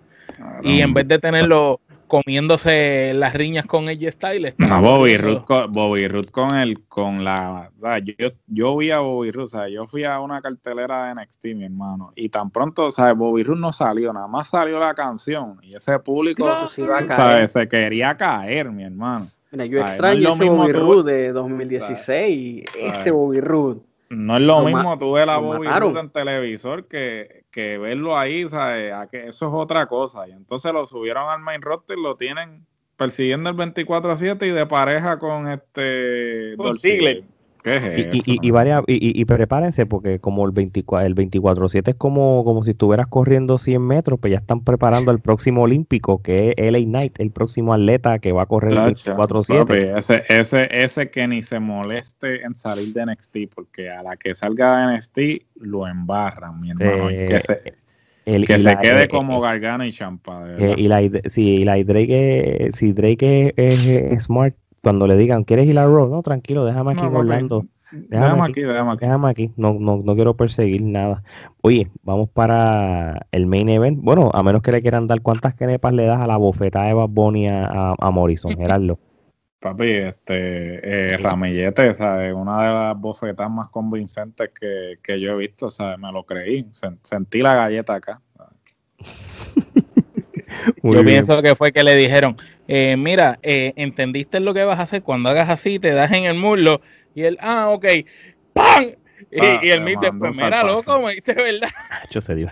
Y 0.64 0.80
en 0.80 0.94
vez 0.94 1.06
de 1.10 1.20
tenerlo 1.20 1.82
comiéndose 2.08 3.14
las 3.14 3.34
riñas 3.34 3.66
con 3.66 3.90
ella 3.90 4.10
Style, 4.12 4.48
está 4.48 4.66
No, 4.68 4.82
Bobby 4.82 5.18
Roode, 5.18 5.44
con, 5.44 5.72
Bobby 5.72 6.08
Roode 6.08 6.30
con 6.32 6.56
el, 6.56 6.86
con 6.88 7.24
la, 7.24 7.70
yo, 8.04 8.30
yo 8.48 8.78
vi 8.78 8.92
a 8.92 9.00
Bobby 9.00 9.32
Roode, 9.32 9.50
¿sabes? 9.50 9.74
yo 9.74 9.88
fui 9.88 10.04
a 10.04 10.20
una 10.20 10.42
cartelera 10.42 11.08
de 11.08 11.16
NXT, 11.22 11.46
mi 11.56 11.66
hermano, 11.66 12.12
y 12.16 12.30
tan 12.30 12.50
pronto, 12.50 12.90
¿sabes? 12.92 13.16
Bobby 13.16 13.44
Roode 13.44 13.62
no 13.62 13.72
salió, 13.72 14.14
nada 14.14 14.28
más 14.28 14.50
salió 14.50 14.80
la 14.80 14.94
canción, 14.94 15.60
y 15.62 15.76
ese 15.76 16.00
público, 16.00 16.48
a 16.48 16.68
caer. 16.68 17.08
¿sabes? 17.16 17.52
Se 17.52 17.68
quería 17.68 18.16
caer, 18.16 18.72
mi 18.72 18.84
hermano. 18.84 19.30
Mira, 19.52 19.66
yo 19.66 19.78
Ay, 19.78 19.84
no 19.84 19.88
extraño 19.90 20.30
es 20.30 20.36
ese 20.36 20.50
Bobby 20.50 20.72
tú- 20.74 20.80
Roode 20.80 21.14
de 21.14 21.32
2016. 21.32 22.66
Ese. 22.76 23.12
Bobby 23.12 23.40
Roode. 23.42 23.82
No 24.10 24.36
es 24.38 24.42
lo, 24.42 24.60
Lo 24.62 24.66
mismo 24.66 24.98
tú 24.98 25.12
ver 25.14 25.30
a 25.30 25.36
lo 25.36 25.42
Bobby 25.42 25.68
mataron. 25.68 25.94
Roode 25.94 26.00
en 26.06 26.10
televisor 26.12 26.86
que, 26.88 27.37
que 27.58 27.80
verlo 27.80 28.16
ahí, 28.16 28.48
¿sabes? 28.50 28.94
A 28.94 29.08
que 29.08 29.30
eso 29.30 29.48
es 29.48 29.52
otra 29.52 29.88
cosa. 29.88 30.28
Y 30.28 30.32
entonces 30.32 30.72
lo 30.72 30.86
subieron 30.86 31.28
al 31.28 31.40
main 31.40 31.60
roster, 31.60 31.98
lo 31.98 32.16
tienen 32.16 32.68
persiguiendo 32.96 33.50
el 33.50 33.56
24 33.56 34.12
a 34.12 34.16
7 34.16 34.46
y 34.46 34.52
de 34.52 34.68
pareja 34.68 35.18
con 35.18 35.48
este 35.48 36.54
Con 36.56 36.68
Dolph 36.68 36.80
Ziggler. 36.80 37.16
Ziggler. 37.16 37.37
¿Qué 37.68 38.02
es 38.02 38.14
Y, 38.14 38.18
y, 38.18 38.20
eso, 38.20 38.40
y, 38.42 38.52
varias- 38.52 38.84
y- 38.88 39.20
y- 39.22 39.26
prepárense 39.26 39.86
porque 39.86 40.20
como 40.20 40.46
el 40.46 40.52
24 40.52 41.06
el 41.08 41.16
24-7 41.16 41.90
es 41.90 41.96
como, 41.96 42.44
como 42.44 42.64
si 42.64 42.72
estuvieras 42.72 43.08
corriendo 43.08 43.58
100 43.58 43.82
metros, 43.82 44.20
pues 44.20 44.32
ya 44.32 44.40
están 44.40 44.64
preparando 44.64 45.12
el 45.12 45.20
próximo 45.20 45.64
olímpico, 45.64 46.22
que 46.22 46.54
es 46.56 46.72
LA 46.72 46.80
Knight, 46.86 47.20
el 47.20 47.32
próximo 47.32 47.74
atleta 47.74 48.20
que 48.20 48.32
va 48.32 48.44
a 48.44 48.46
correr 48.46 48.72
el 48.72 48.94
Chacho, 48.96 49.16
24-7. 49.18 49.58
papi, 49.58 49.78
ese, 49.98 50.24
ese, 50.30 50.68
ese 50.72 51.10
que 51.12 51.28
ni 51.28 51.44
se 51.44 51.60
moleste 51.60 52.44
en 52.44 52.56
salir 52.56 52.94
de 52.94 53.06
NXT, 53.06 53.38
porque 53.54 53.90
a 53.90 54.02
la 54.04 54.16
que 54.18 54.34
salga 54.34 54.88
de 54.88 54.96
NXT 54.96 55.20
lo 55.62 55.88
embarran, 55.88 56.60
mi 56.62 56.72
hermano. 56.72 57.10
Eh, 57.10 57.26
que 57.28 57.40
se, 57.42 57.62
El- 58.26 58.46
que 58.46 58.58
se 58.58 58.64
la- 58.64 58.78
quede 58.80 59.04
eh, 59.04 59.08
como 59.08 59.38
eh, 59.38 59.42
Gargano 59.48 59.86
y 59.86 59.92
Champa, 59.94 60.46
eh, 60.58 60.76
y 60.78 60.88
la, 60.88 61.02
y 61.02 61.64
la 61.64 61.84
Drake, 61.84 62.68
es- 62.68 62.76
si 62.76 62.92
Drake 62.94 63.54
es, 63.56 63.80
es- 63.80 63.88
es 64.12 64.24
smart, 64.24 64.54
cuando 64.82 65.08
le 65.08 65.16
digan, 65.18 65.44
¿quieres 65.44 65.68
ir 65.68 65.78
a 65.80 65.86
Raw? 65.86 66.08
No, 66.10 66.22
tranquilo, 66.24 66.66
déjame 66.66 66.92
aquí 66.92 67.02
No, 67.02 67.08
en 67.10 67.16
Orlando. 67.16 67.66
Déjame 67.92 68.42
aquí. 68.42 68.52
aquí, 68.52 68.62
déjame 68.64 68.92
aquí. 68.92 69.00
Déjame 69.06 69.30
aquí, 69.30 69.52
no, 69.56 69.74
no, 69.80 70.02
no 70.04 70.16
quiero 70.16 70.36
perseguir 70.36 70.82
nada. 70.82 71.24
Oye, 71.62 71.90
vamos 72.04 72.30
para 72.30 73.26
el 73.32 73.46
main 73.48 73.70
event. 73.70 74.00
Bueno, 74.02 74.30
a 74.34 74.44
menos 74.44 74.62
que 74.62 74.72
le 74.74 74.82
quieran 74.82 75.08
dar 75.08 75.22
cuántas 75.22 75.56
kenepas 75.56 75.94
le 75.94 76.06
das 76.06 76.20
a 76.20 76.28
la 76.28 76.36
bofetada 76.38 76.86
de 76.88 76.94
Bad 76.94 77.10
Bunny 77.10 77.48
a, 77.48 77.66
a, 77.66 77.96
a 77.98 78.12
Morrison, 78.12 78.52
Gerardo. 78.58 79.00
Papi, 79.60 79.90
este, 79.90 81.14
eh, 81.14 81.18
Ramillete, 81.18 81.94
¿sabes? 81.96 82.34
Una 82.34 82.62
de 82.64 82.74
las 82.74 83.00
bofetas 83.00 83.50
más 83.50 83.70
convincentes 83.70 84.52
que, 84.60 84.96
que 85.02 85.20
yo 85.20 85.32
he 85.34 85.38
visto, 85.38 85.70
¿sabes? 85.70 85.98
Me 85.98 86.12
lo 86.12 86.24
creí. 86.26 86.64
Sen- 86.74 87.00
sentí 87.04 87.40
la 87.40 87.56
galleta 87.56 87.96
acá. 87.96 88.22
Yo 90.84 90.92
bien. 90.92 91.06
pienso 91.06 91.42
que 91.42 91.56
fue 91.56 91.72
que 91.72 91.84
le 91.84 91.96
dijeron, 91.96 92.36
eh, 92.68 92.96
mira, 92.98 93.40
eh, 93.44 93.74
¿entendiste 93.76 94.40
lo 94.40 94.54
que 94.54 94.64
vas 94.66 94.80
a 94.80 94.84
hacer? 94.84 95.04
Cuando 95.04 95.30
hagas 95.30 95.50
así, 95.50 95.80
te 95.80 95.92
das 95.92 96.12
en 96.12 96.26
el 96.26 96.36
muslo. 96.36 96.82
Y 97.16 97.24
él, 97.24 97.38
ah, 97.42 97.70
ok, 97.70 97.86
¡pam! 98.54 98.92
Y, 99.32 99.40
Ah, 99.40 99.60
y 99.64 99.70
el 99.72 99.82
pues 100.20 100.32
un 100.38 100.38
mira, 100.38 100.64
loco, 100.64 101.02
me 101.02 101.14
diste 101.14 101.34
verdad. 101.34 101.70
Nacho, 101.90 102.22
se 102.22 102.36
dio 102.36 102.50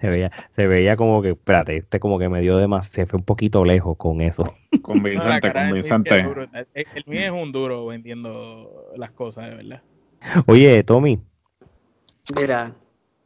se 0.00 0.08
veía, 0.08 0.30
se 0.56 0.66
veía 0.66 0.96
como 0.96 1.22
que, 1.22 1.30
espérate, 1.30 1.76
este 1.76 2.00
como 2.00 2.18
que 2.18 2.28
me 2.28 2.40
dio 2.40 2.56
de 2.56 2.66
más, 2.66 2.88
se 2.88 3.06
fue 3.06 3.18
un 3.18 3.24
poquito 3.24 3.64
lejos 3.64 3.96
con 3.96 4.20
eso. 4.20 4.54
No, 4.72 4.80
Convincente, 4.82 5.48
es 5.48 5.52
convincente. 5.52 6.22
duro. 6.22 6.42
El, 6.52 6.66
el 6.74 7.04
mío 7.06 7.20
es 7.20 7.30
un 7.30 7.52
duro 7.52 7.86
vendiendo 7.86 8.92
las 8.96 9.10
cosas, 9.10 9.50
de 9.50 9.56
verdad. 9.56 9.82
Oye, 10.46 10.82
Tommy, 10.82 11.20
Mira, 12.36 12.74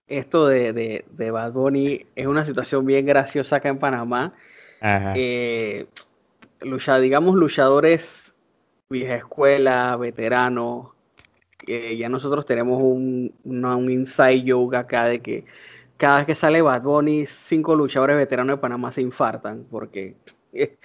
esto 0.07 0.47
de, 0.47 0.72
de, 0.72 1.05
de 1.11 1.30
Bad 1.30 1.53
Bunny 1.53 2.07
es 2.14 2.26
una 2.26 2.45
situación 2.47 2.85
bien 2.87 3.07
graciosa 3.07 3.57
acá 3.57 3.68
en 3.68 3.78
Panamá. 3.78 4.35
Eh, 5.14 5.87
lucha, 6.61 6.99
digamos, 6.99 7.35
luchadores 7.37 8.32
vieja 8.89 9.16
escuela, 9.16 9.97
veteranos. 9.97 10.89
ya 11.66 12.09
nosotros 12.09 12.47
tenemos 12.47 12.80
un, 12.82 13.32
un 13.45 13.91
inside 13.91 14.45
joke 14.47 14.76
acá 14.76 15.07
de 15.07 15.20
que 15.20 15.45
cada 15.97 16.18
vez 16.18 16.26
que 16.26 16.35
sale 16.35 16.62
Bad 16.62 16.82
Bunny, 16.82 17.26
cinco 17.26 17.74
luchadores 17.74 18.16
veteranos 18.16 18.57
de 18.57 18.61
Panamá 18.61 18.93
se 18.93 19.03
infartan. 19.03 19.64
Porque, 19.70 20.16
eh, 20.53 20.76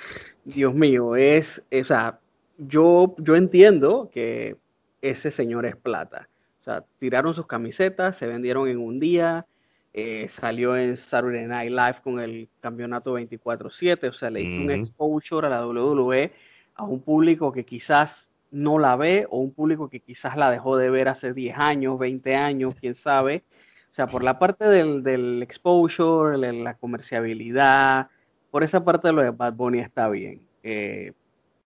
Dios 0.45 0.73
mío, 0.73 1.15
es- 1.15 1.61
o 1.71 1.83
sea, 1.83 2.19
yo, 2.57 3.15
yo 3.19 3.35
entiendo 3.35 4.09
que 4.11 4.57
ese 5.01 5.31
señor 5.31 5.65
es 5.65 5.75
plata. 5.75 6.29
O 6.61 6.63
sea, 6.63 6.83
tiraron 6.99 7.33
sus 7.33 7.47
camisetas, 7.47 8.17
se 8.17 8.27
vendieron 8.27 8.67
en 8.67 8.79
un 8.79 8.99
día, 8.99 9.45
eh, 9.93 10.27
salió 10.29 10.77
en 10.77 10.97
Saturday 10.97 11.45
Night 11.47 11.71
Live 11.71 11.97
con 12.03 12.19
el 12.19 12.49
campeonato 12.59 13.17
24-7, 13.19 14.09
o 14.09 14.13
sea, 14.13 14.29
le 14.29 14.41
hizo 14.41 14.61
un 14.61 14.71
exposure 14.71 15.47
a 15.47 15.49
la 15.49 15.65
WWE 15.65 16.31
a 16.75 16.83
un 16.83 17.01
público 17.01 17.51
que 17.51 17.65
quizás 17.65 18.29
no 18.51 18.79
la 18.79 18.95
ve 18.95 19.27
o 19.29 19.39
un 19.39 19.53
público 19.53 19.89
que 19.89 19.99
quizás 19.99 20.37
la 20.37 20.51
dejó 20.51 20.77
de 20.77 20.89
ver 20.89 21.09
hace 21.09 21.33
10 21.33 21.57
años, 21.57 21.99
20 21.99 22.35
años, 22.35 22.75
quién 22.79 22.95
sabe. 22.95 23.43
O 23.91 23.95
sea, 23.95 24.07
por 24.07 24.23
la 24.23 24.39
parte 24.39 24.65
del, 24.65 25.03
del 25.03 25.41
exposure, 25.43 26.37
la, 26.37 26.53
la 26.53 26.73
comerciabilidad, 26.75 28.09
por 28.51 28.63
esa 28.63 28.83
parte 28.83 29.09
de 29.09 29.13
lo 29.13 29.21
de 29.21 29.31
Bad 29.31 29.53
Bunny 29.53 29.79
está 29.79 30.09
bien. 30.09 30.41
Eh, 30.63 31.13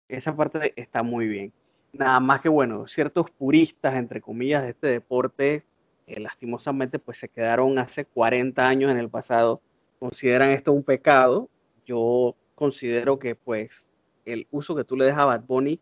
esa 0.07 0.35
parte 0.35 0.73
está 0.75 1.03
muy 1.03 1.27
bien. 1.27 1.53
Nada 1.93 2.19
más 2.19 2.41
que 2.41 2.49
bueno, 2.49 2.87
ciertos 2.87 3.29
puristas, 3.31 3.95
entre 3.95 4.21
comillas, 4.21 4.63
de 4.63 4.69
este 4.69 4.87
deporte, 4.87 5.63
lastimosamente, 6.07 6.99
pues 6.99 7.17
se 7.17 7.29
quedaron 7.29 7.77
hace 7.79 8.05
40 8.05 8.67
años 8.67 8.91
en 8.91 8.97
el 8.97 9.09
pasado, 9.09 9.61
consideran 9.99 10.51
esto 10.51 10.73
un 10.73 10.83
pecado. 10.83 11.49
Yo 11.85 12.35
considero 12.55 13.19
que 13.19 13.35
pues 13.35 13.89
el 14.25 14.47
uso 14.51 14.75
que 14.75 14.83
tú 14.83 14.95
le 14.95 15.05
das 15.05 15.17
a 15.17 15.25
Bad 15.25 15.43
Bunny 15.45 15.79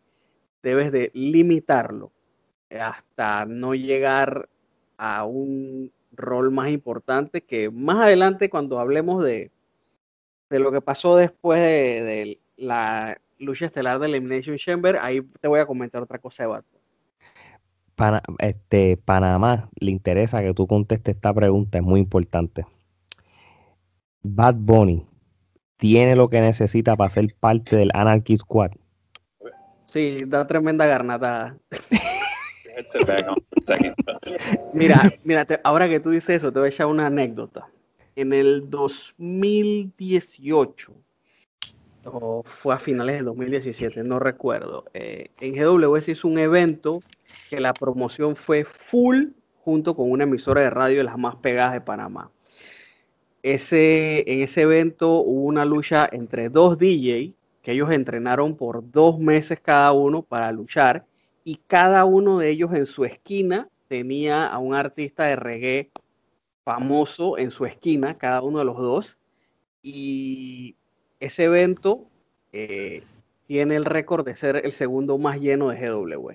debes 0.62 0.92
de 0.92 1.10
limitarlo 1.14 2.12
hasta 2.70 3.44
no 3.46 3.74
llegar 3.74 4.48
a 4.96 5.24
un 5.24 5.92
rol 6.12 6.50
más 6.50 6.70
importante 6.70 7.42
que 7.42 7.70
más 7.70 7.98
adelante 7.98 8.48
cuando 8.48 8.78
hablemos 8.78 9.22
de, 9.24 9.50
de 10.50 10.58
lo 10.58 10.72
que 10.72 10.80
pasó 10.80 11.16
después 11.16 11.60
de, 11.60 12.02
de 12.02 12.40
la 12.56 13.20
lucha 13.38 13.66
estelar 13.66 13.98
de 13.98 14.06
Elimination 14.06 14.56
Chamber, 14.56 14.98
ahí 15.00 15.20
te 15.40 15.48
voy 15.48 15.60
a 15.60 15.66
comentar 15.66 16.02
otra 16.02 16.18
cosa 16.18 16.44
de 16.44 16.48
Bad 16.48 16.64
Bunny. 16.70 16.81
Pana- 18.02 18.22
este, 18.40 18.96
Panamá, 18.96 19.68
le 19.78 19.92
interesa 19.92 20.42
que 20.42 20.52
tú 20.54 20.66
contestes 20.66 21.14
esta 21.14 21.32
pregunta, 21.32 21.78
es 21.78 21.84
muy 21.84 22.00
importante. 22.00 22.66
Bad 24.24 24.56
Bunny 24.56 25.06
tiene 25.76 26.16
lo 26.16 26.28
que 26.28 26.40
necesita 26.40 26.96
para 26.96 27.10
ser 27.10 27.32
parte 27.38 27.76
del 27.76 27.92
Anarchy 27.94 28.36
Squad. 28.36 28.72
Sí, 29.86 30.24
da 30.26 30.44
tremenda 30.48 30.84
garnatada. 30.86 31.56
Mira, 34.74 35.12
mira, 35.22 35.44
te- 35.44 35.60
ahora 35.62 35.88
que 35.88 36.00
tú 36.00 36.10
dices 36.10 36.38
eso, 36.38 36.52
te 36.52 36.58
voy 36.58 36.66
a 36.66 36.70
echar 36.70 36.86
una 36.86 37.06
anécdota. 37.06 37.68
En 38.16 38.32
el 38.32 38.68
2018, 38.68 40.92
fue 42.62 42.74
a 42.74 42.78
finales 42.78 43.16
del 43.16 43.26
2017, 43.26 44.02
no 44.04 44.18
recuerdo, 44.18 44.84
eh, 44.94 45.28
en 45.40 45.54
GW 45.54 46.00
se 46.00 46.12
hizo 46.12 46.28
un 46.28 46.38
evento 46.38 47.00
que 47.48 47.60
la 47.60 47.72
promoción 47.72 48.36
fue 48.36 48.64
full 48.64 49.28
junto 49.64 49.94
con 49.94 50.10
una 50.10 50.24
emisora 50.24 50.62
de 50.62 50.70
radio 50.70 50.98
de 50.98 51.04
las 51.04 51.18
más 51.18 51.36
pegadas 51.36 51.72
de 51.74 51.80
Panamá. 51.80 52.30
Ese, 53.42 54.24
en 54.32 54.42
ese 54.42 54.62
evento 54.62 55.20
hubo 55.20 55.46
una 55.46 55.64
lucha 55.64 56.08
entre 56.10 56.48
dos 56.48 56.78
DJ 56.78 57.34
que 57.62 57.72
ellos 57.72 57.90
entrenaron 57.90 58.56
por 58.56 58.90
dos 58.90 59.18
meses 59.18 59.60
cada 59.60 59.92
uno 59.92 60.22
para 60.22 60.50
luchar 60.52 61.04
y 61.44 61.56
cada 61.66 62.04
uno 62.04 62.38
de 62.38 62.50
ellos 62.50 62.72
en 62.74 62.86
su 62.86 63.04
esquina 63.04 63.68
tenía 63.88 64.46
a 64.46 64.58
un 64.58 64.74
artista 64.74 65.24
de 65.24 65.36
reggae 65.36 65.90
famoso 66.64 67.38
en 67.38 67.50
su 67.50 67.66
esquina, 67.66 68.16
cada 68.16 68.42
uno 68.42 68.60
de 68.60 68.64
los 68.64 68.78
dos. 68.78 69.18
Y 69.82 70.76
ese 71.22 71.44
evento 71.44 72.00
eh, 72.52 73.02
tiene 73.46 73.76
el 73.76 73.84
récord 73.84 74.24
de 74.24 74.36
ser 74.36 74.56
el 74.64 74.72
segundo 74.72 75.18
más 75.18 75.40
lleno 75.40 75.68
de 75.68 75.88
GW. 75.88 76.30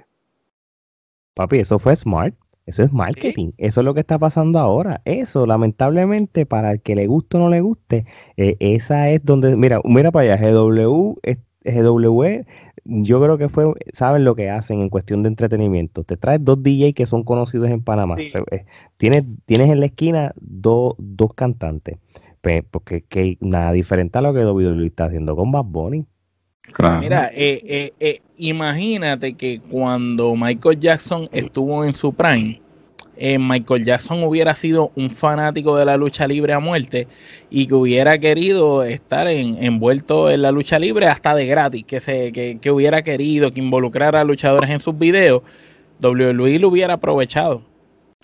Papi, 1.33 1.59
eso 1.59 1.77
fue 1.77 1.95
smart. 1.95 2.33
Eso 2.65 2.83
es 2.83 2.91
marketing. 2.91 3.51
Eso 3.57 3.79
es 3.79 3.85
lo 3.85 3.93
que 3.93 4.01
está 4.01 4.19
pasando 4.19 4.59
ahora. 4.59 5.01
Eso, 5.05 5.45
lamentablemente, 5.45 6.45
para 6.45 6.73
el 6.73 6.81
que 6.81 6.95
le 6.95 7.07
guste 7.07 7.37
o 7.37 7.39
no 7.39 7.49
le 7.49 7.61
guste, 7.61 8.05
eh, 8.35 8.57
esa 8.59 9.09
es 9.09 9.23
donde, 9.23 9.55
mira, 9.55 9.79
mira 9.85 10.11
para 10.11 10.33
allá, 10.33 10.51
GW, 10.51 11.15
GW, 11.63 12.45
yo 12.83 13.21
creo 13.21 13.37
que 13.37 13.47
fue, 13.47 13.73
saben 13.93 14.25
lo 14.25 14.35
que 14.35 14.49
hacen 14.49 14.81
en 14.81 14.89
cuestión 14.89 15.23
de 15.23 15.29
entretenimiento. 15.29 16.03
Te 16.03 16.17
traes 16.17 16.43
dos 16.43 16.61
DJ 16.61 16.93
que 16.93 17.05
son 17.05 17.23
conocidos 17.23 17.69
en 17.69 17.81
Panamá. 17.81 18.17
Eh, 18.19 18.65
tienes, 18.97 19.23
tienes 19.45 19.69
en 19.69 19.79
la 19.79 19.85
esquina 19.85 20.33
dos, 20.35 20.95
dos 20.97 21.33
cantantes. 21.33 21.97
Porque 22.69 23.03
que, 23.07 23.37
nada 23.41 23.71
diferente 23.71 24.17
a 24.17 24.21
lo 24.21 24.33
que 24.33 24.45
WWE 24.45 24.87
está 24.87 25.05
haciendo 25.05 25.35
con 25.35 25.51
Bad 25.51 25.65
Bunny. 25.65 26.05
Mira, 26.99 27.31
eh, 27.33 27.61
eh, 27.65 27.93
eh, 27.99 28.21
imagínate 28.37 29.33
que 29.33 29.61
cuando 29.61 30.35
Michael 30.35 30.79
Jackson 30.79 31.29
estuvo 31.31 31.85
en 31.85 31.95
su 31.95 32.13
prime, 32.13 32.61
Michael 33.39 33.83
Jackson 33.83 34.23
hubiera 34.23 34.53
sido 34.53 34.91
un 34.95 35.09
fanático 35.09 35.75
de 35.75 35.85
la 35.85 35.97
lucha 35.97 36.27
libre 36.27 36.53
a 36.53 36.59
muerte 36.59 37.07
y 37.49 37.65
que 37.65 37.73
hubiera 37.73 38.19
querido 38.19 38.83
estar 38.83 39.27
envuelto 39.27 40.29
en 40.29 40.43
la 40.43 40.51
lucha 40.51 40.77
libre 40.77 41.07
hasta 41.07 41.33
de 41.33 41.47
gratis, 41.47 41.83
que, 41.85 41.99
se, 41.99 42.31
que, 42.31 42.71
hubiera 42.71 43.01
querido 43.01 43.51
que 43.51 43.59
involucrara 43.59 44.21
a 44.21 44.23
luchadores 44.23 44.69
en 44.69 44.81
sus 44.81 44.95
videos, 44.99 45.41
WWE 45.99 46.59
lo 46.59 46.67
hubiera 46.67 46.93
aprovechado. 46.93 47.63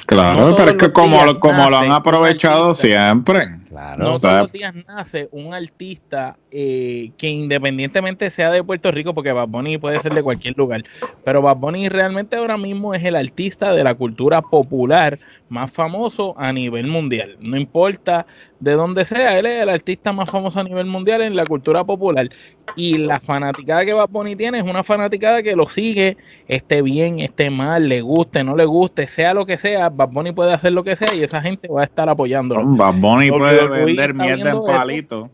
Claro, 0.06 0.54
pero 0.56 0.72
es 0.72 0.78
que 0.78 0.92
como, 0.92 1.40
como 1.40 1.70
lo 1.72 1.78
han 1.78 1.92
aprovechado 1.92 2.76
siempre. 2.76 3.63
Claro. 3.74 4.04
No 4.04 4.20
todos 4.20 4.38
los 4.38 4.52
días 4.52 4.72
nace 4.88 5.30
un 5.32 5.52
artista 5.52 6.38
eh, 6.52 7.12
que 7.18 7.28
independientemente 7.28 8.30
sea 8.30 8.52
de 8.52 8.64
Puerto 8.64 8.92
Rico, 8.92 9.16
porque 9.16 9.32
Bad 9.32 9.48
Bunny 9.48 9.80
puede 9.80 10.00
ser 10.00 10.14
de 10.14 10.22
cualquier 10.22 10.56
lugar, 10.56 10.84
pero 11.24 11.42
Bad 11.42 11.58
Bunny 11.58 11.90
realmente 11.90 12.36
ahora 12.36 12.56
mismo 12.56 12.94
es 12.94 13.04
el 13.04 13.16
artista 13.16 13.74
de 13.74 13.84
la 13.84 13.96
cultura 13.96 14.44
popular 14.44 15.18
más 15.54 15.72
famoso 15.72 16.34
a 16.38 16.52
nivel 16.52 16.88
mundial. 16.88 17.38
No 17.40 17.56
importa 17.56 18.26
de 18.60 18.74
dónde 18.74 19.06
sea, 19.06 19.38
él 19.38 19.46
es 19.46 19.62
el 19.62 19.70
artista 19.70 20.12
más 20.12 20.30
famoso 20.30 20.60
a 20.60 20.64
nivel 20.64 20.88
mundial 20.88 21.22
en 21.22 21.36
la 21.36 21.46
cultura 21.46 21.84
popular. 21.84 22.28
Y 22.76 22.98
la 22.98 23.20
fanaticada 23.20 23.86
que 23.86 23.94
Bad 23.94 24.10
Bunny 24.10 24.36
tiene 24.36 24.58
es 24.58 24.64
una 24.64 24.84
fanaticada 24.84 25.44
que 25.44 25.56
lo 25.56 25.68
sigue, 25.68 26.18
esté 26.48 26.82
bien, 26.82 27.20
esté 27.20 27.52
mal, 27.52 27.88
le 27.88 28.02
guste, 28.02 28.44
no 28.44 28.56
le 28.56 28.66
guste, 28.66 29.06
sea 29.06 29.34
lo 29.36 29.46
que 29.46 29.60
sea, 29.60 29.90
Bad 29.90 30.10
Bunny 30.10 30.32
puede 30.32 30.54
hacer 30.54 30.74
lo 30.74 30.84
que 30.84 30.96
sea 30.96 31.14
y 31.14 31.22
esa 31.22 31.40
gente 31.42 31.68
va 31.68 31.82
a 31.82 31.86
estar 31.86 32.10
apoyándolo. 32.10 32.64
Bad 32.66 32.96
Bunny 32.96 33.32
puede 33.32 33.68
vender 33.68 34.14
mierda 34.16 34.52
en 34.52 34.64
palito. 34.66 35.30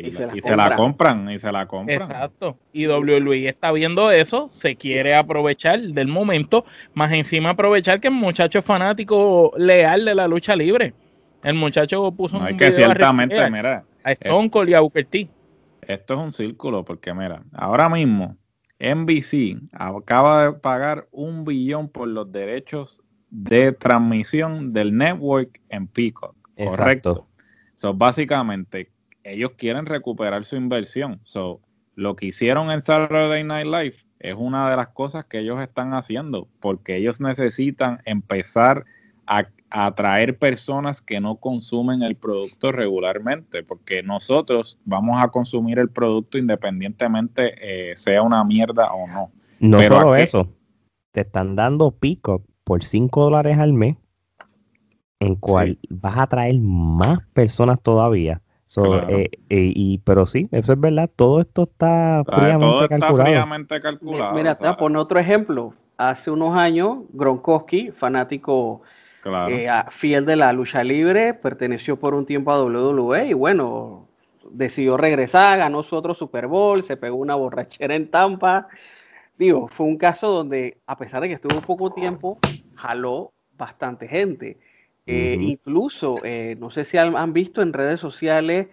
Y, 0.00 0.10
se, 0.40 0.56
la, 0.56 0.76
compran 0.76 1.30
y 1.30 1.38
se 1.38 1.50
la 1.52 1.66
compran. 1.66 2.00
Exacto. 2.00 2.56
Y 2.72 2.86
WWE 2.86 3.48
está 3.48 3.72
viendo 3.72 4.10
eso, 4.10 4.50
se 4.52 4.76
quiere 4.76 5.14
aprovechar 5.14 5.80
del 5.80 6.08
momento, 6.08 6.64
más 6.94 7.12
encima 7.12 7.50
aprovechar 7.50 8.00
que 8.00 8.08
el 8.08 8.14
muchacho 8.14 8.60
es 8.60 8.64
fanático 8.64 9.52
leal 9.56 10.04
de 10.04 10.14
la 10.14 10.28
lucha 10.28 10.56
libre. 10.56 10.94
El 11.42 11.54
muchacho 11.54 12.12
puso 12.12 12.38
un 12.38 12.56
que 12.56 12.72
ciertamente, 12.72 13.38
a, 13.38 13.50
mira, 13.50 13.84
a 14.04 14.12
Stone 14.12 14.50
Cold 14.50 14.70
y 14.70 14.74
a 14.74 14.80
Booker 14.80 15.04
T. 15.04 15.28
Esto 15.82 16.14
es 16.14 16.20
un 16.20 16.32
círculo 16.32 16.84
porque 16.84 17.12
mira, 17.12 17.42
ahora 17.52 17.88
mismo 17.88 18.36
NBC 18.78 19.60
acaba 19.72 20.44
de 20.44 20.52
pagar 20.52 21.08
un 21.10 21.44
billón 21.44 21.88
por 21.88 22.08
los 22.08 22.30
derechos 22.30 23.02
de 23.30 23.72
transmisión 23.72 24.72
del 24.72 24.96
network 24.96 25.60
en 25.68 25.86
Peacock. 25.86 26.36
Correcto. 26.56 27.26
So, 27.74 27.94
básicamente, 27.94 28.91
ellos 29.24 29.52
quieren 29.56 29.86
recuperar 29.86 30.44
su 30.44 30.56
inversión. 30.56 31.20
So, 31.24 31.60
lo 31.94 32.16
que 32.16 32.26
hicieron 32.26 32.70
en 32.70 32.84
Saturday 32.84 33.44
Night 33.44 33.66
Live 33.66 33.96
es 34.18 34.34
una 34.36 34.70
de 34.70 34.76
las 34.76 34.88
cosas 34.88 35.24
que 35.26 35.40
ellos 35.40 35.60
están 35.60 35.94
haciendo, 35.94 36.48
porque 36.60 36.96
ellos 36.96 37.20
necesitan 37.20 38.00
empezar 38.04 38.84
a 39.26 39.48
atraer 39.70 40.38
personas 40.38 41.00
que 41.00 41.20
no 41.20 41.36
consumen 41.36 42.02
el 42.02 42.16
producto 42.16 42.72
regularmente, 42.72 43.62
porque 43.62 44.02
nosotros 44.02 44.78
vamos 44.84 45.22
a 45.22 45.28
consumir 45.28 45.78
el 45.78 45.88
producto 45.88 46.38
independientemente 46.38 47.54
eh, 47.90 47.96
sea 47.96 48.22
una 48.22 48.44
mierda 48.44 48.92
o 48.92 49.06
no. 49.06 49.32
No 49.60 49.80
solo 49.80 50.14
eso, 50.14 50.48
te 51.12 51.22
están 51.22 51.56
dando 51.56 51.90
pico 51.90 52.42
por 52.64 52.84
5 52.84 53.24
dólares 53.24 53.58
al 53.58 53.72
mes 53.72 53.96
en 55.20 55.36
cual 55.36 55.78
vas 55.88 56.18
a 56.18 56.26
traer 56.26 56.58
más 56.60 57.20
personas 57.32 57.80
todavía. 57.80 58.41
Eh, 58.76 59.30
eh, 59.48 59.72
y, 59.74 59.98
pero 59.98 60.26
sí, 60.26 60.48
eso 60.50 60.72
es 60.72 60.80
verdad, 60.80 61.10
todo 61.14 61.40
esto 61.40 61.64
está 61.64 62.22
fríamente 62.24 62.88
calculado. 63.80 64.34
Mira, 64.34 64.54
te 64.54 64.68
voy 64.68 64.96
otro 64.96 65.18
ejemplo. 65.18 65.74
Hace 65.96 66.30
unos 66.30 66.56
años, 66.56 67.00
Gronkowski, 67.12 67.90
fanático 67.90 68.82
eh, 69.48 69.68
fiel 69.90 70.24
de 70.24 70.36
la 70.36 70.52
lucha 70.52 70.82
libre, 70.82 71.34
perteneció 71.34 71.98
por 71.98 72.14
un 72.14 72.26
tiempo 72.26 72.50
a 72.50 72.62
WWE 72.62 73.26
y 73.26 73.32
bueno, 73.34 74.08
decidió 74.50 74.96
regresar, 74.96 75.58
ganó 75.58 75.82
su 75.82 75.94
otro 75.94 76.14
Super 76.14 76.46
Bowl, 76.46 76.82
se 76.82 76.96
pegó 76.96 77.16
una 77.16 77.34
borrachera 77.34 77.94
en 77.94 78.10
Tampa. 78.10 78.68
Digo, 79.38 79.68
fue 79.68 79.86
un 79.86 79.96
caso 79.96 80.28
donde, 80.28 80.78
a 80.86 80.96
pesar 80.96 81.22
de 81.22 81.28
que 81.28 81.34
estuvo 81.34 81.60
poco 81.60 81.90
tiempo, 81.92 82.38
jaló 82.74 83.32
bastante 83.56 84.08
gente. 84.08 84.58
Eh, 85.06 85.36
incluso, 85.40 86.16
eh, 86.22 86.56
no 86.60 86.70
sé 86.70 86.84
si 86.84 86.96
han, 86.96 87.32
visto 87.32 87.60
en 87.60 87.72
redes 87.72 88.00
sociales, 88.00 88.68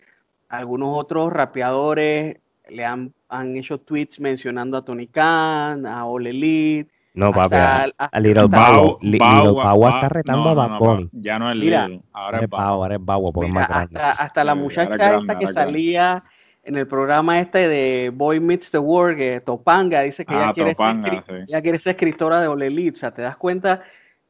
algunos 0.48 0.98
otros 0.98 1.34
rapeadores 1.34 2.38
le 2.70 2.86
han, 2.86 3.14
han 3.30 3.58
hecho 3.58 3.80
tweets 3.80 4.20
mencionando 4.20 4.78
a 4.78 4.86
Tony 4.86 5.08
Khan, 5.08 5.86
a 5.88 6.06
Ole 6.06 6.30
Elite. 6.30 6.92
No, 7.16 7.32
papi, 7.34 7.56
a, 7.56 8.20
Little 8.20 8.46
Bow. 8.46 9.00
Little 9.02 9.52
Bow 9.52 9.88
está 9.88 10.10
retando 10.10 10.50
a 10.50 10.54
Bad 10.54 11.08
ya 11.12 11.40
no 11.40 11.50
es 11.50 11.58
Little, 11.58 12.02
ahora 12.14 12.40
es 12.42 12.50
Bow. 12.50 12.60
Ahora 12.60 12.96
es 12.96 13.02
Bow, 13.02 13.34
porque 13.34 13.52
más 13.52 13.70
hasta, 13.70 14.12
hasta, 14.12 14.44
la 14.44 14.54
muchacha 14.54 15.18
esta 15.18 15.40
que 15.40 15.48
salía 15.48 16.24
en 16.64 16.76
el 16.76 16.88
programa 16.88 17.40
este 17.40 17.68
de 17.68 18.12
Boy 18.14 18.40
Meets 18.40 18.70
the 18.70 18.78
World, 18.78 19.44
Topanga, 19.44 20.02
dice 20.02 20.24
que 20.24 20.36
ella, 20.36 20.50
ah, 20.50 20.54
quiere 20.54 20.76
ser, 20.76 21.46
ella 21.48 21.62
quiere 21.62 21.80
ser 21.80 21.96
escritora 21.96 22.40
de 22.40 22.48
Ole 22.48 22.68
Elite. 22.68 22.98
O 22.98 23.00
sea, 23.00 23.12
te 23.12 23.24
das 23.24 23.38
cuenta 23.38 23.82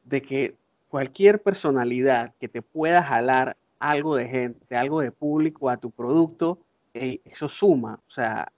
de 0.04 0.22
que 0.22 0.59
cualquier 0.90 1.40
personalidad 1.40 2.34
que 2.40 2.48
te 2.48 2.60
pueda 2.60 3.02
jalar 3.02 3.56
algo 3.78 4.16
de 4.16 4.26
gente, 4.26 4.76
algo 4.76 5.00
de 5.00 5.12
público 5.12 5.70
a 5.70 5.78
tu 5.78 5.90
producto, 5.90 6.58
eso 6.92 7.48
suma. 7.48 8.00
O 8.06 8.10
sea, 8.10 8.52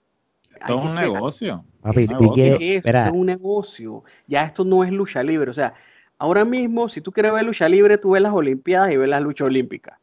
esto 0.59 0.79
es 0.79 0.85
un 0.85 0.95
negocio. 0.95 1.63
es 2.59 3.11
un 3.13 3.25
negocio. 3.27 4.03
Ya 4.27 4.43
esto 4.43 4.65
no 4.65 4.83
es 4.83 4.91
lucha 4.91 5.21
libre. 5.23 5.51
O 5.51 5.53
sea, 5.53 5.75
ahora 6.17 6.43
mismo, 6.43 6.89
si 6.89 7.01
tú 7.01 7.11
quieres 7.11 7.31
ver 7.33 7.43
lucha 7.43 7.69
libre, 7.69 7.97
tú 7.97 8.11
ves 8.11 8.21
las 8.21 8.33
Olimpiadas 8.33 8.91
y 8.91 8.97
ves 8.97 9.09
las 9.09 9.21
luchas 9.21 9.45
olímpicas. 9.45 9.97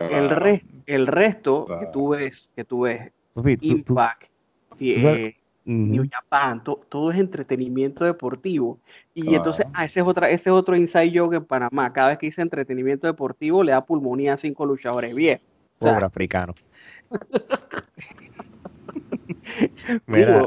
El, 0.00 0.62
el 0.86 1.06
resto 1.06 1.66
que 1.80 1.86
tú 1.92 2.10
ves, 2.10 2.50
que 2.54 2.64
tú 2.64 2.82
ves, 2.82 3.12
Impact, 3.60 4.24
New 5.68 6.08
Japan, 6.10 6.64
todo 6.64 7.12
es 7.12 7.18
entretenimiento 7.18 8.06
deportivo. 8.06 8.78
Y 9.12 9.34
entonces, 9.34 9.66
ah, 9.74 9.84
ese, 9.84 10.00
es 10.00 10.06
otra, 10.06 10.30
ese 10.30 10.48
es 10.48 10.54
otro 10.54 10.74
inside 10.74 11.12
joke 11.14 11.34
en 11.34 11.44
Panamá. 11.44 11.92
Cada 11.92 12.08
vez 12.08 12.18
que 12.18 12.26
dice 12.26 12.40
entretenimiento 12.40 13.06
deportivo, 13.06 13.62
le 13.62 13.72
da 13.72 13.84
pulmonía 13.84 14.32
a 14.32 14.38
cinco 14.38 14.64
luchadores. 14.64 15.14
Bien. 15.14 15.38
Pobre 15.78 16.06
africano. 16.06 16.54
Mira, 20.06 20.46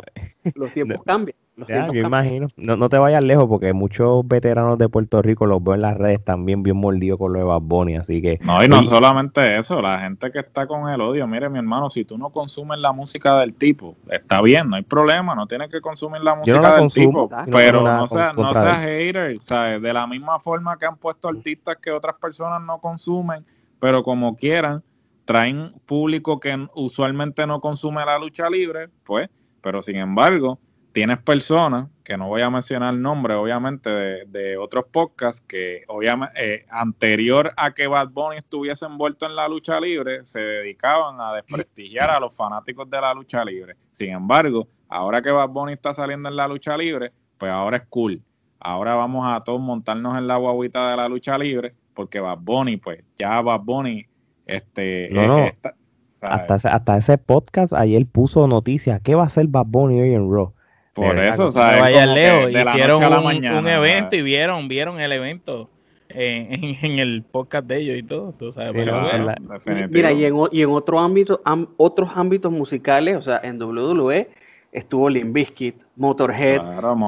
los 0.55 0.73
tiempos 0.73 1.01
cambian 1.05 1.37
yo 1.67 1.99
imagino. 1.99 2.47
No, 2.57 2.75
no, 2.75 2.89
te 2.89 2.97
vayas 2.97 3.23
lejos 3.23 3.45
porque 3.47 3.73
muchos 3.73 4.27
veteranos 4.27 4.77
de 4.77 4.89
Puerto 4.89 5.21
Rico 5.21 5.45
los 5.45 5.63
veo 5.63 5.75
en 5.75 5.81
las 5.81 5.97
redes 5.97 6.23
también 6.23 6.63
bien 6.63 6.77
mordidos 6.77 7.17
con 7.17 7.33
lo 7.33 7.39
de 7.39 7.45
Bad 7.45 7.99
así 7.99 8.21
que... 8.21 8.39
No, 8.41 8.63
y 8.63 8.67
no 8.67 8.83
solamente 8.83 9.57
eso, 9.57 9.81
la 9.81 9.99
gente 9.99 10.31
que 10.31 10.39
está 10.39 10.67
con 10.67 10.89
el 10.89 11.01
odio, 11.01 11.27
mire 11.27 11.49
mi 11.49 11.59
hermano, 11.59 11.89
si 11.89 12.05
tú 12.05 12.17
no 12.17 12.29
consumes 12.29 12.79
la 12.79 12.91
música 12.91 13.39
del 13.39 13.53
tipo, 13.53 13.95
está 14.09 14.41
bien, 14.41 14.69
no 14.69 14.75
hay 14.75 14.83
problema, 14.83 15.35
no 15.35 15.47
tienes 15.47 15.69
que 15.69 15.81
consumir 15.81 16.21
la 16.21 16.35
música 16.35 16.77
del 16.77 16.91
tipo, 16.91 17.29
pero 17.51 17.81
no, 17.81 18.07
seas 18.07 18.35
no 18.35 18.53
hater, 18.53 19.37
¿sabes? 19.39 19.81
De 19.81 19.93
la 19.93 20.07
misma 20.07 20.39
forma 20.39 20.77
que 20.77 20.85
han 20.85 20.97
puesto 20.97 21.27
artistas 21.27 21.77
que 21.81 21.91
otras 21.91 22.15
personas 22.15 22.61
no 22.61 22.79
consumen, 22.79 23.45
pero 23.79 24.03
como 24.03 24.35
quieran, 24.35 24.83
traen 25.25 25.73
público 25.85 26.39
que 26.39 26.67
usualmente 26.75 27.45
no 27.47 27.61
consume 27.61 28.05
la 28.05 28.17
lucha 28.17 28.49
libre, 28.49 28.89
pues, 29.03 29.29
pero 29.61 29.81
sin 29.81 29.97
embargo 29.97 30.59
tienes 30.91 31.19
personas 31.19 31.87
que 32.03 32.17
no 32.17 32.27
voy 32.27 32.41
a 32.41 32.49
mencionar 32.49 32.93
nombre, 32.93 33.35
obviamente, 33.35 33.89
de, 33.89 34.57
otros 34.57 34.85
podcasts 34.91 35.41
que, 35.41 35.83
obviamente, 35.87 36.33
eh, 36.35 36.65
anterior 36.69 37.51
a 37.55 37.71
que 37.71 37.87
Bad 37.87 38.09
Bunny 38.09 38.37
estuviese 38.37 38.85
envuelto 38.85 39.25
en 39.25 39.35
la 39.35 39.47
lucha 39.47 39.79
libre, 39.79 40.25
se 40.25 40.39
dedicaban 40.39 41.21
a 41.21 41.33
desprestigiar 41.33 42.09
a 42.09 42.19
los 42.19 42.35
fanáticos 42.35 42.89
de 42.89 42.99
la 42.99 43.13
lucha 43.13 43.45
libre. 43.45 43.75
Sin 43.93 44.09
embargo, 44.09 44.67
ahora 44.89 45.21
que 45.21 45.31
Bad 45.31 45.49
Bunny 45.49 45.73
está 45.73 45.93
saliendo 45.93 46.27
en 46.27 46.35
la 46.35 46.47
lucha 46.47 46.75
libre, 46.75 47.11
pues 47.37 47.51
ahora 47.51 47.77
es 47.77 47.83
cool. 47.89 48.21
Ahora 48.59 48.93
vamos 48.95 49.25
a 49.27 49.43
todos 49.43 49.61
montarnos 49.61 50.17
en 50.17 50.27
la 50.27 50.35
guaguita 50.35 50.91
de 50.91 50.97
la 50.97 51.07
lucha 51.07 51.37
libre, 51.37 51.73
porque 51.93 52.19
Bad 52.19 52.39
Bunny, 52.39 52.77
pues 52.77 53.03
ya 53.17 53.41
Bad 53.41 53.61
Bunny, 53.61 54.05
este, 54.45 55.09
hasta, 56.19 56.55
hasta 56.55 56.97
ese 56.97 57.17
podcast 57.17 57.73
ayer 57.73 58.05
puso 58.05 58.47
noticias. 58.47 59.01
¿Qué 59.01 59.15
va 59.15 59.23
a 59.23 59.27
hacer 59.27 59.47
Bad 59.47 59.65
Bunny 59.67 60.01
hoy 60.01 60.13
en 60.13 60.29
Raw? 60.29 60.53
Por 60.93 61.17
eso, 61.19 61.47
o 61.47 61.51
sea, 61.51 61.77
vayan 61.79 62.13
lejos. 62.13 62.51
Hicieron 62.51 63.03
un, 63.03 63.67
evento 63.67 64.15
y 64.15 64.21
vieron, 64.21 64.67
vieron 64.67 64.99
el 64.99 65.11
evento 65.13 65.69
en, 66.09 66.99
el 66.99 67.23
podcast 67.23 67.65
de 67.67 67.77
ellos 67.77 67.97
y 67.97 68.03
todo. 68.03 68.33
mira, 69.89 70.11
y 70.11 70.25
en, 70.25 70.35
y 70.51 70.61
en 70.61 70.69
otro 70.69 70.99
ámbito, 70.99 71.41
otros 71.77 72.09
ámbitos 72.15 72.51
musicales, 72.51 73.15
o 73.15 73.21
sea, 73.21 73.39
en 73.43 73.61
WWE 73.61 74.29
estuvo 74.71 75.09
Limp 75.09 75.33
Bizkit, 75.33 75.75
Motorhead, 75.95 76.61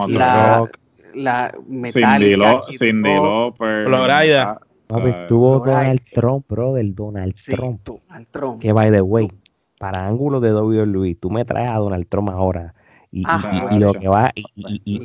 la, 0.10 0.70
la 1.14 1.54
Metallica, 1.68 2.62
Cindy, 2.78 3.16
Florida. 3.58 4.60
estuvo 5.06 5.60
Donald 5.60 6.02
Trump, 6.14 6.46
bro, 6.48 6.74
del 6.74 6.96
Donald 6.96 7.36
Trump. 7.36 7.82
Donald 7.86 8.28
Trump. 8.32 8.62
Que 8.62 8.72
by 8.72 8.92
the 8.92 9.02
way, 9.02 9.30
para 9.78 10.08
ángulo 10.08 10.40
de 10.40 10.54
WWE, 10.54 11.16
tú 11.16 11.30
me 11.30 11.44
traes 11.44 11.70
a 11.70 11.76
Donald 11.76 12.08
Trump 12.08 12.30
ahora 12.30 12.74
y, 13.14 13.80
lo 13.80 13.94
que 13.94 14.08
va 14.08 14.32
y, 14.36 15.00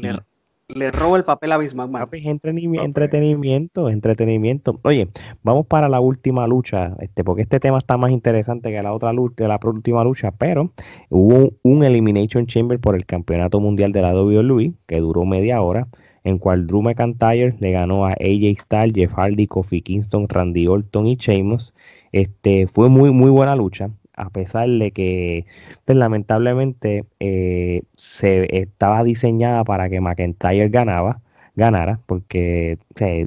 le, 0.68 0.90
roba 0.90 1.16
el 1.16 1.24
papel 1.24 1.52
a 1.52 1.58
Bismarck. 1.58 2.12
entretenimiento, 2.12 3.88
entretenimiento, 3.88 4.80
Oye, 4.82 5.08
vamos 5.42 5.66
para 5.66 5.88
la 5.88 6.00
última 6.00 6.46
lucha, 6.46 6.94
este, 7.00 7.24
porque 7.24 7.42
este 7.42 7.60
tema 7.60 7.78
está 7.78 7.96
más 7.96 8.10
interesante 8.10 8.70
que 8.70 8.82
la 8.82 8.92
otra 8.92 9.12
lucha, 9.12 9.48
la 9.48 9.58
última 9.62 10.04
lucha, 10.04 10.30
pero 10.30 10.72
hubo 11.10 11.52
un 11.62 11.84
Elimination 11.84 12.46
Chamber 12.46 12.78
por 12.80 12.96
el 12.96 13.06
Campeonato 13.06 13.60
Mundial 13.60 13.92
de 13.92 14.02
la 14.02 14.14
WWE 14.14 14.72
que 14.86 15.00
duró 15.00 15.24
media 15.24 15.60
hora 15.62 15.88
en 16.24 16.38
cual 16.38 16.66
Drew 16.66 16.82
McIntyre 16.82 17.56
le 17.60 17.72
ganó 17.72 18.04
a 18.04 18.10
AJ 18.10 18.60
Styles, 18.60 18.94
Jeff 18.94 19.12
Hardy, 19.14 19.46
Kofi 19.46 19.80
Kingston, 19.80 20.28
Randy 20.28 20.66
Orton 20.66 21.06
y 21.06 21.16
Sheamus. 21.16 21.72
Este, 22.12 22.66
fue 22.66 22.90
muy, 22.90 23.10
muy 23.10 23.30
buena 23.30 23.56
lucha 23.56 23.90
a 24.18 24.30
pesar 24.30 24.68
de 24.68 24.90
que 24.90 25.46
pues, 25.84 25.96
lamentablemente 25.96 27.04
eh, 27.20 27.82
se 27.96 28.48
estaba 28.60 29.04
diseñada 29.04 29.64
para 29.64 29.88
que 29.88 30.00
McIntyre 30.00 30.68
ganaba, 30.68 31.20
ganara, 31.54 32.00
porque 32.06 32.78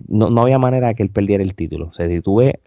no, 0.08 0.28
había 0.42 0.60
manera 0.60 0.90
de 0.90 0.96
que 0.96 1.04
él 1.04 1.10
perdiera 1.10 1.44
el 1.44 1.56
título. 1.56 1.88
O 1.88 1.94
sea, 1.94 2.08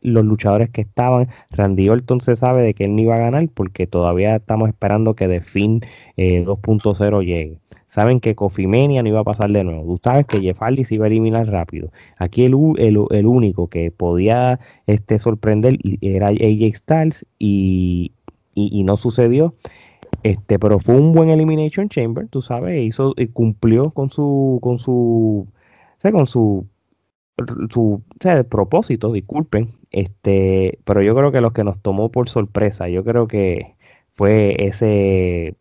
los 0.02 0.24
luchadores 0.24 0.70
que 0.70 0.82
estaban, 0.82 1.28
Randy 1.50 1.88
Orton 1.88 2.20
se 2.20 2.36
sabe 2.36 2.62
de 2.62 2.74
que 2.74 2.84
él 2.84 2.96
no 2.96 3.02
iba 3.02 3.14
a 3.16 3.18
ganar 3.18 3.48
porque 3.54 3.86
todavía 3.86 4.36
estamos 4.36 4.68
esperando 4.68 5.14
que 5.14 5.28
The 5.28 5.40
Fin 5.40 5.80
2.0 6.16 7.24
llegue 7.24 7.58
saben 7.94 8.18
que 8.18 8.34
Kofi 8.34 8.66
no 8.66 9.06
iba 9.06 9.20
a 9.20 9.24
pasar 9.24 9.52
de 9.52 9.62
nuevo. 9.62 9.84
Tú 9.84 10.00
sabes 10.02 10.26
que 10.26 10.40
Jeff 10.40 10.58
Hardy 10.60 10.84
se 10.84 10.96
iba 10.96 11.04
a 11.04 11.06
eliminar 11.06 11.46
rápido. 11.46 11.92
Aquí 12.18 12.42
el, 12.44 12.56
el, 12.76 13.26
único 13.26 13.68
que 13.68 13.92
podía 13.92 14.58
este, 14.88 15.20
sorprender 15.20 15.78
era 16.00 16.28
AJ 16.28 16.74
Styles 16.74 17.24
y, 17.38 18.10
no 18.56 18.96
sucedió. 18.96 19.54
Este, 20.24 20.58
pero 20.58 20.80
fue 20.80 20.96
un 20.96 21.12
buen 21.12 21.30
Elimination 21.30 21.88
Chamber, 21.88 22.26
tú 22.26 22.42
sabes, 22.42 22.82
hizo, 22.82 23.14
y 23.16 23.28
cumplió 23.28 23.90
con 23.90 24.10
su, 24.10 24.58
con 24.60 24.80
su, 24.80 25.46
con 26.00 26.26
su, 26.26 26.66
su 27.70 28.02
propósito, 28.50 29.12
disculpen. 29.12 29.74
Este, 29.92 30.80
pero 30.84 31.00
yo 31.00 31.14
creo 31.14 31.30
que 31.30 31.40
lo 31.40 31.52
que 31.52 31.62
nos 31.62 31.80
tomó 31.80 32.10
por 32.10 32.28
sorpresa, 32.28 32.88
yo 32.88 33.04
creo 33.04 33.28
que 33.28 33.76
fue 34.14 34.56
ese 34.58 35.54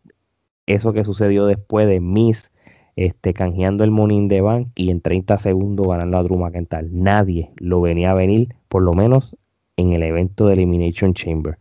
eso 0.66 0.92
que 0.92 1.04
sucedió 1.04 1.46
después 1.46 1.86
de 1.88 2.00
Miss 2.00 2.50
este, 2.96 3.34
canjeando 3.34 3.84
el 3.84 3.90
Money 3.90 4.28
de 4.28 4.40
Bank 4.40 4.68
y 4.76 4.90
en 4.90 5.00
30 5.00 5.38
segundos 5.38 5.88
ganando 5.88 6.18
a 6.18 6.22
Drew 6.22 6.38
McIntyre. 6.38 6.88
Nadie 6.90 7.50
lo 7.56 7.80
venía 7.80 8.12
a 8.12 8.14
venir, 8.14 8.54
por 8.68 8.82
lo 8.82 8.94
menos 8.94 9.36
en 9.76 9.92
el 9.92 10.02
evento 10.02 10.46
de 10.46 10.54
Elimination 10.54 11.14
Chamber. 11.14 11.58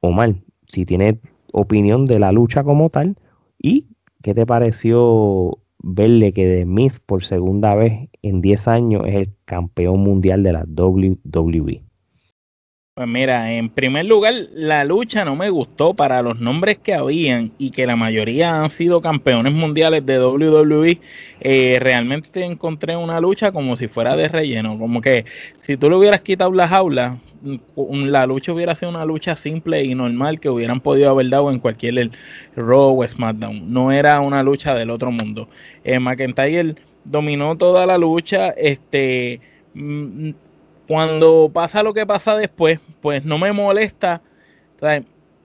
Omar, 0.00 0.34
si 0.68 0.84
tienes 0.84 1.14
opinión 1.52 2.04
de 2.04 2.18
la 2.18 2.32
lucha 2.32 2.62
como 2.62 2.90
tal 2.90 3.16
y 3.58 3.86
qué 4.22 4.34
te 4.34 4.44
pareció 4.44 5.58
verle 5.78 6.32
que 6.32 6.46
de 6.46 6.66
Miss 6.66 7.00
por 7.00 7.24
segunda 7.24 7.74
vez 7.74 8.08
en 8.22 8.40
10 8.42 8.68
años 8.68 9.02
es 9.06 9.14
el 9.14 9.32
campeón 9.44 10.00
mundial 10.00 10.42
de 10.42 10.52
la 10.52 10.64
WWE. 10.64 11.85
Pues 12.98 13.08
mira, 13.08 13.52
en 13.52 13.68
primer 13.68 14.06
lugar, 14.06 14.32
la 14.54 14.82
lucha 14.86 15.22
no 15.26 15.36
me 15.36 15.50
gustó 15.50 15.92
para 15.92 16.22
los 16.22 16.40
nombres 16.40 16.78
que 16.78 16.94
habían 16.94 17.52
y 17.58 17.70
que 17.70 17.84
la 17.84 17.94
mayoría 17.94 18.58
han 18.58 18.70
sido 18.70 19.02
campeones 19.02 19.52
mundiales 19.52 20.06
de 20.06 20.18
WWE. 20.18 20.98
Eh, 21.40 21.76
realmente 21.78 22.42
encontré 22.42 22.96
una 22.96 23.20
lucha 23.20 23.52
como 23.52 23.76
si 23.76 23.86
fuera 23.86 24.16
de 24.16 24.28
relleno, 24.28 24.78
como 24.78 25.02
que 25.02 25.26
si 25.58 25.76
tú 25.76 25.90
le 25.90 25.96
hubieras 25.96 26.22
quitado 26.22 26.50
la 26.52 26.68
jaula, 26.68 27.18
la 27.76 28.26
lucha 28.26 28.54
hubiera 28.54 28.74
sido 28.74 28.88
una 28.88 29.04
lucha 29.04 29.36
simple 29.36 29.84
y 29.84 29.94
normal 29.94 30.40
que 30.40 30.48
hubieran 30.48 30.80
podido 30.80 31.10
haber 31.10 31.28
dado 31.28 31.50
en 31.50 31.58
cualquier 31.58 32.10
Raw 32.56 32.98
o 32.98 33.06
SmackDown. 33.06 33.70
No 33.70 33.92
era 33.92 34.20
una 34.20 34.42
lucha 34.42 34.74
del 34.74 34.88
otro 34.88 35.10
mundo. 35.10 35.50
Eh, 35.84 35.98
McIntyre 35.98 36.76
dominó 37.04 37.58
toda 37.58 37.84
la 37.84 37.98
lucha. 37.98 38.54
Este 38.56 39.42
mm, 39.74 40.30
cuando 40.86 41.50
pasa 41.52 41.82
lo 41.82 41.92
que 41.92 42.06
pasa 42.06 42.36
después, 42.36 42.80
pues 43.00 43.24
no 43.24 43.38
me 43.38 43.52
molesta. 43.52 44.22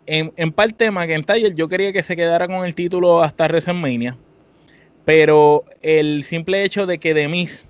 en, 0.06 0.34
en, 0.36 0.52
parte, 0.52 0.92
McIntyre 0.92 1.54
yo 1.56 1.68
quería 1.68 1.92
que 1.92 2.04
se 2.04 2.16
quedara 2.16 2.48
con 2.48 2.66
el 2.66 2.76
título 2.76 3.22
hasta 3.24 3.46
WrestleMania. 3.46 4.18
Pero 5.06 5.66
el 5.82 6.24
simple 6.24 6.64
hecho 6.64 6.86
de 6.86 7.00
que 7.00 7.16
Demis, 7.16 7.66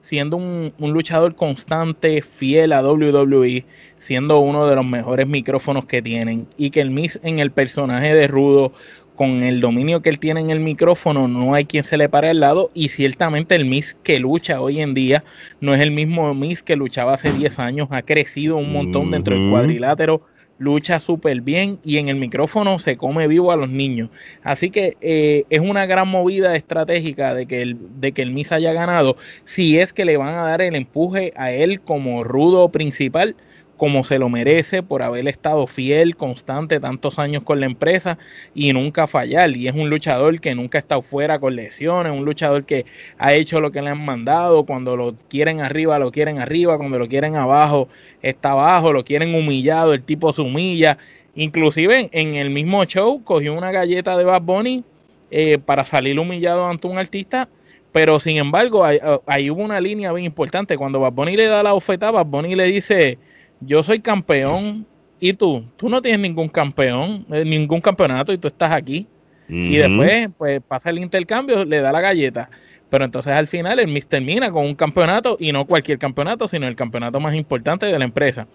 siendo 0.00 0.36
un, 0.36 0.72
un, 0.78 0.92
luchador 0.92 1.34
constante, 1.34 2.22
fiel 2.22 2.72
a 2.72 2.82
WWE, 2.82 3.64
siendo 3.98 4.38
uno 4.38 4.68
de 4.68 4.76
los 4.76 4.86
mejores 4.86 5.26
micrófonos 5.26 5.86
que 5.86 6.00
tienen, 6.00 6.46
y 6.56 6.70
que 6.70 6.80
el 6.80 6.90
Miss 6.90 7.18
en 7.24 7.40
el 7.40 7.50
personaje 7.50 8.14
de 8.14 8.28
Rudo 8.28 8.72
con 9.18 9.42
el 9.42 9.60
dominio 9.60 10.00
que 10.00 10.10
él 10.10 10.20
tiene 10.20 10.38
en 10.38 10.50
el 10.50 10.60
micrófono, 10.60 11.26
no 11.26 11.52
hay 11.52 11.64
quien 11.64 11.82
se 11.82 11.96
le 11.96 12.08
pare 12.08 12.30
al 12.30 12.38
lado. 12.38 12.70
Y 12.72 12.90
ciertamente 12.90 13.56
el 13.56 13.64
Miss 13.64 13.96
que 14.04 14.20
lucha 14.20 14.60
hoy 14.60 14.80
en 14.80 14.94
día 14.94 15.24
no 15.60 15.74
es 15.74 15.80
el 15.80 15.90
mismo 15.90 16.32
Miss 16.34 16.62
que 16.62 16.76
luchaba 16.76 17.14
hace 17.14 17.32
10 17.32 17.58
años, 17.58 17.88
ha 17.90 18.02
crecido 18.02 18.56
un 18.56 18.72
montón 18.72 19.10
dentro 19.10 19.34
del 19.34 19.50
cuadrilátero, 19.50 20.22
lucha 20.58 21.00
súper 21.00 21.40
bien 21.40 21.80
y 21.84 21.98
en 21.98 22.08
el 22.08 22.14
micrófono 22.14 22.78
se 22.78 22.96
come 22.96 23.26
vivo 23.26 23.50
a 23.50 23.56
los 23.56 23.68
niños. 23.68 24.08
Así 24.44 24.70
que 24.70 24.96
eh, 25.00 25.42
es 25.50 25.60
una 25.60 25.86
gran 25.86 26.06
movida 26.06 26.54
estratégica 26.54 27.34
de 27.34 27.46
que, 27.46 27.60
el, 27.60 27.76
de 28.00 28.12
que 28.12 28.22
el 28.22 28.30
Miss 28.30 28.52
haya 28.52 28.72
ganado, 28.72 29.16
si 29.42 29.80
es 29.80 29.92
que 29.92 30.04
le 30.04 30.16
van 30.16 30.34
a 30.34 30.42
dar 30.42 30.62
el 30.62 30.76
empuje 30.76 31.32
a 31.36 31.50
él 31.50 31.80
como 31.80 32.22
rudo 32.22 32.68
principal 32.68 33.34
como 33.78 34.04
se 34.04 34.18
lo 34.18 34.28
merece 34.28 34.82
por 34.82 35.02
haber 35.02 35.26
estado 35.28 35.66
fiel, 35.66 36.16
constante 36.16 36.80
tantos 36.80 37.18
años 37.18 37.44
con 37.44 37.60
la 37.60 37.66
empresa 37.66 38.18
y 38.54 38.72
nunca 38.74 39.06
fallar. 39.06 39.56
Y 39.56 39.68
es 39.68 39.74
un 39.74 39.88
luchador 39.88 40.40
que 40.40 40.54
nunca 40.54 40.76
ha 40.76 40.80
estado 40.80 41.00
fuera 41.00 41.38
con 41.38 41.56
lesiones, 41.56 42.12
un 42.12 42.24
luchador 42.26 42.64
que 42.66 42.84
ha 43.16 43.32
hecho 43.32 43.60
lo 43.60 43.70
que 43.70 43.80
le 43.80 43.90
han 43.90 44.04
mandado. 44.04 44.66
Cuando 44.66 44.96
lo 44.96 45.14
quieren 45.30 45.60
arriba, 45.60 45.98
lo 45.98 46.10
quieren 46.10 46.40
arriba. 46.40 46.76
Cuando 46.76 46.98
lo 46.98 47.08
quieren 47.08 47.36
abajo, 47.36 47.88
está 48.20 48.50
abajo. 48.50 48.92
Lo 48.92 49.04
quieren 49.04 49.34
humillado, 49.34 49.94
el 49.94 50.02
tipo 50.02 50.32
se 50.32 50.42
humilla. 50.42 50.98
Inclusive 51.36 52.10
en 52.12 52.34
el 52.34 52.50
mismo 52.50 52.84
show 52.84 53.22
cogió 53.22 53.54
una 53.54 53.70
galleta 53.70 54.18
de 54.18 54.24
Bad 54.24 54.42
Bunny 54.42 54.84
eh, 55.30 55.58
para 55.64 55.84
salir 55.84 56.18
humillado 56.18 56.66
ante 56.66 56.88
un 56.88 56.98
artista 56.98 57.48
pero 57.92 58.20
sin 58.20 58.36
embargo, 58.36 58.84
ahí, 58.84 59.50
hubo 59.50 59.62
una 59.62 59.80
línea 59.80 60.12
bien 60.12 60.26
importante. 60.26 60.76
Cuando 60.76 61.00
Bad 61.00 61.12
Bunny 61.12 61.36
le 61.36 61.46
da 61.46 61.62
la 61.62 61.74
oferta, 61.74 62.10
Bad 62.10 62.26
Bunny 62.26 62.54
le 62.54 62.64
dice, 62.64 63.18
yo 63.60 63.82
soy 63.82 64.00
campeón 64.00 64.86
y 65.20 65.32
tú, 65.32 65.64
tú 65.76 65.88
no 65.88 66.00
tienes 66.00 66.20
ningún 66.20 66.48
campeón, 66.48 67.26
eh, 67.30 67.44
ningún 67.44 67.80
campeonato 67.80 68.32
y 68.32 68.38
tú 68.38 68.48
estás 68.48 68.72
aquí. 68.72 69.06
Y 69.50 69.78
después, 69.78 70.28
pues 70.36 70.60
pasa 70.60 70.90
el 70.90 70.98
intercambio, 70.98 71.64
le 71.64 71.80
da 71.80 71.90
la 71.90 72.02
galleta. 72.02 72.50
Pero 72.90 73.06
entonces 73.06 73.32
al 73.32 73.48
final 73.48 73.78
el 73.78 73.88
Miss 73.88 74.06
termina 74.06 74.50
con 74.50 74.66
un 74.66 74.74
campeonato 74.74 75.38
y 75.40 75.52
no 75.52 75.66
cualquier 75.66 75.98
campeonato, 75.98 76.46
sino 76.48 76.68
el 76.68 76.76
campeonato 76.76 77.18
más 77.18 77.34
importante 77.34 77.86
de 77.86 77.98
la 77.98 78.04
empresa. 78.04 78.46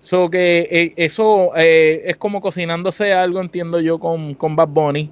So 0.00 0.30
que 0.30 0.68
eh, 0.70 0.92
eso 0.96 1.50
eh, 1.56 2.02
es 2.04 2.16
como 2.16 2.40
cocinándose 2.40 3.12
algo, 3.12 3.40
entiendo 3.40 3.80
yo, 3.80 3.98
con, 3.98 4.34
con 4.34 4.54
Bad 4.54 4.68
Bunny. 4.68 5.10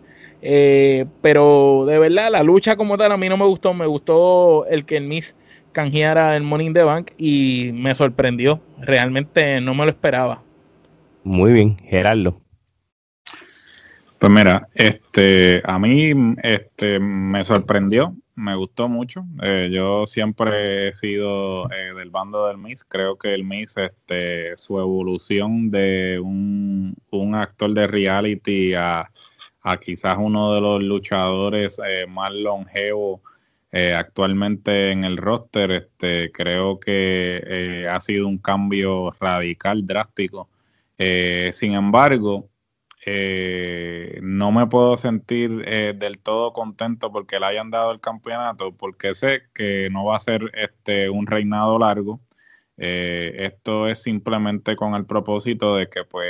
pero 1.21 1.85
de 1.89 1.99
verdad, 1.99 2.31
la 2.31 2.45
lucha 2.45 2.77
como 2.77 2.97
tal 2.97 3.11
a 3.11 3.17
mí 3.17 3.29
no 3.29 3.37
me 3.37 3.45
gustó. 3.45 3.75
Me 3.75 3.87
gustó 3.87 4.67
el 4.67 4.85
que 4.85 4.99
el 4.99 5.05
Miss 5.05 5.35
canjeara 5.73 6.37
el 6.37 6.43
Money 6.43 6.67
in 6.69 6.75
the 6.75 6.83
Bank 6.83 7.13
y 7.19 7.71
me 7.75 7.95
sorprendió. 7.95 8.61
Realmente 8.79 9.61
no 9.61 9.75
me 9.75 9.85
lo 9.85 9.91
esperaba. 9.91 10.43
Muy 11.25 11.53
bien, 11.53 11.77
Gerardo. 11.79 12.41
Pues 14.19 14.33
mira, 14.33 14.69
este, 14.75 15.63
a 15.65 15.79
mí 15.79 16.13
este, 16.43 16.99
me 16.99 17.45
sorprendió, 17.45 18.17
me 18.35 18.57
gustó 18.57 18.89
mucho. 18.89 19.25
Eh, 19.43 19.69
yo 19.71 20.07
siempre 20.07 20.89
he 20.89 20.95
sido 20.95 21.71
eh, 21.71 21.95
del 21.97 22.11
bando 22.11 22.49
del 22.49 22.59
Miss. 22.59 22.85
Creo 22.85 23.17
que 23.17 23.33
el 23.33 23.45
Miss, 23.45 23.77
este, 23.77 24.57
su 24.57 24.81
evolución 24.81 25.71
de 25.71 26.19
un, 26.19 26.97
un 27.11 27.35
actor 27.37 27.73
de 27.75 27.87
reality 27.87 28.75
a, 28.75 29.09
a, 29.63 29.77
quizás 29.79 30.17
uno 30.19 30.53
de 30.55 30.61
los 30.63 30.83
luchadores 30.83 31.81
eh, 31.87 32.07
más 32.09 32.33
longevos 32.33 33.21
actualmente 33.73 34.91
en 34.91 35.05
el 35.05 35.17
roster, 35.19 35.71
este, 35.71 36.33
creo 36.33 36.81
que 36.81 37.87
ha 37.91 38.01
sido 38.01 38.27
un 38.29 38.39
cambio 38.39 39.11
radical, 39.21 39.87
drástico. 39.87 40.49
sin 41.53 41.75
embargo, 41.75 42.51
eh, 43.11 44.19
no 44.23 44.53
me 44.53 44.67
puedo 44.67 44.97
sentir 44.99 45.63
eh, 45.67 45.95
del 45.97 46.19
todo 46.19 46.53
contento 46.53 47.11
porque 47.11 47.41
le 47.41 47.47
hayan 47.47 47.71
dado 47.71 47.91
el 47.93 48.01
campeonato, 48.01 48.77
porque 48.77 49.15
sé 49.15 49.45
que 49.55 49.89
no 49.91 50.05
va 50.05 50.17
a 50.17 50.21
ser 50.21 50.51
este 50.55 51.09
un 51.09 51.27
reinado 51.27 51.79
largo. 51.79 52.21
Eh, 52.77 53.35
esto 53.47 53.89
es 53.89 54.03
simplemente 54.03 54.77
con 54.77 54.95
el 54.95 55.07
propósito 55.07 55.77
de 55.77 55.89
que, 55.89 56.05
pues, 56.05 56.27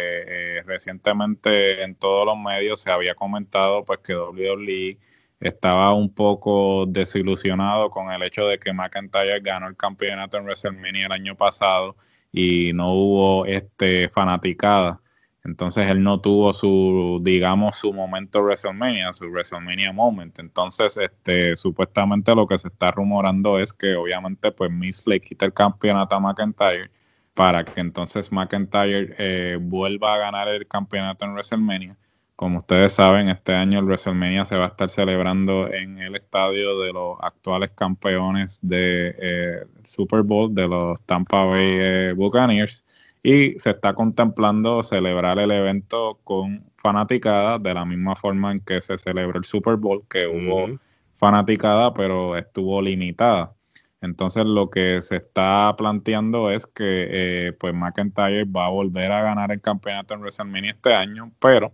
recientemente 0.66 1.82
en 1.82 1.94
todos 1.96 2.24
los 2.26 2.38
medios 2.38 2.80
se 2.80 2.90
había 2.90 3.14
comentado, 3.14 3.84
pues, 3.84 4.00
que 4.00 4.14
WWE 4.14 4.98
estaba 5.40 5.94
un 5.94 6.12
poco 6.14 6.86
desilusionado 6.86 7.90
con 7.90 8.10
el 8.12 8.22
hecho 8.22 8.46
de 8.46 8.58
que 8.58 8.72
McIntyre 8.72 9.40
ganó 9.40 9.68
el 9.68 9.76
campeonato 9.76 10.36
en 10.38 10.44
WrestleMania 10.44 11.06
el 11.06 11.12
año 11.12 11.36
pasado 11.36 11.96
y 12.32 12.72
no 12.72 12.92
hubo 12.92 13.46
este 13.46 14.08
fanaticada. 14.08 15.00
Entonces 15.44 15.90
él 15.90 16.02
no 16.02 16.20
tuvo 16.20 16.52
su, 16.52 17.20
digamos, 17.22 17.76
su 17.76 17.92
momento 17.92 18.42
WrestleMania, 18.42 19.12
su 19.12 19.26
WrestleMania 19.26 19.92
moment. 19.92 20.38
Entonces, 20.38 20.96
este, 20.98 21.56
supuestamente 21.56 22.34
lo 22.34 22.46
que 22.46 22.58
se 22.58 22.68
está 22.68 22.90
rumorando 22.90 23.58
es 23.58 23.72
que 23.72 23.94
obviamente 23.94 24.52
pues 24.52 24.70
Miss 24.70 25.06
le 25.06 25.20
quita 25.20 25.46
el 25.46 25.54
campeonato 25.54 26.16
a 26.16 26.20
McIntyre 26.20 26.90
para 27.34 27.64
que 27.64 27.80
entonces 27.80 28.32
McIntyre 28.32 29.14
eh, 29.18 29.58
vuelva 29.60 30.14
a 30.14 30.18
ganar 30.18 30.48
el 30.48 30.66
campeonato 30.66 31.24
en 31.24 31.32
WrestleMania. 31.32 31.96
Como 32.38 32.58
ustedes 32.58 32.92
saben, 32.92 33.28
este 33.28 33.52
año 33.52 33.80
el 33.80 33.84
WrestleMania 33.84 34.44
se 34.44 34.56
va 34.56 34.66
a 34.66 34.68
estar 34.68 34.88
celebrando 34.90 35.68
en 35.72 35.98
el 35.98 36.14
estadio 36.14 36.78
de 36.78 36.92
los 36.92 37.18
actuales 37.20 37.72
campeones 37.72 38.60
de 38.62 39.12
eh, 39.18 39.64
Super 39.82 40.22
Bowl, 40.22 40.54
de 40.54 40.68
los 40.68 41.00
Tampa 41.00 41.42
Bay 41.46 41.66
eh, 41.68 42.12
Buccaneers 42.16 42.84
y 43.24 43.58
se 43.58 43.70
está 43.70 43.92
contemplando 43.92 44.84
celebrar 44.84 45.40
el 45.40 45.50
evento 45.50 46.20
con 46.22 46.62
fanaticada 46.76 47.58
de 47.58 47.74
la 47.74 47.84
misma 47.84 48.14
forma 48.14 48.52
en 48.52 48.60
que 48.60 48.82
se 48.82 48.98
celebró 48.98 49.36
el 49.40 49.44
Super 49.44 49.74
Bowl, 49.74 50.04
que 50.08 50.28
hubo 50.28 50.78
fanaticada, 51.16 51.92
pero 51.92 52.36
estuvo 52.36 52.80
limitada. 52.80 53.52
Entonces 54.00 54.44
lo 54.44 54.70
que 54.70 55.02
se 55.02 55.16
está 55.16 55.74
planteando 55.76 56.52
es 56.52 56.68
que 56.68 57.08
eh, 57.48 57.52
pues 57.58 57.74
McIntyre 57.74 58.44
va 58.44 58.66
a 58.66 58.70
volver 58.70 59.10
a 59.10 59.22
ganar 59.22 59.50
el 59.50 59.60
campeonato 59.60 60.14
en 60.14 60.20
WrestleMania 60.20 60.70
este 60.70 60.94
año, 60.94 61.32
pero 61.40 61.72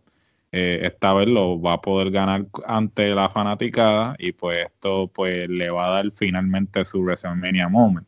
eh, 0.54 0.86
esta 0.86 1.12
vez 1.14 1.26
lo 1.28 1.60
va 1.60 1.74
a 1.74 1.80
poder 1.80 2.10
ganar 2.10 2.46
ante 2.66 3.14
la 3.14 3.28
fanaticada 3.28 4.14
y 4.18 4.32
pues 4.32 4.66
esto 4.66 5.10
pues 5.12 5.48
le 5.48 5.70
va 5.70 5.86
a 5.86 5.90
dar 5.90 6.12
finalmente 6.14 6.84
su 6.84 7.00
WrestleMania 7.00 7.68
moment. 7.68 8.06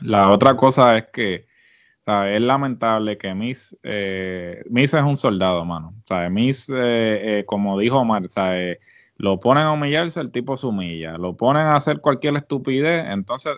La 0.00 0.30
otra 0.30 0.56
cosa 0.56 0.96
es 0.96 1.06
que 1.12 1.46
es 2.06 2.40
lamentable 2.40 3.16
que 3.16 3.34
Miss, 3.34 3.76
eh, 3.82 4.62
Miss 4.68 4.92
es 4.92 5.02
un 5.02 5.16
soldado, 5.16 5.64
mano. 5.64 5.94
sea, 6.06 6.28
Miss, 6.28 6.68
eh, 6.68 7.38
eh, 7.40 7.44
como 7.46 7.78
dijo 7.78 7.98
Omar, 7.98 8.28
¿sabes? 8.28 8.78
lo 9.16 9.38
ponen 9.38 9.64
a 9.64 9.72
humillarse, 9.72 10.20
el 10.20 10.32
tipo 10.32 10.56
se 10.56 10.66
humilla. 10.66 11.16
Lo 11.16 11.36
ponen 11.36 11.66
a 11.66 11.76
hacer 11.76 12.00
cualquier 12.00 12.36
estupidez, 12.36 13.06
entonces 13.08 13.52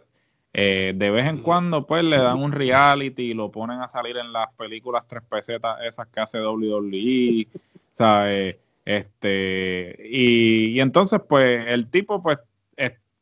de 0.62 1.10
vez 1.10 1.26
en 1.26 1.42
cuando 1.42 1.86
pues 1.86 2.02
le 2.02 2.16
dan 2.16 2.38
un 2.38 2.52
reality 2.52 3.30
y 3.30 3.34
lo 3.34 3.50
ponen 3.50 3.80
a 3.80 3.88
salir 3.88 4.16
en 4.16 4.32
las 4.32 4.52
películas 4.54 5.04
tres 5.06 5.22
pesetas 5.28 5.78
esas 5.82 6.08
que 6.08 6.20
hace 6.20 6.40
WWE, 6.40 7.46
¿sabes? 7.92 8.56
Este, 8.84 9.96
y, 10.08 10.68
y 10.68 10.80
entonces 10.80 11.20
pues 11.28 11.66
el 11.68 11.88
tipo 11.90 12.22
pues 12.22 12.38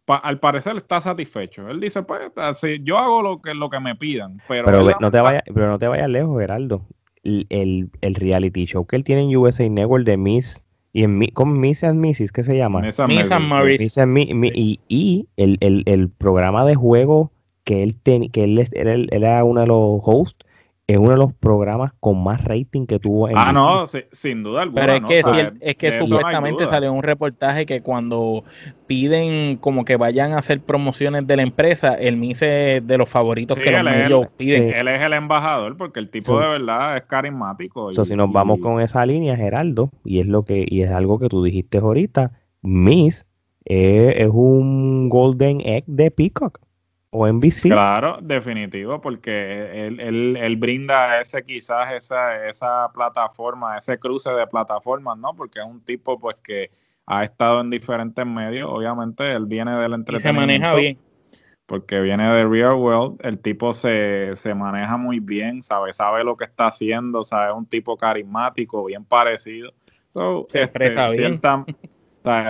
al 0.07 0.39
parecer 0.39 0.76
está 0.76 1.01
satisfecho. 1.01 1.68
Él 1.68 1.80
dice, 1.80 2.03
pues, 2.03 2.30
así, 2.37 2.80
yo 2.82 2.99
hago 2.99 3.22
lo 3.22 3.41
que, 3.41 3.55
lo 3.55 3.70
que 3.70 3.80
me 3.80 3.95
pidan. 3.95 4.41
Pero, 4.49 4.70
no, 5.01 5.11
te 5.11 5.20
vaya, 5.20 5.43
pero 5.53 5.68
no 5.68 5.78
te 5.78 5.89
vayas 5.89 6.09
lejos, 6.09 6.39
Geraldo. 6.39 6.87
El, 7.22 7.91
el, 8.03 8.14
reality 8.16 8.66
show 8.66 8.87
que 8.87 8.97
él 8.97 9.05
tiene 9.05 9.22
en 9.22 9.35
USA 9.35 9.66
Network 9.66 10.05
de 10.05 10.18
Miss 10.18 10.62
y 10.95 11.03
en 11.03 11.20
con 11.32 11.61
Miss 11.61 11.82
and 11.84 12.01
Mrs. 12.01 12.30
¿qué 12.32 12.42
se 12.45 12.57
llama? 12.57 12.80
Miss 12.80 13.01
and, 13.01 13.12
Miss 13.12 14.53
y, 14.55 14.80
y 14.88 15.28
el, 15.36 15.59
el, 15.61 15.82
el, 15.86 16.09
programa 16.09 16.64
de 16.64 16.76
juego 16.76 17.32
que 17.64 17.82
él 17.82 17.97
ten, 18.01 18.30
que 18.30 18.45
él 18.45 18.68
era, 18.72 18.95
era 19.11 19.45
uno 19.45 19.61
de 19.61 19.66
los 19.66 20.01
hosts 20.03 20.43
es 20.87 20.99
uno 20.99 21.12
de 21.12 21.16
los 21.16 21.32
programas 21.32 21.93
con 21.99 22.22
más 22.22 22.45
rating 22.45 22.87
que 22.87 22.99
tuvo 22.99 23.28
en 23.28 23.39
Ah, 23.39 23.53
no, 23.53 23.87
sin 24.12 24.43
duda 24.43 24.62
alguna. 24.62 24.82
Pero 24.82 24.95
es 24.95 25.03
que, 25.03 25.22
si 25.22 25.57
es 25.61 25.76
que 25.76 25.99
supuestamente 25.99 26.66
salió 26.66 26.93
un 26.93 27.03
reportaje 27.03 27.64
que 27.64 27.80
cuando 27.80 28.45
piden 28.87 29.57
como 29.57 29.87
que 29.87 29.97
vayan 29.97 30.35
a 30.35 30.39
hacer 30.39 30.61
promociones 30.61 31.26
de 31.26 31.37
la 31.37 31.43
empresa, 31.43 31.95
el 31.95 32.18
MISE 32.18 32.82
de 32.85 32.99
los 32.99 33.09
favoritos 33.09 33.59
que 33.59 33.70
los 33.70 33.82
medios 33.82 34.26
piden. 34.37 34.74
Él 34.74 34.89
es 34.89 35.01
el 35.01 35.14
embajador 35.14 35.76
porque 35.78 36.01
el 36.01 36.11
tipo 36.11 36.39
de 36.39 36.49
verdad 36.49 36.99
es 36.99 37.05
carismático. 37.05 37.89
Entonces, 37.89 38.12
si 38.12 38.16
nos 38.16 38.30
vamos 38.30 38.59
con 38.59 38.80
esa 38.82 39.07
línea, 39.07 39.37
Geraldo, 39.37 39.91
y 40.05 40.20
es 40.20 40.26
lo 40.26 40.45
que 40.45 40.66
y 40.68 40.82
es 40.82 40.91
algo 40.91 41.18
que 41.18 41.28
tú 41.28 41.43
dijiste 41.43 41.78
ahorita, 41.78 42.32
Miss 42.61 43.24
es 43.64 44.28
un 44.30 45.09
golden 45.09 45.62
egg 45.62 45.85
de 45.87 46.11
Peacock 46.11 46.61
o 47.16 47.28
NBC. 47.28 47.68
Claro, 47.68 48.18
definitivo, 48.20 49.00
porque 49.00 49.86
él, 49.86 50.00
él, 50.00 50.36
él, 50.36 50.56
brinda 50.56 51.20
ese 51.20 51.44
quizás 51.44 51.92
esa, 51.92 52.48
esa 52.48 52.90
plataforma, 52.92 53.78
ese 53.78 53.98
cruce 54.00 54.30
de 54.30 54.44
plataformas, 54.48 55.16
¿no? 55.18 55.32
Porque 55.32 55.60
es 55.60 55.64
un 55.64 55.80
tipo 55.84 56.18
pues 56.18 56.36
que 56.42 56.72
ha 57.06 57.22
estado 57.22 57.60
en 57.60 57.70
diferentes 57.70 58.26
medios, 58.26 58.68
obviamente 58.68 59.30
él 59.30 59.46
viene 59.46 59.78
del 59.78 59.92
entretenimiento. 59.92 60.26
se 60.26 60.32
maneja 60.32 60.74
bien. 60.74 60.98
Porque 61.66 62.00
viene 62.00 62.28
de 62.28 62.46
Real 62.46 62.74
World, 62.74 63.20
el 63.22 63.38
tipo 63.38 63.72
se, 63.74 64.32
se 64.34 64.52
maneja 64.52 64.96
muy 64.96 65.20
bien, 65.20 65.62
sabe, 65.62 65.92
sabe 65.92 66.24
lo 66.24 66.36
que 66.36 66.46
está 66.46 66.66
haciendo, 66.66 67.22
sabe, 67.22 67.52
es 67.52 67.56
un 67.56 67.66
tipo 67.66 67.96
carismático, 67.96 68.84
bien 68.86 69.04
parecido. 69.04 69.72
se 70.48 70.62
expresa 70.62 71.10
este, 71.10 71.20
bien. 71.20 71.40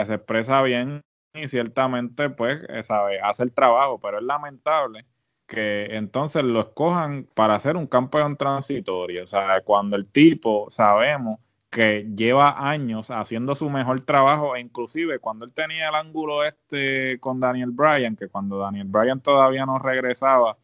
se 0.06 0.14
expresa 0.14 0.62
bien 0.62 1.02
y 1.34 1.48
ciertamente 1.48 2.30
pues 2.30 2.62
eh, 2.68 2.82
sabe, 2.82 3.20
hace 3.20 3.42
el 3.42 3.52
trabajo, 3.52 3.98
pero 4.00 4.18
es 4.18 4.24
lamentable 4.24 5.04
que 5.46 5.96
entonces 5.96 6.42
lo 6.42 6.60
escojan 6.60 7.28
para 7.34 7.54
hacer 7.56 7.76
un 7.76 7.86
campeón 7.86 8.36
transitorio. 8.36 9.24
O 9.24 9.26
sea, 9.26 9.60
cuando 9.62 9.96
el 9.96 10.08
tipo 10.08 10.70
sabemos 10.70 11.40
que 11.70 12.06
lleva 12.16 12.70
años 12.70 13.10
haciendo 13.10 13.54
su 13.54 13.68
mejor 13.68 14.00
trabajo, 14.02 14.54
e 14.54 14.60
inclusive 14.60 15.18
cuando 15.18 15.44
él 15.44 15.52
tenía 15.52 15.88
el 15.88 15.94
ángulo 15.96 16.44
este 16.44 17.18
con 17.18 17.40
Daniel 17.40 17.72
Bryan, 17.72 18.16
que 18.16 18.28
cuando 18.28 18.58
Daniel 18.58 18.86
Bryan 18.86 19.20
todavía 19.20 19.66
no 19.66 19.78
regresaba, 19.80 20.56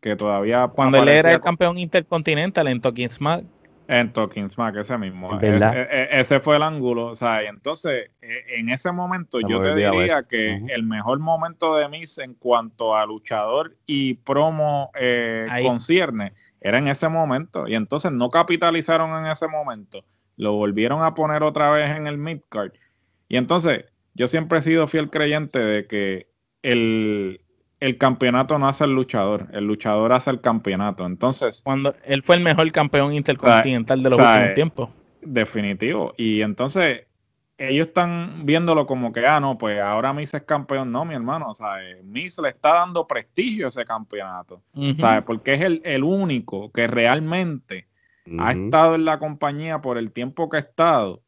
que 0.00 0.16
todavía... 0.16 0.66
Cuando 0.68 0.98
él 0.98 1.08
era 1.08 1.32
el 1.32 1.40
campeón 1.40 1.76
intercontinental 1.78 2.68
en 2.68 2.80
Talking 2.80 3.10
Smack, 3.10 3.44
en 3.88 4.12
Talking 4.12 4.50
Smack, 4.50 4.76
ese 4.76 4.98
mismo. 4.98 5.40
E, 5.40 5.46
e, 5.46 5.58
e, 5.58 6.20
ese 6.20 6.40
fue 6.40 6.56
el 6.56 6.62
ángulo. 6.62 7.06
O 7.06 7.14
sea, 7.14 7.42
y 7.44 7.46
entonces, 7.46 8.10
en 8.20 8.68
ese 8.68 8.92
momento, 8.92 9.38
yo 9.40 9.60
te 9.60 9.74
diría 9.74 10.22
que 10.24 10.60
el 10.68 10.82
mejor 10.82 11.18
momento 11.18 11.76
de 11.76 11.88
Miss 11.88 12.18
en 12.18 12.34
cuanto 12.34 12.96
a 12.96 13.06
luchador 13.06 13.76
y 13.86 14.14
promo 14.14 14.90
eh, 14.98 15.46
concierne 15.62 16.32
era 16.60 16.78
en 16.78 16.88
ese 16.88 17.08
momento. 17.08 17.68
Y 17.68 17.74
entonces 17.74 18.12
no 18.12 18.30
capitalizaron 18.30 19.24
en 19.24 19.30
ese 19.30 19.46
momento. 19.48 20.04
Lo 20.36 20.52
volvieron 20.54 21.02
a 21.02 21.14
poner 21.14 21.42
otra 21.42 21.70
vez 21.70 21.90
en 21.90 22.06
el 22.06 22.18
midcard. 22.18 22.72
Y 23.28 23.36
entonces, 23.36 23.84
yo 24.14 24.28
siempre 24.28 24.58
he 24.58 24.62
sido 24.62 24.86
fiel 24.86 25.10
creyente 25.10 25.58
de 25.58 25.86
que 25.86 26.28
el, 26.62 27.40
el 27.80 27.98
campeonato 27.98 28.58
no 28.58 28.68
hace 28.68 28.84
el 28.84 28.92
luchador, 28.92 29.48
el 29.52 29.64
luchador 29.64 30.12
hace 30.12 30.30
el 30.30 30.40
campeonato. 30.40 31.04
Entonces, 31.06 31.60
cuando 31.62 31.94
él 32.04 32.22
fue 32.22 32.36
el 32.36 32.42
mejor 32.42 32.70
campeón 32.72 33.14
intercontinental 33.14 34.02
de 34.02 34.10
los 34.10 34.18
últimos 34.18 34.54
tiempos. 34.54 34.90
Definitivo. 35.20 36.14
Y 36.16 36.40
entonces 36.40 37.06
ellos 37.58 37.88
están 37.88 38.44
viéndolo 38.44 38.86
como 38.86 39.12
que, 39.12 39.26
ah, 39.26 39.40
no, 39.40 39.56
pues 39.56 39.80
ahora 39.80 40.12
Miss 40.12 40.34
es 40.34 40.42
campeón. 40.42 40.92
No, 40.92 41.04
mi 41.04 41.14
hermano, 41.14 41.50
o 41.50 41.54
sea, 41.54 41.76
Miss 42.04 42.38
le 42.38 42.50
está 42.50 42.74
dando 42.74 43.06
prestigio 43.06 43.66
a 43.66 43.68
ese 43.68 43.84
campeonato, 43.84 44.62
¿sabes? 44.98 45.24
Porque 45.24 45.54
es 45.54 45.60
el, 45.62 46.04
único 46.04 46.70
que 46.70 46.86
realmente 46.86 47.88
ha 48.38 48.52
estado 48.52 48.94
en 48.94 49.04
la 49.04 49.18
compañía 49.18 49.80
por 49.80 49.98
el 49.98 50.12
tiempo 50.12 50.48
que 50.48 50.56
ha 50.56 50.60
estado 50.60 51.22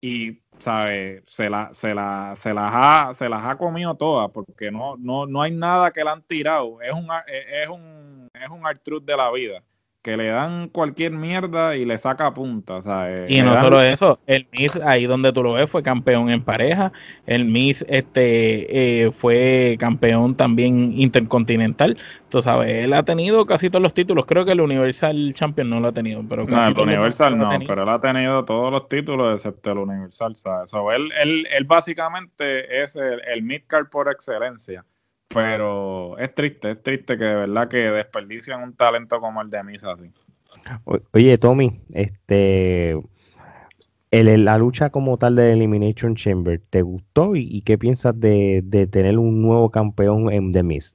y 0.00 0.42
¿sabe? 0.58 1.22
Se, 1.26 1.50
la, 1.50 1.70
se, 1.74 1.94
la, 1.94 2.34
se, 2.36 2.54
las 2.54 2.70
ha, 2.74 3.14
se 3.18 3.28
las 3.28 3.44
ha 3.44 3.56
comido 3.56 3.94
todas 3.94 4.30
porque 4.30 4.70
no, 4.70 4.96
no, 4.96 5.26
no 5.26 5.42
hay 5.42 5.50
nada 5.52 5.90
que 5.92 6.04
la 6.04 6.12
han 6.12 6.22
tirado. 6.22 6.80
Es 6.80 6.92
un, 6.92 7.08
es 7.26 7.68
un, 7.68 8.28
es 8.32 8.48
un 8.50 8.66
de 9.04 9.16
la 9.16 9.30
vida. 9.30 9.62
Que 10.04 10.18
le 10.18 10.26
dan 10.28 10.68
cualquier 10.68 11.12
mierda 11.12 11.76
y 11.76 11.86
le 11.86 11.96
saca 11.96 12.34
punta. 12.34 12.82
¿sabes? 12.82 13.30
Y 13.30 13.36
Le 13.36 13.42
no 13.42 13.54
dan- 13.54 13.64
solo 13.64 13.80
eso, 13.80 14.20
el 14.26 14.46
Miss, 14.52 14.76
ahí 14.76 15.06
donde 15.06 15.32
tú 15.32 15.42
lo 15.42 15.54
ves, 15.54 15.68
fue 15.70 15.82
campeón 15.82 16.28
en 16.28 16.42
pareja. 16.42 16.92
El 17.26 17.46
Miss 17.46 17.82
este, 17.88 19.04
eh, 19.06 19.10
fue 19.12 19.76
campeón 19.80 20.34
también 20.36 20.92
intercontinental. 20.92 21.96
Tú 22.28 22.42
sabes, 22.42 22.84
él 22.84 22.92
ha 22.92 23.02
tenido 23.02 23.46
casi 23.46 23.70
todos 23.70 23.82
los 23.82 23.94
títulos. 23.94 24.26
Creo 24.26 24.44
que 24.44 24.52
el 24.52 24.60
Universal 24.60 25.32
Champion 25.32 25.70
no 25.70 25.80
lo 25.80 25.88
ha 25.88 25.92
tenido, 25.92 26.22
pero 26.28 26.44
casi 26.44 26.74
No, 26.74 26.82
el 26.82 26.88
Universal 26.88 27.38
no, 27.38 27.48
pero 27.66 27.84
él 27.84 27.88
ha 27.88 28.00
tenido 28.00 28.44
todos 28.44 28.70
los 28.70 28.88
títulos 28.90 29.34
excepto 29.36 29.72
el 29.72 29.78
Universal, 29.78 30.36
¿sabes? 30.36 30.68
So, 30.68 30.92
él, 30.92 31.10
él, 31.18 31.46
él 31.50 31.64
básicamente 31.64 32.82
es 32.82 32.94
el, 32.96 33.22
el 33.26 33.42
midcard 33.42 33.88
por 33.88 34.10
excelencia, 34.10 34.84
pero 35.28 36.16
es 36.18 36.34
triste, 36.34 36.70
es 36.72 36.82
triste 36.82 37.18
que 37.18 37.24
de 37.24 37.34
verdad 37.34 37.68
que 37.68 37.76
desperdician 37.78 38.62
un 38.62 38.76
talento 38.76 39.20
como 39.20 39.42
el 39.42 39.50
de 39.50 39.64
Misa 39.64 39.92
así. 39.92 40.10
O- 40.84 40.98
Oye, 41.12 41.38
Tommy, 41.38 41.80
este, 41.92 42.94
el- 44.10 44.28
el- 44.28 44.44
la 44.46 44.56
lucha 44.58 44.88
como 44.90 45.18
tal 45.18 45.36
de 45.36 45.52
Elimination 45.52 46.14
Chamber, 46.16 46.60
¿te 46.70 46.80
gustó? 46.82 47.36
¿Y, 47.36 47.42
y 47.50 47.62
qué 47.62 47.76
piensas 47.78 48.18
de, 48.18 48.62
de 48.64 48.86
tener 48.86 49.18
un 49.18 49.42
nuevo 49.42 49.70
campeón 49.70 50.32
en 50.32 50.52
The 50.52 50.62
Miz? 50.62 50.94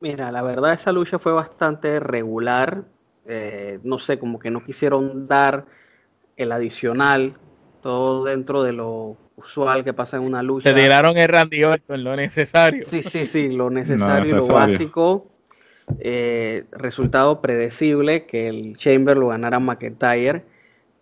Mira, 0.00 0.32
la 0.32 0.42
verdad 0.42 0.72
esa 0.74 0.92
lucha 0.92 1.18
fue 1.18 1.32
bastante 1.32 2.00
regular. 2.00 2.84
eh, 3.26 3.78
no 3.84 3.98
sé, 3.98 4.18
como 4.18 4.38
que 4.38 4.50
no 4.50 4.64
quisieron 4.64 5.28
dar 5.28 5.66
el 6.36 6.52
adicional, 6.52 7.38
todo 7.82 8.24
dentro 8.24 8.62
de 8.62 8.72
lo 8.72 9.16
usual 9.40 9.84
que 9.84 9.92
pasa 9.92 10.16
en 10.16 10.22
una 10.22 10.42
lucha. 10.42 10.70
Se 10.70 10.74
tiraron 10.74 11.16
el 11.16 11.28
Randy 11.28 11.64
Orton, 11.64 12.04
lo 12.04 12.16
necesario. 12.16 12.86
Sí, 12.88 13.02
sí, 13.02 13.26
sí, 13.26 13.50
lo 13.50 13.70
necesario 13.70 14.36
y 14.36 14.38
lo 14.38 14.46
básico. 14.46 15.26
Eh, 15.98 16.64
resultado 16.72 17.40
predecible 17.40 18.26
que 18.26 18.48
el 18.48 18.76
Chamber 18.76 19.16
lo 19.16 19.28
ganara 19.28 19.58
McIntyre. 19.58 20.44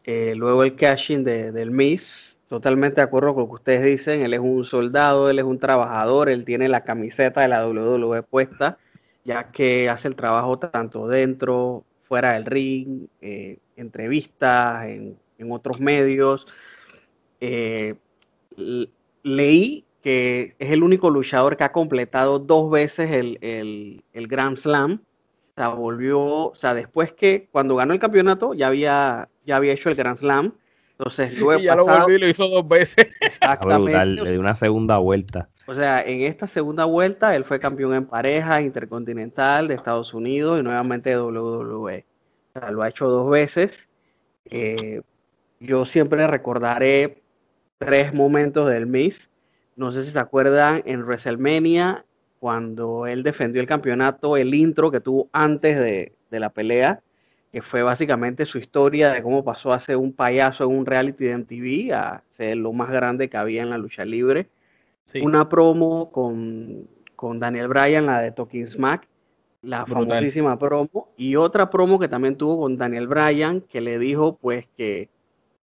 Eh, 0.05 0.35
luego 0.37 0.63
el 0.65 0.75
cashing 0.77 1.25
de, 1.25 1.53
del 1.53 1.71
Miz. 1.71 2.39
Totalmente 2.49 2.97
de 2.97 3.03
acuerdo 3.03 3.35
con 3.35 3.43
lo 3.43 3.49
que 3.49 3.55
ustedes 3.57 3.85
dicen. 3.85 4.23
Él 4.23 4.33
es 4.33 4.41
un 4.41 4.65
soldado, 4.65 5.29
él 5.29 5.39
es 5.39 5.45
un 5.45 5.59
trabajador, 5.59 6.31
él 6.31 6.45
tiene 6.45 6.69
la 6.69 6.83
camiseta 6.83 7.43
de 7.43 7.49
la 7.49 7.67
WWE 7.67 8.23
puesta, 8.23 8.79
ya 9.25 9.51
que 9.53 9.91
hace 9.91 10.09
el 10.09 10.17
trabajo 10.17 10.59
tanto 10.59 11.09
dentro, 11.09 11.85
fuera 12.05 12.33
del 12.33 12.47
ring, 12.47 13.07
eh, 13.21 13.59
entrevistas, 13.77 14.85
en, 14.87 15.19
en 15.39 15.53
otros 15.53 15.79
medios. 15.79 16.47
Eh, 17.41 17.95
leí 19.23 19.85
que 20.03 20.55
es 20.59 20.71
el 20.71 20.83
único 20.83 21.11
luchador 21.11 21.57
que 21.57 21.65
ha 21.65 21.73
completado 21.73 22.39
dos 22.39 22.71
veces 22.71 23.11
el, 23.11 23.39
el, 23.41 24.05
el 24.13 24.29
Grand 24.29 24.57
Slam. 24.57 25.03
O 25.51 25.61
sea, 25.61 25.69
volvió, 25.71 26.21
o 26.21 26.55
sea, 26.55 26.73
después 26.75 27.13
que 27.13 27.49
cuando 27.51 27.75
ganó 27.77 27.93
el 27.93 27.99
campeonato 27.99 28.55
ya 28.55 28.69
había, 28.69 29.29
ya 29.45 29.57
había 29.57 29.73
hecho 29.73 29.89
el 29.89 29.97
Grand 29.97 30.19
Slam. 30.19 30.55
Entonces, 30.93 31.37
luego 31.39 31.61
Y 31.61 31.65
ya 31.65 31.75
lo 31.75 31.85
volvió 31.85 32.17
y 32.17 32.21
lo 32.21 32.29
hizo 32.29 32.49
dos 32.49 32.67
veces. 32.69 33.09
Exactamente. 33.21 34.07
le 34.07 34.31
dio 34.31 34.41
una 34.41 34.55
segunda 34.55 34.99
vuelta. 34.99 35.49
O 35.67 35.75
sea, 35.75 36.01
en 36.01 36.23
esta 36.23 36.47
segunda 36.47 36.85
vuelta 36.85 37.35
él 37.35 37.45
fue 37.45 37.61
campeón 37.61 37.93
en 37.95 38.07
pareja 38.07 38.63
intercontinental 38.63 39.69
de 39.69 39.75
Estados 39.75 40.15
Unidos 40.15 40.61
y 40.61 40.63
nuevamente 40.63 41.11
de 41.11 41.21
WWE. 41.21 42.07
O 42.55 42.61
sea, 42.61 42.71
lo 42.71 42.83
ha 42.83 42.89
hecho 42.89 43.09
dos 43.09 43.29
veces. 43.29 43.89
Eh, 44.47 45.03
yo 45.61 45.85
siempre 45.85 46.27
recordaré 46.27 47.21
tres 47.79 48.13
momentos 48.15 48.69
del 48.71 48.87
Miz. 48.87 49.31
No 49.77 49.93
sé 49.93 50.03
si 50.05 50.11
se 50.11 50.19
acuerdan 50.19 50.83
en 50.87 51.03
WrestleMania, 51.05 52.05
cuando 52.41 53.07
él 53.07 53.23
defendió 53.23 53.61
el 53.61 53.67
campeonato, 53.69 54.37
el 54.37 54.55
intro 54.55 54.91
que 54.91 55.01
tuvo 55.01 55.29
antes 55.33 55.79
de, 55.79 56.13
de 56.31 56.41
la 56.41 56.51
pelea, 56.51 57.01
que 57.53 57.63
fue 57.63 57.83
básicamente 57.83 58.45
su 58.47 58.59
historia 58.59 59.11
de 59.13 59.23
cómo 59.23 59.45
pasó 59.45 59.73
a 59.73 59.81
ser 59.81 59.97
un 59.97 60.13
payaso 60.13 60.65
en 60.65 60.71
un 60.71 60.87
reality 60.87 61.25
de 61.25 61.33
MTV 61.39 61.93
a 61.95 62.23
ser 62.37 62.57
lo 62.57 62.73
más 62.73 62.91
grande 62.91 63.29
que 63.31 63.37
había 63.37 63.63
en 63.63 63.71
la 63.71 63.79
lucha 63.79 64.05
libre 64.05 64.49
Sí. 65.07 65.21
una 65.21 65.49
promo 65.49 66.11
con, 66.13 66.87
con 67.17 67.41
Daniel 67.41 67.69
Bryan, 67.69 68.07
la 68.07 68.21
de 68.21 68.31
Talking 68.33 68.67
Smack, 68.69 69.09
la 69.63 69.85
Brutal. 69.85 70.09
famosísima 70.09 70.59
promo, 70.59 71.09
y 71.17 71.37
otra 71.37 71.71
promo 71.71 71.99
que 71.99 72.09
también 72.09 72.37
tuvo 72.37 72.61
con 72.61 72.77
Daniel 72.77 73.09
Bryan, 73.09 73.63
que 73.63 73.81
le 73.81 73.99
dijo 73.99 74.37
pues 74.37 74.67
que, 74.77 75.09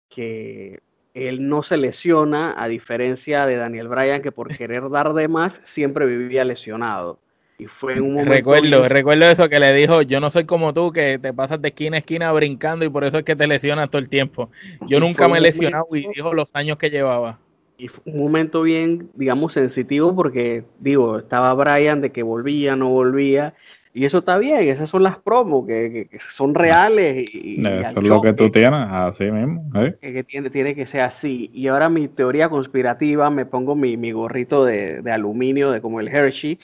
que 0.08 0.80
él 1.14 1.48
no 1.48 1.62
se 1.62 1.76
lesiona, 1.76 2.54
a 2.56 2.68
diferencia 2.68 3.46
de 3.46 3.56
Daniel 3.56 3.88
Bryan, 3.88 4.22
que 4.22 4.32
por 4.32 4.52
querer 4.54 4.90
dar 4.90 5.14
de 5.14 5.28
más 5.28 5.60
siempre 5.64 6.06
vivía 6.06 6.44
lesionado. 6.44 7.18
Y 7.58 7.66
fue 7.66 7.94
en 7.94 8.02
un 8.02 8.14
momento... 8.14 8.32
Recuerdo, 8.32 8.80
bien- 8.80 8.90
recuerdo 8.90 9.24
eso 9.26 9.48
que 9.48 9.60
le 9.60 9.72
dijo, 9.72 10.02
yo 10.02 10.20
no 10.20 10.28
soy 10.30 10.44
como 10.44 10.74
tú, 10.74 10.92
que 10.92 11.18
te 11.18 11.32
pasas 11.32 11.62
de 11.62 11.68
esquina 11.68 11.96
a 11.96 12.00
esquina 12.00 12.32
brincando 12.32 12.84
y 12.84 12.88
por 12.88 13.04
eso 13.04 13.18
es 13.18 13.24
que 13.24 13.36
te 13.36 13.46
lesionas 13.46 13.90
todo 13.90 14.00
el 14.00 14.08
tiempo. 14.08 14.50
Yo 14.86 14.98
Y 14.98 15.00
nunca 15.00 15.28
me 15.28 15.38
he 15.38 15.40
lesionado 15.40 15.86
y 15.92 16.08
dijo 16.08 16.34
los 16.34 16.50
años 16.54 16.76
que 16.78 16.90
llevaba. 16.90 17.38
Y 17.76 17.88
fue 17.88 18.02
un 18.12 18.20
momento 18.20 18.62
bien, 18.62 19.10
digamos, 19.14 19.52
sensitivo 19.52 20.14
porque, 20.14 20.64
digo, 20.78 21.18
estaba 21.18 21.52
Brian 21.54 22.00
de 22.00 22.12
que 22.12 22.22
volvía, 22.22 22.76
no 22.76 22.88
volvía. 22.90 23.54
Y 23.96 24.04
eso 24.04 24.18
está 24.18 24.38
bien, 24.38 24.58
esas 24.68 24.90
son 24.90 25.04
las 25.04 25.18
promos 25.18 25.68
que, 25.68 26.08
que- 26.10 26.18
son 26.18 26.52
reales. 26.52 27.32
Y, 27.32 27.64
Eso 27.64 28.00
es 28.00 28.08
lo 28.08 28.20
que 28.20 28.32
tú 28.32 28.50
tienes, 28.50 28.88
así 28.90 29.30
mismo. 29.30 29.70
¿eh? 29.76 29.96
que, 30.00 30.24
tiene, 30.24 30.50
tiene 30.50 30.74
que 30.74 30.84
ser 30.84 31.02
así. 31.02 31.48
Y 31.54 31.68
ahora 31.68 31.88
mi 31.88 32.08
teoría 32.08 32.48
conspirativa, 32.48 33.30
me 33.30 33.46
pongo 33.46 33.76
mi, 33.76 33.96
mi 33.96 34.10
gorrito 34.10 34.64
de, 34.64 35.00
de 35.00 35.10
aluminio, 35.12 35.70
de 35.70 35.80
como 35.80 36.00
el 36.00 36.08
Hershey. 36.08 36.58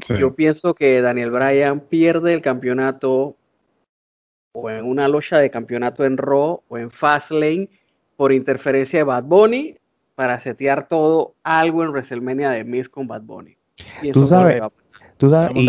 Sí. 0.00 0.18
Yo 0.18 0.34
pienso 0.34 0.74
que 0.74 1.00
Daniel 1.00 1.30
Bryan 1.30 1.78
pierde 1.78 2.34
el 2.34 2.42
campeonato 2.42 3.36
o 4.52 4.68
en 4.68 4.84
una 4.84 5.06
lucha 5.06 5.38
de 5.38 5.50
campeonato 5.50 6.04
en 6.04 6.16
Raw 6.16 6.60
o 6.66 6.76
en 6.76 6.90
Fastlane 6.90 7.68
por 8.16 8.32
interferencia 8.32 8.98
de 8.98 9.04
Bad 9.04 9.22
Bunny 9.22 9.76
para 10.16 10.40
setear 10.40 10.88
todo 10.88 11.34
algo 11.44 11.84
en 11.84 11.90
WrestleMania 11.90 12.50
de 12.50 12.64
Miz 12.64 12.88
con 12.88 13.06
Bad 13.06 13.22
Bunny. 13.22 13.56
Tú 14.12 14.26
sabes. 14.26 14.60
Tú 15.16 15.30
sabes, 15.30 15.50
y 15.62 15.66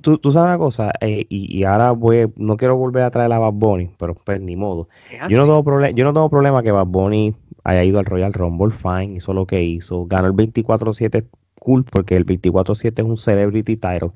tú, 0.00 0.18
tú 0.18 0.32
sabes 0.32 0.48
una 0.48 0.58
cosa, 0.58 0.92
eh, 1.00 1.26
y, 1.28 1.58
y 1.58 1.64
ahora 1.64 1.90
voy, 1.92 2.32
no 2.36 2.56
quiero 2.56 2.76
volver 2.76 3.02
a 3.02 3.10
traer 3.10 3.32
a 3.32 3.38
Bad 3.38 3.52
Bunny, 3.52 3.90
pero 3.98 4.14
pues 4.14 4.40
ni 4.40 4.56
modo. 4.56 4.88
Yo 5.30 5.36
no 5.38 5.44
tengo 5.44 5.62
problema, 5.64 5.90
yo 5.94 6.04
no 6.04 6.12
tengo 6.12 6.30
problema 6.30 6.62
que 6.62 6.70
Bad 6.72 6.86
Bunny 6.86 7.34
haya 7.64 7.84
ido 7.84 7.98
al 7.98 8.06
Royal 8.06 8.32
Rumble, 8.32 8.70
fine, 8.72 9.16
hizo 9.16 9.32
lo 9.34 9.46
que 9.46 9.62
hizo, 9.62 10.06
ganó 10.06 10.26
el 10.28 10.32
24-7, 10.34 11.26
cool, 11.60 11.84
porque 11.84 12.16
el 12.16 12.24
24-7 12.24 13.02
es 13.02 13.08
un 13.08 13.16
celebrity 13.18 13.76
title, 13.76 14.10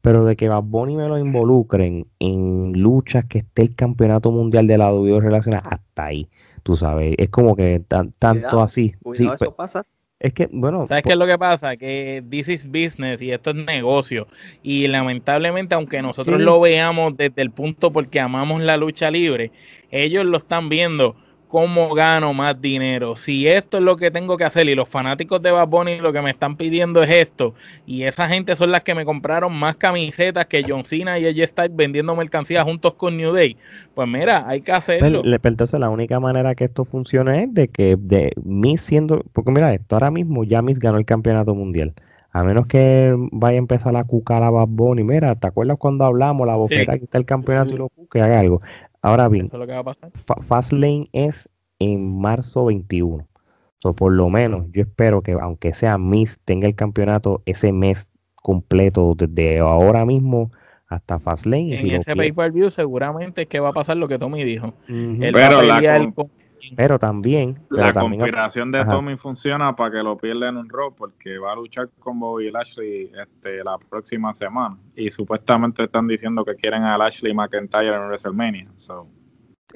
pero 0.00 0.24
de 0.24 0.36
que 0.36 0.48
Bad 0.48 0.62
Bunny 0.64 0.96
me 0.96 1.06
lo 1.08 1.18
involucren 1.18 2.06
en 2.18 2.72
luchas 2.72 3.24
que 3.26 3.38
esté 3.38 3.62
el 3.62 3.74
campeonato 3.76 4.30
mundial 4.32 4.66
de 4.66 4.78
la 4.78 4.92
WWE 4.92 5.20
relacionada, 5.20 5.68
hasta 5.68 6.06
ahí, 6.06 6.28
tú 6.62 6.74
sabes, 6.74 7.14
es 7.18 7.28
como 7.28 7.54
que 7.54 7.82
tan- 7.86 8.12
tanto 8.18 8.40
Cuidado, 8.48 8.62
así, 8.62 8.88
sí, 8.90 8.96
Cuidado, 9.02 9.34
eso 9.34 9.52
pasa. 9.54 9.84
Es 10.20 10.32
que, 10.32 10.48
bueno, 10.50 10.86
¿Sabes 10.86 11.04
qué 11.04 11.12
es 11.12 11.16
lo 11.18 11.26
que 11.26 11.38
pasa? 11.38 11.76
Que 11.76 12.24
this 12.28 12.48
is 12.48 12.66
business 12.66 13.22
y 13.22 13.30
esto 13.30 13.50
es 13.50 13.56
negocio. 13.56 14.26
Y 14.62 14.88
lamentablemente, 14.88 15.74
aunque 15.76 16.02
nosotros 16.02 16.38
Sí. 16.38 16.42
lo 16.42 16.60
veamos 16.60 17.16
desde 17.16 17.40
el 17.42 17.50
punto 17.52 17.92
porque 17.92 18.18
amamos 18.18 18.60
la 18.62 18.76
lucha 18.76 19.10
libre, 19.10 19.52
ellos 19.90 20.24
lo 20.24 20.38
están 20.38 20.68
viendo 20.68 21.14
cómo 21.48 21.94
gano 21.94 22.32
más 22.34 22.60
dinero. 22.60 23.16
Si 23.16 23.48
esto 23.48 23.78
es 23.78 23.82
lo 23.82 23.96
que 23.96 24.10
tengo 24.10 24.36
que 24.36 24.44
hacer 24.44 24.68
y 24.68 24.74
los 24.74 24.88
fanáticos 24.88 25.42
de 25.42 25.50
Bad 25.50 25.66
Bunny 25.68 25.98
lo 25.98 26.12
que 26.12 26.22
me 26.22 26.30
están 26.30 26.56
pidiendo 26.56 27.02
es 27.02 27.10
esto, 27.10 27.54
y 27.86 28.02
esa 28.04 28.28
gente 28.28 28.54
son 28.54 28.70
las 28.70 28.82
que 28.82 28.94
me 28.94 29.04
compraron 29.04 29.52
más 29.58 29.76
camisetas 29.76 30.46
que 30.46 30.64
John 30.68 30.84
Cena 30.84 31.18
y 31.18 31.26
AJ 31.26 31.48
Styles 31.48 31.74
vendiendo 31.76 32.14
mercancía 32.14 32.62
juntos 32.64 32.94
con 32.94 33.16
New 33.16 33.32
Day, 33.32 33.56
pues 33.94 34.06
mira, 34.08 34.46
hay 34.48 34.60
que 34.60 34.72
hacerlo. 34.72 35.20
Pues, 35.22 35.32
le- 35.32 35.38
pero 35.40 35.54
entonces 35.54 35.80
la 35.80 35.90
única 35.90 36.20
manera 36.20 36.54
que 36.54 36.64
esto 36.64 36.84
funcione 36.84 37.44
es 37.44 37.54
de 37.54 37.68
que 37.68 37.96
de 37.98 38.32
Miss 38.44 38.82
siendo, 38.82 39.24
porque 39.32 39.50
mira 39.50 39.72
esto, 39.74 39.96
ahora 39.96 40.10
mismo 40.10 40.44
ya 40.44 40.62
Miss 40.62 40.78
ganó 40.78 40.98
el 40.98 41.04
campeonato 41.06 41.54
mundial. 41.54 41.94
A 42.30 42.44
menos 42.44 42.66
que 42.66 43.14
vaya 43.32 43.56
a 43.56 43.58
empezar 43.58 43.96
a 43.96 44.04
cucar 44.04 44.42
a 44.42 44.50
Bad 44.50 44.68
Bunny, 44.68 45.02
mira, 45.02 45.34
¿te 45.34 45.46
acuerdas 45.46 45.78
cuando 45.78 46.04
hablamos 46.04 46.46
la 46.46 46.56
bofeta 46.56 46.92
aquí 46.92 47.04
está 47.04 47.16
el 47.18 47.24
campeonato 47.24 47.74
y 47.74 47.78
lo 47.78 47.88
cuque, 47.88 48.20
haga 48.20 48.38
algo? 48.38 48.60
Ahora 49.02 49.28
bien, 49.28 49.46
Eso 49.46 49.56
es 49.56 49.60
lo 49.60 49.66
que 49.66 49.72
va 49.72 49.78
a 49.80 49.84
pasar. 49.84 50.10
Fa- 50.14 50.42
Fastlane 50.42 51.04
es 51.12 51.48
en 51.78 52.20
marzo 52.20 52.64
21. 52.66 53.26
So, 53.80 53.94
por 53.94 54.12
lo 54.12 54.28
menos 54.28 54.66
yo 54.72 54.82
espero 54.82 55.22
que 55.22 55.32
aunque 55.32 55.72
sea 55.72 55.98
Miss 55.98 56.40
tenga 56.44 56.66
el 56.66 56.74
campeonato 56.74 57.42
ese 57.46 57.72
mes 57.72 58.08
completo 58.34 59.14
desde 59.16 59.60
ahora 59.60 60.04
mismo 60.04 60.50
hasta 60.88 61.18
Fastlane. 61.20 61.62
y 61.68 61.72
En 61.74 61.78
si 61.78 61.94
ese 61.94 62.16
pay-per-view 62.16 62.70
seguramente 62.70 63.42
es 63.42 63.48
que 63.48 63.60
va 63.60 63.68
a 63.68 63.72
pasar 63.72 63.96
lo 63.96 64.08
que 64.08 64.18
Tommy 64.18 64.42
dijo. 64.42 64.74
Él 64.88 65.18
Pero 65.32 65.38
va 65.38 65.46
a 65.46 65.62
la 65.62 65.74
pelear 65.76 65.98
con- 66.00 66.12
con- 66.12 66.30
Pero 66.76 66.98
también, 66.98 67.58
pero 67.68 67.82
La 67.82 67.92
también 67.92 68.20
conspiración 68.20 68.72
de 68.72 68.80
Ajá. 68.80 68.90
Tommy 68.92 69.16
funciona 69.16 69.74
para 69.74 69.90
que 69.90 70.02
lo 70.02 70.16
pierda 70.16 70.48
en 70.48 70.56
un 70.56 70.68
Raw 70.68 70.94
porque 70.94 71.38
va 71.38 71.52
a 71.52 71.56
luchar 71.56 71.88
con 71.98 72.18
Bobby 72.18 72.50
Lashley 72.50 73.10
este, 73.20 73.64
la 73.64 73.78
próxima 73.78 74.34
semana 74.34 74.76
y 74.94 75.10
supuestamente 75.10 75.84
están 75.84 76.06
diciendo 76.06 76.44
que 76.44 76.54
quieren 76.54 76.82
a 76.84 76.98
Lashley 76.98 77.34
McIntyre 77.34 77.94
en 77.94 78.02
WrestleMania. 78.02 78.68
So, 78.76 79.06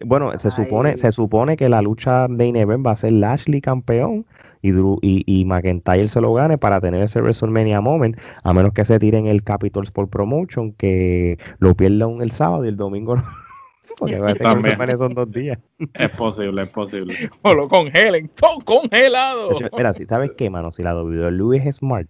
Bueno, 0.05 0.37
se 0.39 0.51
supone, 0.51 0.97
se 0.99 1.13
supone 1.13 1.57
que 1.57 1.69
la 1.69 1.83
lucha 1.83 2.27
de 2.29 2.49
Event 2.49 2.87
va 2.87 2.93
a 2.93 2.97
ser 2.97 3.13
Lashley 3.13 3.61
campeón 3.61 4.27
y, 4.63 4.71
Drew, 4.71 4.99
y, 5.03 5.23
y 5.27 5.45
McIntyre 5.45 6.09
se 6.09 6.21
lo 6.21 6.33
gane 6.35 6.59
para 6.59 6.81
tener 6.81 7.03
ese 7.03 7.21
WrestleMania 7.21 7.81
moment, 7.81 8.19
a 8.43 8.53
menos 8.53 8.73
que 8.73 8.85
se 8.85 8.99
tiren 8.99 9.27
el 9.27 9.43
Capitol 9.43 9.85
Sport 9.85 10.11
Promotion, 10.11 10.73
que 10.73 11.39
lo 11.59 11.75
pierdan 11.75 12.23
el 12.23 12.31
sábado 12.31 12.65
y 12.65 12.69
el 12.69 12.77
domingo 12.77 13.17
Porque 13.99 14.19
WrestleMania 14.21 14.97
son 14.97 15.15
dos 15.15 15.31
días. 15.31 15.59
Es 15.95 16.11
posible, 16.11 16.63
es 16.63 16.69
posible. 16.69 17.15
O 17.43 17.55
lo 17.55 17.69
congelen, 17.69 18.29
todo 18.29 18.59
congelado. 18.65 19.51
Mira, 19.77 19.93
¿sabes 19.93 20.33
qué, 20.37 20.51
mano? 20.51 20.73
Si 20.73 20.83
la 20.83 20.95
WWE 20.95 21.57
es 21.57 21.77
smart, 21.77 22.09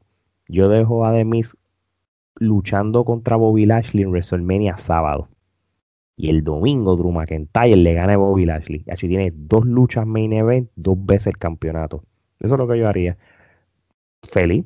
yo 0.49 0.69
dejo 0.69 1.05
a 1.05 1.13
Demis 1.13 1.57
luchando 2.37 3.05
contra 3.05 3.37
Bobby 3.37 3.67
Lashley 3.67 4.03
en 4.03 4.11
WrestleMania 4.11 4.79
sábado. 4.79 5.29
Y 6.17 6.29
el 6.29 6.45
domingo 6.45 6.97
Drew 6.97 7.11
McIntyre 7.11 7.77
le 7.77 7.95
gana 7.95 8.15
a 8.15 8.17
Bobby 8.19 8.45
Lashley. 8.45 8.85
Así 8.91 9.09
tiene 9.09 9.33
dos 9.35 9.65
luchas 9.65 10.07
main 10.07 10.33
event, 10.33 10.71
dos 10.77 10.97
veces 11.05 11.29
el 11.29 11.39
campeonato. 11.39 12.03
Eso 12.41 12.55
es 12.55 12.59
lo 12.59 12.69
que 12.69 12.79
yo 12.79 12.89
haría. 12.89 13.17
Feliz. 14.23 14.65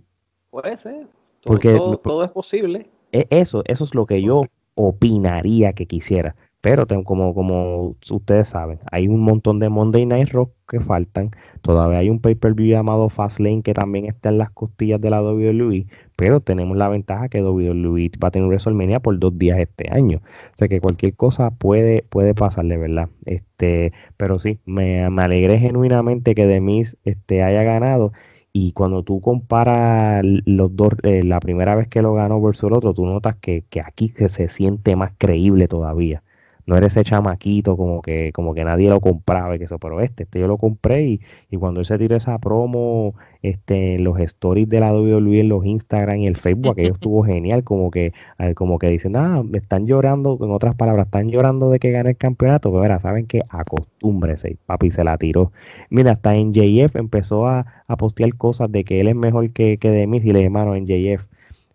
Puede 0.51 0.77
ser. 0.77 1.07
Todo, 1.41 1.53
Porque 1.53 1.75
todo, 2.03 2.25
es 2.25 2.31
posible. 2.31 2.91
E, 3.13 3.27
eso, 3.31 3.63
eso 3.67 3.85
es 3.85 3.95
lo 3.95 4.07
que 4.07 4.23
yo 4.23 4.47
opinaría 4.75 5.73
que 5.73 5.87
quisiera. 5.87 6.35
Pero 6.61 6.87
como, 7.05 7.35
como 7.35 7.97
ustedes 8.11 8.49
saben, 8.49 8.81
hay 8.91 9.07
un 9.09 9.21
montón 9.21 9.61
de 9.61 9.69
Monday 9.69 10.05
Night 10.05 10.31
Rock 10.31 10.53
que 10.69 10.81
faltan. 10.81 11.31
Todavía 11.63 11.99
hay 11.99 12.11
un 12.11 12.21
pay-per-view 12.21 12.69
llamado 12.69 13.09
Fastlane 13.09 13.63
que 13.63 13.73
también 13.75 14.07
está 14.07 14.31
en 14.31 14.39
las 14.39 14.51
costillas 14.51 15.01
de 15.01 15.11
la 15.11 15.23
WWE. 15.23 15.87
Pero 16.17 16.41
tenemos 16.41 16.77
la 16.77 16.89
ventaja 16.89 17.29
que 17.29 17.43
WWE 17.43 18.11
va 18.23 18.29
a 18.29 18.31
tener 18.33 18.49
WrestleMania 18.49 19.01
por 19.01 19.19
dos 19.19 19.39
días 19.39 19.59
este 19.61 19.91
año. 19.93 20.19
O 20.25 20.57
sea 20.57 20.69
que 20.69 20.81
cualquier 20.81 21.15
cosa 21.15 21.51
puede, 21.51 22.03
puede 22.09 22.35
pasarle, 22.35 22.77
¿verdad? 22.79 23.11
Este, 23.27 23.93
pero 24.17 24.39
sí, 24.39 24.59
me, 24.67 25.09
me 25.11 25.23
alegré 25.23 25.59
genuinamente 25.59 26.35
que 26.35 26.47
Demis 26.47 26.97
este, 27.05 27.43
haya 27.43 27.63
ganado. 27.63 28.13
Y 28.53 28.73
cuando 28.73 29.03
tú 29.05 29.21
comparas 29.21 30.25
los 30.25 30.75
dos, 30.75 30.95
eh, 31.03 31.23
la 31.23 31.41
primera 31.41 31.75
vez 31.77 31.89
que 31.89 32.03
lo 32.03 32.15
ganó 32.15 32.41
versus 32.41 32.71
el 32.71 32.77
otro, 32.77 32.95
tú 32.95 33.07
notas 33.07 33.37
que, 33.37 33.65
que 33.71 33.81
aquí 33.81 34.09
se, 34.09 34.29
se 34.31 34.49
siente 34.49 34.97
más 34.97 35.13
creíble 35.19 35.69
todavía 35.69 36.23
no 36.67 36.77
eres 36.77 36.97
ese 36.97 37.05
chamaquito 37.05 37.77
como 37.77 38.03
que, 38.03 38.33
como 38.33 38.53
que 38.53 38.65
nadie 38.65 38.89
lo 38.89 39.01
compraba 39.01 39.55
y 39.55 39.59
que 39.59 39.65
eso, 39.65 39.79
pero 39.79 40.01
este, 40.01 40.25
este 40.25 40.41
yo 40.41 40.49
lo 40.49 40.59
compré 40.59 41.05
y, 41.05 41.21
y 41.51 41.57
cuando 41.57 41.81
él 41.81 41.87
se 41.87 41.97
tiró 41.97 42.17
esa 42.17 42.39
promo, 42.39 43.15
este, 43.43 43.99
los 44.01 44.19
stories 44.19 44.69
de 44.69 44.81
la 44.81 44.93
WWE 44.93 45.41
en 45.41 45.49
los 45.49 45.65
Instagram 45.65 46.19
y 46.19 46.27
el 46.27 46.37
Facebook, 46.37 46.73
aquello 46.73 46.95
estuvo 46.95 47.23
genial, 47.23 47.63
como 47.63 47.91
que, 47.91 48.13
como 48.57 48.79
que 48.79 48.89
dicen, 48.89 49.17
ah, 49.17 49.43
me 49.45 49.59
están 49.59 49.87
llorando, 49.87 50.39
en 50.41 50.51
otras 50.51 50.75
palabras, 50.75 51.07
están 51.07 51.31
llorando 51.31 51.71
de 51.71 51.79
que 51.79 51.93
gane 51.93 52.11
el 52.11 52.17
campeonato, 52.17 52.71
pero 52.71 52.83
mira, 52.83 52.99
saben 52.99 53.27
que 53.27 53.43
acostúmbrese, 53.49 54.57
papi 54.67 54.91
se 54.91 55.05
la 55.05 55.17
tiró. 55.19 55.53
Mira, 55.89 56.13
hasta 56.13 56.35
en 56.35 56.53
JF 56.53 56.97
empezó 56.97 57.47
a, 57.47 57.85
a 57.87 57.97
postear 57.97 58.35
cosas 58.35 58.71
de 58.73 58.83
que 58.85 59.01
él 59.01 59.09
es 59.09 59.17
mejor 59.17 59.51
que, 59.51 59.79
que 59.79 59.91
de 59.91 60.07
mí, 60.07 60.21
y 60.23 60.33
le 60.33 60.45
hermano 60.45 60.75
en 60.75 60.87
JF 60.87 61.25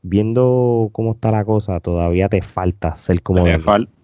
viendo 0.04 0.90
cómo 0.92 1.14
está 1.14 1.32
la 1.32 1.46
cosa, 1.46 1.80
todavía 1.80 2.28
te 2.28 2.42
falta 2.42 2.96
ser 2.98 3.22
como 3.22 3.46
de 3.46 3.60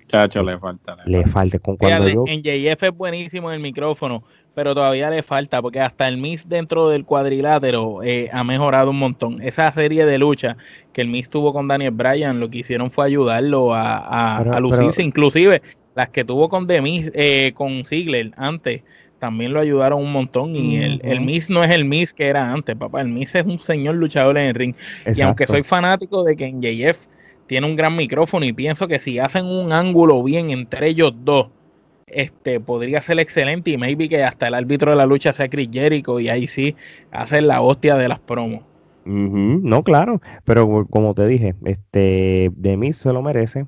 Chacho, 0.08 0.41
le 0.41 0.58
falta. 0.58 0.97
Le, 1.05 1.26
falta. 1.26 1.60
Con 1.60 1.76
cuando 1.76 2.26
En 2.28 2.41
JF 2.41 2.84
es 2.84 2.95
buenísimo 2.95 3.49
en 3.49 3.55
el 3.55 3.62
micrófono, 3.62 4.24
pero 4.53 4.74
todavía 4.74 5.10
le 5.10 5.22
falta, 5.22 5.62
porque 5.62 5.82
hasta 5.82 6.08
el 6.08 6.18
Miss 6.18 6.47
dentro 6.47 6.89
del 6.89 7.03
cuadrilátero 7.03 8.01
eh, 8.03 8.30
ha 8.32 8.43
mejorado 8.43 8.91
un 8.91 8.99
montón. 8.99 9.41
Esa 9.41 9.72
serie 9.72 10.05
de 10.05 10.18
lucha 10.18 10.55
que 10.93 11.01
el 11.01 11.10
Miss 11.10 11.30
tuvo 11.30 11.51
con 11.51 11.68
Daniel 11.68 11.91
Bryan, 11.91 12.39
lo 12.39 12.49
que 12.49 12.60
hicieron 12.60 12.89
fue 12.89 13.05
ayudarlo 13.05 13.74
a, 13.74 14.38
a, 14.38 14.60
lucirse. 14.62 15.03
Inclusive 15.03 15.62
las 15.93 16.10
que 16.10 16.24
tuvo 16.24 16.47
con 16.47 16.68
Demis, 16.68 17.12
eh, 17.14 17.51
con 17.53 17.86
Ziggler 17.86 18.32
antes, 18.38 18.84
también 19.20 19.51
lo 19.51 19.60
ayudaron 19.60 20.01
un 20.01 20.12
montón. 20.12 20.55
Y 20.55 20.78
el, 20.78 21.01
el 21.03 21.20
Miss 21.20 21.49
no 21.49 21.64
es 21.64 21.72
el 21.72 21.84
Miss 21.84 22.14
que 22.14 22.28
era 22.28 22.51
antes, 22.51 22.76
papá. 22.78 23.01
El 23.01 23.10
Miss 23.10 23.36
es 23.36 23.45
un 23.45 23.60
señor 23.60 23.95
luchador 23.95 24.38
en 24.38 24.45
el 24.45 24.55
ring. 24.55 24.76
Y 25.14 25.22
aunque 25.22 25.45
soy 25.47 25.64
fanático 25.64 26.24
de 26.24 26.38
que 26.38 26.45
en 26.45 26.62
JF 26.62 27.08
tiene 27.48 27.68
un 27.68 27.76
gran 27.76 27.95
micrófono 27.95 28.45
y 28.45 28.54
pienso 28.54 28.88
que 28.88 29.00
si 29.00 29.20
hacen 29.20 29.45
un 29.45 29.72
ángulo 29.72 30.22
bien 30.24 30.52
entre 30.52 30.89
ellos 30.89 31.14
dos, 31.24 31.48
este 32.08 32.60
podría 32.60 33.02
ser 33.02 33.20
excelente 33.20 33.72
y 33.72 33.78
maybe 33.78 34.08
que 34.08 34.24
hasta 34.24 34.48
el 34.48 34.54
árbitro 34.54 34.91
de 34.91 34.98
la 34.98 35.06
lucha 35.06 35.34
sea 35.34 35.50
Chris 35.50 35.70
Jericho 35.72 36.20
y 36.20 36.30
ahí 36.30 36.48
sí 36.48 36.76
hacen 37.12 37.48
la 37.48 37.62
hostia 37.62 37.95
de 37.95 38.08
las 38.08 38.20
promos. 38.20 38.62
No, 39.06 39.84
claro, 39.84 40.22
pero 40.43 40.86
como 40.89 41.14
te 41.14 41.26
dije, 41.28 41.56
este 41.64 42.52
de 42.54 42.78
mí 42.78 42.91
se 42.91 43.14
lo 43.14 43.22
merece. 43.22 43.66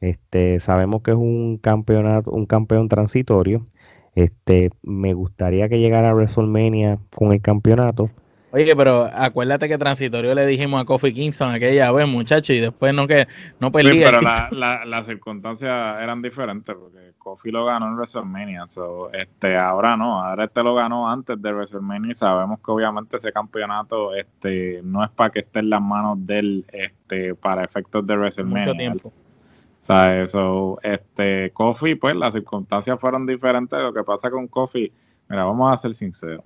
Este, 0.00 0.60
sabemos 0.60 1.00
que 1.02 1.12
es 1.12 1.16
un 1.16 1.56
campeonato, 1.56 2.30
un 2.32 2.44
campeón 2.44 2.88
transitorio. 2.88 3.66
Este, 4.14 4.70
me 4.82 5.14
gustaría 5.14 5.70
que 5.70 5.78
llegara 5.78 6.10
a 6.10 6.14
WrestleMania 6.14 6.98
con 7.16 7.32
el 7.32 7.40
campeonato 7.40 8.10
Oye, 8.54 8.76
pero 8.76 9.10
acuérdate 9.12 9.68
que 9.68 9.76
transitorio 9.76 10.32
le 10.32 10.46
dijimos 10.46 10.80
a 10.80 10.84
Kofi 10.84 11.12
Kingston 11.12 11.50
aquella 11.50 11.90
vez, 11.90 12.06
muchacho, 12.06 12.52
y 12.52 12.60
después 12.60 12.94
no 12.94 13.08
que 13.08 13.26
no 13.58 13.72
perdía. 13.72 14.12
pero 14.12 14.20
las 14.86 15.06
circunstancias 15.06 16.00
eran 16.00 16.22
diferentes 16.22 16.72
porque 16.72 17.14
Kofi 17.18 17.50
lo 17.50 17.64
ganó 17.64 17.88
en 17.88 17.96
WrestleMania, 17.96 18.68
so, 18.68 19.12
este, 19.12 19.56
ahora 19.56 19.96
no, 19.96 20.22
ahora 20.22 20.44
este 20.44 20.62
lo 20.62 20.72
ganó 20.76 21.10
antes 21.10 21.42
de 21.42 21.52
WrestleMania 21.52 22.12
y 22.12 22.14
sabemos 22.14 22.60
que 22.64 22.70
obviamente 22.70 23.16
ese 23.16 23.32
campeonato 23.32 24.14
este, 24.14 24.82
no 24.84 25.02
es 25.02 25.10
para 25.10 25.30
que 25.30 25.40
esté 25.40 25.58
en 25.58 25.70
las 25.70 25.82
manos 25.82 26.24
de 26.24 26.38
él 26.38 26.64
este, 26.72 27.34
para 27.34 27.64
efectos 27.64 28.06
de 28.06 28.16
WrestleMania. 28.16 28.66
Mucho 28.66 28.78
tiempo. 28.78 29.08
O 29.08 29.84
sea, 29.84 30.22
eso, 30.22 30.78
este, 30.80 31.50
Kofi, 31.50 31.96
pues 31.96 32.14
las 32.14 32.32
circunstancias 32.32 33.00
fueron 33.00 33.26
diferentes. 33.26 33.76
Lo 33.80 33.92
que 33.92 34.04
pasa 34.04 34.30
con 34.30 34.46
Kofi, 34.46 34.92
mira, 35.28 35.44
vamos 35.44 35.72
a 35.72 35.76
ser 35.76 35.92
sinceros 35.92 36.44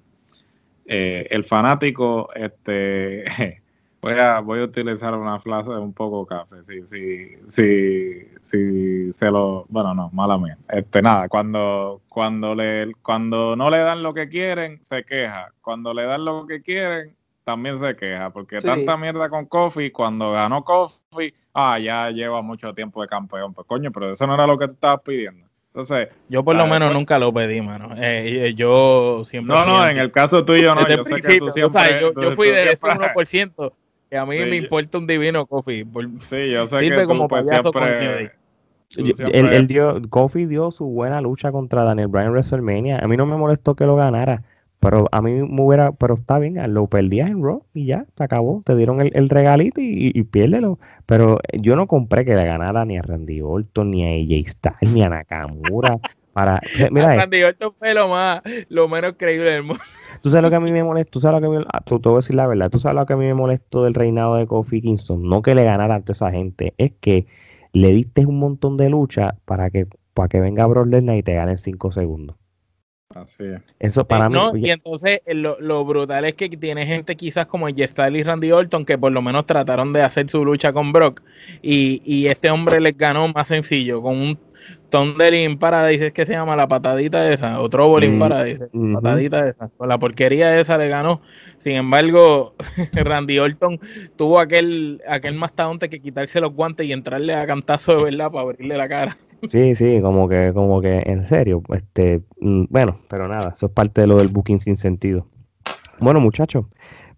eh, 0.88 1.26
el 1.30 1.44
fanático, 1.44 2.30
este, 2.34 3.24
voy 4.00 4.14
a, 4.14 4.40
voy 4.40 4.60
a 4.60 4.64
utilizar 4.64 5.14
una 5.14 5.38
frase 5.38 5.68
un 5.68 5.92
poco 5.92 6.24
café, 6.24 6.64
si, 6.64 6.82
si, 6.86 7.36
si, 7.50 8.28
si 8.42 9.12
se 9.12 9.30
lo, 9.30 9.66
bueno, 9.68 9.94
no, 9.94 10.08
mala 10.14 10.38
mía, 10.38 10.56
este, 10.70 11.02
nada, 11.02 11.28
cuando, 11.28 12.00
cuando 12.08 12.54
le, 12.54 12.94
cuando 13.02 13.54
no 13.54 13.68
le 13.68 13.78
dan 13.78 14.02
lo 14.02 14.14
que 14.14 14.30
quieren, 14.30 14.80
se 14.88 15.04
queja, 15.04 15.52
cuando 15.60 15.92
le 15.92 16.04
dan 16.04 16.24
lo 16.24 16.46
que 16.46 16.62
quieren, 16.62 17.14
también 17.44 17.78
se 17.78 17.94
queja, 17.94 18.30
porque 18.30 18.60
tanta 18.60 18.96
mierda 18.96 19.28
con 19.28 19.44
Kofi, 19.44 19.90
cuando 19.90 20.32
ganó 20.32 20.64
Kofi, 20.64 21.34
ah, 21.52 21.78
ya 21.78 22.10
lleva 22.10 22.40
mucho 22.40 22.72
tiempo 22.72 23.02
de 23.02 23.08
campeón, 23.08 23.52
pues 23.52 23.66
coño, 23.66 23.92
pero 23.92 24.12
eso 24.12 24.26
no 24.26 24.34
era 24.34 24.46
lo 24.46 24.58
que 24.58 24.68
tú 24.68 24.72
estabas 24.72 25.02
pidiendo. 25.02 25.47
Entonces, 25.68 26.08
yo 26.28 26.42
por 26.42 26.56
lo 26.56 26.66
menos 26.66 26.92
nunca 26.92 27.18
lo 27.18 27.32
pedí, 27.32 27.60
mano. 27.60 27.90
Eh, 27.96 28.54
yo 28.56 29.22
siempre. 29.24 29.54
No, 29.54 29.64
no, 29.64 29.88
en 29.88 29.98
el 29.98 30.10
caso 30.10 30.44
tuyo 30.44 30.74
no. 30.74 30.88
Yo, 30.88 31.04
sé 31.04 31.16
que 31.16 31.38
tú 31.38 31.50
siempre, 31.50 32.00
yo, 32.00 32.34
fui 32.34 32.48
de 32.48 32.72
ese 32.72 32.86
1%, 32.86 33.72
que 34.10 34.16
a 34.16 34.26
mí 34.26 34.38
me 34.38 34.56
importa 34.56 34.98
un 34.98 35.06
divino 35.06 35.46
Kofi. 35.46 35.84
sí, 36.30 36.50
yo 36.50 36.66
sé 36.66 36.90
que 36.90 37.04
como 37.04 37.28
pues, 37.28 37.46
siempre, 37.48 38.32
él, 38.96 39.66
dio, 39.66 40.00
Kofi 40.08 40.46
dio 40.46 40.70
su 40.70 40.86
buena 40.86 41.20
lucha 41.20 41.52
contra 41.52 41.84
Daniel 41.84 42.08
Bryan 42.08 42.30
WrestleMania. 42.30 42.98
A 42.98 43.06
mí 43.06 43.16
no 43.16 43.26
me 43.26 43.36
molestó 43.36 43.74
que 43.74 43.84
lo 43.84 43.96
ganara. 43.96 44.42
Pero 44.80 45.08
a 45.10 45.20
mí 45.22 45.32
me 45.32 45.62
hubiera, 45.62 45.92
pero 45.92 46.14
está 46.14 46.38
bien, 46.38 46.56
lo 46.72 46.86
perdías 46.86 47.30
en 47.30 47.42
Raw 47.42 47.64
y 47.74 47.86
ya, 47.86 48.06
se 48.16 48.24
acabó. 48.24 48.62
Te 48.64 48.76
dieron 48.76 49.00
el, 49.00 49.28
regalito 49.28 49.80
y, 49.80 50.12
y, 50.14 50.22
piérdelo. 50.22 50.78
Pero 51.04 51.38
yo 51.52 51.74
no 51.74 51.88
compré 51.88 52.24
que 52.24 52.36
le 52.36 52.44
ganara 52.44 52.84
ni 52.84 52.96
a 52.96 53.02
Randy 53.02 53.40
Orton, 53.40 53.90
ni 53.90 54.04
a 54.04 54.10
AJ 54.10 54.48
Styles, 54.48 54.76
ni 54.94 55.02
a 55.02 55.08
Nakamura. 55.08 55.98
para, 56.32 56.60
mira, 56.92 57.16
Randy 57.16 57.42
Orton 57.42 57.72
fue 57.76 57.92
lo 57.92 58.08
más, 58.08 58.40
lo 58.68 58.88
menos 58.88 59.14
creíble 59.16 59.50
del 59.50 59.64
mundo. 59.64 59.82
Tú 60.22 60.30
sabes 60.30 60.42
lo 60.42 60.50
que 60.50 60.56
a 60.56 60.60
mí 60.60 60.72
me 60.72 60.82
molesta, 60.82 61.10
tú 61.12 61.20
sabes 61.20 61.40
lo 61.40 61.48
que 61.48 61.58
me, 61.58 61.64
ah, 61.72 61.80
tú, 61.84 62.00
te 62.00 62.08
voy 62.08 62.16
a 62.16 62.18
decir 62.18 62.34
la 62.34 62.46
verdad, 62.46 62.70
tú 62.70 62.80
sabes 62.80 62.96
lo 62.96 63.06
que 63.06 63.12
a 63.12 63.16
mí 63.16 63.26
me 63.26 63.34
molestó 63.34 63.84
del 63.84 63.94
reinado 63.94 64.34
de 64.34 64.48
Kofi 64.48 64.80
Kingston, 64.80 65.22
no 65.22 65.42
que 65.42 65.54
le 65.54 65.62
ganara 65.62 65.94
ante 65.94 66.10
esa 66.10 66.32
gente, 66.32 66.74
es 66.76 66.92
que 67.00 67.26
le 67.72 67.92
diste 67.92 68.26
un 68.26 68.40
montón 68.40 68.76
de 68.76 68.88
lucha 68.88 69.36
para 69.44 69.70
que, 69.70 69.86
para 70.14 70.28
que 70.28 70.40
venga 70.40 70.66
Brock 70.66 70.88
Lesnar 70.88 71.16
y 71.16 71.22
te 71.22 71.34
gane 71.34 71.52
en 71.52 71.58
5 71.58 71.92
segundos. 71.92 72.36
Así 73.14 73.42
es. 73.42 73.62
Eso 73.78 74.06
para 74.06 74.26
eh, 74.26 74.28
mí. 74.28 74.34
No, 74.34 74.54
y 74.54 74.70
entonces 74.70 75.22
eh, 75.24 75.34
lo, 75.34 75.84
brutal 75.86 76.26
es 76.26 76.34
que 76.34 76.50
tiene 76.50 76.84
gente 76.84 77.16
quizás 77.16 77.46
como 77.46 77.66
Styles 77.68 78.20
y 78.20 78.22
Randy 78.22 78.52
Orton 78.52 78.84
que 78.84 78.98
por 78.98 79.12
lo 79.12 79.22
menos 79.22 79.46
trataron 79.46 79.94
de 79.94 80.02
hacer 80.02 80.28
su 80.28 80.44
lucha 80.44 80.74
con 80.74 80.92
Brock 80.92 81.22
y, 81.62 82.02
y 82.04 82.26
este 82.26 82.50
hombre 82.50 82.80
les 82.80 82.96
ganó 82.98 83.28
más 83.28 83.48
sencillo 83.48 84.02
con 84.02 84.18
un 84.18 84.38
Tondelin 84.90 85.58
Paradise, 85.58 86.08
es 86.08 86.12
que 86.12 86.26
se 86.26 86.32
llama 86.32 86.56
la 86.56 86.66
patadita 86.66 87.30
esa, 87.30 87.60
o 87.60 87.68
Trobolin 87.68 88.16
mm, 88.16 88.18
Paradise, 88.18 88.68
patadita 88.94 89.48
esa, 89.48 89.68
con 89.68 89.88
la 89.88 89.98
porquería 89.98 90.58
esa 90.58 90.78
le 90.78 90.88
ganó. 90.88 91.20
Sin 91.58 91.76
embargo, 91.76 92.54
Randy 92.92 93.38
Orton 93.38 93.78
tuvo 94.16 94.38
aquel, 94.38 95.00
aquel 95.08 95.34
mastodonte 95.34 95.88
que 95.88 96.00
quitarse 96.00 96.40
los 96.40 96.52
guantes 96.52 96.86
y 96.86 96.92
entrarle 96.92 97.34
a 97.34 97.46
cantazo 97.46 97.96
de 97.96 98.04
verdad 98.04 98.30
para 98.30 98.42
abrirle 98.42 98.76
la 98.76 98.88
cara. 98.88 99.18
Sí, 99.50 99.74
sí, 99.74 100.00
como 100.02 100.28
que, 100.28 100.52
como 100.52 100.80
que 100.80 101.02
en 101.06 101.28
serio, 101.28 101.62
este, 101.72 102.22
mm, 102.40 102.64
bueno, 102.68 103.00
pero 103.08 103.28
nada, 103.28 103.52
eso 103.54 103.66
es 103.66 103.72
parte 103.72 104.00
de 104.00 104.06
lo 104.06 104.16
del 104.18 104.28
booking 104.28 104.58
sin 104.58 104.76
sentido. 104.76 105.26
Bueno, 106.00 106.20
muchachos, 106.20 106.66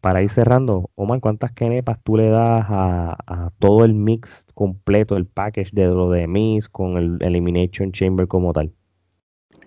para 0.00 0.22
ir 0.22 0.30
cerrando, 0.30 0.90
Omar, 0.94 1.20
¿cuántas 1.20 1.52
kenepas 1.52 1.98
tú 2.02 2.16
le 2.16 2.28
das 2.30 2.64
a, 2.68 3.50
todo 3.58 3.84
el 3.84 3.94
mix 3.94 4.46
completo, 4.54 5.16
el 5.16 5.26
package 5.26 5.70
de 5.72 5.86
lo 5.86 6.10
de 6.10 6.26
Miss 6.26 6.68
con 6.68 6.96
el 6.96 7.18
Elimination 7.20 7.92
Chamber 7.92 8.26
como 8.26 8.52
tal? 8.52 8.72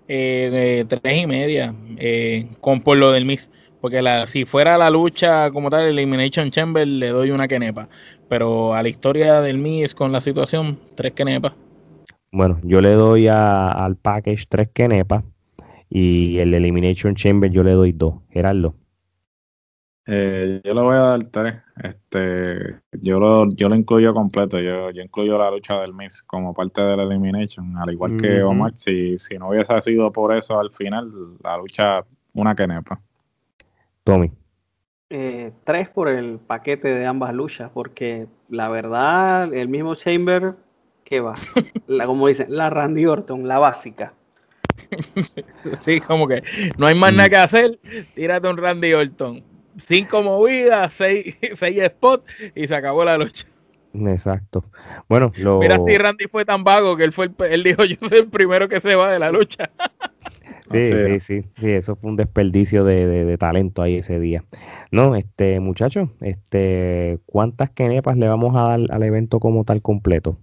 Eh, 0.08 0.86
tres 0.88 1.22
y 1.22 1.28
media, 1.28 1.74
eh, 1.98 2.48
con 2.62 2.82
por 2.82 2.98
lo 2.98 3.12
del 3.12 3.26
mix, 3.26 3.50
porque 3.82 4.02
la, 4.02 4.26
si 4.26 4.46
fuera 4.46 4.78
la 4.78 4.90
lucha 4.90 5.52
como 5.52 5.70
tal, 5.70 5.86
Elimination 5.86 6.50
Chamber, 6.50 6.88
le 6.88 7.10
doy 7.10 7.32
una 7.32 7.48
kenepa, 7.48 7.90
pero 8.28 8.74
a 8.74 8.82
la 8.82 8.90
historia 8.90 9.42
del 9.42 9.58
mix 9.58 9.94
con 9.94 10.12
la 10.12 10.22
situación, 10.22 10.80
tres 10.96 11.14
kenepas. 11.14 11.54
Bueno, 12.34 12.60
yo 12.64 12.82
le 12.82 12.94
doy 12.94 13.28
al 13.28 13.96
package 13.96 14.48
3 14.50 14.70
kenepas 14.74 15.24
y 15.88 16.40
el 16.40 16.56
Elimination 16.56 17.14
Chamber 17.14 17.52
yo 17.52 17.62
le 17.62 17.74
doy 17.74 17.92
2. 17.92 18.16
Gerardo. 18.32 18.74
Eh, 20.08 20.60
yo 20.64 20.74
le 20.74 20.82
voy 20.82 20.96
a 20.96 21.00
dar 21.00 21.24
3. 21.26 21.56
Este, 21.84 22.80
yo 22.94 23.20
lo, 23.20 23.54
yo 23.54 23.70
lo 23.70 23.76
incluyo 23.76 24.16
completo. 24.16 24.60
Yo, 24.60 24.90
yo 24.90 25.04
incluyo 25.04 25.38
la 25.38 25.52
lucha 25.52 25.80
del 25.82 25.94
Miss 25.94 26.24
como 26.24 26.56
parte 26.56 26.82
del 26.82 27.02
Elimination. 27.02 27.78
Al 27.78 27.94
igual 27.94 28.18
que 28.18 28.42
Omar, 28.42 28.74
si, 28.78 29.20
si 29.20 29.38
no 29.38 29.50
hubiese 29.50 29.80
sido 29.82 30.12
por 30.12 30.36
eso 30.36 30.60
al 30.60 30.72
final, 30.72 31.12
la 31.44 31.56
lucha 31.58 32.04
una 32.34 32.56
kenepa. 32.56 33.00
Tommy. 34.04 34.32
Eh, 35.12 35.52
tres 35.66 35.88
por 35.88 36.10
el 36.10 36.40
paquete 36.40 36.88
de 36.88 37.06
ambas 37.06 37.32
luchas, 37.32 37.70
porque 37.72 38.26
la 38.50 38.70
verdad, 38.70 39.54
el 39.54 39.68
mismo 39.68 39.94
Chamber, 39.94 40.56
que 41.04 41.20
va, 41.20 41.36
la, 41.88 42.06
como 42.06 42.28
dicen, 42.28 42.48
la 42.50 42.70
Randy 42.70 43.06
Orton, 43.06 43.48
la 43.48 43.60
básica. 43.60 44.14
Sí, 45.80 46.00
como 46.02 46.28
que 46.28 46.44
no 46.78 46.88
hay 46.88 46.96
más 46.96 47.14
nada 47.14 47.30
que 47.30 47.38
hacer, 47.38 47.80
tírate 48.16 48.50
un 48.50 48.58
Randy 48.58 48.94
Orton. 48.94 49.44
Cinco 49.78 50.22
movidas, 50.22 50.94
seis, 50.94 51.38
seis 51.54 51.82
spots 51.88 52.26
y 52.56 52.68
se 52.68 52.76
acabó 52.76 53.04
la 53.04 53.18
lucha. 53.18 53.46
Exacto. 53.94 54.66
Bueno, 55.08 55.32
lo... 55.38 55.60
Mira 55.60 55.78
si 55.86 55.98
Randy 55.98 56.26
fue 56.28 56.46
tan 56.46 56.64
vago 56.64 56.98
que 56.98 57.04
él 57.04 57.12
fue 57.12 57.26
el, 57.26 57.36
él 57.50 57.64
dijo 57.64 57.84
yo 57.86 57.96
soy 58.08 58.20
el 58.20 58.28
primero 58.28 58.68
que 58.68 58.80
se 58.80 58.96
va 58.96 59.12
de 59.12 59.20
la 59.20 59.32
lucha. 59.32 59.70
Sí, 60.72 60.92
sí, 60.92 61.20
sí, 61.20 61.50
sí, 61.60 61.72
eso 61.72 61.96
fue 61.96 62.10
un 62.10 62.16
desperdicio 62.16 62.84
de, 62.84 63.38
talento 63.38 63.84
ahí 63.84 63.98
ese 63.98 64.20
día. 64.20 64.44
No, 64.92 65.16
este, 65.16 65.60
muchachos, 65.60 66.10
este, 66.22 67.20
¿cuántas 67.26 67.70
kenepas 67.72 68.18
le 68.18 68.28
vamos 68.28 68.56
a 68.56 68.70
dar 68.70 68.80
al 68.90 69.04
evento 69.04 69.40
como 69.40 69.66
tal 69.66 69.82
completo? 69.84 70.40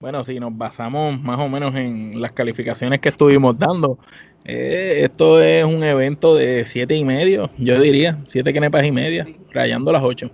Bueno, 0.00 0.22
si 0.22 0.38
nos 0.38 0.56
basamos 0.56 1.20
más 1.20 1.40
o 1.40 1.48
menos 1.48 1.74
en 1.74 2.20
las 2.20 2.30
calificaciones 2.30 3.00
que 3.00 3.08
estuvimos 3.08 3.58
dando, 3.58 3.98
eh, 4.44 5.00
esto 5.02 5.40
es 5.40 5.64
un 5.64 5.82
evento 5.82 6.36
de 6.36 6.64
siete 6.66 6.94
y 6.94 7.04
medio, 7.04 7.50
yo 7.58 7.80
diría, 7.80 8.24
siete 8.28 8.52
kenepas 8.52 8.84
y 8.84 8.92
media, 8.92 9.26
rayando 9.50 9.90
las 9.90 10.04
ocho. 10.04 10.30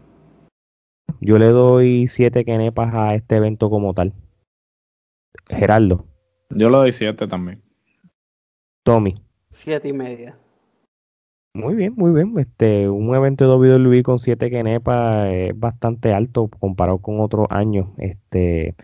Yo 1.23 1.39
le 1.39 1.47
doy 1.47 2.09
siete 2.09 2.45
kenepas 2.45 2.93
a 2.95 3.15
este 3.15 3.37
evento 3.37 3.71
como 3.71 3.95
tal. 3.95 4.13
Gerardo. 5.47 6.05
Yo 6.51 6.69
le 6.69 6.77
doy 6.77 6.93
siete 6.93 7.27
también. 7.27 7.63
Tommy. 8.83 9.15
Siete 9.51 9.89
y 9.89 9.95
media. 9.95 10.37
Muy 11.55 11.75
bien, 11.75 11.95
muy 11.97 12.13
bien. 12.13 12.39
Este, 12.39 12.91
un 12.91 13.15
evento 13.15 13.45
de 13.45 13.79
WWE 13.79 14.03
con 14.03 14.19
siete 14.19 14.51
kenepas 14.51 15.33
es 15.33 15.59
bastante 15.59 16.13
alto 16.13 16.49
comparado 16.49 16.99
con 16.99 17.21
otros 17.21 17.47
años. 17.49 17.87
Este, 17.97 18.75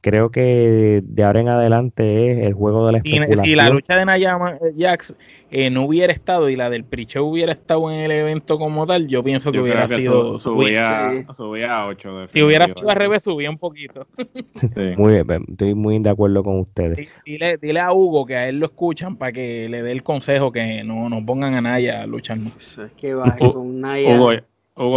creo 0.00 0.30
que 0.30 1.02
de 1.04 1.24
ahora 1.24 1.40
en 1.40 1.48
adelante 1.48 2.32
es 2.32 2.46
el 2.46 2.54
juego 2.54 2.86
de 2.86 2.92
la 2.92 2.98
especulación. 2.98 3.44
Si 3.44 3.54
la 3.54 3.68
lucha 3.68 3.96
de 3.96 4.04
Nayama 4.04 4.54
eh, 4.54 4.74
Jax 4.78 5.14
eh, 5.50 5.70
no 5.70 5.82
hubiera 5.82 6.12
estado 6.12 6.48
y 6.48 6.56
la 6.56 6.70
del 6.70 6.84
pre 6.84 7.06
hubiera 7.20 7.52
estado 7.52 7.90
en 7.90 8.00
el 8.00 8.10
evento 8.10 8.58
como 8.58 8.86
tal, 8.86 9.06
yo 9.06 9.22
pienso 9.22 9.52
que 9.52 9.60
hubiera 9.60 9.88
sido 9.88 10.38
subía, 10.38 11.24
subía, 11.32 11.78
a 11.78 11.86
8. 11.86 12.28
Si 12.28 12.42
hubiera 12.42 12.68
sido 12.68 12.88
al 12.88 12.96
revés, 12.96 13.22
subía 13.22 13.50
un 13.50 13.58
poquito. 13.58 14.06
Muy 14.96 15.22
bien, 15.22 15.44
estoy 15.48 15.74
muy 15.74 15.98
de 15.98 16.10
acuerdo 16.10 16.42
con 16.44 16.60
ustedes. 16.60 17.08
Dile, 17.24 17.58
dile, 17.58 17.80
a 17.80 17.92
Hugo 17.92 18.26
que 18.26 18.36
a 18.36 18.48
él 18.48 18.58
lo 18.58 18.66
escuchan 18.66 19.16
para 19.16 19.32
que 19.32 19.68
le 19.68 19.82
dé 19.82 19.92
el 19.92 20.02
consejo 20.02 20.52
que 20.52 20.84
no 20.84 21.08
nos 21.08 21.24
pongan 21.24 21.54
a 21.54 21.60
Naya 21.60 22.02
a 22.02 22.06
luchar. 22.06 22.38
Es 22.38 22.92
que 22.96 23.14
va 23.14 23.36
con 23.36 23.80
Naya. 23.80 24.14
Hugo, 24.14 24.32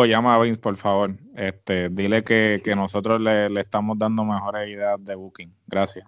llama 0.05 0.35
a 0.35 0.39
Vince, 0.39 0.59
por 0.59 0.77
favor. 0.77 1.15
Este, 1.35 1.89
dile 1.89 2.23
que, 2.23 2.61
nosotros 2.75 3.19
le, 3.19 3.59
estamos 3.59 3.97
dando 3.97 4.23
mejores 4.23 4.69
ideas 4.69 5.03
de 5.03 5.15
booking. 5.15 5.53
Gracias. 5.67 6.07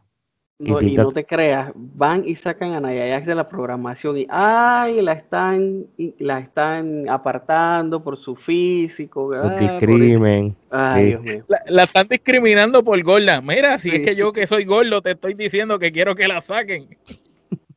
No, 0.57 0.81
y 0.81 0.95
no 0.95 1.11
te 1.11 1.25
creas, 1.25 1.73
van 1.75 2.23
y 2.25 2.37
sacan 2.37 2.71
a 2.71 2.79
Nayayax 2.79 3.25
de 3.25 3.35
la 3.35 3.49
programación 3.49 4.19
y 4.19 4.27
ay, 4.29 5.01
la 5.01 5.11
están 5.11 5.87
la 6.17 6.39
están 6.39 7.09
apartando 7.09 8.01
por 8.01 8.15
su 8.15 8.37
físico, 8.37 9.33
discrimen. 9.59 10.55
Ay, 10.69 11.07
Dios 11.07 11.21
mío. 11.23 11.45
La, 11.67 11.83
están 11.83 12.07
discriminando 12.07 12.85
por 12.85 13.03
gorda. 13.03 13.41
Mira, 13.41 13.77
si 13.79 13.89
es 13.89 13.99
que 13.99 14.15
yo 14.15 14.31
que 14.31 14.47
soy 14.47 14.63
gordo 14.63 15.01
te 15.01 15.11
estoy 15.11 15.33
diciendo 15.33 15.77
que 15.77 15.91
quiero 15.91 16.15
que 16.15 16.25
la 16.25 16.41
saquen. 16.41 16.87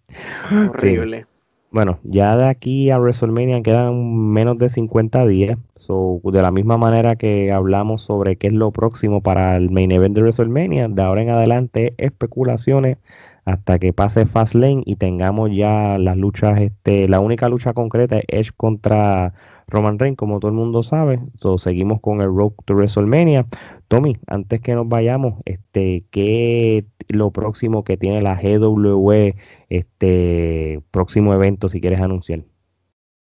Horrible. 0.70 1.26
Bueno, 1.70 1.98
ya 2.02 2.34
de 2.36 2.46
aquí 2.46 2.90
a 2.90 2.98
WrestleMania 2.98 3.62
quedan 3.62 4.32
menos 4.32 4.56
de 4.58 4.70
50 4.70 5.26
días. 5.26 5.58
So, 5.76 6.20
de 6.24 6.40
la 6.40 6.50
misma 6.50 6.78
manera 6.78 7.16
que 7.16 7.52
hablamos 7.52 8.02
sobre 8.02 8.36
qué 8.36 8.46
es 8.46 8.54
lo 8.54 8.70
próximo 8.72 9.20
para 9.22 9.56
el 9.56 9.70
main 9.70 9.92
event 9.92 10.14
de 10.14 10.22
WrestleMania, 10.22 10.88
de 10.88 11.02
ahora 11.02 11.22
en 11.22 11.30
adelante 11.30 11.94
especulaciones 11.98 12.96
hasta 13.44 13.78
que 13.78 13.92
pase 13.92 14.26
Fastlane 14.26 14.82
y 14.86 14.96
tengamos 14.96 15.50
ya 15.54 15.98
las 15.98 16.16
luchas, 16.16 16.60
este, 16.60 17.08
la 17.08 17.20
única 17.20 17.48
lucha 17.48 17.72
concreta 17.74 18.20
es 18.28 18.52
contra 18.52 19.34
Roman 19.66 19.98
Reigns, 19.98 20.16
como 20.16 20.40
todo 20.40 20.50
el 20.50 20.56
mundo 20.56 20.82
sabe. 20.82 21.20
So, 21.36 21.58
seguimos 21.58 22.00
con 22.00 22.22
el 22.22 22.28
Road 22.28 22.52
to 22.64 22.74
WrestleMania. 22.74 23.46
Tommy, 23.88 24.16
antes 24.26 24.60
que 24.60 24.74
nos 24.74 24.88
vayamos, 24.88 25.34
este, 25.44 26.04
¿qué 26.10 26.84
lo 27.08 27.30
próximo 27.30 27.84
que 27.84 27.96
tiene 27.96 28.22
la 28.22 28.40
GW, 28.40 29.34
este 29.68 30.82
próximo 30.90 31.34
evento, 31.34 31.68
si 31.68 31.80
quieres 31.80 32.00
anunciar? 32.00 32.40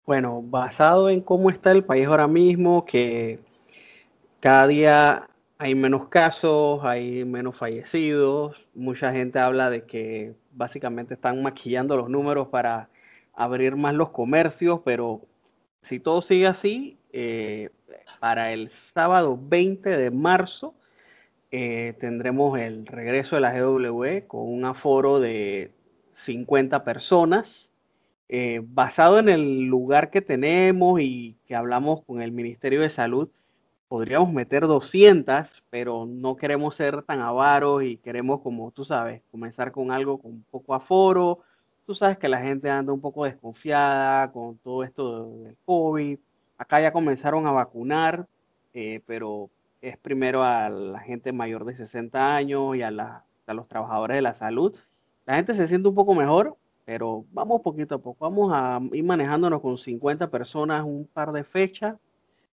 Bueno, 0.06 0.42
basado 0.42 1.10
en 1.10 1.20
cómo 1.20 1.50
está 1.50 1.70
el 1.72 1.84
país 1.84 2.06
ahora 2.06 2.26
mismo, 2.26 2.84
que 2.84 3.40
cada 4.40 4.66
día 4.66 5.28
hay 5.58 5.74
menos 5.74 6.08
casos, 6.08 6.80
hay 6.84 7.24
menos 7.24 7.56
fallecidos, 7.56 8.56
mucha 8.74 9.12
gente 9.12 9.38
habla 9.38 9.70
de 9.70 9.84
que 9.84 10.34
básicamente 10.52 11.14
están 11.14 11.42
maquillando 11.42 11.96
los 11.96 12.08
números 12.08 12.48
para 12.48 12.88
abrir 13.34 13.76
más 13.76 13.94
los 13.94 14.10
comercios, 14.10 14.80
pero 14.84 15.20
si 15.82 16.00
todo 16.00 16.22
sigue 16.22 16.46
así, 16.46 16.98
eh, 17.12 17.70
para 18.20 18.52
el 18.52 18.70
sábado 18.70 19.38
20 19.40 19.90
de 19.90 20.10
marzo 20.10 20.74
eh, 21.50 21.94
tendremos 22.00 22.58
el 22.58 22.86
regreso 22.86 23.36
de 23.36 23.42
la 23.42 23.52
GW 23.58 24.26
con 24.26 24.42
un 24.48 24.64
aforo 24.64 25.20
de 25.20 25.72
50 26.16 26.84
personas. 26.84 27.72
Eh, 28.28 28.60
basado 28.62 29.18
en 29.18 29.28
el 29.28 29.64
lugar 29.66 30.10
que 30.10 30.20
tenemos 30.20 31.00
y 31.00 31.36
que 31.46 31.54
hablamos 31.54 32.04
con 32.04 32.20
el 32.20 32.30
Ministerio 32.32 32.82
de 32.82 32.90
Salud, 32.90 33.30
podríamos 33.88 34.32
meter 34.32 34.66
200, 34.66 35.62
pero 35.70 36.06
no 36.06 36.36
queremos 36.36 36.76
ser 36.76 37.02
tan 37.02 37.20
avaros 37.20 37.82
y 37.84 37.96
queremos, 37.96 38.42
como 38.42 38.70
tú 38.70 38.84
sabes, 38.84 39.22
comenzar 39.30 39.72
con 39.72 39.90
algo 39.92 40.18
con 40.18 40.44
poco 40.50 40.74
aforo, 40.74 41.40
Tú 41.88 41.94
sabes 41.94 42.18
que 42.18 42.28
la 42.28 42.42
gente 42.42 42.68
anda 42.68 42.92
un 42.92 43.00
poco 43.00 43.24
desconfiada 43.24 44.30
con 44.30 44.58
todo 44.58 44.84
esto 44.84 45.30
del 45.38 45.56
COVID. 45.64 46.18
Acá 46.58 46.82
ya 46.82 46.92
comenzaron 46.92 47.46
a 47.46 47.50
vacunar, 47.50 48.26
eh, 48.74 49.00
pero 49.06 49.48
es 49.80 49.96
primero 49.96 50.42
a 50.42 50.68
la 50.68 51.00
gente 51.00 51.32
mayor 51.32 51.64
de 51.64 51.76
60 51.76 52.36
años 52.36 52.76
y 52.76 52.82
a, 52.82 52.90
los 52.90 53.68
trabajadores 53.68 54.16
de 54.16 54.22
la 54.22 54.34
salud. 54.34 54.74
La 55.26 55.36
gente 55.36 55.54
se 55.54 55.66
siente 55.66 55.88
un 55.88 55.94
poco 55.94 56.14
mejor, 56.14 56.56
pero 56.84 57.24
vamos 57.32 57.62
poquito 57.62 57.96
a 57.96 57.98
poco. 57.98 58.24
Vamos 58.24 58.50
a 58.54 58.80
ir 58.92 59.04
manejándonos 59.04 59.60
con 59.60 59.78
50 59.78 60.30
personas 60.30 60.84
un 60.84 61.06
par 61.06 61.32
de 61.32 61.44
fechas. 61.44 61.96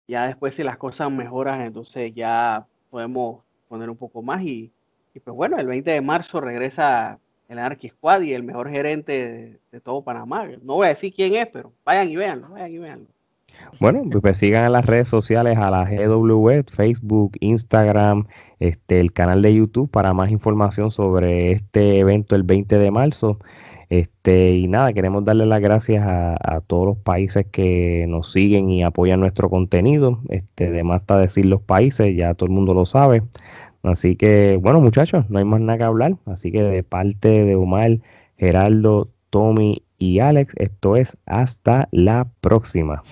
Ya 0.07 0.27
después 0.27 0.55
si 0.55 0.63
las 0.63 0.79
cosas 0.79 1.11
mejoran, 1.11 1.61
entonces 1.63 2.15
ya 2.15 2.67
podemos 2.91 3.43
poner 3.69 3.91
un 3.91 3.97
poco 3.97 4.23
más. 4.23 4.43
Y, 4.43 4.73
y 5.15 5.21
pues 5.21 5.37
bueno, 5.37 5.59
el 5.59 5.67
20 5.67 5.91
de 5.91 6.01
marzo 6.01 6.41
regresa 6.41 7.19
el 7.49 7.59
Anarchy 7.59 7.89
Squad 7.89 8.23
y 8.23 8.35
el 8.35 8.43
mejor 8.43 8.71
gerente 8.71 9.59
de, 9.71 9.81
todo 9.81 10.03
Panamá. 10.03 10.47
No 10.63 10.75
voy 10.75 10.87
a 10.87 10.91
decir 10.91 11.13
quién 11.13 11.35
es, 11.35 11.47
pero 11.49 11.73
vayan 11.85 12.09
y 12.11 12.17
veanlo, 12.17 12.51
vayan 12.51 12.73
y 12.73 12.79
veanlo. 12.79 13.07
Bueno, 13.81 14.03
pues 14.21 14.39
sigan 14.39 14.65
en 14.65 14.73
las 14.73 14.87
redes 14.87 15.09
sociales 15.09 15.57
a 15.57 15.71
la 15.71 15.85
GW, 15.85 16.63
Facebook, 16.67 17.37
Instagram, 17.41 18.27
este, 18.59 18.99
el 19.01 19.13
canal 19.13 19.41
de 19.41 19.55
YouTube 19.55 19.91
para 19.91 20.13
más 20.13 20.31
información 20.31 20.91
sobre 20.91 21.53
este 21.53 21.99
evento 21.99 22.35
el 22.35 22.43
20 22.43 22.77
de 22.77 22.91
marzo. 22.91 23.39
Este, 23.91 24.53
y 24.55 24.69
nada, 24.69 24.93
queremos 24.93 25.25
darle 25.25 25.47
las 25.47 25.61
gracias 25.61 26.05
a, 26.07 26.61
todos 26.67 26.87
los 26.87 26.99
países 26.99 27.47
que 27.47 28.05
nos 28.09 28.33
siguen 28.33 28.69
y 28.69 28.83
apoyan 28.83 29.21
nuestro 29.21 29.49
contenido. 29.49 30.21
Este, 30.29 30.71
de 30.71 30.85
más 30.85 31.03
está 31.03 31.19
decir 31.19 31.47
los 31.47 31.63
países, 31.63 32.17
ya 32.17 32.35
todo 32.35 32.49
el 32.49 32.55
mundo 32.55 32.75
lo 32.75 32.85
sabe. 32.85 33.23
Así 33.83 34.17
que, 34.17 34.57
bueno, 34.57 34.81
muchachos, 34.81 35.31
no 35.31 35.39
hay 35.39 35.45
más 35.45 35.61
nada 35.61 35.79
que 35.79 35.85
hablar. 35.85 36.17
Así 36.27 36.53
que 36.53 36.63
de 36.63 36.83
parte 36.83 37.45
de 37.45 37.55
Omar, 37.55 38.01
Geraldo, 38.37 39.09
Tommy 39.31 39.83
y 39.99 40.21
Alex, 40.21 40.55
esto 40.57 40.97
es 40.97 41.17
hasta 41.27 41.89
la 41.91 42.29
próxima. 42.41 43.03